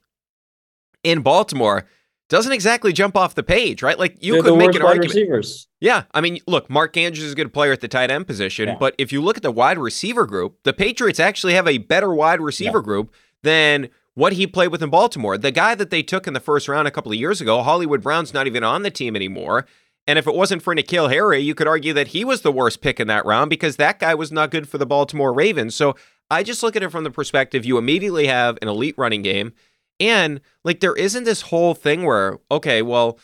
in 1.04 1.22
Baltimore 1.22 1.86
doesn't 2.30 2.54
exactly 2.54 2.94
jump 2.94 3.18
off 3.18 3.36
the 3.36 3.44
page, 3.44 3.84
right? 3.84 4.00
Like 4.00 4.24
you 4.24 4.34
They're 4.36 4.44
could 4.44 4.58
make 4.58 4.76
an 4.76 4.82
argument. 4.82 5.10
receivers. 5.14 5.68
Yeah, 5.82 6.04
I 6.14 6.22
mean, 6.22 6.40
look, 6.48 6.70
Mark 6.70 6.96
Andrews 6.96 7.26
is 7.26 7.34
a 7.34 7.36
good 7.36 7.52
player 7.54 7.74
at 7.74 7.82
the 7.82 7.90
tight 7.90 8.10
end 8.10 8.26
position, 8.26 8.70
Yeah. 8.70 8.78
but 8.80 8.96
if 8.98 9.12
you 9.12 9.22
look 9.22 9.36
at 9.36 9.44
the 9.44 9.52
wide 9.52 9.78
receiver 9.78 10.26
group, 10.26 10.58
the 10.64 10.72
Patriots 10.72 11.20
actually 11.20 11.54
have 11.56 11.68
a 11.68 11.78
better 11.80 12.14
wide 12.14 12.40
receiver 12.40 12.78
Yeah. 12.78 12.84
group 12.84 13.14
than 13.44 13.90
what 14.14 14.34
he 14.34 14.48
played 14.48 14.70
with 14.70 14.82
in 14.82 14.90
Baltimore. 14.90 15.38
The 15.38 15.52
guy 15.52 15.76
that 15.76 15.90
they 15.90 16.04
took 16.04 16.26
in 16.26 16.34
the 16.34 16.40
first 16.40 16.70
round 16.70 16.88
a 16.88 16.92
couple 16.92 17.12
of 17.12 17.18
years 17.18 17.42
ago, 17.42 17.62
Hollywood 17.64 18.02
Brown's 18.02 18.34
not 18.34 18.48
even 18.48 18.64
on 18.64 18.84
the 18.84 18.92
team 18.92 19.16
anymore. 19.16 19.66
And 20.08 20.18
if 20.18 20.26
it 20.26 20.34
wasn't 20.34 20.64
for 20.64 20.74
N'Keal 20.74 21.12
Harry, 21.12 21.40
you 21.40 21.54
could 21.54 21.68
argue 21.68 21.94
that 21.94 22.10
he 22.10 22.24
was 22.26 22.42
the 22.42 22.52
worst 22.52 22.82
pick 22.82 23.00
in 23.00 23.08
that 23.08 23.26
round 23.26 23.50
because 23.50 23.76
that 23.76 24.00
guy 24.00 24.16
was 24.16 24.32
not 24.32 24.52
good 24.52 24.68
for 24.70 24.78
the 24.78 24.86
Baltimore 24.86 25.32
Ravens. 25.34 25.76
So 25.76 25.96
I 26.32 26.44
just 26.44 26.64
look 26.64 26.76
at 26.76 26.82
it 26.82 26.90
from 26.90 27.04
the 27.04 27.12
perspective 27.12 27.66
you 27.66 27.78
immediately 27.78 28.28
have 28.28 28.58
an 28.62 28.70
elite 28.70 28.96
running 28.98 29.22
game. 29.22 29.54
And 30.00 30.42
like 30.64 30.80
there 30.80 30.96
isn't 30.96 31.26
this 31.26 31.42
whole 31.42 31.76
thing 31.76 32.04
where, 32.04 32.40
okay, 32.50 32.82
well, 32.82 33.20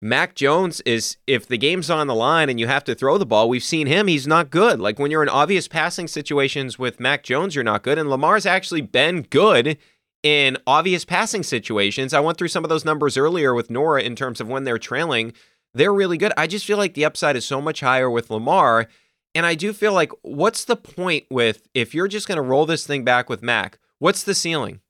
Mac 0.00 0.34
Jones 0.34 0.80
is 0.82 1.16
if 1.26 1.46
the 1.46 1.58
game's 1.58 1.90
on 1.90 2.06
the 2.06 2.14
line 2.14 2.48
and 2.48 2.58
you 2.58 2.66
have 2.68 2.84
to 2.84 2.94
throw 2.94 3.18
the 3.18 3.26
ball, 3.26 3.48
we've 3.48 3.62
seen 3.62 3.86
him, 3.86 4.06
he's 4.06 4.26
not 4.26 4.50
good. 4.50 4.80
Like 4.80 4.98
when 4.98 5.10
you're 5.10 5.22
in 5.22 5.28
obvious 5.28 5.68
passing 5.68 6.08
situations 6.08 6.78
with 6.78 7.00
Mac 7.00 7.22
Jones, 7.22 7.54
you're 7.54 7.64
not 7.64 7.82
good. 7.82 7.98
And 7.98 8.08
Lamar's 8.08 8.46
actually 8.46 8.80
been 8.80 9.22
good 9.22 9.76
in 10.22 10.56
obvious 10.66 11.04
passing 11.04 11.42
situations. 11.42 12.14
I 12.14 12.20
went 12.20 12.38
through 12.38 12.48
some 12.48 12.64
of 12.64 12.70
those 12.70 12.84
numbers 12.84 13.16
earlier 13.16 13.54
with 13.54 13.70
Nora 13.70 14.02
in 14.02 14.16
terms 14.16 14.40
of 14.40 14.48
when 14.48 14.64
they're 14.64 14.78
trailing. 14.78 15.32
They're 15.74 15.92
really 15.92 16.18
good. 16.18 16.32
I 16.36 16.46
just 16.46 16.64
feel 16.64 16.78
like 16.78 16.94
the 16.94 17.04
upside 17.04 17.36
is 17.36 17.44
so 17.44 17.60
much 17.60 17.80
higher 17.80 18.10
with 18.10 18.30
Lamar. 18.30 18.88
And 19.34 19.46
I 19.46 19.54
do 19.54 19.72
feel 19.72 19.92
like 19.92 20.12
what's 20.22 20.64
the 20.64 20.76
point 20.76 21.24
with 21.30 21.68
if 21.74 21.94
you're 21.94 22.08
just 22.08 22.28
going 22.28 22.36
to 22.36 22.42
roll 22.42 22.66
this 22.66 22.86
thing 22.86 23.04
back 23.04 23.28
with 23.28 23.42
Mac? 23.42 23.78
What's 23.98 24.24
the 24.24 24.34
ceiling? 24.34 24.80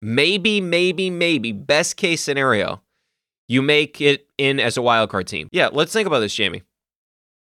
Maybe, 0.00 0.60
maybe, 0.60 1.10
maybe, 1.10 1.52
best 1.52 1.96
case 1.96 2.22
scenario, 2.22 2.82
you 3.48 3.62
make 3.62 4.00
it 4.00 4.28
in 4.38 4.58
as 4.58 4.76
a 4.76 4.82
wild 4.82 5.10
card 5.10 5.26
team. 5.26 5.48
Yeah, 5.52 5.68
let's 5.70 5.92
think 5.92 6.06
about 6.06 6.20
this, 6.20 6.34
Jamie. 6.34 6.62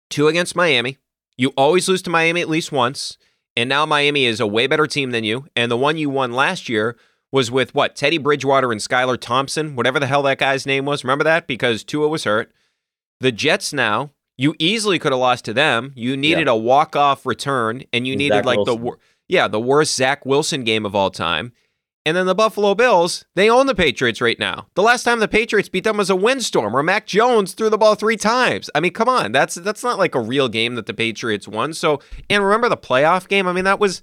Two 0.08 0.28
against 0.28 0.56
Miami. 0.56 0.98
You 1.36 1.50
always 1.56 1.88
lose 1.88 2.02
to 2.02 2.10
Miami 2.10 2.40
at 2.40 2.48
least 2.48 2.72
once. 2.72 3.18
And 3.56 3.68
now 3.68 3.84
Miami 3.86 4.24
is 4.24 4.40
a 4.40 4.46
way 4.46 4.66
better 4.66 4.86
team 4.86 5.10
than 5.10 5.24
you. 5.24 5.46
And 5.54 5.70
the 5.70 5.76
one 5.76 5.96
you 5.96 6.10
won 6.10 6.32
last 6.32 6.68
year 6.68 6.96
was 7.32 7.50
with 7.50 7.74
what? 7.74 7.94
Teddy 7.94 8.18
Bridgewater 8.18 8.72
and 8.72 8.80
Skylar 8.80 9.18
Thompson, 9.20 9.76
whatever 9.76 10.00
the 10.00 10.06
hell 10.06 10.22
that 10.22 10.38
guy's 10.38 10.66
name 10.66 10.84
was. 10.84 11.04
Remember 11.04 11.24
that? 11.24 11.46
Because 11.46 11.84
Tua 11.84 12.08
was 12.08 12.24
hurt. 12.24 12.50
The 13.20 13.32
Jets 13.32 13.72
now, 13.72 14.10
you 14.40 14.54
easily 14.58 14.98
could 14.98 15.12
have 15.12 15.20
lost 15.20 15.44
to 15.44 15.52
them. 15.52 15.92
You 15.94 16.16
needed 16.16 16.48
a 16.48 16.56
walk-off 16.56 17.26
return, 17.26 17.82
and 17.92 18.06
you 18.06 18.14
And 18.14 18.18
needed 18.18 18.36
Zach 18.36 18.44
like 18.46 18.56
the 18.64 18.74
Wilson. 18.74 18.82
wor- 18.82 18.98
yeah, 19.28 19.48
the 19.48 19.60
worst 19.60 19.94
Zach 19.94 20.24
Wilson 20.24 20.64
game 20.64 20.86
of 20.86 20.94
all 20.94 21.10
time. 21.10 21.52
And 22.06 22.16
then 22.16 22.24
the 22.24 22.34
Buffalo 22.34 22.74
Bills, 22.74 23.26
they 23.34 23.50
own 23.50 23.66
the 23.66 23.74
Patriots 23.74 24.22
right 24.22 24.38
now. 24.38 24.66
The 24.74 24.82
last 24.82 25.02
time 25.02 25.20
the 25.20 25.28
Patriots 25.28 25.68
beat 25.68 25.84
them 25.84 25.98
was 25.98 26.08
a 26.08 26.16
windstorm 26.16 26.72
where 26.72 26.82
Mac 26.82 27.06
Jones 27.06 27.52
threw 27.52 27.68
the 27.68 27.76
ball 27.76 27.94
three 27.94 28.16
times. 28.16 28.70
I 28.74 28.80
mean, 28.80 28.92
come 28.94 29.10
on, 29.10 29.32
that's 29.32 29.56
that's 29.56 29.84
not 29.84 29.98
like 29.98 30.14
a 30.14 30.20
real 30.20 30.48
game 30.48 30.74
that 30.76 30.86
the 30.86 30.94
Patriots 30.94 31.46
won. 31.46 31.74
So, 31.74 32.00
and 32.30 32.42
remember 32.42 32.70
the 32.70 32.78
playoff 32.78 33.28
game? 33.28 33.46
I 33.46 33.52
mean, 33.52 33.64
that 33.64 33.78
was 33.78 34.00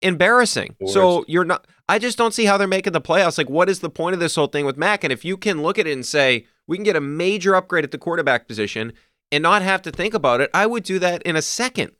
embarrassing. 0.00 0.76
So 0.86 1.24
you're 1.28 1.44
not. 1.44 1.66
I 1.88 1.98
just 1.98 2.16
don't 2.16 2.32
see 2.32 2.46
how 2.46 2.56
they're 2.56 2.66
making 2.66 2.94
the 2.94 3.00
playoffs. 3.02 3.36
Like, 3.36 3.50
what 3.50 3.68
is 3.68 3.80
the 3.80 3.90
point 3.90 4.14
of 4.14 4.20
this 4.20 4.34
whole 4.34 4.46
thing 4.46 4.64
with 4.64 4.78
Mac? 4.78 5.04
And 5.04 5.12
if 5.12 5.24
you 5.24 5.36
can 5.36 5.62
look 5.62 5.78
at 5.78 5.86
it 5.86 5.92
and 5.92 6.06
say 6.06 6.46
we 6.66 6.78
can 6.78 6.84
get 6.84 6.96
a 6.96 7.00
major 7.00 7.54
upgrade 7.54 7.84
at 7.84 7.90
the 7.90 7.98
quarterback 7.98 8.48
position 8.48 8.94
and 9.32 9.42
not 9.42 9.62
have 9.62 9.82
to 9.82 9.90
think 9.90 10.14
about 10.14 10.40
it, 10.40 10.50
I 10.54 10.66
would 10.66 10.84
do 10.84 10.98
that 11.00 11.22
in 11.22 11.36
a 11.36 11.42
second. 11.42 11.92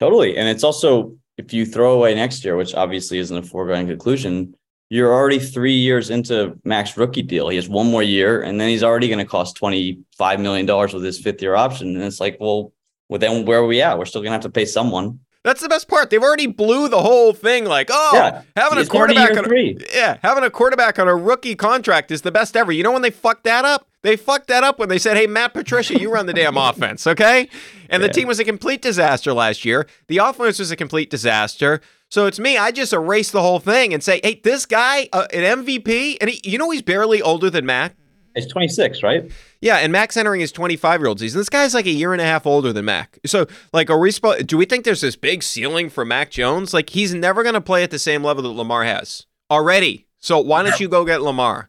Totally. 0.00 0.36
And 0.36 0.48
it's 0.48 0.62
also, 0.64 1.16
if 1.36 1.52
you 1.52 1.66
throw 1.66 1.92
away 1.92 2.14
next 2.14 2.44
year, 2.44 2.56
which 2.56 2.74
obviously 2.74 3.18
isn't 3.18 3.36
a 3.36 3.42
foregone 3.42 3.86
conclusion, 3.86 4.54
you're 4.90 5.12
already 5.12 5.38
three 5.38 5.74
years 5.74 6.08
into 6.10 6.56
Mac's 6.64 6.96
rookie 6.96 7.22
deal. 7.22 7.48
He 7.48 7.56
has 7.56 7.68
one 7.68 7.90
more 7.90 8.02
year, 8.02 8.40
and 8.42 8.60
then 8.60 8.68
he's 8.68 8.82
already 8.82 9.08
going 9.08 9.18
to 9.18 9.24
cost 9.24 9.60
$25 9.60 10.40
million 10.40 10.66
with 10.66 11.04
his 11.04 11.18
fifth 11.20 11.42
year 11.42 11.54
option. 11.56 11.94
And 11.94 12.02
it's 12.04 12.20
like, 12.20 12.36
well, 12.40 12.72
well, 13.08 13.18
then 13.18 13.44
where 13.44 13.58
are 13.58 13.66
we 13.66 13.82
at? 13.82 13.98
We're 13.98 14.04
still 14.06 14.20
going 14.22 14.30
to 14.30 14.34
have 14.34 14.42
to 14.42 14.50
pay 14.50 14.64
someone. 14.64 15.20
That's 15.44 15.60
the 15.62 15.68
best 15.68 15.88
part. 15.88 16.10
They've 16.10 16.22
already 16.22 16.46
blew 16.46 16.88
the 16.88 17.00
whole 17.00 17.32
thing. 17.32 17.64
Like, 17.64 17.88
oh, 17.90 18.10
Yeah. 18.14 18.42
having 18.56 18.78
a 18.78 18.86
quarterback 18.86 19.30
on 19.32 19.38
a, 19.38 19.42
three. 19.48 19.78
yeah, 19.94 20.18
having 20.22 20.44
a 20.44 20.50
quarterback 20.50 20.98
on 20.98 21.08
a 21.08 21.14
rookie 21.16 21.54
contract 21.54 22.10
is 22.10 22.22
the 22.22 22.32
best 22.32 22.56
ever. 22.56 22.70
You 22.72 22.82
know 22.82 22.92
when 22.92 23.02
they 23.02 23.10
fucked 23.10 23.44
that 23.44 23.64
up? 23.64 23.87
They 24.02 24.16
fucked 24.16 24.46
that 24.48 24.62
up 24.62 24.78
when 24.78 24.88
they 24.88 24.98
said, 24.98 25.16
"Hey, 25.16 25.26
Matt 25.26 25.54
Patricia, 25.54 25.98
you 25.98 26.10
run 26.12 26.26
the 26.26 26.32
damn 26.32 26.56
offense, 26.56 27.06
okay?" 27.06 27.48
And 27.90 28.02
the 28.02 28.08
team 28.08 28.28
was 28.28 28.38
a 28.38 28.44
complete 28.44 28.82
disaster 28.82 29.32
last 29.32 29.64
year. 29.64 29.86
The 30.06 30.18
offense 30.18 30.58
was 30.58 30.70
a 30.70 30.76
complete 30.76 31.10
disaster. 31.10 31.80
So 32.10 32.26
it's 32.26 32.38
me. 32.38 32.56
I 32.56 32.70
just 32.70 32.92
erase 32.92 33.30
the 33.30 33.42
whole 33.42 33.58
thing 33.58 33.92
and 33.92 34.02
say, 34.02 34.20
"Hey, 34.22 34.40
this 34.42 34.66
guy, 34.66 35.08
uh, 35.12 35.26
an 35.32 35.64
MVP, 35.64 36.16
and 36.20 36.30
he, 36.30 36.40
you 36.48 36.58
know 36.58 36.70
he's 36.70 36.82
barely 36.82 37.20
older 37.20 37.50
than 37.50 37.66
Mac." 37.66 37.96
He's 38.34 38.46
26, 38.46 39.02
right? 39.02 39.30
Yeah, 39.60 39.78
and 39.78 39.90
Mac's 39.90 40.16
entering 40.16 40.40
his 40.40 40.52
25 40.52 41.00
year 41.00 41.08
old 41.08 41.18
season. 41.18 41.40
This 41.40 41.48
guy's 41.48 41.74
like 41.74 41.86
a 41.86 41.90
year 41.90 42.12
and 42.12 42.22
a 42.22 42.24
half 42.24 42.46
older 42.46 42.72
than 42.72 42.84
Mac. 42.84 43.18
So, 43.26 43.46
like, 43.72 43.90
are 43.90 43.98
we 43.98 44.10
spo- 44.10 44.46
do 44.46 44.56
we 44.56 44.64
think 44.64 44.84
there's 44.84 45.00
this 45.00 45.16
big 45.16 45.42
ceiling 45.42 45.90
for 45.90 46.04
Mac 46.04 46.30
Jones? 46.30 46.72
Like, 46.72 46.90
he's 46.90 47.12
never 47.12 47.42
going 47.42 47.54
to 47.56 47.60
play 47.60 47.82
at 47.82 47.90
the 47.90 47.98
same 47.98 48.22
level 48.22 48.44
that 48.44 48.50
Lamar 48.50 48.84
has 48.84 49.26
already. 49.50 50.06
So, 50.18 50.38
why 50.38 50.62
don't 50.62 50.78
you 50.78 50.88
go 50.88 51.04
get 51.04 51.20
Lamar? 51.22 51.68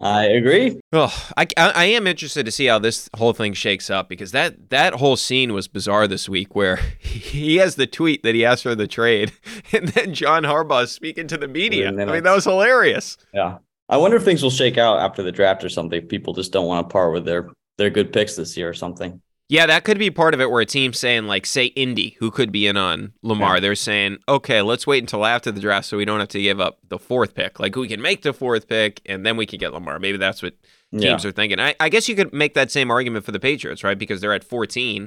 I 0.00 0.26
agree. 0.26 0.78
Oh, 0.92 1.12
I, 1.36 1.48
I, 1.56 1.86
am 1.86 2.06
interested 2.06 2.46
to 2.46 2.52
see 2.52 2.66
how 2.66 2.78
this 2.78 3.10
whole 3.16 3.32
thing 3.32 3.52
shakes 3.52 3.90
up 3.90 4.08
because 4.08 4.30
that, 4.30 4.70
that 4.70 4.94
whole 4.94 5.16
scene 5.16 5.52
was 5.52 5.66
bizarre 5.66 6.06
this 6.06 6.28
week 6.28 6.54
where 6.54 6.76
he 7.00 7.56
has 7.56 7.74
the 7.74 7.86
tweet 7.88 8.22
that 8.22 8.36
he 8.36 8.44
asked 8.44 8.62
for 8.62 8.76
the 8.76 8.86
trade, 8.86 9.32
and 9.72 9.88
then 9.88 10.14
John 10.14 10.44
Harbaugh 10.44 10.84
is 10.84 10.92
speaking 10.92 11.26
to 11.28 11.36
the 11.36 11.48
media. 11.48 11.88
I 11.88 11.90
mean, 11.90 12.22
that 12.22 12.34
was 12.34 12.44
hilarious. 12.44 13.16
Yeah. 13.34 13.58
I 13.88 13.96
wonder 13.96 14.16
if 14.18 14.22
things 14.22 14.42
will 14.42 14.50
shake 14.50 14.78
out 14.78 15.00
after 15.00 15.22
the 15.22 15.32
draft 15.32 15.64
or 15.64 15.68
something. 15.68 16.06
People 16.06 16.34
just 16.34 16.52
don't 16.52 16.66
want 16.66 16.88
to 16.88 16.92
part 16.92 17.12
with 17.12 17.24
their 17.24 17.48
their 17.78 17.90
good 17.90 18.12
picks 18.12 18.36
this 18.36 18.56
year 18.56 18.68
or 18.68 18.74
something. 18.74 19.20
Yeah, 19.50 19.64
that 19.66 19.84
could 19.84 19.98
be 19.98 20.10
part 20.10 20.34
of 20.34 20.40
it 20.42 20.50
where 20.50 20.60
a 20.60 20.66
team's 20.66 20.98
saying, 20.98 21.26
like, 21.26 21.46
say 21.46 21.66
Indy, 21.66 22.16
who 22.18 22.30
could 22.30 22.52
be 22.52 22.66
in 22.66 22.76
on 22.76 23.14
Lamar, 23.22 23.54
Yeah. 23.56 23.60
they're 23.60 23.74
saying, 23.74 24.18
okay, 24.28 24.60
let's 24.60 24.86
wait 24.86 25.02
until 25.02 25.24
after 25.24 25.50
the 25.50 25.60
draft 25.60 25.86
so 25.86 25.96
we 25.96 26.04
don't 26.04 26.20
have 26.20 26.28
to 26.30 26.42
give 26.42 26.60
up 26.60 26.78
the 26.86 26.98
fourth 26.98 27.34
pick. 27.34 27.58
Like, 27.58 27.74
we 27.74 27.88
can 27.88 28.02
make 28.02 28.20
the 28.22 28.34
fourth 28.34 28.68
pick 28.68 29.00
and 29.06 29.24
then 29.24 29.38
we 29.38 29.46
can 29.46 29.58
get 29.58 29.72
Lamar. 29.72 29.98
Maybe 29.98 30.18
that's 30.18 30.42
what 30.42 30.54
Yeah. 30.92 31.10
teams 31.10 31.24
are 31.24 31.32
thinking. 31.32 31.58
I, 31.60 31.74
I 31.80 31.88
guess 31.88 32.08
you 32.10 32.14
could 32.14 32.32
make 32.34 32.52
that 32.54 32.70
same 32.70 32.90
argument 32.90 33.24
for 33.24 33.32
the 33.32 33.40
Patriots, 33.40 33.82
right? 33.82 33.98
Because 33.98 34.20
they're 34.20 34.34
at 34.34 34.44
14. 34.44 35.04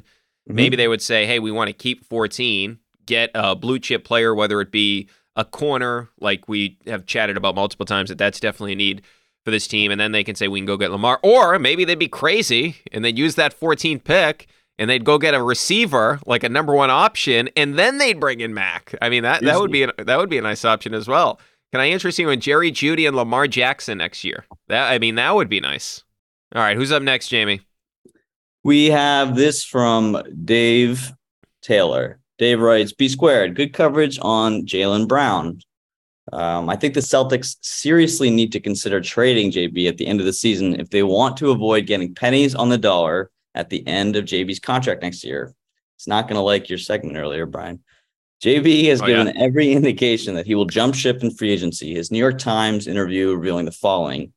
Mhm. 0.49 0.53
Maybe 0.55 0.75
they 0.75 0.87
would 0.87 1.01
say, 1.03 1.27
hey, 1.27 1.37
we 1.37 1.51
want 1.51 1.67
to 1.67 1.73
keep 1.73 2.03
14, 2.03 2.79
get 3.05 3.29
a 3.35 3.55
blue 3.55 3.77
chip 3.77 4.03
player, 4.03 4.33
whether 4.33 4.59
it 4.59 4.71
be 4.71 5.07
a 5.35 5.45
corner, 5.45 6.09
like 6.19 6.49
we 6.49 6.77
have 6.87 7.05
chatted 7.05 7.37
about 7.37 7.53
multiple 7.55 7.85
times, 7.85 8.09
that 8.09 8.17
that's 8.17 8.39
definitely 8.39 8.73
a 8.73 8.75
need 8.75 9.01
for 9.43 9.51
this 9.51 9.67
team. 9.67 9.91
And 9.91 9.99
then 9.99 10.11
they 10.11 10.23
can 10.23 10.35
say, 10.35 10.47
we 10.47 10.59
can 10.59 10.65
go 10.65 10.77
get 10.77 10.91
Lamar. 10.91 11.19
Or 11.23 11.59
maybe 11.59 11.85
they'd 11.85 11.95
be 11.95 12.07
crazy 12.07 12.77
and 12.91 13.03
they'd 13.03 13.17
use 13.17 13.35
that 13.35 13.59
14th 13.59 14.03
pick 14.03 14.47
and 14.77 14.89
they'd 14.89 15.05
go 15.05 15.17
get 15.17 15.33
a 15.33 15.43
receiver, 15.43 16.19
like 16.25 16.43
a 16.43 16.49
number 16.49 16.73
one 16.73 16.89
option, 16.89 17.49
and 17.55 17.77
then 17.77 17.97
they'd 17.97 18.19
bring 18.19 18.41
in 18.41 18.53
Mac. 18.53 18.95
I 19.01 19.09
mean, 19.09 19.23
that, 19.23 19.43
that 19.43 19.59
would 19.59 19.71
be 19.71 19.83
an, 19.83 19.91
that 19.97 20.17
would 20.17 20.29
be 20.29 20.37
a 20.37 20.41
nice 20.41 20.65
option 20.65 20.93
as 20.93 21.07
well. 21.07 21.39
Can 21.71 21.81
I 21.81 21.89
interest 21.89 22.19
you 22.19 22.29
in 22.29 22.41
Jerry 22.41 22.71
Jeudy 22.71 23.07
and 23.07 23.15
Lamar 23.15 23.47
Jackson 23.47 23.99
next 23.99 24.23
year? 24.23 24.45
That 24.67 24.91
I 24.91 24.99
mean, 24.99 25.15
that 25.15 25.35
would 25.35 25.49
be 25.49 25.59
nice. 25.59 26.03
All 26.53 26.61
right, 26.61 26.75
who's 26.75 26.91
up 26.91 27.03
next, 27.03 27.29
Jamie? 27.29 27.61
We 28.63 28.87
have 28.87 29.35
this 29.35 29.63
from 29.63 30.21
Dave 30.43 31.11
Taylor. 31.61 32.19
Dave 32.37 32.59
writes, 32.59 32.91
B 32.91 33.07
squared, 33.07 33.55
good 33.55 33.73
coverage 33.73 34.19
on 34.21 34.65
Jaylen 34.65 35.07
Brown. 35.07 35.59
Um, 36.31 36.69
I 36.69 36.75
think 36.75 36.93
the 36.93 37.01
Celtics 37.01 37.57
seriously 37.61 38.29
need 38.29 38.51
to 38.53 38.59
consider 38.59 39.01
trading 39.01 39.51
JB 39.51 39.87
at 39.87 39.97
the 39.97 40.07
end 40.07 40.19
of 40.19 40.25
the 40.25 40.33
season 40.33 40.79
if 40.79 40.89
they 40.89 41.03
want 41.03 41.37
to 41.37 41.51
avoid 41.51 41.87
getting 41.87 42.15
pennies 42.15 42.55
on 42.55 42.69
the 42.69 42.77
dollar 42.77 43.31
at 43.53 43.69
the 43.69 43.85
end 43.85 44.15
of 44.15 44.25
JB's 44.25 44.59
contract 44.59 45.01
next 45.01 45.23
year. 45.23 45.53
It's 45.97 46.07
not 46.07 46.27
going 46.27 46.35
to 46.35 46.41
like 46.41 46.69
your 46.69 46.77
segment 46.77 47.17
earlier, 47.17 47.45
Brian. 47.45 47.83
JB 48.43 48.85
has 48.87 49.01
Oh, 49.01 49.05
given 49.05 49.37
every 49.37 49.71
indication 49.71 50.33
that 50.35 50.47
he 50.47 50.55
will 50.55 50.65
jump 50.65 50.95
ship 50.95 51.21
in 51.21 51.31
free 51.31 51.51
agency. 51.51 51.93
His 51.93 52.11
New 52.11 52.17
York 52.17 52.39
Times 52.39 52.87
interview 52.87 53.35
revealing 53.35 53.65
the 53.65 53.71
following. 53.71 54.33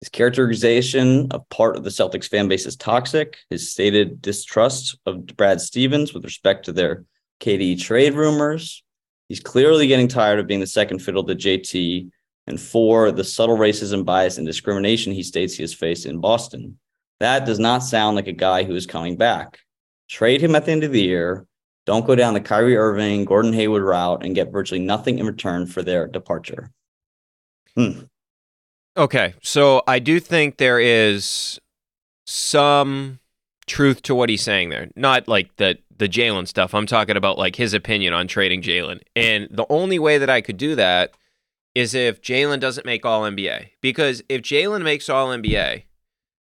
His 0.00 0.08
characterization 0.08 1.28
of 1.32 1.48
part 1.50 1.76
of 1.76 1.84
the 1.84 1.90
Celtics 1.90 2.28
fan 2.28 2.48
base 2.48 2.66
is 2.66 2.76
toxic. 2.76 3.38
His 3.50 3.70
stated 3.70 4.22
distrust 4.22 4.96
of 5.06 5.26
Brad 5.36 5.60
Stevens 5.60 6.14
with 6.14 6.24
respect 6.24 6.64
to 6.64 6.72
their 6.72 7.04
KD 7.40 7.78
trade 7.80 8.14
rumors. 8.14 8.82
He's 9.32 9.40
clearly 9.40 9.86
getting 9.86 10.08
tired 10.08 10.38
of 10.38 10.46
being 10.46 10.60
the 10.60 10.66
second 10.66 10.98
fiddle 10.98 11.24
to 11.24 11.34
JT. 11.34 12.10
And 12.48 12.60
four, 12.60 13.10
the 13.10 13.24
subtle 13.24 13.56
racism, 13.56 14.04
bias, 14.04 14.36
and 14.36 14.46
discrimination 14.46 15.10
he 15.10 15.22
states 15.22 15.54
he 15.54 15.62
has 15.62 15.72
faced 15.72 16.04
in 16.04 16.18
Boston. 16.20 16.78
That 17.18 17.46
does 17.46 17.58
not 17.58 17.78
sound 17.78 18.16
like 18.16 18.26
a 18.26 18.32
guy 18.32 18.62
who 18.62 18.74
is 18.74 18.84
coming 18.84 19.16
back. 19.16 19.60
Trade 20.06 20.42
him 20.42 20.54
at 20.54 20.66
the 20.66 20.72
end 20.72 20.84
of 20.84 20.92
the 20.92 21.00
year. 21.00 21.46
Don't 21.86 22.06
go 22.06 22.14
down 22.14 22.34
the 22.34 22.42
Kyrie 22.42 22.76
Irving, 22.76 23.24
Gordon 23.24 23.54
Hayward 23.54 23.84
route 23.84 24.22
and 24.22 24.34
get 24.34 24.52
virtually 24.52 24.82
nothing 24.82 25.18
in 25.18 25.24
return 25.24 25.64
for 25.64 25.82
their 25.82 26.06
departure. 26.06 26.70
Hmm. 27.74 28.00
Okay, 28.98 29.32
so 29.42 29.82
I 29.86 29.98
do 29.98 30.20
think 30.20 30.58
there 30.58 30.78
is 30.78 31.58
some 32.26 33.18
truth 33.64 34.02
to 34.02 34.14
what 34.14 34.28
he's 34.28 34.42
saying 34.42 34.68
there. 34.68 34.90
Not 34.94 35.26
like 35.26 35.56
the 35.56 35.78
the 36.02 36.08
Jaylen 36.08 36.48
stuff. 36.48 36.74
I'm 36.74 36.86
talking 36.86 37.16
about 37.16 37.38
like 37.38 37.54
his 37.54 37.72
opinion 37.72 38.12
on 38.12 38.26
trading 38.26 38.60
Jaylen. 38.60 39.00
And 39.14 39.46
the 39.52 39.66
only 39.68 40.00
way 40.00 40.18
that 40.18 40.28
I 40.28 40.40
could 40.40 40.56
do 40.56 40.74
that 40.74 41.12
is 41.76 41.94
if 41.94 42.20
Jaylen 42.20 42.58
doesn't 42.58 42.84
make 42.84 43.06
All 43.06 43.22
NBA. 43.22 43.68
Because 43.80 44.20
if 44.28 44.42
Jaylen 44.42 44.82
makes 44.82 45.08
All 45.08 45.28
NBA, 45.28 45.84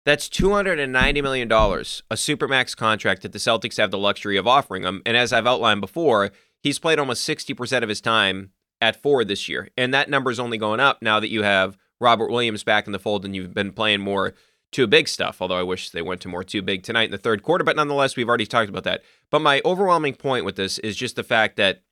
that's 0.07 0.31
two 0.31 0.53
hundred 0.53 0.79
and 0.79 0.95
ninety 0.95 1.21
million 1.21 1.47
dollars, 1.47 2.03
a 2.11 2.15
supermax 2.15 2.75
contract 2.75 3.21
that 3.21 3.33
the 3.33 3.39
Celtics 3.39 3.77
have 3.77 3.91
the 3.91 3.99
luxury 3.99 4.39
of 4.39 4.47
offering 4.47 4.83
him. 4.83 5.03
And 5.05 5.15
as 5.15 5.31
I've 5.31 5.47
outlined 5.47 5.83
before, 5.83 6.31
he's 6.63 6.79
played 6.79 6.99
almost 6.99 7.23
sixty 7.23 7.53
percent 7.53 7.83
of 7.83 7.91
his 7.91 8.01
time 8.01 8.53
at 8.81 9.01
forward 9.03 9.29
this 9.29 9.47
year, 9.47 9.69
and 9.77 9.93
that 9.93 10.09
number 10.09 10.31
is 10.31 10.41
only 10.41 10.57
going 10.57 10.81
up 10.81 11.03
now 11.03 11.21
that 11.21 11.29
you 11.29 11.43
have 11.43 11.77
Robert 12.01 12.31
Williams 12.31 12.65
back 12.65 12.87
in 12.87 12.93
the 12.93 12.99
fold 12.99 13.27
and 13.27 13.37
you've 13.37 13.53
been 13.53 13.73
playing 13.73 14.01
more 14.01 14.33
too 14.73 14.87
big 14.87 15.09
stuff. 15.09 15.41
Although 15.41 15.59
I 15.59 15.63
wish 15.63 15.91
they 15.91 16.03
went 16.03 16.21
to 16.23 16.29
more 16.29 16.45
too 16.45 16.63
big 16.63 16.83
tonight 16.83 17.07
in 17.07 17.11
the 17.11 17.19
third 17.19 17.43
quarter, 17.43 17.65
but 17.65 17.77
nonetheless, 17.77 18.17
we've 18.17 18.29
already 18.29 18.47
talked 18.47 18.69
about 18.69 18.85
that. 18.85 19.03
But 19.31 19.41
my 19.41 19.61
overwhelming 19.65 20.15
point 20.15 20.45
with 20.45 20.57
this 20.57 20.79
is 20.79 20.97
just 20.97 21.17
the 21.17 21.23
fact 21.23 21.57
that 21.57 21.83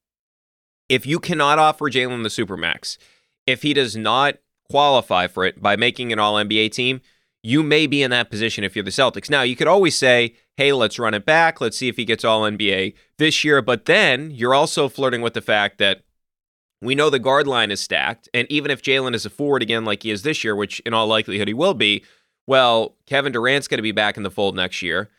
if 0.89 1.07
you 1.07 1.19
cannot 1.19 1.59
offer 1.59 1.91
Jaylen 1.91 2.23
the 2.23 2.29
supermax, 2.29 2.97
if 3.47 3.63
he 3.63 3.75
does 3.75 3.97
not 3.97 4.37
qualify 4.71 5.27
for 5.27 5.45
it 5.45 5.61
by 5.61 5.77
making 5.77 6.13
an 6.13 6.19
All 6.19 6.35
NBA 6.35 6.73
team, 6.73 7.01
you 7.43 7.63
may 7.63 7.87
be 7.87 8.03
in 8.03 8.11
that 8.11 8.31
position 8.31 8.65
if 8.65 8.75
you're 8.75 8.85
the 8.85 8.91
Celtics. 8.91 9.31
Now, 9.31 9.43
you 9.43 9.57
could 9.57 9.69
always 9.69 9.97
say, 9.97 10.35
hey, 10.57 10.73
let's 10.73 10.99
run 10.99 11.15
it 11.15 11.25
back. 11.25 11.61
Let's 11.61 11.79
see 11.79 11.89
if 11.89 11.97
he 11.97 12.05
gets 12.05 12.25
All 12.25 12.43
NBA 12.43 12.95
this 13.19 13.45
year. 13.45 13.63
But 13.63 13.85
then 13.85 14.31
you're 14.31 14.55
also 14.55 14.89
flirting 14.89 15.23
with 15.23 15.35
the 15.35 15.41
fact 15.41 15.79
that 15.79 16.03
we 16.81 16.95
know 16.95 17.11
the 17.11 17.19
guard 17.19 17.47
line 17.47 17.71
is 17.71 17.81
stacked. 17.81 18.29
And 18.35 18.51
even 18.51 18.71
if 18.71 18.83
Jaylen 18.83 19.15
is 19.15 19.27
a 19.27 19.31
forward 19.31 19.63
again, 19.63 19.85
like 19.85 20.03
he 20.03 20.11
is 20.11 20.23
this 20.23 20.45
year, 20.45 20.55
which 20.55 20.81
in 20.81 20.95
all 20.95 21.07
likelihood 21.07 21.49
he 21.49 21.55
will 21.55 21.75
be, 21.75 22.05
well, 22.49 22.97
Kevin 23.05 23.31
Durant's 23.31 23.69
going 23.69 23.77
to 23.77 23.83
be 23.83 23.93
back 23.93 24.17
in 24.17 24.23
the 24.23 24.31
fold 24.31 24.57
next 24.57 24.81
year. 24.81 25.11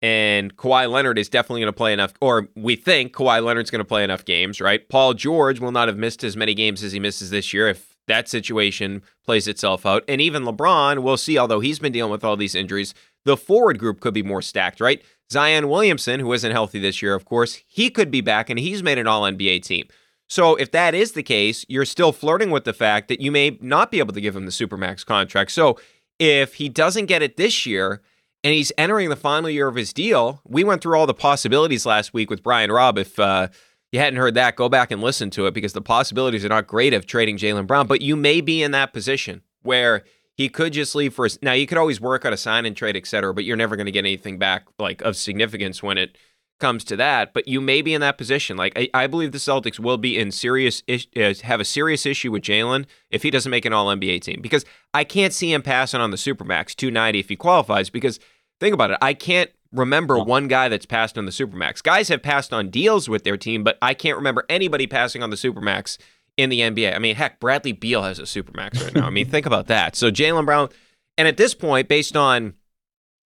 And 0.00 0.56
Kawhi 0.56 0.90
Leonard 0.90 1.18
is 1.18 1.28
definitely 1.28 1.60
going 1.60 1.72
to 1.72 1.76
play 1.76 1.92
enough, 1.92 2.14
or 2.20 2.48
we 2.56 2.76
think 2.76 3.12
Kawhi 3.12 3.44
Leonard's 3.44 3.70
going 3.70 3.80
to 3.80 3.84
play 3.84 4.04
enough 4.04 4.24
games, 4.24 4.58
right? 4.58 4.88
Paul 4.88 5.12
George 5.12 5.60
will 5.60 5.72
not 5.72 5.88
have 5.88 5.98
missed 5.98 6.24
as 6.24 6.34
many 6.34 6.54
games 6.54 6.82
as 6.82 6.92
he 6.92 7.00
misses 7.00 7.28
this 7.28 7.52
year 7.52 7.68
if 7.68 7.94
that 8.06 8.26
situation 8.26 9.02
plays 9.22 9.46
itself 9.46 9.84
out. 9.84 10.02
And 10.08 10.20
even 10.22 10.44
LeBron, 10.44 11.02
we'll 11.02 11.18
see, 11.18 11.36
although 11.36 11.60
he's 11.60 11.78
been 11.78 11.92
dealing 11.92 12.12
with 12.12 12.24
all 12.24 12.36
these 12.36 12.54
injuries, 12.54 12.94
the 13.26 13.36
forward 13.36 13.78
group 13.78 14.00
could 14.00 14.14
be 14.14 14.22
more 14.22 14.40
stacked, 14.40 14.80
right? 14.80 15.02
Zion 15.30 15.68
Williamson, 15.68 16.20
who 16.20 16.32
isn't 16.32 16.52
healthy 16.52 16.78
this 16.78 17.02
year, 17.02 17.14
of 17.14 17.26
course, 17.26 17.62
he 17.66 17.90
could 17.90 18.10
be 18.10 18.22
back 18.22 18.48
and 18.48 18.58
he's 18.58 18.82
made 18.82 18.96
an 18.96 19.06
all 19.06 19.24
NBA 19.24 19.62
team. 19.62 19.86
So 20.28 20.56
if 20.56 20.70
that 20.72 20.94
is 20.94 21.12
the 21.12 21.22
case, 21.22 21.64
you're 21.68 21.84
still 21.84 22.12
flirting 22.12 22.50
with 22.50 22.64
the 22.64 22.72
fact 22.72 23.08
that 23.08 23.20
you 23.20 23.32
may 23.32 23.58
not 23.60 23.90
be 23.90 23.98
able 23.98 24.12
to 24.12 24.20
give 24.20 24.36
him 24.36 24.44
the 24.44 24.52
Supermax 24.52 25.04
contract. 25.04 25.50
So 25.50 25.78
if 26.18 26.54
he 26.54 26.68
doesn't 26.68 27.06
get 27.06 27.22
it 27.22 27.36
this 27.36 27.66
year 27.66 28.02
and 28.44 28.54
he's 28.54 28.72
entering 28.78 29.08
the 29.08 29.16
final 29.16 29.50
year 29.50 29.68
of 29.68 29.74
his 29.74 29.92
deal, 29.92 30.40
we 30.44 30.64
went 30.64 30.82
through 30.82 30.98
all 30.98 31.06
the 31.06 31.14
possibilities 31.14 31.86
last 31.86 32.14
week 32.14 32.30
with 32.30 32.42
Brian 32.42 32.70
Robb. 32.70 32.98
If 32.98 33.18
uh, 33.18 33.48
you 33.92 33.98
hadn't 33.98 34.18
heard 34.18 34.34
that, 34.34 34.56
go 34.56 34.68
back 34.68 34.90
and 34.90 35.02
listen 35.02 35.30
to 35.30 35.46
it 35.46 35.54
because 35.54 35.72
the 35.72 35.82
possibilities 35.82 36.44
are 36.44 36.48
not 36.48 36.66
great 36.66 36.94
of 36.94 37.06
trading 37.06 37.36
Jaylen 37.36 37.66
Brown, 37.66 37.86
but 37.86 38.00
you 38.00 38.16
may 38.16 38.40
be 38.40 38.62
in 38.62 38.70
that 38.72 38.92
position 38.92 39.42
where 39.62 40.04
he 40.34 40.48
could 40.48 40.72
just 40.72 40.94
leave 40.94 41.14
for 41.14 41.26
now. 41.42 41.52
You 41.52 41.66
could 41.66 41.78
always 41.78 42.00
work 42.00 42.24
on 42.24 42.32
a 42.32 42.36
sign 42.36 42.64
and 42.64 42.76
trade, 42.76 42.96
et 42.96 43.06
cetera, 43.06 43.34
but 43.34 43.44
you're 43.44 43.56
never 43.56 43.74
going 43.74 43.86
to 43.86 43.92
get 43.92 44.04
anything 44.04 44.38
back 44.38 44.66
like 44.78 45.02
of 45.02 45.16
significance 45.16 45.82
when 45.82 45.98
it 45.98 46.16
comes 46.58 46.84
to 46.84 46.96
that. 46.96 47.32
But 47.32 47.48
you 47.48 47.60
may 47.60 47.82
be 47.82 47.94
in 47.94 48.00
that 48.00 48.18
position. 48.18 48.56
Like 48.56 48.72
I, 48.76 48.88
I 48.94 49.06
believe 49.06 49.32
the 49.32 49.38
Celtics 49.38 49.78
will 49.78 49.98
be 49.98 50.18
in 50.18 50.30
serious 50.30 50.82
uh, 50.88 51.34
have 51.42 51.60
a 51.60 51.64
serious 51.64 52.06
issue 52.06 52.32
with 52.32 52.42
Jaylen 52.42 52.86
if 53.10 53.22
he 53.22 53.30
doesn't 53.30 53.50
make 53.50 53.64
an 53.64 53.72
All 53.72 53.86
NBA 53.86 54.22
team 54.22 54.40
because 54.40 54.64
I 54.94 55.04
can't 55.04 55.32
see 55.32 55.52
him 55.52 55.62
passing 55.62 56.00
on 56.00 56.10
the 56.10 56.16
Supermax 56.16 56.74
290 56.74 57.18
if 57.18 57.28
he 57.28 57.36
qualifies. 57.36 57.90
Because 57.90 58.18
think 58.60 58.74
about 58.74 58.90
it, 58.90 58.98
I 59.00 59.14
can't 59.14 59.50
remember 59.72 60.18
one 60.18 60.48
guy 60.48 60.68
that's 60.68 60.86
passed 60.86 61.18
on 61.18 61.26
the 61.26 61.32
Supermax. 61.32 61.82
Guys 61.82 62.08
have 62.08 62.22
passed 62.22 62.52
on 62.52 62.70
deals 62.70 63.08
with 63.08 63.24
their 63.24 63.36
team, 63.36 63.62
but 63.62 63.78
I 63.82 63.94
can't 63.94 64.16
remember 64.16 64.44
anybody 64.48 64.86
passing 64.86 65.22
on 65.22 65.30
the 65.30 65.36
Supermax 65.36 65.98
in 66.36 66.50
the 66.50 66.60
NBA. 66.60 66.94
I 66.94 66.98
mean, 66.98 67.16
heck, 67.16 67.40
Bradley 67.40 67.72
Beal 67.72 68.02
has 68.02 68.18
a 68.18 68.22
Supermax 68.22 68.82
right 68.82 68.94
now. 68.94 69.06
I 69.06 69.10
mean, 69.10 69.28
think 69.28 69.46
about 69.46 69.66
that. 69.66 69.96
So 69.96 70.10
Jaylen 70.10 70.46
Brown, 70.46 70.70
and 71.18 71.28
at 71.28 71.36
this 71.36 71.54
point, 71.54 71.88
based 71.88 72.16
on 72.16 72.54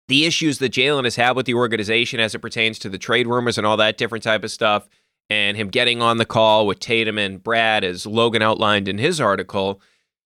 the 0.09 0.25
issues 0.25 0.59
that 0.59 0.73
Jaylen 0.73 1.05
has 1.05 1.17
had 1.17 1.37
with 1.37 1.47
the 1.47 1.55
organization 1.55 2.21
as 2.21 2.35
it 2.35 2.41
pertains 2.41 2.79
to 2.81 2.89
the 2.89 2.99
trade 2.99 3.27
rumors 3.27 3.59
and 3.59 3.67
all 3.67 3.77
that 3.77 3.99
different 3.99 4.25
type 4.25 4.45
of 4.45 4.51
stuff, 4.51 4.89
and 5.31 5.57
him 5.57 5.69
getting 5.69 6.03
on 6.03 6.19
the 6.19 6.25
call 6.25 6.67
with 6.67 6.81
Tatum 6.81 7.19
and 7.19 7.43
Brad, 7.43 7.85
as 7.85 8.05
Logan 8.07 8.43
outlined 8.43 8.89
in 8.89 8.99
his 8.99 9.21
article, 9.21 9.81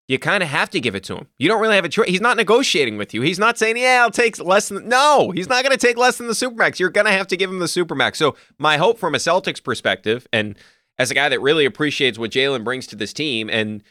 you 0.09 0.19
kind 0.19 0.43
of 0.43 0.49
have 0.49 0.71
to 0.71 0.81
give 0.81 0.95
it 0.95 1.05
to 1.05 1.17
him. 1.17 1.27
You 1.39 1.49
don't 1.49 1.61
really 1.61 1.75
have 1.75 1.85
a 1.85 1.89
choice. 1.89 2.09
He's 2.09 2.21
not 2.21 2.37
negotiating 2.37 2.97
with 2.97 3.13
you. 3.13 3.23
He's 3.23 3.39
not 3.39 3.59
saying, 3.59 3.77
"Yeah, 3.77 4.03
I'll 4.03 4.11
take 4.11 4.39
less 4.39 4.69
than." 4.69 4.89
No, 4.89 5.33
he's 5.33 5.49
not 5.49 5.65
going 5.65 5.77
to 5.77 5.87
take 5.87 5.97
less 5.97 6.19
than 6.19 6.29
the 6.29 6.33
supermax. 6.33 6.79
You're 6.79 6.91
going 6.91 7.07
to 7.07 7.13
have 7.13 7.27
to 7.29 7.37
give 7.37 7.51
him 7.51 7.59
the 7.59 7.67
supermax. 7.67 8.17
So 8.17 8.37
my 8.59 8.77
hope 8.77 8.99
from 8.99 9.15
a 9.15 9.19
Celtics 9.19 9.63
perspective, 9.63 10.27
and 10.33 10.57
as 10.99 11.11
a 11.11 11.15
guy 11.15 11.29
that 11.29 11.41
really 11.41 11.65
appreciates 11.65 12.19
what 12.19 12.31
Jaylen 12.31 12.65
brings 12.65 12.87
to 12.89 12.97
this 12.97 13.13
team, 13.13 13.51
and 13.51 13.83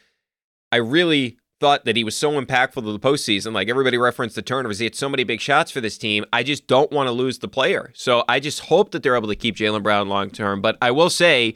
I 0.72 0.78
really 0.78 1.38
thought 1.60 1.86
that 1.86 1.96
he 1.96 2.04
was 2.04 2.16
so 2.16 2.32
impactful 2.32 2.74
to 2.74 2.92
the 2.92 3.00
postseason. 3.00 3.54
Like 3.54 3.70
everybody 3.70 3.98
referenced 3.98 4.36
the 4.36 4.42
turnovers, 4.42 4.80
he 4.80 4.86
had 4.86 4.96
so 4.96 5.10
many 5.10 5.24
big 5.24 5.40
shots 5.40 5.72
for 5.72 5.82
this 5.82 5.98
team. 5.98 6.26
I 6.34 6.44
just 6.44 6.68
don't 6.68 6.92
want 6.92 7.08
to 7.08 7.12
lose 7.12 7.40
the 7.40 7.48
player. 7.48 7.92
So 7.94 8.24
I 8.28 8.40
just 8.40 8.62
hope 8.62 8.92
that 8.92 9.04
they're 9.04 9.16
able 9.16 9.30
to 9.30 9.36
keep 9.36 9.56
Jaylen 9.56 9.84
Brown 9.84 10.10
long 10.10 10.30
term. 10.30 10.62
But 10.62 10.78
I 10.82 10.92
will 10.92 11.10
say, 11.10 11.56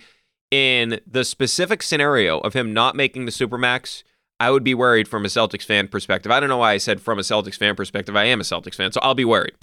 in 0.51 0.99
the 1.05 1.23
specific 1.23 1.83
scenario 1.83 2.39
of 2.39 2.53
him 2.53 2.73
not 2.73 2.95
making 2.95 3.25
the 3.25 3.31
supermax. 3.31 4.03
I 4.39 4.51
would 4.51 4.63
be 4.63 4.73
worried 4.73 5.07
from 5.07 5.25
a 5.25 5.27
Celtics 5.27 5.65
fan 5.65 5.89
perspective. 5.89 6.31
I 6.31 6.39
don't 6.39 6.49
know 6.49 6.57
why 6.57 6.71
I 6.71 6.77
said 6.77 7.01
from 7.01 7.19
a 7.19 7.23
Celtics 7.23 7.57
fan 7.57 7.75
perspective. 7.75 8.15
I 8.15 8.23
am 8.25 8.39
a 8.39 8.43
Celtics 8.43 8.75
fan, 8.75 8.91
so 8.91 9.01
I'll 9.03 9.13
be 9.13 9.25
worried. 9.25 9.53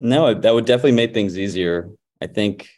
No, 0.00 0.34
that 0.34 0.54
would 0.54 0.66
definitely 0.66 0.92
make 0.92 1.14
things 1.14 1.38
easier. 1.38 1.88
I 2.20 2.26
think 2.26 2.68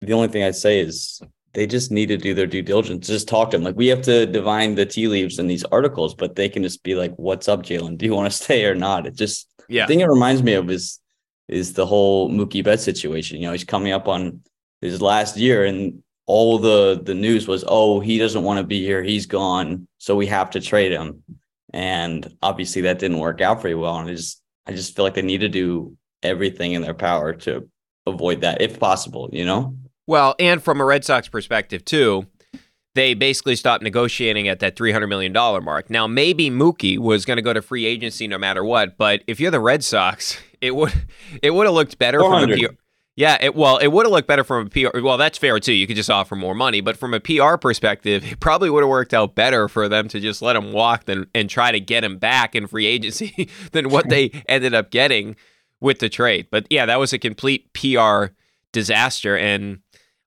the 0.00 0.12
only 0.12 0.28
thing 0.28 0.44
I'd 0.44 0.54
say 0.54 0.78
is 0.78 1.20
they 1.52 1.66
just 1.66 1.90
need 1.90 2.06
to 2.06 2.16
do 2.16 2.34
their 2.34 2.46
due 2.46 2.62
diligence. 2.62 3.06
Just 3.08 3.28
talk 3.28 3.50
to 3.50 3.56
them. 3.56 3.64
Like 3.64 3.76
we 3.76 3.88
have 3.88 4.02
to 4.02 4.26
divine 4.26 4.74
the 4.74 4.86
tea 4.86 5.08
leaves 5.08 5.38
in 5.38 5.46
these 5.46 5.64
articles, 5.64 6.14
but 6.14 6.36
they 6.36 6.48
can 6.48 6.62
just 6.62 6.82
be 6.82 6.94
like, 6.94 7.12
"What's 7.16 7.48
up, 7.48 7.62
Jaylen? 7.62 7.98
Do 7.98 8.06
you 8.06 8.14
want 8.14 8.30
to 8.30 8.38
stay 8.44 8.64
or 8.64 8.74
not?" 8.74 9.06
It 9.06 9.14
just 9.14 9.48
Yeah. 9.68 9.84
the 9.84 9.88
thing 9.88 10.00
it 10.00 10.06
reminds 10.08 10.42
me 10.42 10.54
of 10.54 10.70
is 10.70 10.98
is 11.48 11.72
the 11.72 11.86
whole 11.86 12.30
Mookie 12.30 12.62
Betts 12.62 12.84
situation. 12.84 13.40
You 13.40 13.46
know, 13.48 13.52
he's 13.52 13.64
coming 13.64 13.92
up 13.92 14.06
on 14.06 14.42
his 14.80 15.02
last 15.02 15.36
year, 15.36 15.64
and 15.64 16.02
all 16.26 16.58
the 16.58 17.00
the 17.02 17.14
news 17.14 17.48
was, 17.48 17.64
"Oh, 17.66 18.00
he 18.00 18.18
doesn't 18.18 18.44
want 18.44 18.58
to 18.58 18.64
be 18.66 18.84
here. 18.84 19.02
He's 19.02 19.26
gone, 19.26 19.88
so 19.98 20.14
we 20.16 20.26
have 20.26 20.50
to 20.50 20.60
trade 20.60 20.92
him." 20.92 21.22
And 21.72 22.36
obviously, 22.42 22.82
that 22.82 22.98
didn't 22.98 23.18
work 23.18 23.40
out 23.40 23.62
very 23.62 23.74
well. 23.74 23.96
And 23.98 24.08
I 24.08 24.14
just 24.14 24.40
I 24.66 24.72
just 24.72 24.94
feel 24.94 25.04
like 25.04 25.14
they 25.14 25.22
need 25.22 25.40
to 25.40 25.48
do 25.48 25.96
everything 26.22 26.72
in 26.72 26.82
their 26.82 26.94
power 26.94 27.32
to 27.32 27.68
avoid 28.06 28.42
that, 28.42 28.60
if 28.60 28.78
possible. 28.78 29.28
You 29.32 29.44
know. 29.44 29.76
Well, 30.10 30.34
and 30.40 30.60
from 30.60 30.80
a 30.80 30.84
Red 30.84 31.04
Sox 31.04 31.28
perspective 31.28 31.84
too, 31.84 32.26
they 32.96 33.14
basically 33.14 33.54
stopped 33.54 33.84
negotiating 33.84 34.48
at 34.48 34.58
that 34.58 34.74
three 34.74 34.90
hundred 34.90 35.06
million 35.06 35.32
dollar 35.32 35.60
mark. 35.60 35.88
Now, 35.88 36.08
maybe 36.08 36.50
Mookie 36.50 36.98
was 36.98 37.24
going 37.24 37.36
to 37.36 37.42
go 37.42 37.52
to 37.52 37.62
free 37.62 37.86
agency 37.86 38.26
no 38.26 38.36
matter 38.36 38.64
what, 38.64 38.98
but 38.98 39.22
if 39.28 39.38
you're 39.38 39.52
the 39.52 39.60
Red 39.60 39.84
Sox, 39.84 40.36
it 40.60 40.74
would 40.74 40.92
it 41.44 41.52
would 41.52 41.66
have 41.66 41.74
looked 41.76 41.96
better 41.96 42.18
from 42.18 42.50
a 42.50 42.56
PR. 42.56 42.74
Yeah, 43.14 43.38
it, 43.40 43.54
well, 43.54 43.78
it 43.78 43.86
would 43.86 44.04
have 44.04 44.10
looked 44.10 44.26
better 44.26 44.42
from 44.42 44.66
a 44.66 44.70
PR. 44.70 44.98
Well, 45.00 45.16
that's 45.16 45.38
fair 45.38 45.60
too. 45.60 45.74
You 45.74 45.86
could 45.86 45.94
just 45.94 46.10
offer 46.10 46.34
more 46.34 46.56
money, 46.56 46.80
but 46.80 46.96
from 46.96 47.14
a 47.14 47.20
PR 47.20 47.54
perspective, 47.54 48.24
it 48.24 48.40
probably 48.40 48.68
would 48.68 48.82
have 48.82 48.90
worked 48.90 49.14
out 49.14 49.36
better 49.36 49.68
for 49.68 49.88
them 49.88 50.08
to 50.08 50.18
just 50.18 50.42
let 50.42 50.56
him 50.56 50.72
walk 50.72 51.04
than 51.04 51.28
and 51.36 51.48
try 51.48 51.70
to 51.70 51.78
get 51.78 52.02
him 52.02 52.18
back 52.18 52.56
in 52.56 52.66
free 52.66 52.86
agency 52.86 53.48
than 53.70 53.90
what 53.90 54.08
they 54.08 54.32
ended 54.48 54.74
up 54.74 54.90
getting 54.90 55.36
with 55.78 56.00
the 56.00 56.08
trade. 56.08 56.48
But 56.50 56.66
yeah, 56.68 56.84
that 56.86 56.98
was 56.98 57.12
a 57.12 57.18
complete 57.18 57.72
PR 57.74 58.32
disaster 58.72 59.36
and 59.36 59.78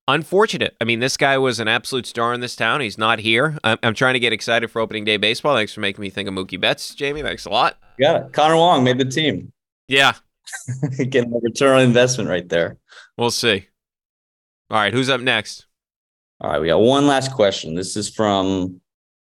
unfortunate. 0.07 0.75
I 0.81 0.83
mean, 0.85 0.99
this 0.99 1.17
guy 1.17 1.37
was 1.37 1.59
an 1.59 1.67
absolute 1.67 2.05
star 2.05 2.33
in 2.33 2.41
this 2.41 2.55
town. 2.55 2.81
He's 2.81 2.97
not 2.97 3.19
here. 3.19 3.57
I'm, 3.63 3.77
I'm 3.83 3.93
trying 3.93 4.13
to 4.13 4.19
get 4.19 4.33
excited 4.33 4.69
for 4.71 4.79
opening 4.79 5.05
day 5.05 5.17
baseball. 5.17 5.55
Thanks 5.55 5.73
for 5.73 5.81
making 5.81 6.01
me 6.01 6.09
think 6.09 6.27
of 6.27 6.33
Mookie 6.35 6.59
Betts, 6.59 6.93
Jamie. 6.95 7.21
Thanks 7.21 7.45
a 7.45 7.49
lot. 7.49 7.77
Yeah, 7.97 8.27
Connor 8.31 8.55
Wong 8.57 8.83
made 8.83 8.97
the 8.97 9.05
team. 9.05 9.51
Yeah, 9.87 10.13
Getting 11.09 11.33
a 11.33 11.39
return 11.41 11.77
on 11.77 11.81
investment 11.83 12.29
right 12.29 12.47
there. 12.47 12.77
we'll 13.17 13.31
see. 13.31 13.67
All 14.69 14.77
right, 14.77 14.93
who's 14.93 15.09
up 15.09 15.21
next? 15.21 15.65
All 16.41 16.49
right, 16.49 16.59
we 16.59 16.67
got 16.67 16.79
one 16.79 17.05
last 17.07 17.31
question. 17.33 17.75
This 17.75 17.95
is 17.95 18.09
from 18.09 18.81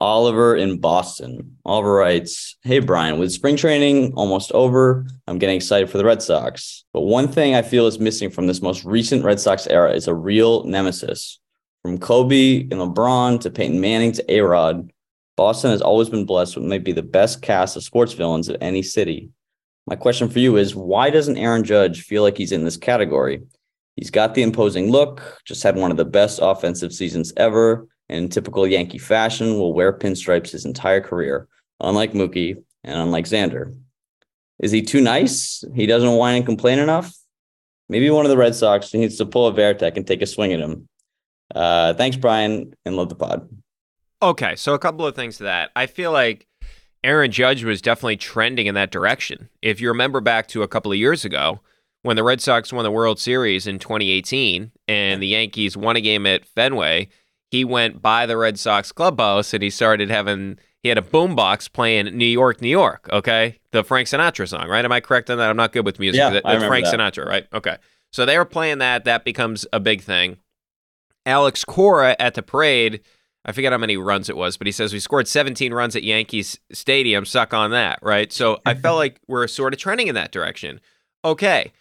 Oliver 0.04 0.54
in 0.58 0.80
Boston. 0.80 1.56
Oliver 1.64 1.94
writes, 1.94 2.58
Hey, 2.64 2.80
Brian, 2.80 3.20
with 3.20 3.32
spring 3.32 3.56
training 3.56 4.12
almost 4.16 4.52
over, 4.52 5.08
I'm 5.28 5.40
getting 5.40 5.56
excited 5.56 5.90
for 5.90 5.98
the 5.98 6.04
Red 6.04 6.22
Sox. 6.22 6.84
But 6.92 7.04
one 7.04 7.30
thing 7.30 7.56
I 7.56 7.62
feel 7.62 7.88
is 7.88 8.00
missing 8.00 8.30
from 8.30 8.46
this 8.46 8.62
most 8.62 8.84
recent 8.84 9.24
Red 9.24 9.40
Sox 9.40 9.66
era 9.66 9.94
is 9.94 10.10
a 10.10 10.14
real 10.14 10.66
nemesis. 10.66 11.40
From 11.84 12.00
Kobe 12.00 12.64
and 12.64 12.74
LeBron 12.74 13.40
to 13.40 13.50
Peyton 13.50 13.80
Manning 13.80 14.12
to 14.12 14.30
A 14.30 14.42
Rod, 14.42 14.92
Boston 15.38 15.72
has 15.72 15.82
always 15.82 16.10
been 16.10 16.26
blessed 16.26 16.58
with 16.58 16.66
maybe 16.66 16.92
the 16.92 17.02
best 17.02 17.42
cast 17.42 17.78
of 17.78 17.84
sports 17.84 18.12
villains 18.12 18.50
of 18.50 18.58
any 18.60 18.84
city. 18.84 19.30
My 19.88 19.96
question 19.96 20.28
for 20.28 20.40
you 20.40 20.58
is 20.58 20.76
why 20.76 21.12
doesn't 21.12 21.38
Aaron 21.38 21.64
Judge 21.64 22.04
feel 22.04 22.24
like 22.24 22.38
he's 22.38 22.52
in 22.52 22.66
this 22.66 22.76
category? 22.76 23.42
He's 23.96 24.12
got 24.12 24.36
the 24.36 24.44
imposing 24.44 24.92
look, 24.92 25.40
just 25.46 25.64
had 25.64 25.78
one 25.78 25.92
of 25.92 25.98
the 25.98 26.04
best 26.04 26.40
offensive 26.42 26.92
seasons 26.92 27.32
ever, 27.38 27.88
and 28.10 28.26
in 28.26 28.30
typical 28.30 28.68
Yankee 28.68 28.98
fashion, 28.98 29.58
will 29.58 29.74
wear 29.74 29.94
pinstripes 29.94 30.52
his 30.52 30.66
entire 30.66 31.02
career, 31.02 31.48
unlike 31.80 32.14
Mookie 32.14 32.62
and 32.84 32.98
unlike 32.98 33.26
Xander. 33.26 33.76
Is 34.60 34.72
he 34.72 34.82
too 34.82 35.02
nice? 35.02 35.64
He 35.74 35.86
doesn't 35.86 36.16
whine 36.16 36.38
and 36.38 36.46
complain 36.46 36.80
enough? 36.80 37.14
Maybe 37.90 38.10
one 38.10 38.26
of 38.26 38.30
the 38.30 38.38
Red 38.38 38.56
Sox 38.56 38.94
needs 38.94 39.18
to 39.18 39.26
pull 39.26 39.48
a 39.48 39.54
Varitek 39.54 39.98
and 39.98 40.08
take 40.08 40.22
a 40.22 40.26
swing 40.26 40.54
at 40.54 40.60
him. 40.60 40.88
Uh, 41.54 41.94
thanks, 41.94 42.18
Brian, 42.18 42.74
and 42.86 42.96
love 42.96 43.10
the 43.10 43.16
pod. 43.16 43.48
Okay, 44.22 44.56
so 44.56 44.74
a 44.74 44.80
couple 44.80 45.06
of 45.06 45.16
things 45.16 45.38
to 45.38 45.44
that. 45.44 45.72
I 45.76 45.86
feel 45.86 46.12
like 46.12 46.48
Aaron 47.04 47.32
Judge 47.32 47.64
was 47.64 47.82
definitely 47.82 48.18
trending 48.18 48.68
in 48.68 48.76
that 48.76 48.92
direction. 48.92 49.50
If 49.62 49.82
you 49.82 49.90
remember 49.90 50.22
back 50.22 50.48
to 50.50 50.64
a 50.64 50.68
couple 50.68 50.92
of 50.92 50.98
years 50.98 51.26
ago, 51.26 51.60
when 52.02 52.16
the 52.16 52.24
Red 52.24 52.42
Sox 52.42 52.72
won 52.72 52.84
the 52.84 52.92
World 52.92 53.20
Series 53.20 53.68
in 53.68 53.80
2018 53.80 54.72
and 54.88 55.22
the 55.22 55.28
Yankees 55.28 55.76
won 55.76 55.96
a 55.96 56.02
game 56.02 56.26
at 56.26 56.46
Fenway, 56.46 57.10
he 57.54 57.64
went 57.64 58.02
by 58.02 58.26
the 58.26 58.36
Red 58.36 58.58
Sox 58.58 58.92
clubhouse 58.92 59.54
and 59.54 59.62
he 59.62 59.70
started 59.70 60.10
having 60.10 60.58
he 60.82 60.90
had 60.90 60.98
a 60.98 61.04
boombox 61.04 61.72
playing 61.72 62.06
New 62.18 62.26
York, 62.26 62.62
New 62.62 62.68
York, 62.68 63.08
okay? 63.12 63.60
The 63.72 63.84
Frank 63.84 64.08
Sinatra 64.08 64.48
song, 64.50 64.68
right? 64.68 64.84
Am 64.84 64.92
I 64.92 65.00
correct 65.00 65.30
on 65.30 65.38
that? 65.38 65.52
I'm 65.52 65.56
not 65.56 65.72
good 65.72 65.86
with 65.86 66.00
music. 66.00 66.18
Yeah, 66.18 66.32
That- 66.32 66.46
I 66.48 66.54
That's 66.54 66.64
remember 66.64 66.68
Frank 66.68 66.86
that. 66.86 66.96
Sinatra, 67.16 67.28
right? 67.28 67.46
Okay. 67.54 67.78
So 68.12 68.26
they 68.26 68.40
were 68.40 68.46
playing 68.46 68.80
that. 68.80 69.06
That 69.06 69.24
becomes 69.24 69.68
a 69.72 69.80
big 69.80 70.02
thing. 70.02 70.38
Alex 71.28 71.64
Cora 71.64 72.16
at 72.20 72.34
the 72.34 72.42
parade, 72.42 73.02
I 73.46 73.52
forget 73.52 73.72
how 73.72 73.78
many 73.78 73.98
runs 73.98 74.30
it 74.30 74.36
was, 74.36 74.58
but 74.58 74.66
he 74.68 74.72
says 74.72 74.92
we 74.92 75.00
scored 75.00 75.28
17 75.28 75.74
runs 75.76 75.96
at 75.96 76.02
Yankees 76.04 76.60
Stadium. 76.72 77.24
Suck 77.24 77.54
on 77.54 77.70
that, 77.70 78.00
right? 78.02 78.34
So 78.34 78.60
I 78.66 78.74
felt 78.74 78.98
like 79.04 79.20
we're 79.28 79.48
sort 79.48 79.74
of 79.76 79.80
trending 79.80 80.08
in 80.08 80.16
that 80.16 80.32
direction. 80.32 80.82
Okay. 81.24 81.72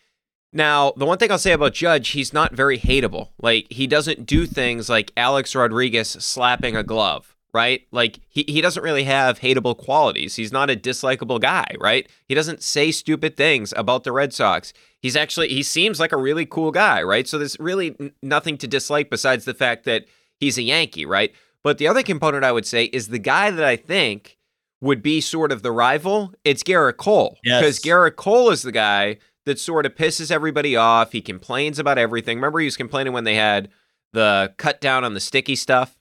Now, 0.52 0.92
the 0.96 1.06
one 1.06 1.18
thing 1.18 1.30
I'll 1.30 1.38
say 1.38 1.52
about 1.52 1.72
Judge, 1.72 2.10
he's 2.10 2.32
not 2.32 2.52
very 2.52 2.78
hateable. 2.78 3.30
Like, 3.40 3.66
he 3.70 3.86
doesn't 3.86 4.26
do 4.26 4.46
things 4.46 4.88
like 4.88 5.10
Alex 5.16 5.54
Rodriguez 5.54 6.10
slapping 6.10 6.76
a 6.76 6.82
glove, 6.82 7.34
right? 7.54 7.86
Like, 7.90 8.20
he, 8.28 8.44
he 8.46 8.60
doesn't 8.60 8.82
really 8.82 9.04
have 9.04 9.40
hateable 9.40 9.76
qualities. 9.76 10.36
He's 10.36 10.52
not 10.52 10.68
a 10.68 10.76
dislikable 10.76 11.40
guy, 11.40 11.74
right? 11.80 12.06
He 12.28 12.34
doesn't 12.34 12.62
say 12.62 12.90
stupid 12.90 13.36
things 13.36 13.72
about 13.76 14.04
the 14.04 14.12
Red 14.12 14.34
Sox. 14.34 14.74
He's 15.00 15.16
actually, 15.16 15.48
he 15.48 15.62
seems 15.62 15.98
like 15.98 16.12
a 16.12 16.18
really 16.18 16.44
cool 16.44 16.70
guy, 16.70 17.02
right? 17.02 17.26
So 17.26 17.38
there's 17.38 17.58
really 17.58 17.96
n- 17.98 18.12
nothing 18.22 18.58
to 18.58 18.66
dislike 18.66 19.08
besides 19.08 19.46
the 19.46 19.54
fact 19.54 19.84
that 19.84 20.04
he's 20.38 20.58
a 20.58 20.62
Yankee, 20.62 21.06
right? 21.06 21.32
But 21.62 21.78
the 21.78 21.88
other 21.88 22.02
component 22.02 22.44
I 22.44 22.52
would 22.52 22.66
say 22.66 22.84
is 22.86 23.08
the 23.08 23.18
guy 23.18 23.50
that 23.50 23.64
I 23.64 23.76
think 23.76 24.36
would 24.82 25.02
be 25.02 25.20
sort 25.20 25.52
of 25.52 25.62
the 25.62 25.72
rival, 25.72 26.34
it's 26.44 26.62
Gerrit 26.62 26.96
Cole. 26.96 27.38
Yes. 27.44 27.60
Because 27.60 27.78
Gerrit 27.80 28.16
Cole 28.16 28.50
is 28.50 28.62
the 28.62 28.72
guy 28.72 29.18
that 29.44 29.58
sort 29.58 29.86
of 29.86 29.94
pisses 29.94 30.30
everybody 30.30 30.76
off. 30.76 31.12
He 31.12 31.20
complains 31.20 31.78
about 31.78 31.98
everything. 31.98 32.38
Remember, 32.38 32.60
he 32.60 32.66
was 32.66 32.76
complaining 32.76 33.12
when 33.12 33.24
they 33.24 33.34
had 33.34 33.68
the 34.12 34.54
cut 34.56 34.80
down 34.80 35.04
on 35.04 35.14
the 35.14 35.20
sticky 35.20 35.56
stuff. 35.56 35.98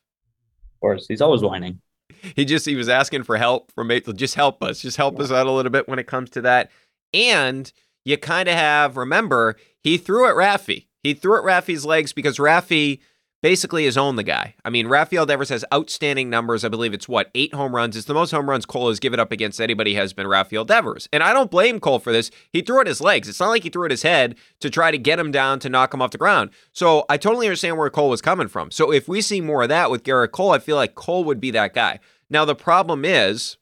Of 0.75 0.79
course, 0.79 1.05
he's 1.07 1.21
always 1.21 1.41
whining. 1.41 1.81
He 2.35 2.45
just 2.45 2.65
he 2.65 2.75
was 2.75 2.89
asking 2.89 3.23
for 3.23 3.37
help 3.37 3.71
from. 3.71 3.89
Just 4.15 4.35
help 4.35 4.61
us. 4.63 4.81
Just 4.81 4.97
help 4.97 5.19
us 5.19 5.31
out 5.31 5.47
a 5.47 5.51
little 5.51 5.71
bit 5.71 5.87
when 5.87 5.99
it 5.99 6.07
comes 6.07 6.29
to 6.31 6.41
that. 6.41 6.69
And 7.13 7.71
you 8.05 8.17
kind 8.17 8.47
of 8.47 8.55
have 8.55 8.97
remember 8.97 9.57
he 9.79 9.97
threw 9.97 10.27
at 10.27 10.35
Raffy. 10.35 10.87
He 11.03 11.13
threw 11.13 11.37
at 11.37 11.43
Raffy's 11.43 11.85
legs 11.85 12.13
because 12.13 12.37
Raffy 12.37 12.99
basically 13.41 13.85
has 13.85 13.97
owned 13.97 14.17
the 14.17 14.23
guy. 14.23 14.55
I 14.63 14.69
mean, 14.69 14.87
Rafael 14.87 15.25
Devers 15.25 15.49
has 15.49 15.65
outstanding 15.73 16.29
numbers. 16.29 16.63
I 16.63 16.69
believe 16.69 16.93
it's 16.93 17.07
what 17.07 17.31
eight 17.33 17.53
home 17.53 17.75
runs. 17.75 17.97
It's 17.97 18.05
the 18.05 18.13
most 18.13 18.31
home 18.31 18.49
runs 18.49 18.65
Cole 18.65 18.89
has 18.89 18.99
given 18.99 19.19
up 19.19 19.31
against 19.31 19.59
anybody 19.59 19.95
has 19.95 20.13
been 20.13 20.27
Rafael 20.27 20.63
Devers. 20.63 21.09
And 21.11 21.23
I 21.23 21.33
don't 21.33 21.51
blame 21.51 21.79
Cole 21.79 21.99
for 21.99 22.11
this. 22.11 22.29
He 22.51 22.61
threw 22.61 22.79
at 22.79 22.87
his 22.87 23.01
legs. 23.01 23.27
It's 23.27 23.39
not 23.39 23.49
like 23.49 23.63
he 23.63 23.69
threw 23.69 23.85
at 23.85 23.91
his 23.91 24.03
head 24.03 24.35
to 24.59 24.69
try 24.69 24.91
to 24.91 24.97
get 24.97 25.19
him 25.19 25.31
down 25.31 25.59
to 25.59 25.69
knock 25.69 25.93
him 25.93 26.01
off 26.01 26.11
the 26.11 26.17
ground. 26.17 26.51
So 26.71 27.05
I 27.09 27.17
totally 27.17 27.47
understand 27.47 27.77
where 27.77 27.89
Cole 27.89 28.09
was 28.09 28.21
coming 28.21 28.47
from. 28.47 28.71
So 28.71 28.91
if 28.91 29.07
we 29.07 29.21
see 29.21 29.41
more 29.41 29.63
of 29.63 29.69
that 29.69 29.89
with 29.89 30.03
Gerrit 30.03 30.31
Cole, 30.31 30.51
I 30.51 30.59
feel 30.59 30.75
like 30.75 30.95
Cole 30.95 31.23
would 31.23 31.39
be 31.39 31.51
that 31.51 31.73
guy. 31.73 31.99
Now 32.29 32.45
the 32.45 32.55
problem 32.55 33.03
is, 33.03 33.57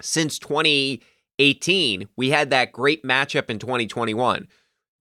since 0.00 0.38
2018, 0.38 2.08
we 2.16 2.30
had 2.30 2.50
that 2.50 2.72
great 2.72 3.04
matchup 3.04 3.50
in 3.50 3.58
2021. 3.58 4.48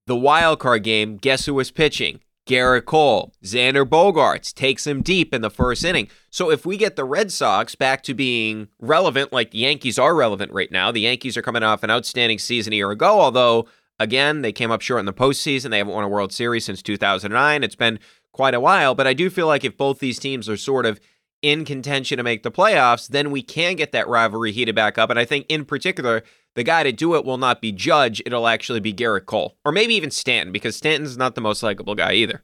The 0.07 0.15
wild 0.15 0.59
card 0.59 0.83
game, 0.83 1.17
guess 1.17 1.45
who 1.45 1.53
was 1.53 1.71
pitching? 1.71 2.19
Gerrit 2.47 2.85
Cole. 2.85 3.33
Xander 3.43 3.85
Bogaerts 3.85 4.53
takes 4.53 4.87
him 4.87 5.01
deep 5.01 5.33
in 5.33 5.41
the 5.41 5.49
first 5.49 5.83
inning. 5.83 6.09
So 6.29 6.49
if 6.49 6.65
we 6.65 6.77
get 6.77 6.95
the 6.95 7.03
Red 7.05 7.31
Sox 7.31 7.75
back 7.75 8.03
to 8.03 8.13
being 8.13 8.67
relevant, 8.79 9.31
like 9.31 9.51
the 9.51 9.59
Yankees 9.59 9.99
are 9.99 10.15
relevant 10.15 10.51
right 10.51 10.71
now, 10.71 10.91
the 10.91 11.01
Yankees 11.01 11.37
are 11.37 11.41
coming 11.41 11.63
off 11.63 11.83
an 11.83 11.91
outstanding 11.91 12.39
season 12.39 12.73
a 12.73 12.77
year 12.77 12.91
ago, 12.91 13.19
although, 13.19 13.67
again, 13.99 14.41
they 14.41 14.51
came 14.51 14.71
up 14.71 14.81
short 14.81 14.99
in 14.99 15.05
the 15.05 15.13
postseason. 15.13 15.69
They 15.69 15.77
haven't 15.77 15.93
won 15.93 16.03
a 16.03 16.09
World 16.09 16.33
Series 16.33 16.65
since 16.65 16.81
2009. 16.81 17.63
It's 17.63 17.75
been 17.75 17.99
quite 18.31 18.53
a 18.53 18.59
while, 18.59 18.95
but 18.95 19.07
I 19.07 19.13
do 19.13 19.29
feel 19.29 19.47
like 19.47 19.63
if 19.63 19.77
both 19.77 19.99
these 19.99 20.19
teams 20.19 20.49
are 20.49 20.57
sort 20.57 20.85
of 20.85 20.99
in 21.41 21.65
contention 21.65 22.17
to 22.17 22.23
make 22.23 22.43
the 22.43 22.51
playoffs, 22.51 23.07
then 23.07 23.31
we 23.31 23.41
can 23.41 23.75
get 23.75 23.91
that 23.91 24.07
rivalry 24.07 24.51
heated 24.51 24.75
back 24.75 24.97
up. 24.97 25.09
And 25.09 25.17
I 25.17 25.25
think, 25.25 25.45
in 25.49 25.65
particular, 25.65 26.23
the 26.55 26.63
guy 26.63 26.83
to 26.83 26.91
do 26.91 27.15
it 27.15 27.25
will 27.25 27.37
not 27.37 27.61
be 27.61 27.71
Judge. 27.71 28.21
It'll 28.25 28.47
actually 28.47 28.79
be 28.79 28.93
Gerrit 28.93 29.25
Cole, 29.25 29.57
or 29.65 29.71
maybe 29.71 29.95
even 29.95 30.11
Stanton, 30.11 30.51
because 30.51 30.75
Stanton's 30.75 31.17
not 31.17 31.35
the 31.35 31.41
most 31.41 31.63
likable 31.63 31.95
guy 31.95 32.13
either. 32.13 32.43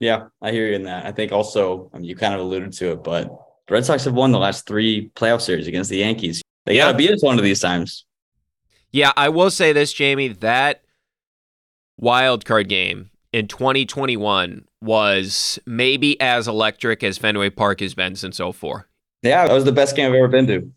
Yeah, 0.00 0.26
I 0.42 0.50
hear 0.50 0.66
you 0.68 0.74
in 0.74 0.82
that. 0.84 1.06
I 1.06 1.12
think 1.12 1.32
also, 1.32 1.90
I 1.94 1.98
mean, 1.98 2.06
you 2.06 2.16
kind 2.16 2.34
of 2.34 2.40
alluded 2.40 2.72
to 2.74 2.92
it, 2.92 3.04
but 3.04 3.28
the 3.68 3.74
Red 3.74 3.84
Sox 3.86 4.04
have 4.04 4.14
won 4.14 4.32
the 4.32 4.38
last 4.38 4.66
three 4.66 5.10
playoff 5.14 5.40
series 5.40 5.66
against 5.66 5.88
the 5.88 5.98
Yankees. 5.98 6.42
They 6.66 6.76
Yeah. 6.76 6.86
got 6.86 6.92
to 6.92 6.98
beat 6.98 7.10
us 7.10 7.22
one 7.22 7.38
of 7.38 7.44
these 7.44 7.60
times. 7.60 8.04
Yeah, 8.90 9.12
I 9.16 9.28
will 9.28 9.50
say 9.50 9.72
this, 9.72 9.92
Jamie. 9.92 10.28
That 10.28 10.82
wild 11.96 12.44
card 12.44 12.68
game 12.68 13.10
in 13.32 13.46
2021 13.48 14.64
was 14.84 15.58
maybe 15.66 16.20
as 16.20 16.46
electric 16.46 17.02
as 17.02 17.18
Fenway 17.18 17.50
Park 17.50 17.80
has 17.80 17.94
been 17.94 18.14
since 18.14 18.38
04. 18.38 18.86
Yeah, 19.22 19.46
that 19.46 19.54
was 19.54 19.64
the 19.64 19.72
best 19.72 19.96
game 19.96 20.10
I've 20.10 20.16
ever 20.16 20.28
been 20.28 20.46
to. 20.48 20.70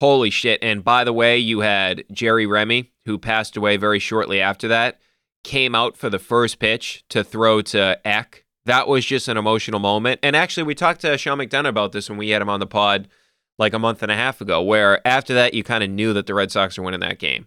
Holy 0.00 0.30
shit. 0.30 0.62
And 0.62 0.82
by 0.82 1.04
the 1.04 1.12
way, 1.12 1.36
you 1.36 1.60
had 1.60 2.04
Jerry 2.10 2.46
Remy, 2.46 2.92
who 3.04 3.18
passed 3.18 3.56
away 3.56 3.76
very 3.76 3.98
shortly 3.98 4.40
after 4.40 4.68
that, 4.68 5.00
came 5.44 5.74
out 5.74 5.96
for 5.96 6.08
the 6.08 6.18
first 6.18 6.58
pitch 6.58 7.04
to 7.10 7.24
throw 7.24 7.60
to 7.62 8.00
Eck. 8.06 8.44
That 8.64 8.88
was 8.88 9.04
just 9.04 9.28
an 9.28 9.36
emotional 9.36 9.80
moment. 9.80 10.20
And 10.22 10.36
actually, 10.36 10.62
we 10.62 10.74
talked 10.74 11.00
to 11.02 11.18
Sean 11.18 11.38
McDonough 11.38 11.68
about 11.68 11.92
this 11.92 12.08
when 12.08 12.18
we 12.18 12.30
had 12.30 12.42
him 12.42 12.48
on 12.48 12.60
the 12.60 12.66
pod 12.66 13.08
like 13.58 13.74
a 13.74 13.78
month 13.78 14.02
and 14.02 14.12
a 14.12 14.16
half 14.16 14.40
ago, 14.40 14.62
where 14.62 15.06
after 15.06 15.34
that, 15.34 15.52
you 15.52 15.62
kind 15.62 15.84
of 15.84 15.90
knew 15.90 16.12
that 16.14 16.26
the 16.26 16.34
Red 16.34 16.50
Sox 16.50 16.78
were 16.78 16.84
winning 16.84 17.00
that 17.00 17.18
game. 17.18 17.46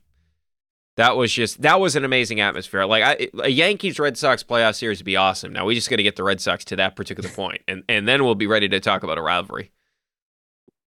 That 0.96 1.18
was 1.18 1.34
just 1.34 1.62
that 1.64 1.80
was 1.80 1.96
an 1.96 2.06
amazing 2.06 2.40
atmosphere. 2.40 2.86
Like 2.86 3.04
I, 3.04 3.28
a 3.44 3.50
Yankees 3.50 4.00
Red 4.00 4.18
Sox 4.18 4.44
playoff 4.44 4.76
series 4.76 5.00
would 5.00 5.06
be 5.06 5.16
awesome. 5.16 5.52
Now 5.52 5.66
we 5.66 5.74
just 5.74 5.90
got 5.90 5.96
to 5.96 6.04
get 6.04 6.16
the 6.16 6.24
Red 6.24 6.40
Sox 6.40 6.64
to 6.66 6.76
that 6.76 6.96
particular 6.96 7.30
point, 7.36 7.62
and 7.68 7.84
and 7.90 8.08
then 8.08 8.24
we'll 8.24 8.36
be 8.36 8.48
ready 8.48 8.70
to 8.70 8.80
talk 8.80 9.04
about 9.04 9.18
a 9.18 9.22
rivalry. 9.22 9.72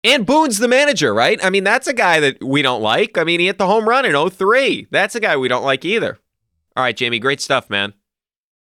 And 0.03 0.25
Boone's 0.25 0.59
the 0.59 0.69
manager, 0.69 1.13
right? 1.13 1.39
I 1.45 1.51
mean, 1.51 1.65
that's 1.65 1.87
a 1.87 1.93
guy 1.93 2.21
that 2.21 2.43
we 2.43 2.63
don't 2.63 2.81
like. 2.81 3.19
I 3.19 3.25
mean, 3.25 3.39
he 3.39 3.47
hit 3.47 3.59
the 3.59 3.67
home 3.67 3.87
run 3.87 4.07
in 4.07 4.31
03. 4.31 4.87
That's 4.91 5.15
a 5.15 5.21
guy 5.21 5.37
we 5.37 5.49
don't 5.49 5.65
like 5.65 5.85
either. 5.85 6.19
All 6.75 6.85
right, 6.85 6.97
Jamie, 6.97 7.19
great 7.19 7.41
stuff, 7.41 7.69
man. 7.69 7.93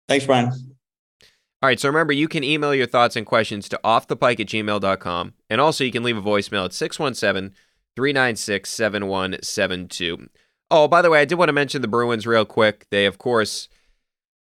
Thanks, 0.10 0.26
Brian. 0.26 0.48
All 0.48 1.68
right, 1.68 1.80
so 1.80 1.88
remember, 1.88 2.12
you 2.12 2.28
can 2.28 2.44
email 2.44 2.76
your 2.76 2.88
thoughts 2.88 3.16
and 3.16 3.26
questions 3.26 3.70
to 3.70 3.80
offthepike 3.86 4.42
at 4.42 4.48
gmail.com. 4.48 5.34
And 5.50 5.62
also, 5.62 5.86
you 5.86 5.94
can 5.94 6.04
leave 6.04 6.18
a 6.18 6.22
voicemail 6.22 6.66
at 6.66 6.74
617 6.74 7.56
396 7.96 8.70
7172. 8.70 10.30
Oh, 10.76 10.88
by 10.88 11.04
the 11.04 11.12
way, 11.12 11.22
I 11.22 11.26
did 11.26 11.36
want 11.36 11.50
to 11.50 11.54
mention 11.54 11.84
the 11.84 11.88
Bruins 11.88 12.26
real 12.26 12.46
quick. 12.46 12.88
They, 12.90 13.06
of 13.06 13.20
course, 13.20 13.70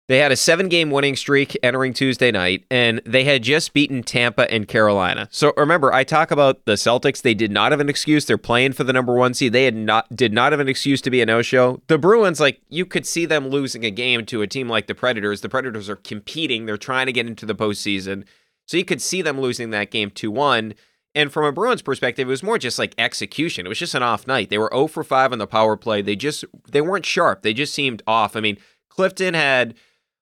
they 0.09 0.19
had 0.19 0.33
a 0.33 0.37
seven 0.37 0.69
game 0.69 0.91
winning 0.91 1.15
streak 1.15 1.57
entering 1.63 1.93
Tuesday 1.93 2.33
night, 2.33 2.65
and 2.73 3.01
they 3.07 3.23
had 3.23 3.45
just 3.45 3.73
beaten 3.73 4.03
Tampa 4.03 4.51
and 4.53 4.67
Carolina. 4.67 5.29
So 5.31 5.53
remember, 5.57 5.93
I 5.93 6.03
talk 6.03 6.33
about 6.33 6.65
the 6.65 6.73
Celtics. 6.73 7.23
They 7.23 7.35
did 7.35 7.53
not 7.53 7.71
have 7.71 7.81
an 7.81 7.89
excuse. 7.89 8.25
They're 8.25 8.37
playing 8.37 8.73
for 8.73 8.83
the 8.83 8.93
number 8.93 9.15
one 9.15 9.33
seed. 9.33 9.53
They 9.53 9.63
had 9.63 9.77
not 9.77 10.09
did 10.17 10.33
not 10.33 10.51
have 10.51 10.59
an 10.59 10.69
excuse 10.69 11.01
to 11.03 11.11
be 11.11 11.23
a 11.23 11.27
no 11.27 11.41
show. 11.41 11.83
The 11.87 11.99
Bruins, 11.99 12.41
like 12.41 12.63
you 12.69 12.85
could 12.85 13.07
see 13.07 13.25
them 13.25 13.49
losing 13.49 13.85
a 13.85 13.91
game 13.93 14.27
to 14.27 14.43
a 14.43 14.49
team 14.49 14.69
like 14.69 14.89
the 14.89 14.97
Predators. 14.97 15.43
The 15.43 15.49
Predators 15.49 15.89
are 15.89 15.95
competing. 15.95 16.67
They're 16.67 16.77
trying 16.77 17.07
to 17.07 17.13
get 17.13 17.29
into 17.29 17.47
the 17.47 17.55
postseason. 17.55 18.25
So 18.67 18.77
you 18.77 18.85
could 18.85 19.01
see 19.01 19.23
them 19.23 19.41
losing 19.41 19.71
that 19.71 19.93
game 19.93 20.11
2 20.11 20.33
1. 20.33 20.75
And 21.19 21.33
from 21.33 21.45
a 21.45 21.51
Bruins 21.51 21.83
perspective, 21.83 22.29
it 22.29 22.31
was 22.31 22.45
more 22.45 22.59
just 22.59 22.79
like 22.79 22.95
execution. 22.97 23.67
It 23.67 23.69
was 23.69 23.81
just 23.81 23.97
an 23.97 24.05
off 24.05 24.29
night. 24.29 24.51
They 24.51 24.59
were 24.59 24.71
0 24.73 24.87
for 24.87 25.03
5 25.03 25.33
on 25.33 25.39
the 25.39 25.49
power 25.49 25.77
play. 25.77 26.01
They 26.01 26.15
just 26.15 26.45
they 26.71 26.81
weren't 26.81 27.05
sharp. 27.05 27.43
They 27.43 27.53
just 27.53 27.75
seemed 27.75 28.05
off. 28.07 28.37
I 28.37 28.41
mean, 28.41 28.57
Clifton 28.89 29.35
had 29.35 29.75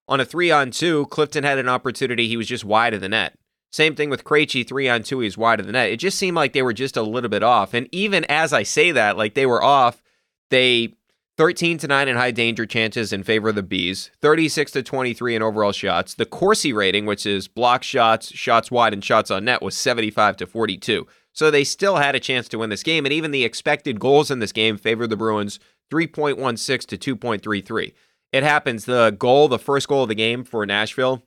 On 0.08 0.20
a 0.20 0.24
three 0.24 0.50
on 0.50 0.70
two, 0.70 1.04
Clifton 1.06 1.44
had 1.44 1.58
an 1.58 1.68
opportunity. 1.68 2.28
He 2.28 2.38
was 2.38 2.46
just 2.46 2.64
wide 2.64 2.94
of 2.94 3.02
the 3.02 3.10
net. 3.10 3.34
Same 3.70 3.94
thing 3.94 4.08
with 4.08 4.24
Krejci, 4.24 4.66
three 4.66 4.88
on 4.88 5.02
two, 5.02 5.20
he's 5.20 5.36
wide 5.36 5.60
of 5.60 5.66
the 5.66 5.72
net. 5.72 5.90
It 5.90 5.98
just 5.98 6.16
seemed 6.16 6.36
like 6.36 6.54
they 6.54 6.62
were 6.62 6.72
just 6.72 6.96
a 6.96 7.02
little 7.02 7.28
bit 7.28 7.42
off. 7.42 7.74
And 7.74 7.90
even 7.92 8.24
as 8.24 8.54
I 8.54 8.62
say 8.62 8.90
that, 8.92 9.18
like 9.18 9.34
they 9.34 9.44
were 9.44 9.62
off, 9.62 10.02
they 10.48 10.94
13 11.36 11.76
to 11.78 11.86
9 11.86 12.08
in 12.08 12.16
high 12.16 12.30
danger 12.30 12.64
chances 12.64 13.12
in 13.12 13.22
favor 13.22 13.50
of 13.50 13.54
the 13.54 13.62
Bees, 13.62 14.10
36 14.22 14.72
to 14.72 14.82
23 14.82 15.36
in 15.36 15.42
overall 15.42 15.72
shots. 15.72 16.14
The 16.14 16.24
Corsi 16.24 16.72
rating, 16.72 17.04
which 17.04 17.26
is 17.26 17.46
block 17.46 17.82
shots, 17.82 18.32
shots 18.32 18.70
wide, 18.70 18.94
and 18.94 19.04
shots 19.04 19.30
on 19.30 19.44
net, 19.44 19.60
was 19.60 19.76
75 19.76 20.38
to 20.38 20.46
42. 20.46 21.06
So 21.32 21.50
they 21.50 21.64
still 21.64 21.96
had 21.96 22.14
a 22.14 22.20
chance 22.20 22.48
to 22.48 22.58
win 22.58 22.70
this 22.70 22.82
game. 22.82 23.04
And 23.04 23.12
even 23.12 23.30
the 23.30 23.44
expected 23.44 24.00
goals 24.00 24.30
in 24.30 24.38
this 24.38 24.52
game 24.52 24.78
favored 24.78 25.10
the 25.10 25.16
Bruins 25.16 25.60
3.16 25.90 26.86
to 26.98 27.16
2.33. 27.16 27.92
It 28.32 28.42
happens. 28.42 28.86
The 28.86 29.14
goal, 29.18 29.48
the 29.48 29.58
first 29.58 29.88
goal 29.88 30.04
of 30.04 30.08
the 30.08 30.14
game 30.14 30.42
for 30.42 30.64
Nashville, 30.64 31.22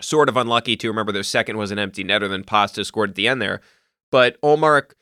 sort 0.00 0.30
of 0.30 0.36
unlucky 0.38 0.76
to 0.76 0.88
remember 0.88 1.12
their 1.12 1.22
second 1.22 1.58
was 1.58 1.70
an 1.70 1.78
empty 1.78 2.02
netter, 2.02 2.28
then 2.28 2.44
Pasta 2.44 2.84
scored 2.84 3.10
at 3.10 3.16
the 3.16 3.28
end 3.28 3.42
there. 3.42 3.60
But 4.10 4.40
Ullmark 4.40 4.92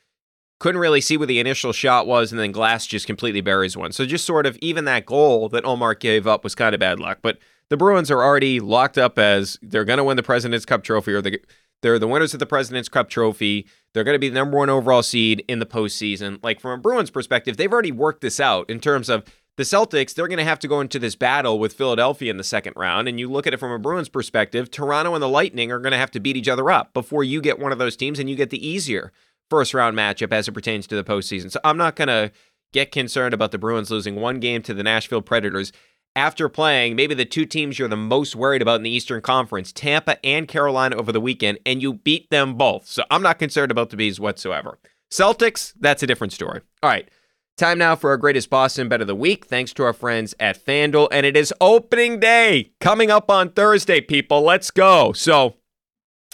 couldn't 0.61 0.79
really 0.79 1.01
see 1.01 1.17
where 1.17 1.25
the 1.25 1.39
initial 1.39 1.73
shot 1.73 2.05
was, 2.05 2.31
and 2.31 2.39
then 2.39 2.51
Glass 2.51 2.85
just 2.85 3.07
completely 3.07 3.41
buries 3.41 3.75
one. 3.75 3.91
So 3.91 4.05
just 4.05 4.25
sort 4.25 4.45
of 4.45 4.55
even 4.61 4.85
that 4.85 5.07
goal 5.07 5.49
that 5.49 5.63
Ullmark 5.63 5.99
gave 5.99 6.27
up 6.27 6.43
was 6.43 6.53
kind 6.53 6.75
of 6.75 6.79
bad 6.79 6.99
luck. 6.99 7.17
But 7.23 7.39
the 7.69 7.77
Bruins 7.77 8.11
are 8.11 8.21
already 8.21 8.59
locked 8.59 8.99
up 8.99 9.17
as 9.17 9.57
they're 9.63 9.85
going 9.85 9.97
to 9.97 10.03
win 10.03 10.17
the 10.17 10.23
President's 10.23 10.67
Cup 10.67 10.83
trophy, 10.83 11.13
or 11.13 11.21
the, 11.23 11.41
they're 11.81 11.97
the 11.97 12.07
winners 12.07 12.35
of 12.35 12.39
the 12.39 12.45
President's 12.45 12.89
Cup 12.89 13.09
trophy. 13.09 13.65
They're 13.95 14.03
going 14.03 14.13
to 14.13 14.19
be 14.19 14.29
the 14.29 14.35
number 14.35 14.55
one 14.55 14.69
overall 14.69 15.01
seed 15.01 15.43
in 15.47 15.57
the 15.57 15.65
postseason. 15.65 16.37
Like 16.43 16.59
from 16.59 16.79
a 16.79 16.81
Bruins 16.81 17.09
perspective, 17.09 17.57
they've 17.57 17.73
already 17.73 17.91
worked 17.91 18.21
this 18.21 18.39
out 18.39 18.69
in 18.69 18.79
terms 18.79 19.09
of 19.09 19.23
the 19.57 19.63
Celtics, 19.63 20.13
they're 20.13 20.27
going 20.27 20.37
to 20.37 20.43
have 20.43 20.59
to 20.59 20.67
go 20.67 20.79
into 20.79 20.97
this 20.97 21.15
battle 21.15 21.59
with 21.59 21.73
Philadelphia 21.73 22.31
in 22.31 22.37
the 22.37 22.43
second 22.43 22.73
round. 22.77 23.07
And 23.07 23.19
you 23.19 23.29
look 23.29 23.45
at 23.45 23.53
it 23.53 23.59
from 23.59 23.71
a 23.71 23.79
Bruins 23.79 24.09
perspective, 24.09 24.71
Toronto 24.71 25.13
and 25.13 25.21
the 25.21 25.27
Lightning 25.27 25.71
are 25.71 25.79
going 25.79 25.91
to 25.91 25.97
have 25.97 26.11
to 26.11 26.19
beat 26.19 26.37
each 26.37 26.47
other 26.47 26.71
up 26.71 26.93
before 26.93 27.23
you 27.23 27.41
get 27.41 27.59
one 27.59 27.71
of 27.71 27.77
those 27.77 27.97
teams 27.97 28.17
and 28.17 28.29
you 28.29 28.35
get 28.35 28.49
the 28.49 28.65
easier 28.65 29.11
first 29.51 29.73
round 29.73 29.95
matchup 29.95 30.31
as 30.31 30.47
it 30.47 30.53
pertains 30.53 30.87
to 30.87 30.95
the 30.95 31.03
postseason. 31.03 31.51
So 31.51 31.59
I'm 31.63 31.77
not 31.77 31.95
going 31.95 32.07
to 32.07 32.31
get 32.73 32.91
concerned 32.91 33.33
about 33.33 33.51
the 33.51 33.57
Bruins 33.57 33.91
losing 33.91 34.15
one 34.15 34.39
game 34.39 34.61
to 34.63 34.73
the 34.73 34.81
Nashville 34.81 35.21
Predators 35.21 35.73
after 36.15 36.47
playing 36.47 36.95
maybe 36.95 37.13
the 37.13 37.25
two 37.25 37.45
teams 37.45 37.77
you're 37.77 37.89
the 37.89 37.97
most 37.97 38.33
worried 38.33 38.61
about 38.61 38.77
in 38.77 38.83
the 38.83 38.89
Eastern 38.89 39.21
Conference, 39.21 39.73
Tampa 39.73 40.25
and 40.25 40.47
Carolina, 40.47 40.95
over 40.95 41.11
the 41.11 41.21
weekend, 41.21 41.59
and 41.65 41.81
you 41.81 41.93
beat 41.93 42.29
them 42.29 42.55
both. 42.55 42.87
So 42.87 43.03
I'm 43.11 43.21
not 43.21 43.39
concerned 43.39 43.71
about 43.71 43.89
the 43.89 43.97
Bees 43.97 44.19
whatsoever. 44.19 44.79
Celtics, 45.11 45.73
that's 45.79 46.01
a 46.01 46.07
different 46.07 46.31
story. 46.31 46.61
All 46.81 46.89
right. 46.89 47.09
Time 47.57 47.77
now 47.77 47.97
for 47.97 48.09
our 48.09 48.17
greatest 48.17 48.49
Boston 48.49 48.87
bet 48.87 49.01
of 49.01 49.07
the 49.07 49.15
week, 49.15 49.45
thanks 49.45 49.73
to 49.73 49.83
our 49.83 49.93
friends 49.93 50.33
at 50.39 50.63
FanDuel. 50.65 51.09
And 51.11 51.25
it 51.25 51.35
is 51.35 51.53
opening 51.59 52.19
day 52.21 52.71
coming 52.79 53.11
up 53.11 53.29
on 53.29 53.49
Thursday, 53.49 53.99
people. 53.99 54.41
Let's 54.41 54.71
go. 54.71 55.11
So 55.11 55.55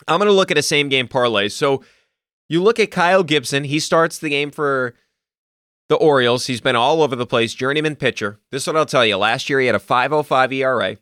I'm 0.08 0.20
going 0.20 0.30
to 0.30 0.34
look 0.34 0.52
at 0.52 0.58
a 0.60 0.64
same 0.64 0.90
game 0.90 1.08
parlay. 1.08 1.50
So 1.50 1.84
you 2.50 2.62
look 2.64 2.80
at 2.80 2.92
Kyle 2.92 3.24
Gibson, 3.24 3.66
he 3.66 3.80
starts 3.80 4.18
the 4.18 4.30
game 4.30 4.52
for 4.52 4.94
the 5.90 5.96
Orioles. 5.96 6.48
He's 6.48 6.62
been 6.62 6.76
all 6.76 7.02
over 7.02 7.16
the 7.16 7.26
place, 7.26 7.54
journeyman 7.54 7.96
pitcher. 7.96 8.40
This 8.52 8.64
is 8.64 8.68
what 8.68 8.76
I'll 8.78 8.86
tell 8.86 9.06
you. 9.06 9.18
Last 9.18 9.50
year, 9.50 9.60
he 9.60 9.68
had 9.68 9.76
a 9.76 9.80
505 9.80 10.54
ERA 10.54 10.98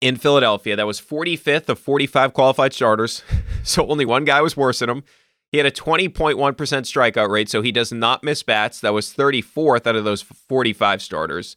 in 0.00 0.16
Philadelphia. 0.16 0.76
That 0.76 0.86
was 0.86 1.00
45th 1.00 1.68
of 1.68 1.78
45 1.78 2.32
qualified 2.32 2.72
starters. 2.72 3.22
So 3.66 3.86
only 3.88 4.04
one 4.04 4.26
guy 4.26 4.42
was 4.42 4.58
worse 4.58 4.80
than 4.80 4.90
him. 4.90 5.04
He 5.50 5.56
had 5.56 5.66
a 5.66 5.70
20.1% 5.70 6.34
strikeout 6.36 7.30
rate, 7.30 7.48
so 7.48 7.62
he 7.62 7.72
does 7.72 7.90
not 7.90 8.22
miss 8.22 8.42
bats. 8.42 8.78
That 8.80 8.92
was 8.92 9.14
34th 9.14 9.86
out 9.86 9.96
of 9.96 10.04
those 10.04 10.20
45 10.20 11.00
starters. 11.00 11.56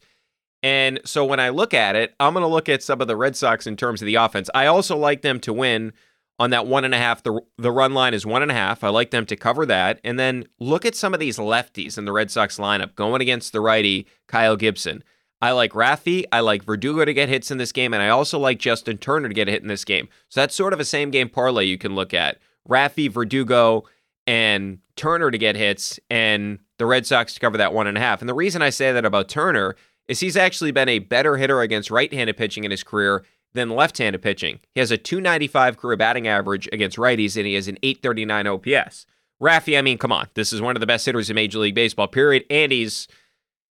And 0.62 1.00
so 1.04 1.26
when 1.26 1.38
I 1.38 1.50
look 1.50 1.74
at 1.74 1.96
it, 1.96 2.14
I'm 2.18 2.32
going 2.32 2.44
to 2.44 2.48
look 2.48 2.70
at 2.70 2.82
some 2.82 3.02
of 3.02 3.08
the 3.08 3.16
Red 3.16 3.36
Sox 3.36 3.66
in 3.66 3.76
terms 3.76 4.00
of 4.00 4.06
the 4.06 4.14
offense. 4.14 4.48
I 4.54 4.64
also 4.64 4.96
like 4.96 5.20
them 5.20 5.38
to 5.40 5.52
win 5.52 5.92
on 6.38 6.50
that 6.50 6.66
one 6.66 6.84
and 6.84 6.94
a 6.94 6.98
half. 6.98 7.22
The, 7.22 7.40
the 7.56 7.72
run 7.72 7.94
line 7.94 8.14
is 8.14 8.24
one 8.24 8.42
and 8.42 8.50
a 8.50 8.54
half. 8.54 8.84
I 8.84 8.88
like 8.88 9.10
them 9.10 9.26
to 9.26 9.36
cover 9.36 9.66
that. 9.66 10.00
And 10.04 10.18
then 10.18 10.46
look 10.58 10.84
at 10.84 10.94
some 10.94 11.14
of 11.14 11.20
these 11.20 11.38
lefties 11.38 11.98
in 11.98 12.04
the 12.04 12.12
Red 12.12 12.30
Sox 12.30 12.58
lineup 12.58 12.94
going 12.94 13.20
against 13.20 13.52
the 13.52 13.60
righty, 13.60 14.06
Kyle 14.26 14.56
Gibson. 14.56 15.02
I 15.40 15.52
like 15.52 15.72
Rafi. 15.72 16.24
I 16.32 16.40
like 16.40 16.64
Verdugo 16.64 17.04
to 17.04 17.14
get 17.14 17.28
hits 17.28 17.50
in 17.50 17.58
this 17.58 17.72
game. 17.72 17.94
And 17.94 18.02
I 18.02 18.08
also 18.08 18.38
like 18.38 18.58
Justin 18.58 18.98
Turner 18.98 19.28
to 19.28 19.34
get 19.34 19.48
a 19.48 19.52
hit 19.52 19.62
in 19.62 19.68
this 19.68 19.84
game. 19.84 20.08
So 20.28 20.40
that's 20.40 20.54
sort 20.54 20.72
of 20.72 20.80
a 20.80 20.84
same 20.84 21.10
game 21.10 21.28
parlay 21.28 21.64
you 21.64 21.78
can 21.78 21.94
look 21.94 22.12
at. 22.12 22.38
Rafi, 22.68 23.10
Verdugo, 23.10 23.84
and 24.26 24.78
Turner 24.96 25.30
to 25.30 25.38
get 25.38 25.56
hits, 25.56 25.98
and 26.10 26.58
the 26.76 26.86
Red 26.86 27.06
Sox 27.06 27.34
to 27.34 27.40
cover 27.40 27.56
that 27.56 27.72
one 27.72 27.86
and 27.86 27.96
a 27.96 28.00
half. 28.00 28.20
And 28.20 28.28
the 28.28 28.34
reason 28.34 28.60
I 28.62 28.70
say 28.70 28.92
that 28.92 29.04
about 29.04 29.28
Turner 29.28 29.74
is 30.06 30.20
he's 30.20 30.36
actually 30.36 30.70
been 30.70 30.88
a 30.88 30.98
better 30.98 31.36
hitter 31.36 31.60
against 31.60 31.90
right 31.90 32.12
handed 32.12 32.36
pitching 32.36 32.64
in 32.64 32.70
his 32.70 32.82
career 32.82 33.24
than 33.58 33.70
left-handed 33.70 34.22
pitching. 34.22 34.60
He 34.74 34.80
has 34.80 34.90
a 34.90 34.96
295 34.96 35.76
career 35.76 35.96
batting 35.96 36.26
average 36.26 36.68
against 36.72 36.96
righties, 36.96 37.36
and 37.36 37.46
he 37.46 37.54
has 37.54 37.68
an 37.68 37.78
839 37.82 38.46
OPS. 38.46 39.06
Rafi, 39.42 39.78
I 39.78 39.82
mean, 39.82 39.98
come 39.98 40.12
on, 40.12 40.28
this 40.34 40.52
is 40.52 40.60
one 40.60 40.74
of 40.76 40.80
the 40.80 40.86
best 40.86 41.06
hitters 41.06 41.30
in 41.30 41.36
Major 41.36 41.58
League 41.58 41.74
Baseball. 41.74 42.08
Period. 42.08 42.44
And 42.50 42.72
he's 42.72 43.06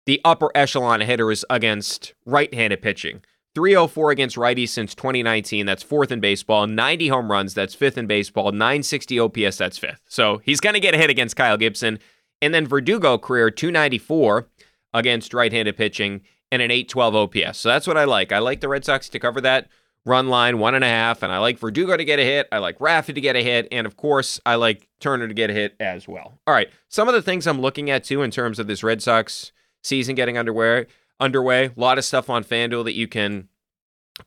the 0.07 0.21
upper 0.25 0.51
echelon 0.55 1.03
of 1.03 1.09
hitters 1.09 1.45
against 1.51 2.15
right-handed 2.25 2.83
pitching. 2.83 3.23
304 3.57 4.11
against 4.11 4.37
righties 4.37 4.69
since 4.69 4.95
2019. 4.95 5.65
That's 5.65 5.83
fourth 5.83 6.13
in 6.13 6.21
baseball. 6.21 6.67
90 6.67 7.09
home 7.09 7.31
runs. 7.31 7.55
That's 7.55 7.75
fifth 7.75 7.97
in 7.97 8.07
baseball. 8.07 8.53
960 8.53 9.19
OPS. 9.19 9.57
That's 9.57 9.79
fifth. 9.79 10.03
So 10.09 10.43
he's 10.45 10.61
going 10.61 10.75
to 10.75 10.81
get 10.81 10.95
a 10.95 10.99
hit 10.99 11.09
against 11.09 11.37
Kyle 11.37 11.57
Gibson. 11.57 11.99
And 12.43 12.53
then 12.53 12.67
Verdugo 12.67 13.17
career 13.17 13.51
294 13.51 14.47
against 14.93 15.33
right-handed 15.33 15.77
pitching 15.77 16.21
and 16.53 16.63
an 16.63 16.71
812 16.71 17.15
OPS. 17.15 17.59
So 17.59 17.69
that's 17.69 17.87
what 17.87 17.97
I 17.97 18.05
like. 18.05 18.33
I 18.33 18.39
like 18.39 18.61
the 18.61 18.69
Red 18.69 18.85
Sox 18.85 19.09
to 19.09 19.19
cover 19.19 19.41
that 19.41 19.69
run 20.07 20.29
line 20.29 20.59
one 20.59 20.75
and 20.75 20.85
a 20.85 20.89
half, 20.89 21.23
and 21.23 21.33
I 21.33 21.39
like 21.39 21.59
Verdugo 21.59 21.97
to 21.97 22.05
get 22.05 22.19
a 22.19 22.25
hit. 22.25 22.47
I 22.53 22.59
like 22.59 22.79
Rafi 22.79 23.15
to 23.15 23.21
get 23.21 23.37
a 23.37 23.43
hit, 23.43 23.69
and 23.73 23.87
of 23.87 23.97
course, 23.97 24.41
I 24.47 24.55
like 24.55 24.89
Turner 25.01 25.29
to 25.29 25.35
get 25.35 25.51
a 25.51 25.53
hit 25.53 25.75
as 25.81 26.07
well. 26.09 26.39
All 26.47 26.55
right, 26.55 26.69
some 26.89 27.09
of 27.09 27.15
the 27.15 27.23
things 27.23 27.47
I'm 27.47 27.61
looking 27.61 27.91
at 27.91 28.05
too 28.05 28.23
in 28.23 28.31
terms 28.31 28.59
of 28.59 28.69
this 28.69 28.83
Red 28.83 29.03
Sox 29.03 29.53
season 29.83 30.15
getting 30.15 30.39
underway. 30.39 30.87
Underway, 31.19 31.67
a 31.67 31.73
lot 31.77 31.99
of 31.99 32.05
stuff 32.05 32.31
on 32.31 32.45
FanDuel 32.45 32.85
that 32.85 32.95
you 32.95 33.09
can 33.09 33.49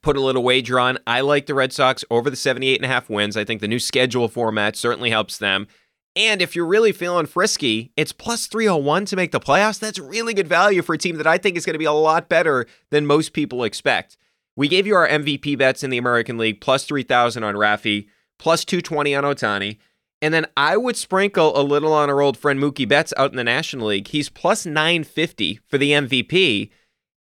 put 0.02 0.18
a 0.18 0.22
little 0.22 0.44
wager 0.44 0.80
on. 0.80 0.98
I 1.08 1.22
like 1.22 1.46
the 1.46 1.54
Red 1.54 1.72
Sox 1.72 2.04
over 2.10 2.30
the 2.30 2.36
78 2.36 2.76
and 2.78 2.86
a 2.86 2.88
half 2.88 3.10
wins. 3.10 3.38
I 3.38 3.46
think 3.46 3.62
the 3.62 3.68
new 3.68 3.80
schedule 3.80 4.28
format 4.28 4.76
certainly 4.76 5.12
helps 5.12 5.38
them. 5.38 5.68
And 6.16 6.42
if 6.42 6.56
you're 6.56 6.66
really 6.66 6.92
feeling 6.92 7.28
frisky, 7.28 7.92
it's 7.96 8.12
plus 8.12 8.48
301 8.48 9.06
to 9.06 9.16
make 9.16 9.32
the 9.32 9.40
playoffs. 9.40 9.80
That's 9.80 10.00
really 10.00 10.34
good 10.34 10.48
value 10.48 10.82
for 10.82 10.94
a 10.94 10.98
team 10.98 11.18
that 11.18 11.28
I 11.28 11.38
think 11.38 11.56
is 11.56 11.66
going 11.66 11.76
to 11.76 11.80
be 11.80 11.86
a 11.86 11.92
lot 11.92 12.30
better 12.30 12.66
than 12.90 13.06
most 13.06 13.34
people 13.34 13.64
expect. 13.64 14.18
We 14.56 14.68
gave 14.68 14.86
you 14.86 14.96
our 14.96 15.08
MVP 15.08 15.58
bets 15.58 15.84
in 15.84 15.90
the 15.90 15.98
American 15.98 16.38
League 16.38 16.60
plus 16.60 16.84
3,000 16.84 17.44
on 17.44 17.56
Rafi, 17.56 18.08
plus 18.38 18.66
220 18.66 19.16
on 19.16 19.24
Ohtani. 19.24 19.78
And 20.22 20.34
then 20.34 20.48
I 20.58 20.76
would 20.76 20.98
sprinkle 20.98 21.58
a 21.58 21.64
little 21.64 21.94
on 21.94 22.10
our 22.10 22.22
old 22.22 22.38
friend 22.38 22.60
Mookie 22.60 22.88
Betts 22.88 23.14
out 23.16 23.32
in 23.32 23.38
the 23.38 23.44
National 23.44 23.88
League. 23.88 24.10
He's 24.10 24.28
plus 24.28 24.66
950 24.66 25.62
for 25.68 25.78
the 25.78 25.92
MVP, 25.92 26.72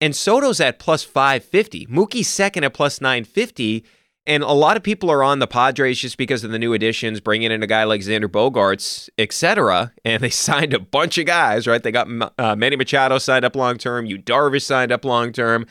and 0.01 0.17
Soto's 0.17 0.61
at 0.61 0.79
plus 0.79 1.03
550. 1.03 1.87
Mookie's 1.87 2.29
second 2.29 2.65
at 2.65 2.73
plus 2.73 3.01
950. 3.01 3.85
And 4.27 4.43
a 4.43 4.53
lot 4.53 4.77
of 4.77 4.82
people 4.82 5.11
are 5.11 5.23
on 5.23 5.39
the 5.39 5.47
Padres 5.47 6.01
just 6.01 6.16
because 6.16 6.43
of 6.43 6.51
the 6.51 6.59
new 6.59 6.73
additions, 6.73 7.20
bringing 7.20 7.53
in 7.53 7.62
a 7.62 7.66
guy 7.66 7.85
like 7.85 8.01
Xander 8.01 8.27
Bogaerts, 8.27 9.09
etc. 9.19 9.93
And 10.05 10.23
they 10.23 10.31
signed 10.31 10.74
a 10.74 10.81
bunch 10.81 11.16
of 11.19 11.27
guys, 11.27 11.66
right? 11.66 11.82
They 11.82 11.93
got 11.93 12.09
uh, 12.39 12.57
Manny 12.57 12.77
Machado 12.77 13.19
signed 13.19 13.44
up 13.44 13.55
long 13.55 13.78
term, 13.78 14.07
Yu 14.07 14.19
Darvish 14.19 14.62
signed 14.62 14.90
up 14.90 15.05
long 15.05 15.32
term. 15.32 15.66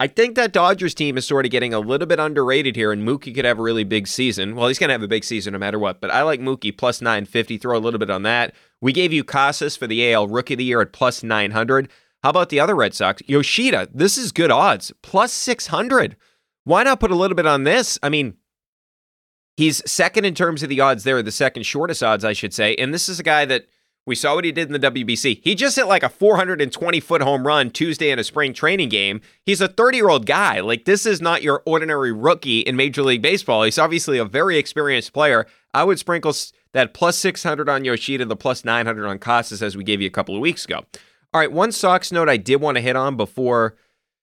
I 0.00 0.06
think 0.06 0.36
that 0.36 0.52
Dodgers 0.52 0.94
team 0.94 1.18
is 1.18 1.26
sort 1.26 1.44
of 1.44 1.50
getting 1.50 1.74
a 1.74 1.80
little 1.80 2.06
bit 2.06 2.20
underrated 2.20 2.76
here, 2.76 2.92
and 2.92 3.02
Mookie 3.02 3.34
could 3.34 3.44
have 3.44 3.58
a 3.58 3.62
really 3.62 3.82
big 3.82 4.06
season. 4.06 4.54
Well, 4.54 4.68
he's 4.68 4.78
going 4.78 4.90
to 4.90 4.94
have 4.94 5.02
a 5.02 5.08
big 5.08 5.24
season 5.24 5.54
no 5.54 5.58
matter 5.58 5.78
what, 5.78 6.00
but 6.00 6.12
I 6.12 6.22
like 6.22 6.38
Mookie 6.38 6.76
plus 6.76 7.02
950. 7.02 7.58
Throw 7.58 7.76
a 7.76 7.80
little 7.80 7.98
bit 7.98 8.08
on 8.08 8.22
that. 8.22 8.54
We 8.80 8.92
gave 8.92 9.12
you 9.12 9.24
Casas 9.24 9.76
for 9.76 9.88
the 9.88 10.12
AL 10.12 10.28
Rookie 10.28 10.54
of 10.54 10.58
the 10.58 10.64
Year 10.64 10.80
at 10.80 10.92
plus 10.92 11.24
900. 11.24 11.88
How 12.22 12.30
about 12.30 12.48
the 12.48 12.60
other 12.60 12.76
Red 12.76 12.94
Sox? 12.94 13.22
Yoshida, 13.26 13.88
this 13.92 14.16
is 14.16 14.30
good 14.30 14.52
odds, 14.52 14.92
plus 15.02 15.32
600 15.32 16.14
why 16.68 16.82
not 16.82 17.00
put 17.00 17.10
a 17.10 17.16
little 17.16 17.34
bit 17.34 17.46
on 17.46 17.64
this? 17.64 17.98
I 18.02 18.10
mean, 18.10 18.34
he's 19.56 19.82
second 19.90 20.26
in 20.26 20.34
terms 20.34 20.62
of 20.62 20.68
the 20.68 20.82
odds 20.82 21.02
there, 21.02 21.22
the 21.22 21.32
second 21.32 21.62
shortest 21.62 22.02
odds, 22.02 22.26
I 22.26 22.34
should 22.34 22.52
say. 22.52 22.74
And 22.74 22.92
this 22.92 23.08
is 23.08 23.18
a 23.18 23.22
guy 23.22 23.46
that 23.46 23.66
we 24.06 24.14
saw 24.14 24.34
what 24.34 24.44
he 24.44 24.52
did 24.52 24.70
in 24.70 24.78
the 24.78 24.90
WBC. 24.90 25.40
He 25.42 25.54
just 25.54 25.76
hit 25.76 25.86
like 25.86 26.02
a 26.02 26.10
420 26.10 27.00
foot 27.00 27.22
home 27.22 27.46
run 27.46 27.70
Tuesday 27.70 28.10
in 28.10 28.18
a 28.18 28.24
spring 28.24 28.52
training 28.52 28.90
game. 28.90 29.22
He's 29.46 29.62
a 29.62 29.68
30 29.68 29.96
year 29.96 30.10
old 30.10 30.26
guy. 30.26 30.60
Like, 30.60 30.84
this 30.84 31.06
is 31.06 31.22
not 31.22 31.42
your 31.42 31.62
ordinary 31.64 32.12
rookie 32.12 32.60
in 32.60 32.76
Major 32.76 33.02
League 33.02 33.22
Baseball. 33.22 33.62
He's 33.62 33.78
obviously 33.78 34.18
a 34.18 34.26
very 34.26 34.58
experienced 34.58 35.14
player. 35.14 35.46
I 35.72 35.84
would 35.84 35.98
sprinkle 35.98 36.34
that 36.72 36.92
plus 36.92 37.16
600 37.16 37.66
on 37.70 37.86
Yoshida, 37.86 38.26
the 38.26 38.36
plus 38.36 38.62
900 38.62 39.06
on 39.06 39.18
Casas, 39.18 39.62
as 39.62 39.74
we 39.74 39.84
gave 39.84 40.02
you 40.02 40.06
a 40.06 40.10
couple 40.10 40.34
of 40.34 40.42
weeks 40.42 40.66
ago. 40.66 40.84
All 41.32 41.40
right, 41.40 41.50
one 41.50 41.72
Sox 41.72 42.12
note 42.12 42.28
I 42.28 42.36
did 42.36 42.56
want 42.56 42.76
to 42.76 42.82
hit 42.82 42.94
on 42.94 43.16
before 43.16 43.74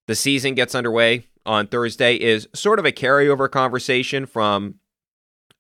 the 0.06 0.14
season 0.14 0.54
gets 0.54 0.76
underway 0.76 1.26
on 1.46 1.68
Thursday 1.68 2.16
is 2.16 2.48
sort 2.54 2.80
of 2.80 2.86
a 2.86 2.92
carryover 2.92 3.50
conversation 3.50 4.26
from 4.26 4.76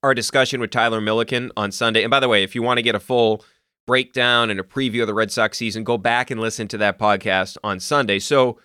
our 0.04 0.14
discussion 0.14 0.62
with 0.62 0.72
Tyler 0.72 1.02
Milliken 1.02 1.52
on 1.58 1.72
Sunday. 1.72 2.04
And 2.04 2.12
by 2.12 2.20
the 2.20 2.30
way, 2.30 2.44
if 2.44 2.56
you 2.56 2.62
want 2.62 2.78
to 2.78 2.84
get 2.84 2.96
a 2.96 3.00
full 3.00 3.44
breakdown 3.88 4.50
and 4.50 4.60
a 4.60 4.64
preview 4.64 5.02
of 5.02 5.08
the 5.08 5.14
Red 5.14 5.32
Sox 5.32 5.58
season, 5.58 5.84
go 5.84 5.98
back 5.98 6.30
and 6.32 6.40
listen 6.40 6.68
to 6.70 6.78
that 6.78 7.00
podcast 7.00 7.58
on 7.64 7.80
Sunday. 7.80 8.20
So 8.20 8.60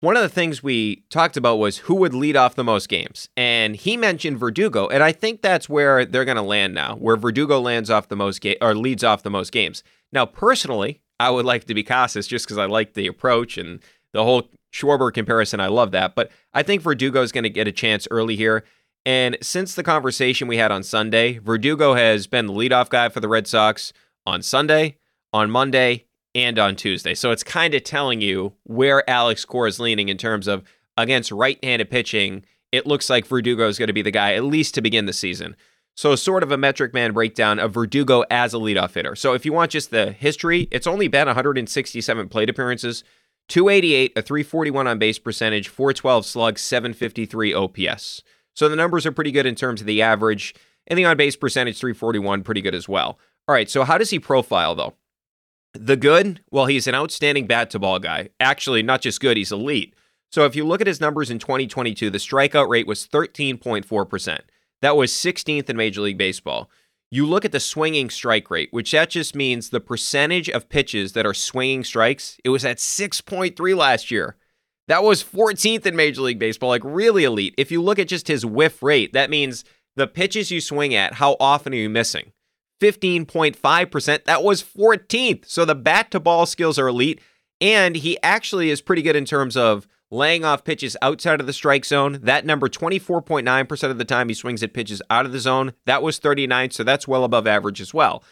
one 0.00 0.16
of 0.16 0.22
the 0.22 0.28
things 0.28 0.62
we 0.62 1.04
talked 1.10 1.36
about 1.36 1.56
was 1.56 1.78
who 1.78 1.94
would 1.96 2.14
lead 2.14 2.36
off 2.36 2.54
the 2.54 2.64
most 2.64 2.88
games. 2.88 3.28
And 3.36 3.74
he 3.74 3.96
mentioned 3.96 4.38
Verdugo. 4.38 4.86
And 4.86 5.02
I 5.02 5.12
think 5.12 5.42
that's 5.42 5.68
where 5.68 6.04
they're 6.04 6.24
going 6.24 6.36
to 6.36 6.42
land 6.42 6.72
now, 6.74 6.96
where 6.96 7.16
Verdugo 7.16 7.60
lands 7.60 7.90
off 7.90 8.08
the 8.08 8.16
most 8.16 8.40
ga- 8.40 8.58
or 8.60 8.74
leads 8.74 9.02
off 9.02 9.22
the 9.22 9.30
most 9.30 9.50
games. 9.50 9.82
Now, 10.12 10.24
personally, 10.24 11.02
I 11.20 11.30
would 11.30 11.44
like 11.44 11.64
to 11.64 11.74
be 11.74 11.82
Casas 11.82 12.28
just 12.28 12.46
because 12.46 12.58
I 12.58 12.66
like 12.66 12.94
the 12.94 13.08
approach 13.08 13.58
and 13.58 13.80
the 14.12 14.24
whole 14.24 14.48
Schwarber 14.72 15.12
comparison. 15.12 15.60
I 15.60 15.68
love 15.68 15.92
that. 15.92 16.14
But 16.14 16.30
I 16.52 16.62
think 16.62 16.82
Verdugo 16.82 17.22
is 17.22 17.32
going 17.32 17.44
to 17.44 17.50
get 17.50 17.68
a 17.68 17.72
chance 17.72 18.06
early 18.10 18.36
here. 18.36 18.64
And 19.06 19.38
since 19.40 19.74
the 19.74 19.82
conversation 19.82 20.48
we 20.48 20.58
had 20.58 20.70
on 20.70 20.82
Sunday, 20.82 21.38
Verdugo 21.38 21.94
has 21.94 22.26
been 22.26 22.46
the 22.46 22.52
leadoff 22.52 22.90
guy 22.90 23.08
for 23.08 23.20
the 23.20 23.28
Red 23.28 23.46
Sox 23.46 23.92
on 24.26 24.42
Sunday, 24.42 24.96
on 25.32 25.50
Monday, 25.50 26.04
and 26.34 26.58
on 26.58 26.76
Tuesday. 26.76 27.14
So 27.14 27.30
it's 27.30 27.42
kind 27.42 27.74
of 27.74 27.84
telling 27.84 28.20
you 28.20 28.54
where 28.64 29.08
Alex 29.08 29.44
Cora 29.44 29.68
is 29.68 29.80
leaning 29.80 30.08
in 30.08 30.18
terms 30.18 30.46
of 30.46 30.62
against 30.96 31.32
right 31.32 31.58
handed 31.62 31.90
pitching. 31.90 32.44
It 32.70 32.86
looks 32.86 33.08
like 33.08 33.26
Verdugo 33.26 33.66
is 33.68 33.78
going 33.78 33.86
to 33.86 33.94
be 33.94 34.02
the 34.02 34.10
guy, 34.10 34.34
at 34.34 34.44
least 34.44 34.74
to 34.74 34.82
begin 34.82 35.06
the 35.06 35.12
season. 35.12 35.56
So, 35.96 36.14
sort 36.14 36.44
of 36.44 36.52
a 36.52 36.56
metric 36.56 36.94
man 36.94 37.12
breakdown 37.12 37.58
of 37.58 37.74
Verdugo 37.74 38.22
as 38.30 38.54
a 38.54 38.58
leadoff 38.58 38.94
hitter. 38.94 39.16
So, 39.16 39.32
if 39.32 39.44
you 39.44 39.52
want 39.52 39.72
just 39.72 39.90
the 39.90 40.12
history, 40.12 40.68
it's 40.70 40.86
only 40.86 41.08
been 41.08 41.26
167 41.26 42.28
plate 42.28 42.50
appearances, 42.50 43.02
288, 43.48 44.12
a 44.16 44.22
341 44.22 44.86
on 44.86 44.98
base 44.98 45.18
percentage, 45.18 45.68
412 45.68 46.26
slug, 46.26 46.58
753 46.58 47.54
OPS. 47.54 48.22
So, 48.54 48.68
the 48.68 48.76
numbers 48.76 49.06
are 49.06 49.12
pretty 49.12 49.32
good 49.32 49.46
in 49.46 49.54
terms 49.54 49.80
of 49.80 49.86
the 49.86 50.02
average, 50.02 50.54
and 50.86 50.98
the 50.98 51.04
on 51.04 51.16
base 51.16 51.36
percentage, 51.36 51.78
341, 51.78 52.42
pretty 52.42 52.60
good 52.60 52.74
as 52.74 52.88
well. 52.88 53.18
All 53.48 53.54
right, 53.54 53.70
so 53.70 53.84
how 53.84 53.96
does 53.96 54.10
he 54.10 54.18
profile 54.18 54.74
though? 54.74 54.94
The 55.72 55.96
good, 55.96 56.40
well, 56.50 56.66
he's 56.66 56.86
an 56.86 56.94
outstanding 56.94 57.46
bat 57.46 57.70
to 57.70 57.78
ball 57.78 57.98
guy. 57.98 58.28
Actually, 58.40 58.82
not 58.82 59.00
just 59.00 59.20
good, 59.20 59.36
he's 59.36 59.52
elite. 59.52 59.94
So 60.30 60.44
if 60.44 60.54
you 60.54 60.66
look 60.66 60.80
at 60.80 60.86
his 60.86 61.00
numbers 61.00 61.30
in 61.30 61.38
2022, 61.38 62.10
the 62.10 62.18
strikeout 62.18 62.68
rate 62.68 62.86
was 62.86 63.06
13.4%. 63.06 64.40
That 64.82 64.96
was 64.96 65.12
16th 65.12 65.70
in 65.70 65.76
Major 65.76 66.02
League 66.02 66.18
Baseball. 66.18 66.70
You 67.10 67.26
look 67.26 67.44
at 67.44 67.52
the 67.52 67.60
swinging 67.60 68.10
strike 68.10 68.50
rate, 68.50 68.68
which 68.70 68.92
that 68.92 69.10
just 69.10 69.34
means 69.34 69.70
the 69.70 69.80
percentage 69.80 70.50
of 70.50 70.68
pitches 70.68 71.12
that 71.12 71.24
are 71.24 71.34
swinging 71.34 71.84
strikes. 71.84 72.36
It 72.44 72.50
was 72.50 72.64
at 72.64 72.76
6.3 72.76 73.76
last 73.76 74.10
year. 74.10 74.36
That 74.88 75.02
was 75.02 75.24
14th 75.24 75.86
in 75.86 75.96
Major 75.96 76.22
League 76.22 76.38
Baseball, 76.38 76.70
like 76.70 76.84
really 76.84 77.24
elite. 77.24 77.54
If 77.56 77.70
you 77.70 77.82
look 77.82 77.98
at 77.98 78.08
just 78.08 78.28
his 78.28 78.44
whiff 78.44 78.82
rate, 78.82 79.12
that 79.14 79.30
means 79.30 79.64
the 79.96 80.06
pitches 80.06 80.50
you 80.50 80.60
swing 80.60 80.94
at, 80.94 81.14
how 81.14 81.36
often 81.40 81.72
are 81.72 81.76
you 81.76 81.88
missing? 81.88 82.32
15.5%. 82.80 84.24
That 84.24 84.42
was 84.42 84.62
14th. 84.62 85.46
So 85.46 85.64
the 85.64 85.74
bat 85.74 86.10
to 86.12 86.20
ball 86.20 86.46
skills 86.46 86.78
are 86.78 86.88
elite. 86.88 87.20
And 87.60 87.96
he 87.96 88.22
actually 88.22 88.70
is 88.70 88.80
pretty 88.80 89.02
good 89.02 89.16
in 89.16 89.24
terms 89.24 89.56
of 89.56 89.88
laying 90.10 90.44
off 90.44 90.64
pitches 90.64 90.96
outside 91.02 91.40
of 91.40 91.46
the 91.46 91.52
strike 91.52 91.84
zone. 91.84 92.20
That 92.22 92.46
number, 92.46 92.68
24.9% 92.68 93.90
of 93.90 93.98
the 93.98 94.04
time 94.04 94.28
he 94.28 94.34
swings 94.34 94.62
at 94.62 94.72
pitches 94.72 95.02
out 95.10 95.26
of 95.26 95.32
the 95.32 95.40
zone. 95.40 95.72
That 95.86 96.02
was 96.02 96.18
39. 96.18 96.70
So 96.70 96.84
that's 96.84 97.08
well 97.08 97.24
above 97.24 97.46
average 97.46 97.80
as 97.80 97.92
well. 97.92 98.22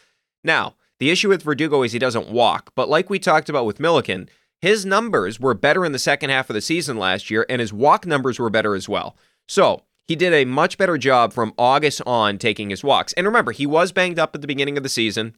Now, 0.42 0.74
the 0.98 1.10
issue 1.10 1.28
with 1.28 1.42
Verdugo 1.42 1.82
is 1.82 1.92
he 1.92 1.98
doesn't 1.98 2.30
walk. 2.30 2.72
But 2.74 2.88
like 2.88 3.10
we 3.10 3.18
talked 3.18 3.48
about 3.48 3.66
with 3.66 3.80
Milliken, 3.80 4.28
his 4.60 4.86
numbers 4.86 5.38
were 5.38 5.54
better 5.54 5.84
in 5.84 5.92
the 5.92 5.98
second 5.98 6.30
half 6.30 6.48
of 6.48 6.54
the 6.54 6.60
season 6.60 6.96
last 6.96 7.30
year, 7.30 7.44
and 7.48 7.60
his 7.60 7.72
walk 7.72 8.06
numbers 8.06 8.38
were 8.38 8.50
better 8.50 8.74
as 8.74 8.88
well. 8.88 9.16
So 9.46 9.82
he 10.08 10.16
did 10.16 10.32
a 10.32 10.44
much 10.44 10.78
better 10.78 10.96
job 10.96 11.32
from 11.32 11.52
August 11.58 12.00
on 12.06 12.38
taking 12.38 12.70
his 12.70 12.82
walks. 12.82 13.12
And 13.14 13.26
remember, 13.26 13.52
he 13.52 13.66
was 13.66 13.92
banged 13.92 14.18
up 14.18 14.34
at 14.34 14.40
the 14.40 14.46
beginning 14.46 14.76
of 14.76 14.82
the 14.82 14.88
season, 14.88 15.34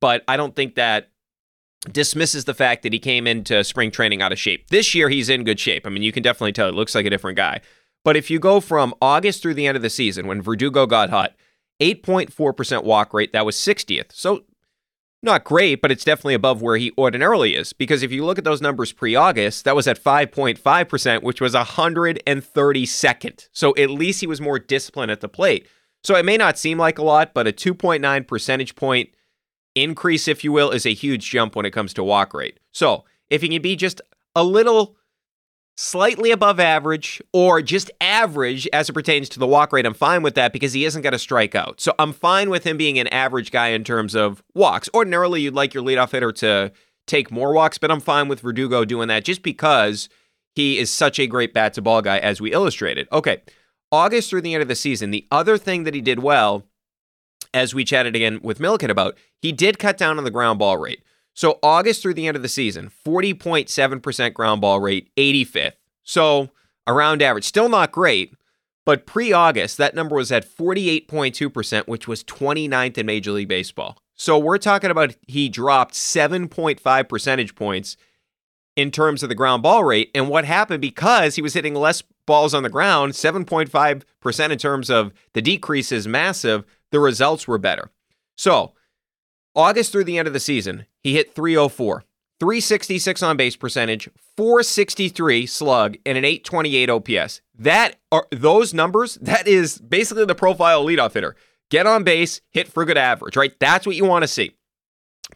but 0.00 0.22
I 0.28 0.36
don't 0.36 0.54
think 0.54 0.76
that 0.76 1.10
dismisses 1.90 2.44
the 2.44 2.54
fact 2.54 2.82
that 2.82 2.92
he 2.92 2.98
came 2.98 3.26
into 3.26 3.64
spring 3.64 3.90
training 3.90 4.20
out 4.20 4.32
of 4.32 4.38
shape. 4.38 4.68
This 4.68 4.94
year, 4.94 5.08
he's 5.08 5.28
in 5.28 5.44
good 5.44 5.58
shape. 5.58 5.86
I 5.86 5.90
mean, 5.90 6.02
you 6.02 6.12
can 6.12 6.22
definitely 6.22 6.52
tell 6.52 6.68
it 6.68 6.74
looks 6.74 6.94
like 6.94 7.06
a 7.06 7.10
different 7.10 7.36
guy. 7.36 7.60
But 8.04 8.16
if 8.16 8.30
you 8.30 8.38
go 8.38 8.60
from 8.60 8.94
August 9.00 9.42
through 9.42 9.54
the 9.54 9.66
end 9.66 9.76
of 9.76 9.82
the 9.82 9.90
season, 9.90 10.26
when 10.26 10.42
Verdugo 10.42 10.86
got 10.86 11.10
hot, 11.10 11.34
8.4% 11.80 12.84
walk 12.84 13.14
rate, 13.14 13.32
that 13.32 13.46
was 13.46 13.56
60th. 13.56 14.12
So 14.12 14.44
not 15.22 15.44
great, 15.44 15.82
but 15.82 15.92
it's 15.92 16.04
definitely 16.04 16.34
above 16.34 16.62
where 16.62 16.76
he 16.78 16.92
ordinarily 16.96 17.54
is. 17.54 17.72
Because 17.74 18.02
if 18.02 18.10
you 18.10 18.24
look 18.24 18.38
at 18.38 18.44
those 18.44 18.62
numbers 18.62 18.92
pre 18.92 19.14
August, 19.14 19.64
that 19.64 19.76
was 19.76 19.86
at 19.86 20.02
5.5%, 20.02 21.22
which 21.22 21.40
was 21.42 21.54
132nd. 21.54 23.48
So 23.52 23.74
at 23.76 23.90
least 23.90 24.20
he 24.20 24.26
was 24.26 24.40
more 24.40 24.58
disciplined 24.58 25.10
at 25.10 25.20
the 25.20 25.28
plate. 25.28 25.66
So 26.02 26.16
it 26.16 26.24
may 26.24 26.38
not 26.38 26.58
seem 26.58 26.78
like 26.78 26.98
a 26.98 27.04
lot, 27.04 27.34
but 27.34 27.46
a 27.46 27.52
2.9 27.52 28.26
percentage 28.26 28.74
point 28.74 29.10
increase, 29.74 30.28
if 30.28 30.44
you 30.44 30.52
will, 30.52 30.70
is 30.70 30.86
a 30.86 30.94
huge 30.94 31.30
jump 31.30 31.56
when 31.56 31.66
it 31.66 31.72
comes 31.72 31.94
to 31.94 32.04
walk 32.04 32.34
rate. 32.34 32.58
So 32.72 33.04
if 33.28 33.42
he 33.42 33.48
can 33.48 33.62
be 33.62 33.76
just 33.76 34.00
a 34.34 34.44
little 34.44 34.96
slightly 35.76 36.30
above 36.30 36.60
average 36.60 37.22
or 37.32 37.62
just 37.62 37.90
average 38.00 38.68
as 38.72 38.90
it 38.90 38.92
pertains 38.92 39.28
to 39.30 39.38
the 39.38 39.46
walk 39.46 39.72
rate, 39.72 39.86
I'm 39.86 39.94
fine 39.94 40.22
with 40.22 40.34
that 40.34 40.52
because 40.52 40.72
he 40.72 40.84
isn't 40.84 41.02
going 41.02 41.12
to 41.12 41.18
strike 41.18 41.54
out. 41.54 41.80
So 41.80 41.94
I'm 41.98 42.12
fine 42.12 42.50
with 42.50 42.64
him 42.64 42.76
being 42.76 42.98
an 42.98 43.08
average 43.08 43.50
guy 43.50 43.68
in 43.68 43.84
terms 43.84 44.14
of 44.14 44.42
walks. 44.54 44.88
Ordinarily, 44.92 45.40
you'd 45.40 45.54
like 45.54 45.72
your 45.72 45.82
leadoff 45.82 46.12
hitter 46.12 46.32
to 46.32 46.72
take 47.06 47.30
more 47.30 47.52
walks, 47.52 47.78
but 47.78 47.90
I'm 47.90 48.00
fine 48.00 48.28
with 48.28 48.40
Verdugo 48.40 48.84
doing 48.84 49.08
that 49.08 49.24
just 49.24 49.42
because 49.42 50.08
he 50.54 50.78
is 50.78 50.90
such 50.90 51.18
a 51.18 51.26
great 51.26 51.54
bat 51.54 51.74
to 51.74 51.82
ball 51.82 52.02
guy, 52.02 52.18
as 52.18 52.40
we 52.40 52.52
illustrated. 52.52 53.08
Okay, 53.10 53.42
August 53.90 54.30
through 54.30 54.42
the 54.42 54.54
end 54.54 54.62
of 54.62 54.68
the 54.68 54.74
season, 54.74 55.10
the 55.10 55.26
other 55.30 55.56
thing 55.56 55.84
that 55.84 55.94
he 55.94 56.00
did 56.00 56.18
well, 56.18 56.64
as 57.52 57.74
we 57.74 57.84
chatted 57.84 58.16
again 58.16 58.40
with 58.42 58.60
Milliken 58.60 58.90
about, 58.90 59.16
he 59.40 59.52
did 59.52 59.78
cut 59.78 59.98
down 59.98 60.18
on 60.18 60.24
the 60.24 60.30
ground 60.30 60.58
ball 60.58 60.78
rate. 60.78 61.02
So 61.34 61.58
August 61.62 62.02
through 62.02 62.14
the 62.14 62.26
end 62.26 62.36
of 62.36 62.42
the 62.42 62.48
season, 62.48 62.90
40.7% 63.04 64.34
ground 64.34 64.60
ball 64.60 64.80
rate, 64.80 65.10
85th. 65.16 65.72
So 66.02 66.50
around 66.86 67.22
average. 67.22 67.44
Still 67.44 67.68
not 67.68 67.92
great, 67.92 68.34
but 68.84 69.06
pre 69.06 69.32
August, 69.32 69.78
that 69.78 69.94
number 69.94 70.16
was 70.16 70.32
at 70.32 70.46
48.2%, 70.46 71.86
which 71.86 72.08
was 72.08 72.24
29th 72.24 72.98
in 72.98 73.06
Major 73.06 73.32
League 73.32 73.48
Baseball. 73.48 74.02
So 74.14 74.38
we're 74.38 74.58
talking 74.58 74.90
about 74.90 75.14
he 75.26 75.48
dropped 75.48 75.94
7.5 75.94 77.08
percentage 77.08 77.54
points 77.54 77.96
in 78.76 78.90
terms 78.90 79.22
of 79.22 79.28
the 79.28 79.34
ground 79.34 79.62
ball 79.62 79.84
rate. 79.84 80.10
And 80.14 80.28
what 80.28 80.44
happened 80.44 80.82
because 80.82 81.36
he 81.36 81.42
was 81.42 81.54
hitting 81.54 81.74
less 81.74 82.02
balls 82.26 82.52
on 82.52 82.62
the 82.62 82.68
ground, 82.68 83.14
7.5% 83.14 84.50
in 84.50 84.58
terms 84.58 84.90
of 84.90 85.12
the 85.32 85.42
decrease 85.42 85.90
is 85.90 86.06
massive, 86.06 86.64
the 86.92 87.00
results 87.00 87.46
were 87.46 87.58
better. 87.58 87.90
So 88.36 88.72
August 89.54 89.92
through 89.92 90.04
the 90.04 90.18
end 90.18 90.28
of 90.28 90.34
the 90.34 90.40
season, 90.40 90.86
he 91.02 91.14
hit 91.14 91.34
304, 91.34 92.04
366 92.38 93.22
on 93.22 93.36
base 93.36 93.56
percentage, 93.56 94.08
463 94.36 95.46
slug, 95.46 95.96
and 96.06 96.16
an 96.16 96.24
828 96.24 96.90
OPS. 96.90 97.40
That 97.58 97.96
are 98.10 98.26
those 98.30 98.72
numbers, 98.72 99.16
that 99.16 99.46
is 99.46 99.78
basically 99.78 100.24
the 100.24 100.34
profile 100.34 100.84
leadoff 100.84 101.14
hitter. 101.14 101.36
Get 101.70 101.86
on 101.86 102.02
base, 102.02 102.40
hit 102.50 102.68
for 102.68 102.84
good 102.84 102.98
average, 102.98 103.36
right? 103.36 103.52
That's 103.60 103.86
what 103.86 103.96
you 103.96 104.04
want 104.04 104.22
to 104.22 104.28
see. 104.28 104.52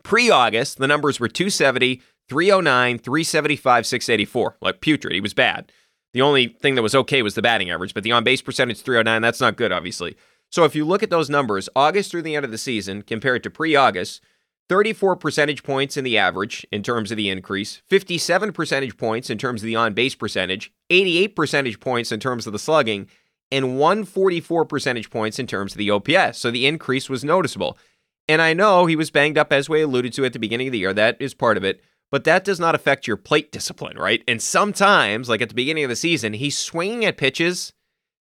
Pre 0.02 0.30
August, 0.30 0.78
the 0.78 0.88
numbers 0.88 1.20
were 1.20 1.28
270, 1.28 2.02
309, 2.28 2.98
375, 2.98 3.86
684. 3.86 4.56
Like 4.60 4.80
putrid. 4.80 5.14
He 5.14 5.20
was 5.20 5.34
bad. 5.34 5.70
The 6.12 6.22
only 6.22 6.48
thing 6.48 6.74
that 6.74 6.82
was 6.82 6.94
okay 6.94 7.22
was 7.22 7.34
the 7.34 7.42
batting 7.42 7.70
average, 7.70 7.92
but 7.92 8.02
the 8.02 8.12
on 8.12 8.24
base 8.24 8.40
percentage 8.40 8.80
309, 8.80 9.20
that's 9.20 9.40
not 9.40 9.56
good, 9.56 9.72
obviously. 9.72 10.16
So 10.50 10.64
if 10.64 10.74
you 10.74 10.84
look 10.84 11.02
at 11.02 11.10
those 11.10 11.30
numbers, 11.30 11.68
August 11.74 12.10
through 12.10 12.22
the 12.22 12.36
end 12.36 12.44
of 12.44 12.50
the 12.50 12.58
season 12.58 13.02
compared 13.02 13.42
to 13.42 13.50
pre 13.50 13.74
August, 13.74 14.20
34 14.68 15.16
percentage 15.16 15.62
points 15.62 15.96
in 15.96 16.04
the 16.04 16.16
average 16.16 16.66
in 16.72 16.82
terms 16.82 17.10
of 17.10 17.16
the 17.16 17.28
increase, 17.28 17.82
57 17.86 18.52
percentage 18.52 18.96
points 18.96 19.30
in 19.30 19.38
terms 19.38 19.62
of 19.62 19.66
the 19.66 19.76
on 19.76 19.94
base 19.94 20.14
percentage, 20.14 20.72
88 20.90 21.36
percentage 21.36 21.80
points 21.80 22.12
in 22.12 22.20
terms 22.20 22.46
of 22.46 22.52
the 22.52 22.58
slugging, 22.58 23.08
and 23.50 23.78
144 23.78 24.64
percentage 24.64 25.10
points 25.10 25.38
in 25.38 25.46
terms 25.46 25.72
of 25.72 25.78
the 25.78 25.90
OPS. 25.90 26.38
So 26.38 26.50
the 26.50 26.66
increase 26.66 27.10
was 27.10 27.24
noticeable. 27.24 27.78
And 28.26 28.40
I 28.40 28.54
know 28.54 28.86
he 28.86 28.96
was 28.96 29.10
banged 29.10 29.36
up, 29.36 29.52
as 29.52 29.68
we 29.68 29.82
alluded 29.82 30.12
to 30.14 30.24
at 30.24 30.32
the 30.32 30.38
beginning 30.38 30.68
of 30.68 30.72
the 30.72 30.78
year. 30.78 30.94
That 30.94 31.16
is 31.20 31.34
part 31.34 31.56
of 31.56 31.64
it. 31.64 31.82
But 32.10 32.24
that 32.24 32.44
does 32.44 32.60
not 32.60 32.74
affect 32.74 33.06
your 33.06 33.16
plate 33.16 33.52
discipline, 33.52 33.98
right? 33.98 34.22
And 34.26 34.40
sometimes, 34.40 35.28
like 35.28 35.42
at 35.42 35.48
the 35.48 35.54
beginning 35.54 35.84
of 35.84 35.90
the 35.90 35.96
season, 35.96 36.32
he's 36.34 36.56
swinging 36.56 37.04
at 37.04 37.16
pitches 37.16 37.72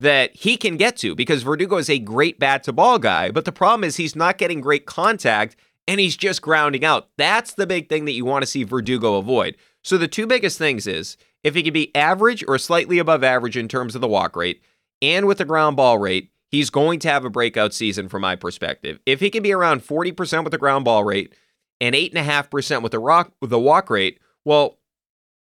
that 0.01 0.37
he 0.37 0.57
can 0.57 0.77
get 0.77 0.97
to 0.99 1.15
because 1.15 1.43
Verdugo 1.43 1.77
is 1.77 1.89
a 1.89 1.99
great 1.99 2.39
bat 2.39 2.63
to 2.65 2.73
ball 2.73 2.99
guy. 2.99 3.31
But 3.31 3.45
the 3.45 3.53
problem 3.53 3.85
is 3.85 3.97
he's 3.97 4.17
not 4.17 4.39
getting 4.39 4.61
great 4.61 4.87
contact 4.87 5.57
and 5.89 6.01
he's 6.01 6.17
just 6.17 6.43
grounding 6.43 6.85
out. 6.85 7.09
That's 7.17 7.55
the 7.55 7.67
big 7.67 7.89
thing 7.89 8.05
that 8.05 8.13
you 8.13 8.25
want 8.25 8.43
to 8.43 8.47
see 8.47 8.65
Verdugo 8.65 9.17
avoid. 9.17 9.57
So 9.83 9.97
the 9.97 10.09
two 10.09 10.27
biggest 10.27 10.59
things 10.59 10.87
is 10.87 11.17
if 11.43 11.55
he 11.55 11.63
can 11.63 11.73
be 11.73 11.95
average 11.95 12.45
or 12.49 12.59
slightly 12.59 12.99
above 12.99 13.23
average 13.23 13.57
in 13.57 13.69
terms 13.69 13.95
of 13.95 14.01
the 14.01 14.09
walk 14.09 14.37
rate 14.37 14.61
and 15.01 15.27
with 15.27 15.39
the 15.39 15.45
ground 15.45 15.77
ball 15.77 15.99
rate, 15.99 16.31
he's 16.51 16.71
going 16.71 16.99
to 17.01 17.09
have 17.09 17.25
a 17.25 17.31
breakout 17.31 17.73
season 17.73 18.09
from 18.09 18.23
my 18.23 18.37
perspective. 18.37 18.99
If 19.07 19.21
he 19.21 19.31
can 19.31 19.43
be 19.43 19.53
around 19.53 19.83
40% 19.83 20.45
with 20.45 20.51
the 20.51 20.59
ground 20.59 20.85
ball 20.85 21.05
rate 21.05 21.35
and 21.81 21.95
8.5% 21.95 22.83
with 22.83 22.93
the 22.93 22.99
rock 22.99 23.33
with 23.41 23.51
the 23.51 23.59
walk 23.59 23.89
rate, 23.89 24.19
well, 24.45 24.79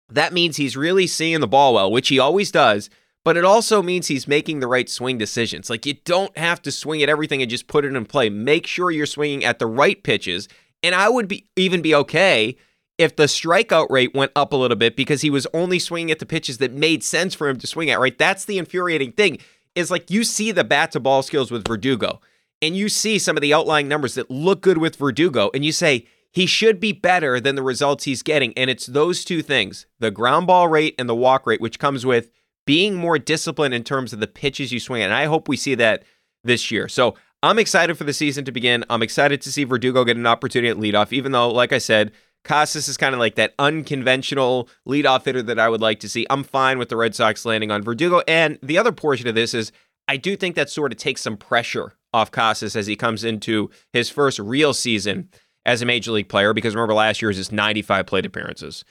that 0.08 0.32
means 0.32 0.56
he's 0.56 0.76
really 0.76 1.06
seeing 1.06 1.40
the 1.40 1.46
ball 1.46 1.74
well, 1.74 1.92
which 1.92 2.08
he 2.08 2.18
always 2.18 2.50
does 2.50 2.90
but 3.24 3.36
it 3.36 3.44
also 3.44 3.82
means 3.82 4.06
he's 4.06 4.26
making 4.26 4.60
the 4.60 4.66
right 4.66 4.88
swing 4.88 5.18
decisions. 5.18 5.68
Like 5.68 5.84
you 5.86 5.94
don't 6.04 6.36
have 6.38 6.62
to 6.62 6.72
swing 6.72 7.02
at 7.02 7.08
everything 7.08 7.42
and 7.42 7.50
just 7.50 7.66
put 7.66 7.84
it 7.84 7.94
in 7.94 8.04
play. 8.06 8.30
Make 8.30 8.66
sure 8.66 8.90
you're 8.90 9.06
swinging 9.06 9.44
at 9.44 9.58
the 9.58 9.66
right 9.66 10.02
pitches. 10.02 10.48
And 10.82 10.94
I 10.94 11.08
would 11.08 11.28
be 11.28 11.46
even 11.56 11.82
be 11.82 11.94
okay 11.94 12.56
if 12.96 13.16
the 13.16 13.24
strikeout 13.24 13.90
rate 13.90 14.14
went 14.14 14.32
up 14.36 14.52
a 14.52 14.56
little 14.56 14.76
bit 14.76 14.96
because 14.96 15.22
he 15.22 15.30
was 15.30 15.46
only 15.52 15.78
swinging 15.78 16.10
at 16.10 16.18
the 16.18 16.26
pitches 16.26 16.58
that 16.58 16.72
made 16.72 17.02
sense 17.02 17.34
for 17.34 17.48
him 17.48 17.58
to 17.58 17.66
swing 17.66 17.90
at, 17.90 18.00
right? 18.00 18.16
That's 18.16 18.44
the 18.44 18.58
infuriating 18.58 19.12
thing. 19.12 19.38
Is 19.74 19.90
like 19.90 20.10
you 20.10 20.24
see 20.24 20.50
the 20.50 20.64
bat 20.64 20.92
to 20.92 21.00
ball 21.00 21.22
skills 21.22 21.50
with 21.50 21.66
Verdugo, 21.66 22.20
and 22.60 22.76
you 22.76 22.88
see 22.88 23.18
some 23.18 23.36
of 23.36 23.40
the 23.40 23.54
outlying 23.54 23.88
numbers 23.88 24.14
that 24.14 24.30
look 24.30 24.60
good 24.60 24.78
with 24.78 24.96
Verdugo, 24.96 25.50
and 25.54 25.64
you 25.64 25.72
say 25.72 26.06
he 26.32 26.44
should 26.44 26.80
be 26.80 26.92
better 26.92 27.40
than 27.40 27.54
the 27.54 27.62
results 27.62 28.04
he's 28.04 28.22
getting. 28.22 28.52
And 28.56 28.68
it's 28.68 28.86
those 28.86 29.24
two 29.24 29.42
things 29.42 29.86
the 29.98 30.10
ground 30.10 30.46
ball 30.46 30.68
rate 30.68 30.94
and 30.98 31.08
the 31.08 31.14
walk 31.14 31.46
rate, 31.46 31.60
which 31.60 31.78
comes 31.78 32.04
with 32.04 32.30
being 32.70 32.94
more 32.94 33.18
disciplined 33.18 33.74
in 33.74 33.82
terms 33.82 34.12
of 34.12 34.20
the 34.20 34.28
pitches 34.28 34.70
you 34.70 34.78
swing 34.78 35.02
at. 35.02 35.06
And 35.06 35.14
I 35.14 35.24
hope 35.24 35.48
we 35.48 35.56
see 35.56 35.74
that 35.74 36.04
this 36.44 36.70
year. 36.70 36.86
So 36.86 37.16
I'm 37.42 37.58
excited 37.58 37.98
for 37.98 38.04
the 38.04 38.12
season 38.12 38.44
to 38.44 38.52
begin. 38.52 38.84
I'm 38.88 39.02
excited 39.02 39.40
to 39.40 39.50
see 39.50 39.64
Verdugo 39.64 40.04
get 40.04 40.16
an 40.16 40.24
opportunity 40.24 40.70
at 40.70 40.76
leadoff, 40.76 41.12
even 41.12 41.32
though, 41.32 41.50
like 41.50 41.72
I 41.72 41.78
said, 41.78 42.12
Casas 42.44 42.86
is 42.86 42.96
kind 42.96 43.12
of 43.12 43.18
like 43.18 43.34
that 43.34 43.54
unconventional 43.58 44.68
leadoff 44.88 45.24
hitter 45.24 45.42
that 45.42 45.58
I 45.58 45.68
would 45.68 45.80
like 45.80 45.98
to 45.98 46.08
see. 46.08 46.28
I'm 46.30 46.44
fine 46.44 46.78
with 46.78 46.90
the 46.90 46.96
Red 46.96 47.16
Sox 47.16 47.44
landing 47.44 47.72
on 47.72 47.82
Verdugo. 47.82 48.22
And 48.28 48.56
the 48.62 48.78
other 48.78 48.92
portion 48.92 49.26
of 49.26 49.34
this 49.34 49.52
is 49.52 49.72
I 50.06 50.16
do 50.16 50.36
think 50.36 50.54
that 50.54 50.70
sort 50.70 50.92
of 50.92 50.98
takes 50.98 51.22
some 51.22 51.36
pressure 51.36 51.94
off 52.14 52.30
Casas 52.30 52.76
as 52.76 52.86
he 52.86 52.94
comes 52.94 53.24
into 53.24 53.68
his 53.92 54.10
first 54.10 54.38
real 54.38 54.74
season 54.74 55.28
as 55.66 55.82
a 55.82 55.86
major 55.86 56.12
league 56.12 56.28
player 56.28 56.54
because 56.54 56.76
remember 56.76 56.94
last 56.94 57.20
year's 57.20 57.36
his 57.36 57.50
95 57.50 58.06
plate 58.06 58.26
appearances. 58.26 58.84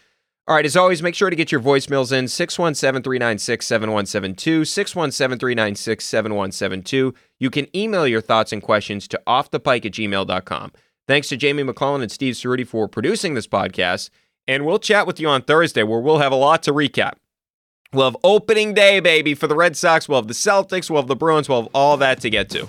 All 0.49 0.55
right, 0.55 0.65
as 0.65 0.75
always, 0.75 1.03
make 1.03 1.13
sure 1.13 1.29
to 1.29 1.35
get 1.35 1.51
your 1.51 1.61
voicemails 1.61 2.11
in 2.11 2.27
617 2.27 3.03
396 3.03 3.63
7172. 3.67 4.65
617 4.65 5.37
396 5.37 6.03
7172. 6.03 7.13
You 7.37 7.49
can 7.51 7.67
email 7.77 8.07
your 8.07 8.19
thoughts 8.19 8.51
and 8.51 8.59
questions 8.59 9.07
to 9.09 9.21
offthepike 9.27 9.85
at 9.85 9.91
gmail.com. 9.91 10.71
Thanks 11.07 11.29
to 11.29 11.37
Jamie 11.37 11.61
McClellan 11.61 12.01
and 12.01 12.11
Steve 12.11 12.33
Ceruti 12.33 12.65
for 12.65 12.87
producing 12.87 13.35
this 13.35 13.45
podcast. 13.45 14.09
And 14.47 14.65
we'll 14.65 14.79
chat 14.79 15.05
with 15.05 15.19
you 15.19 15.27
on 15.27 15.43
Thursday 15.43 15.83
where 15.83 15.99
we'll 15.99 16.17
have 16.17 16.31
a 16.31 16.35
lot 16.35 16.63
to 16.63 16.73
recap. 16.73 17.13
We'll 17.93 18.05
have 18.05 18.17
opening 18.23 18.73
day, 18.73 18.99
baby, 18.99 19.35
for 19.35 19.45
the 19.45 19.55
Red 19.55 19.77
Sox. 19.77 20.09
We'll 20.09 20.17
have 20.17 20.27
the 20.27 20.33
Celtics. 20.33 20.89
We'll 20.89 21.03
have 21.03 21.07
the 21.07 21.15
Bruins. 21.15 21.47
We'll 21.47 21.61
have 21.61 21.71
all 21.75 21.95
that 21.97 22.21
to 22.21 22.29
get 22.31 22.49
to. 22.49 22.67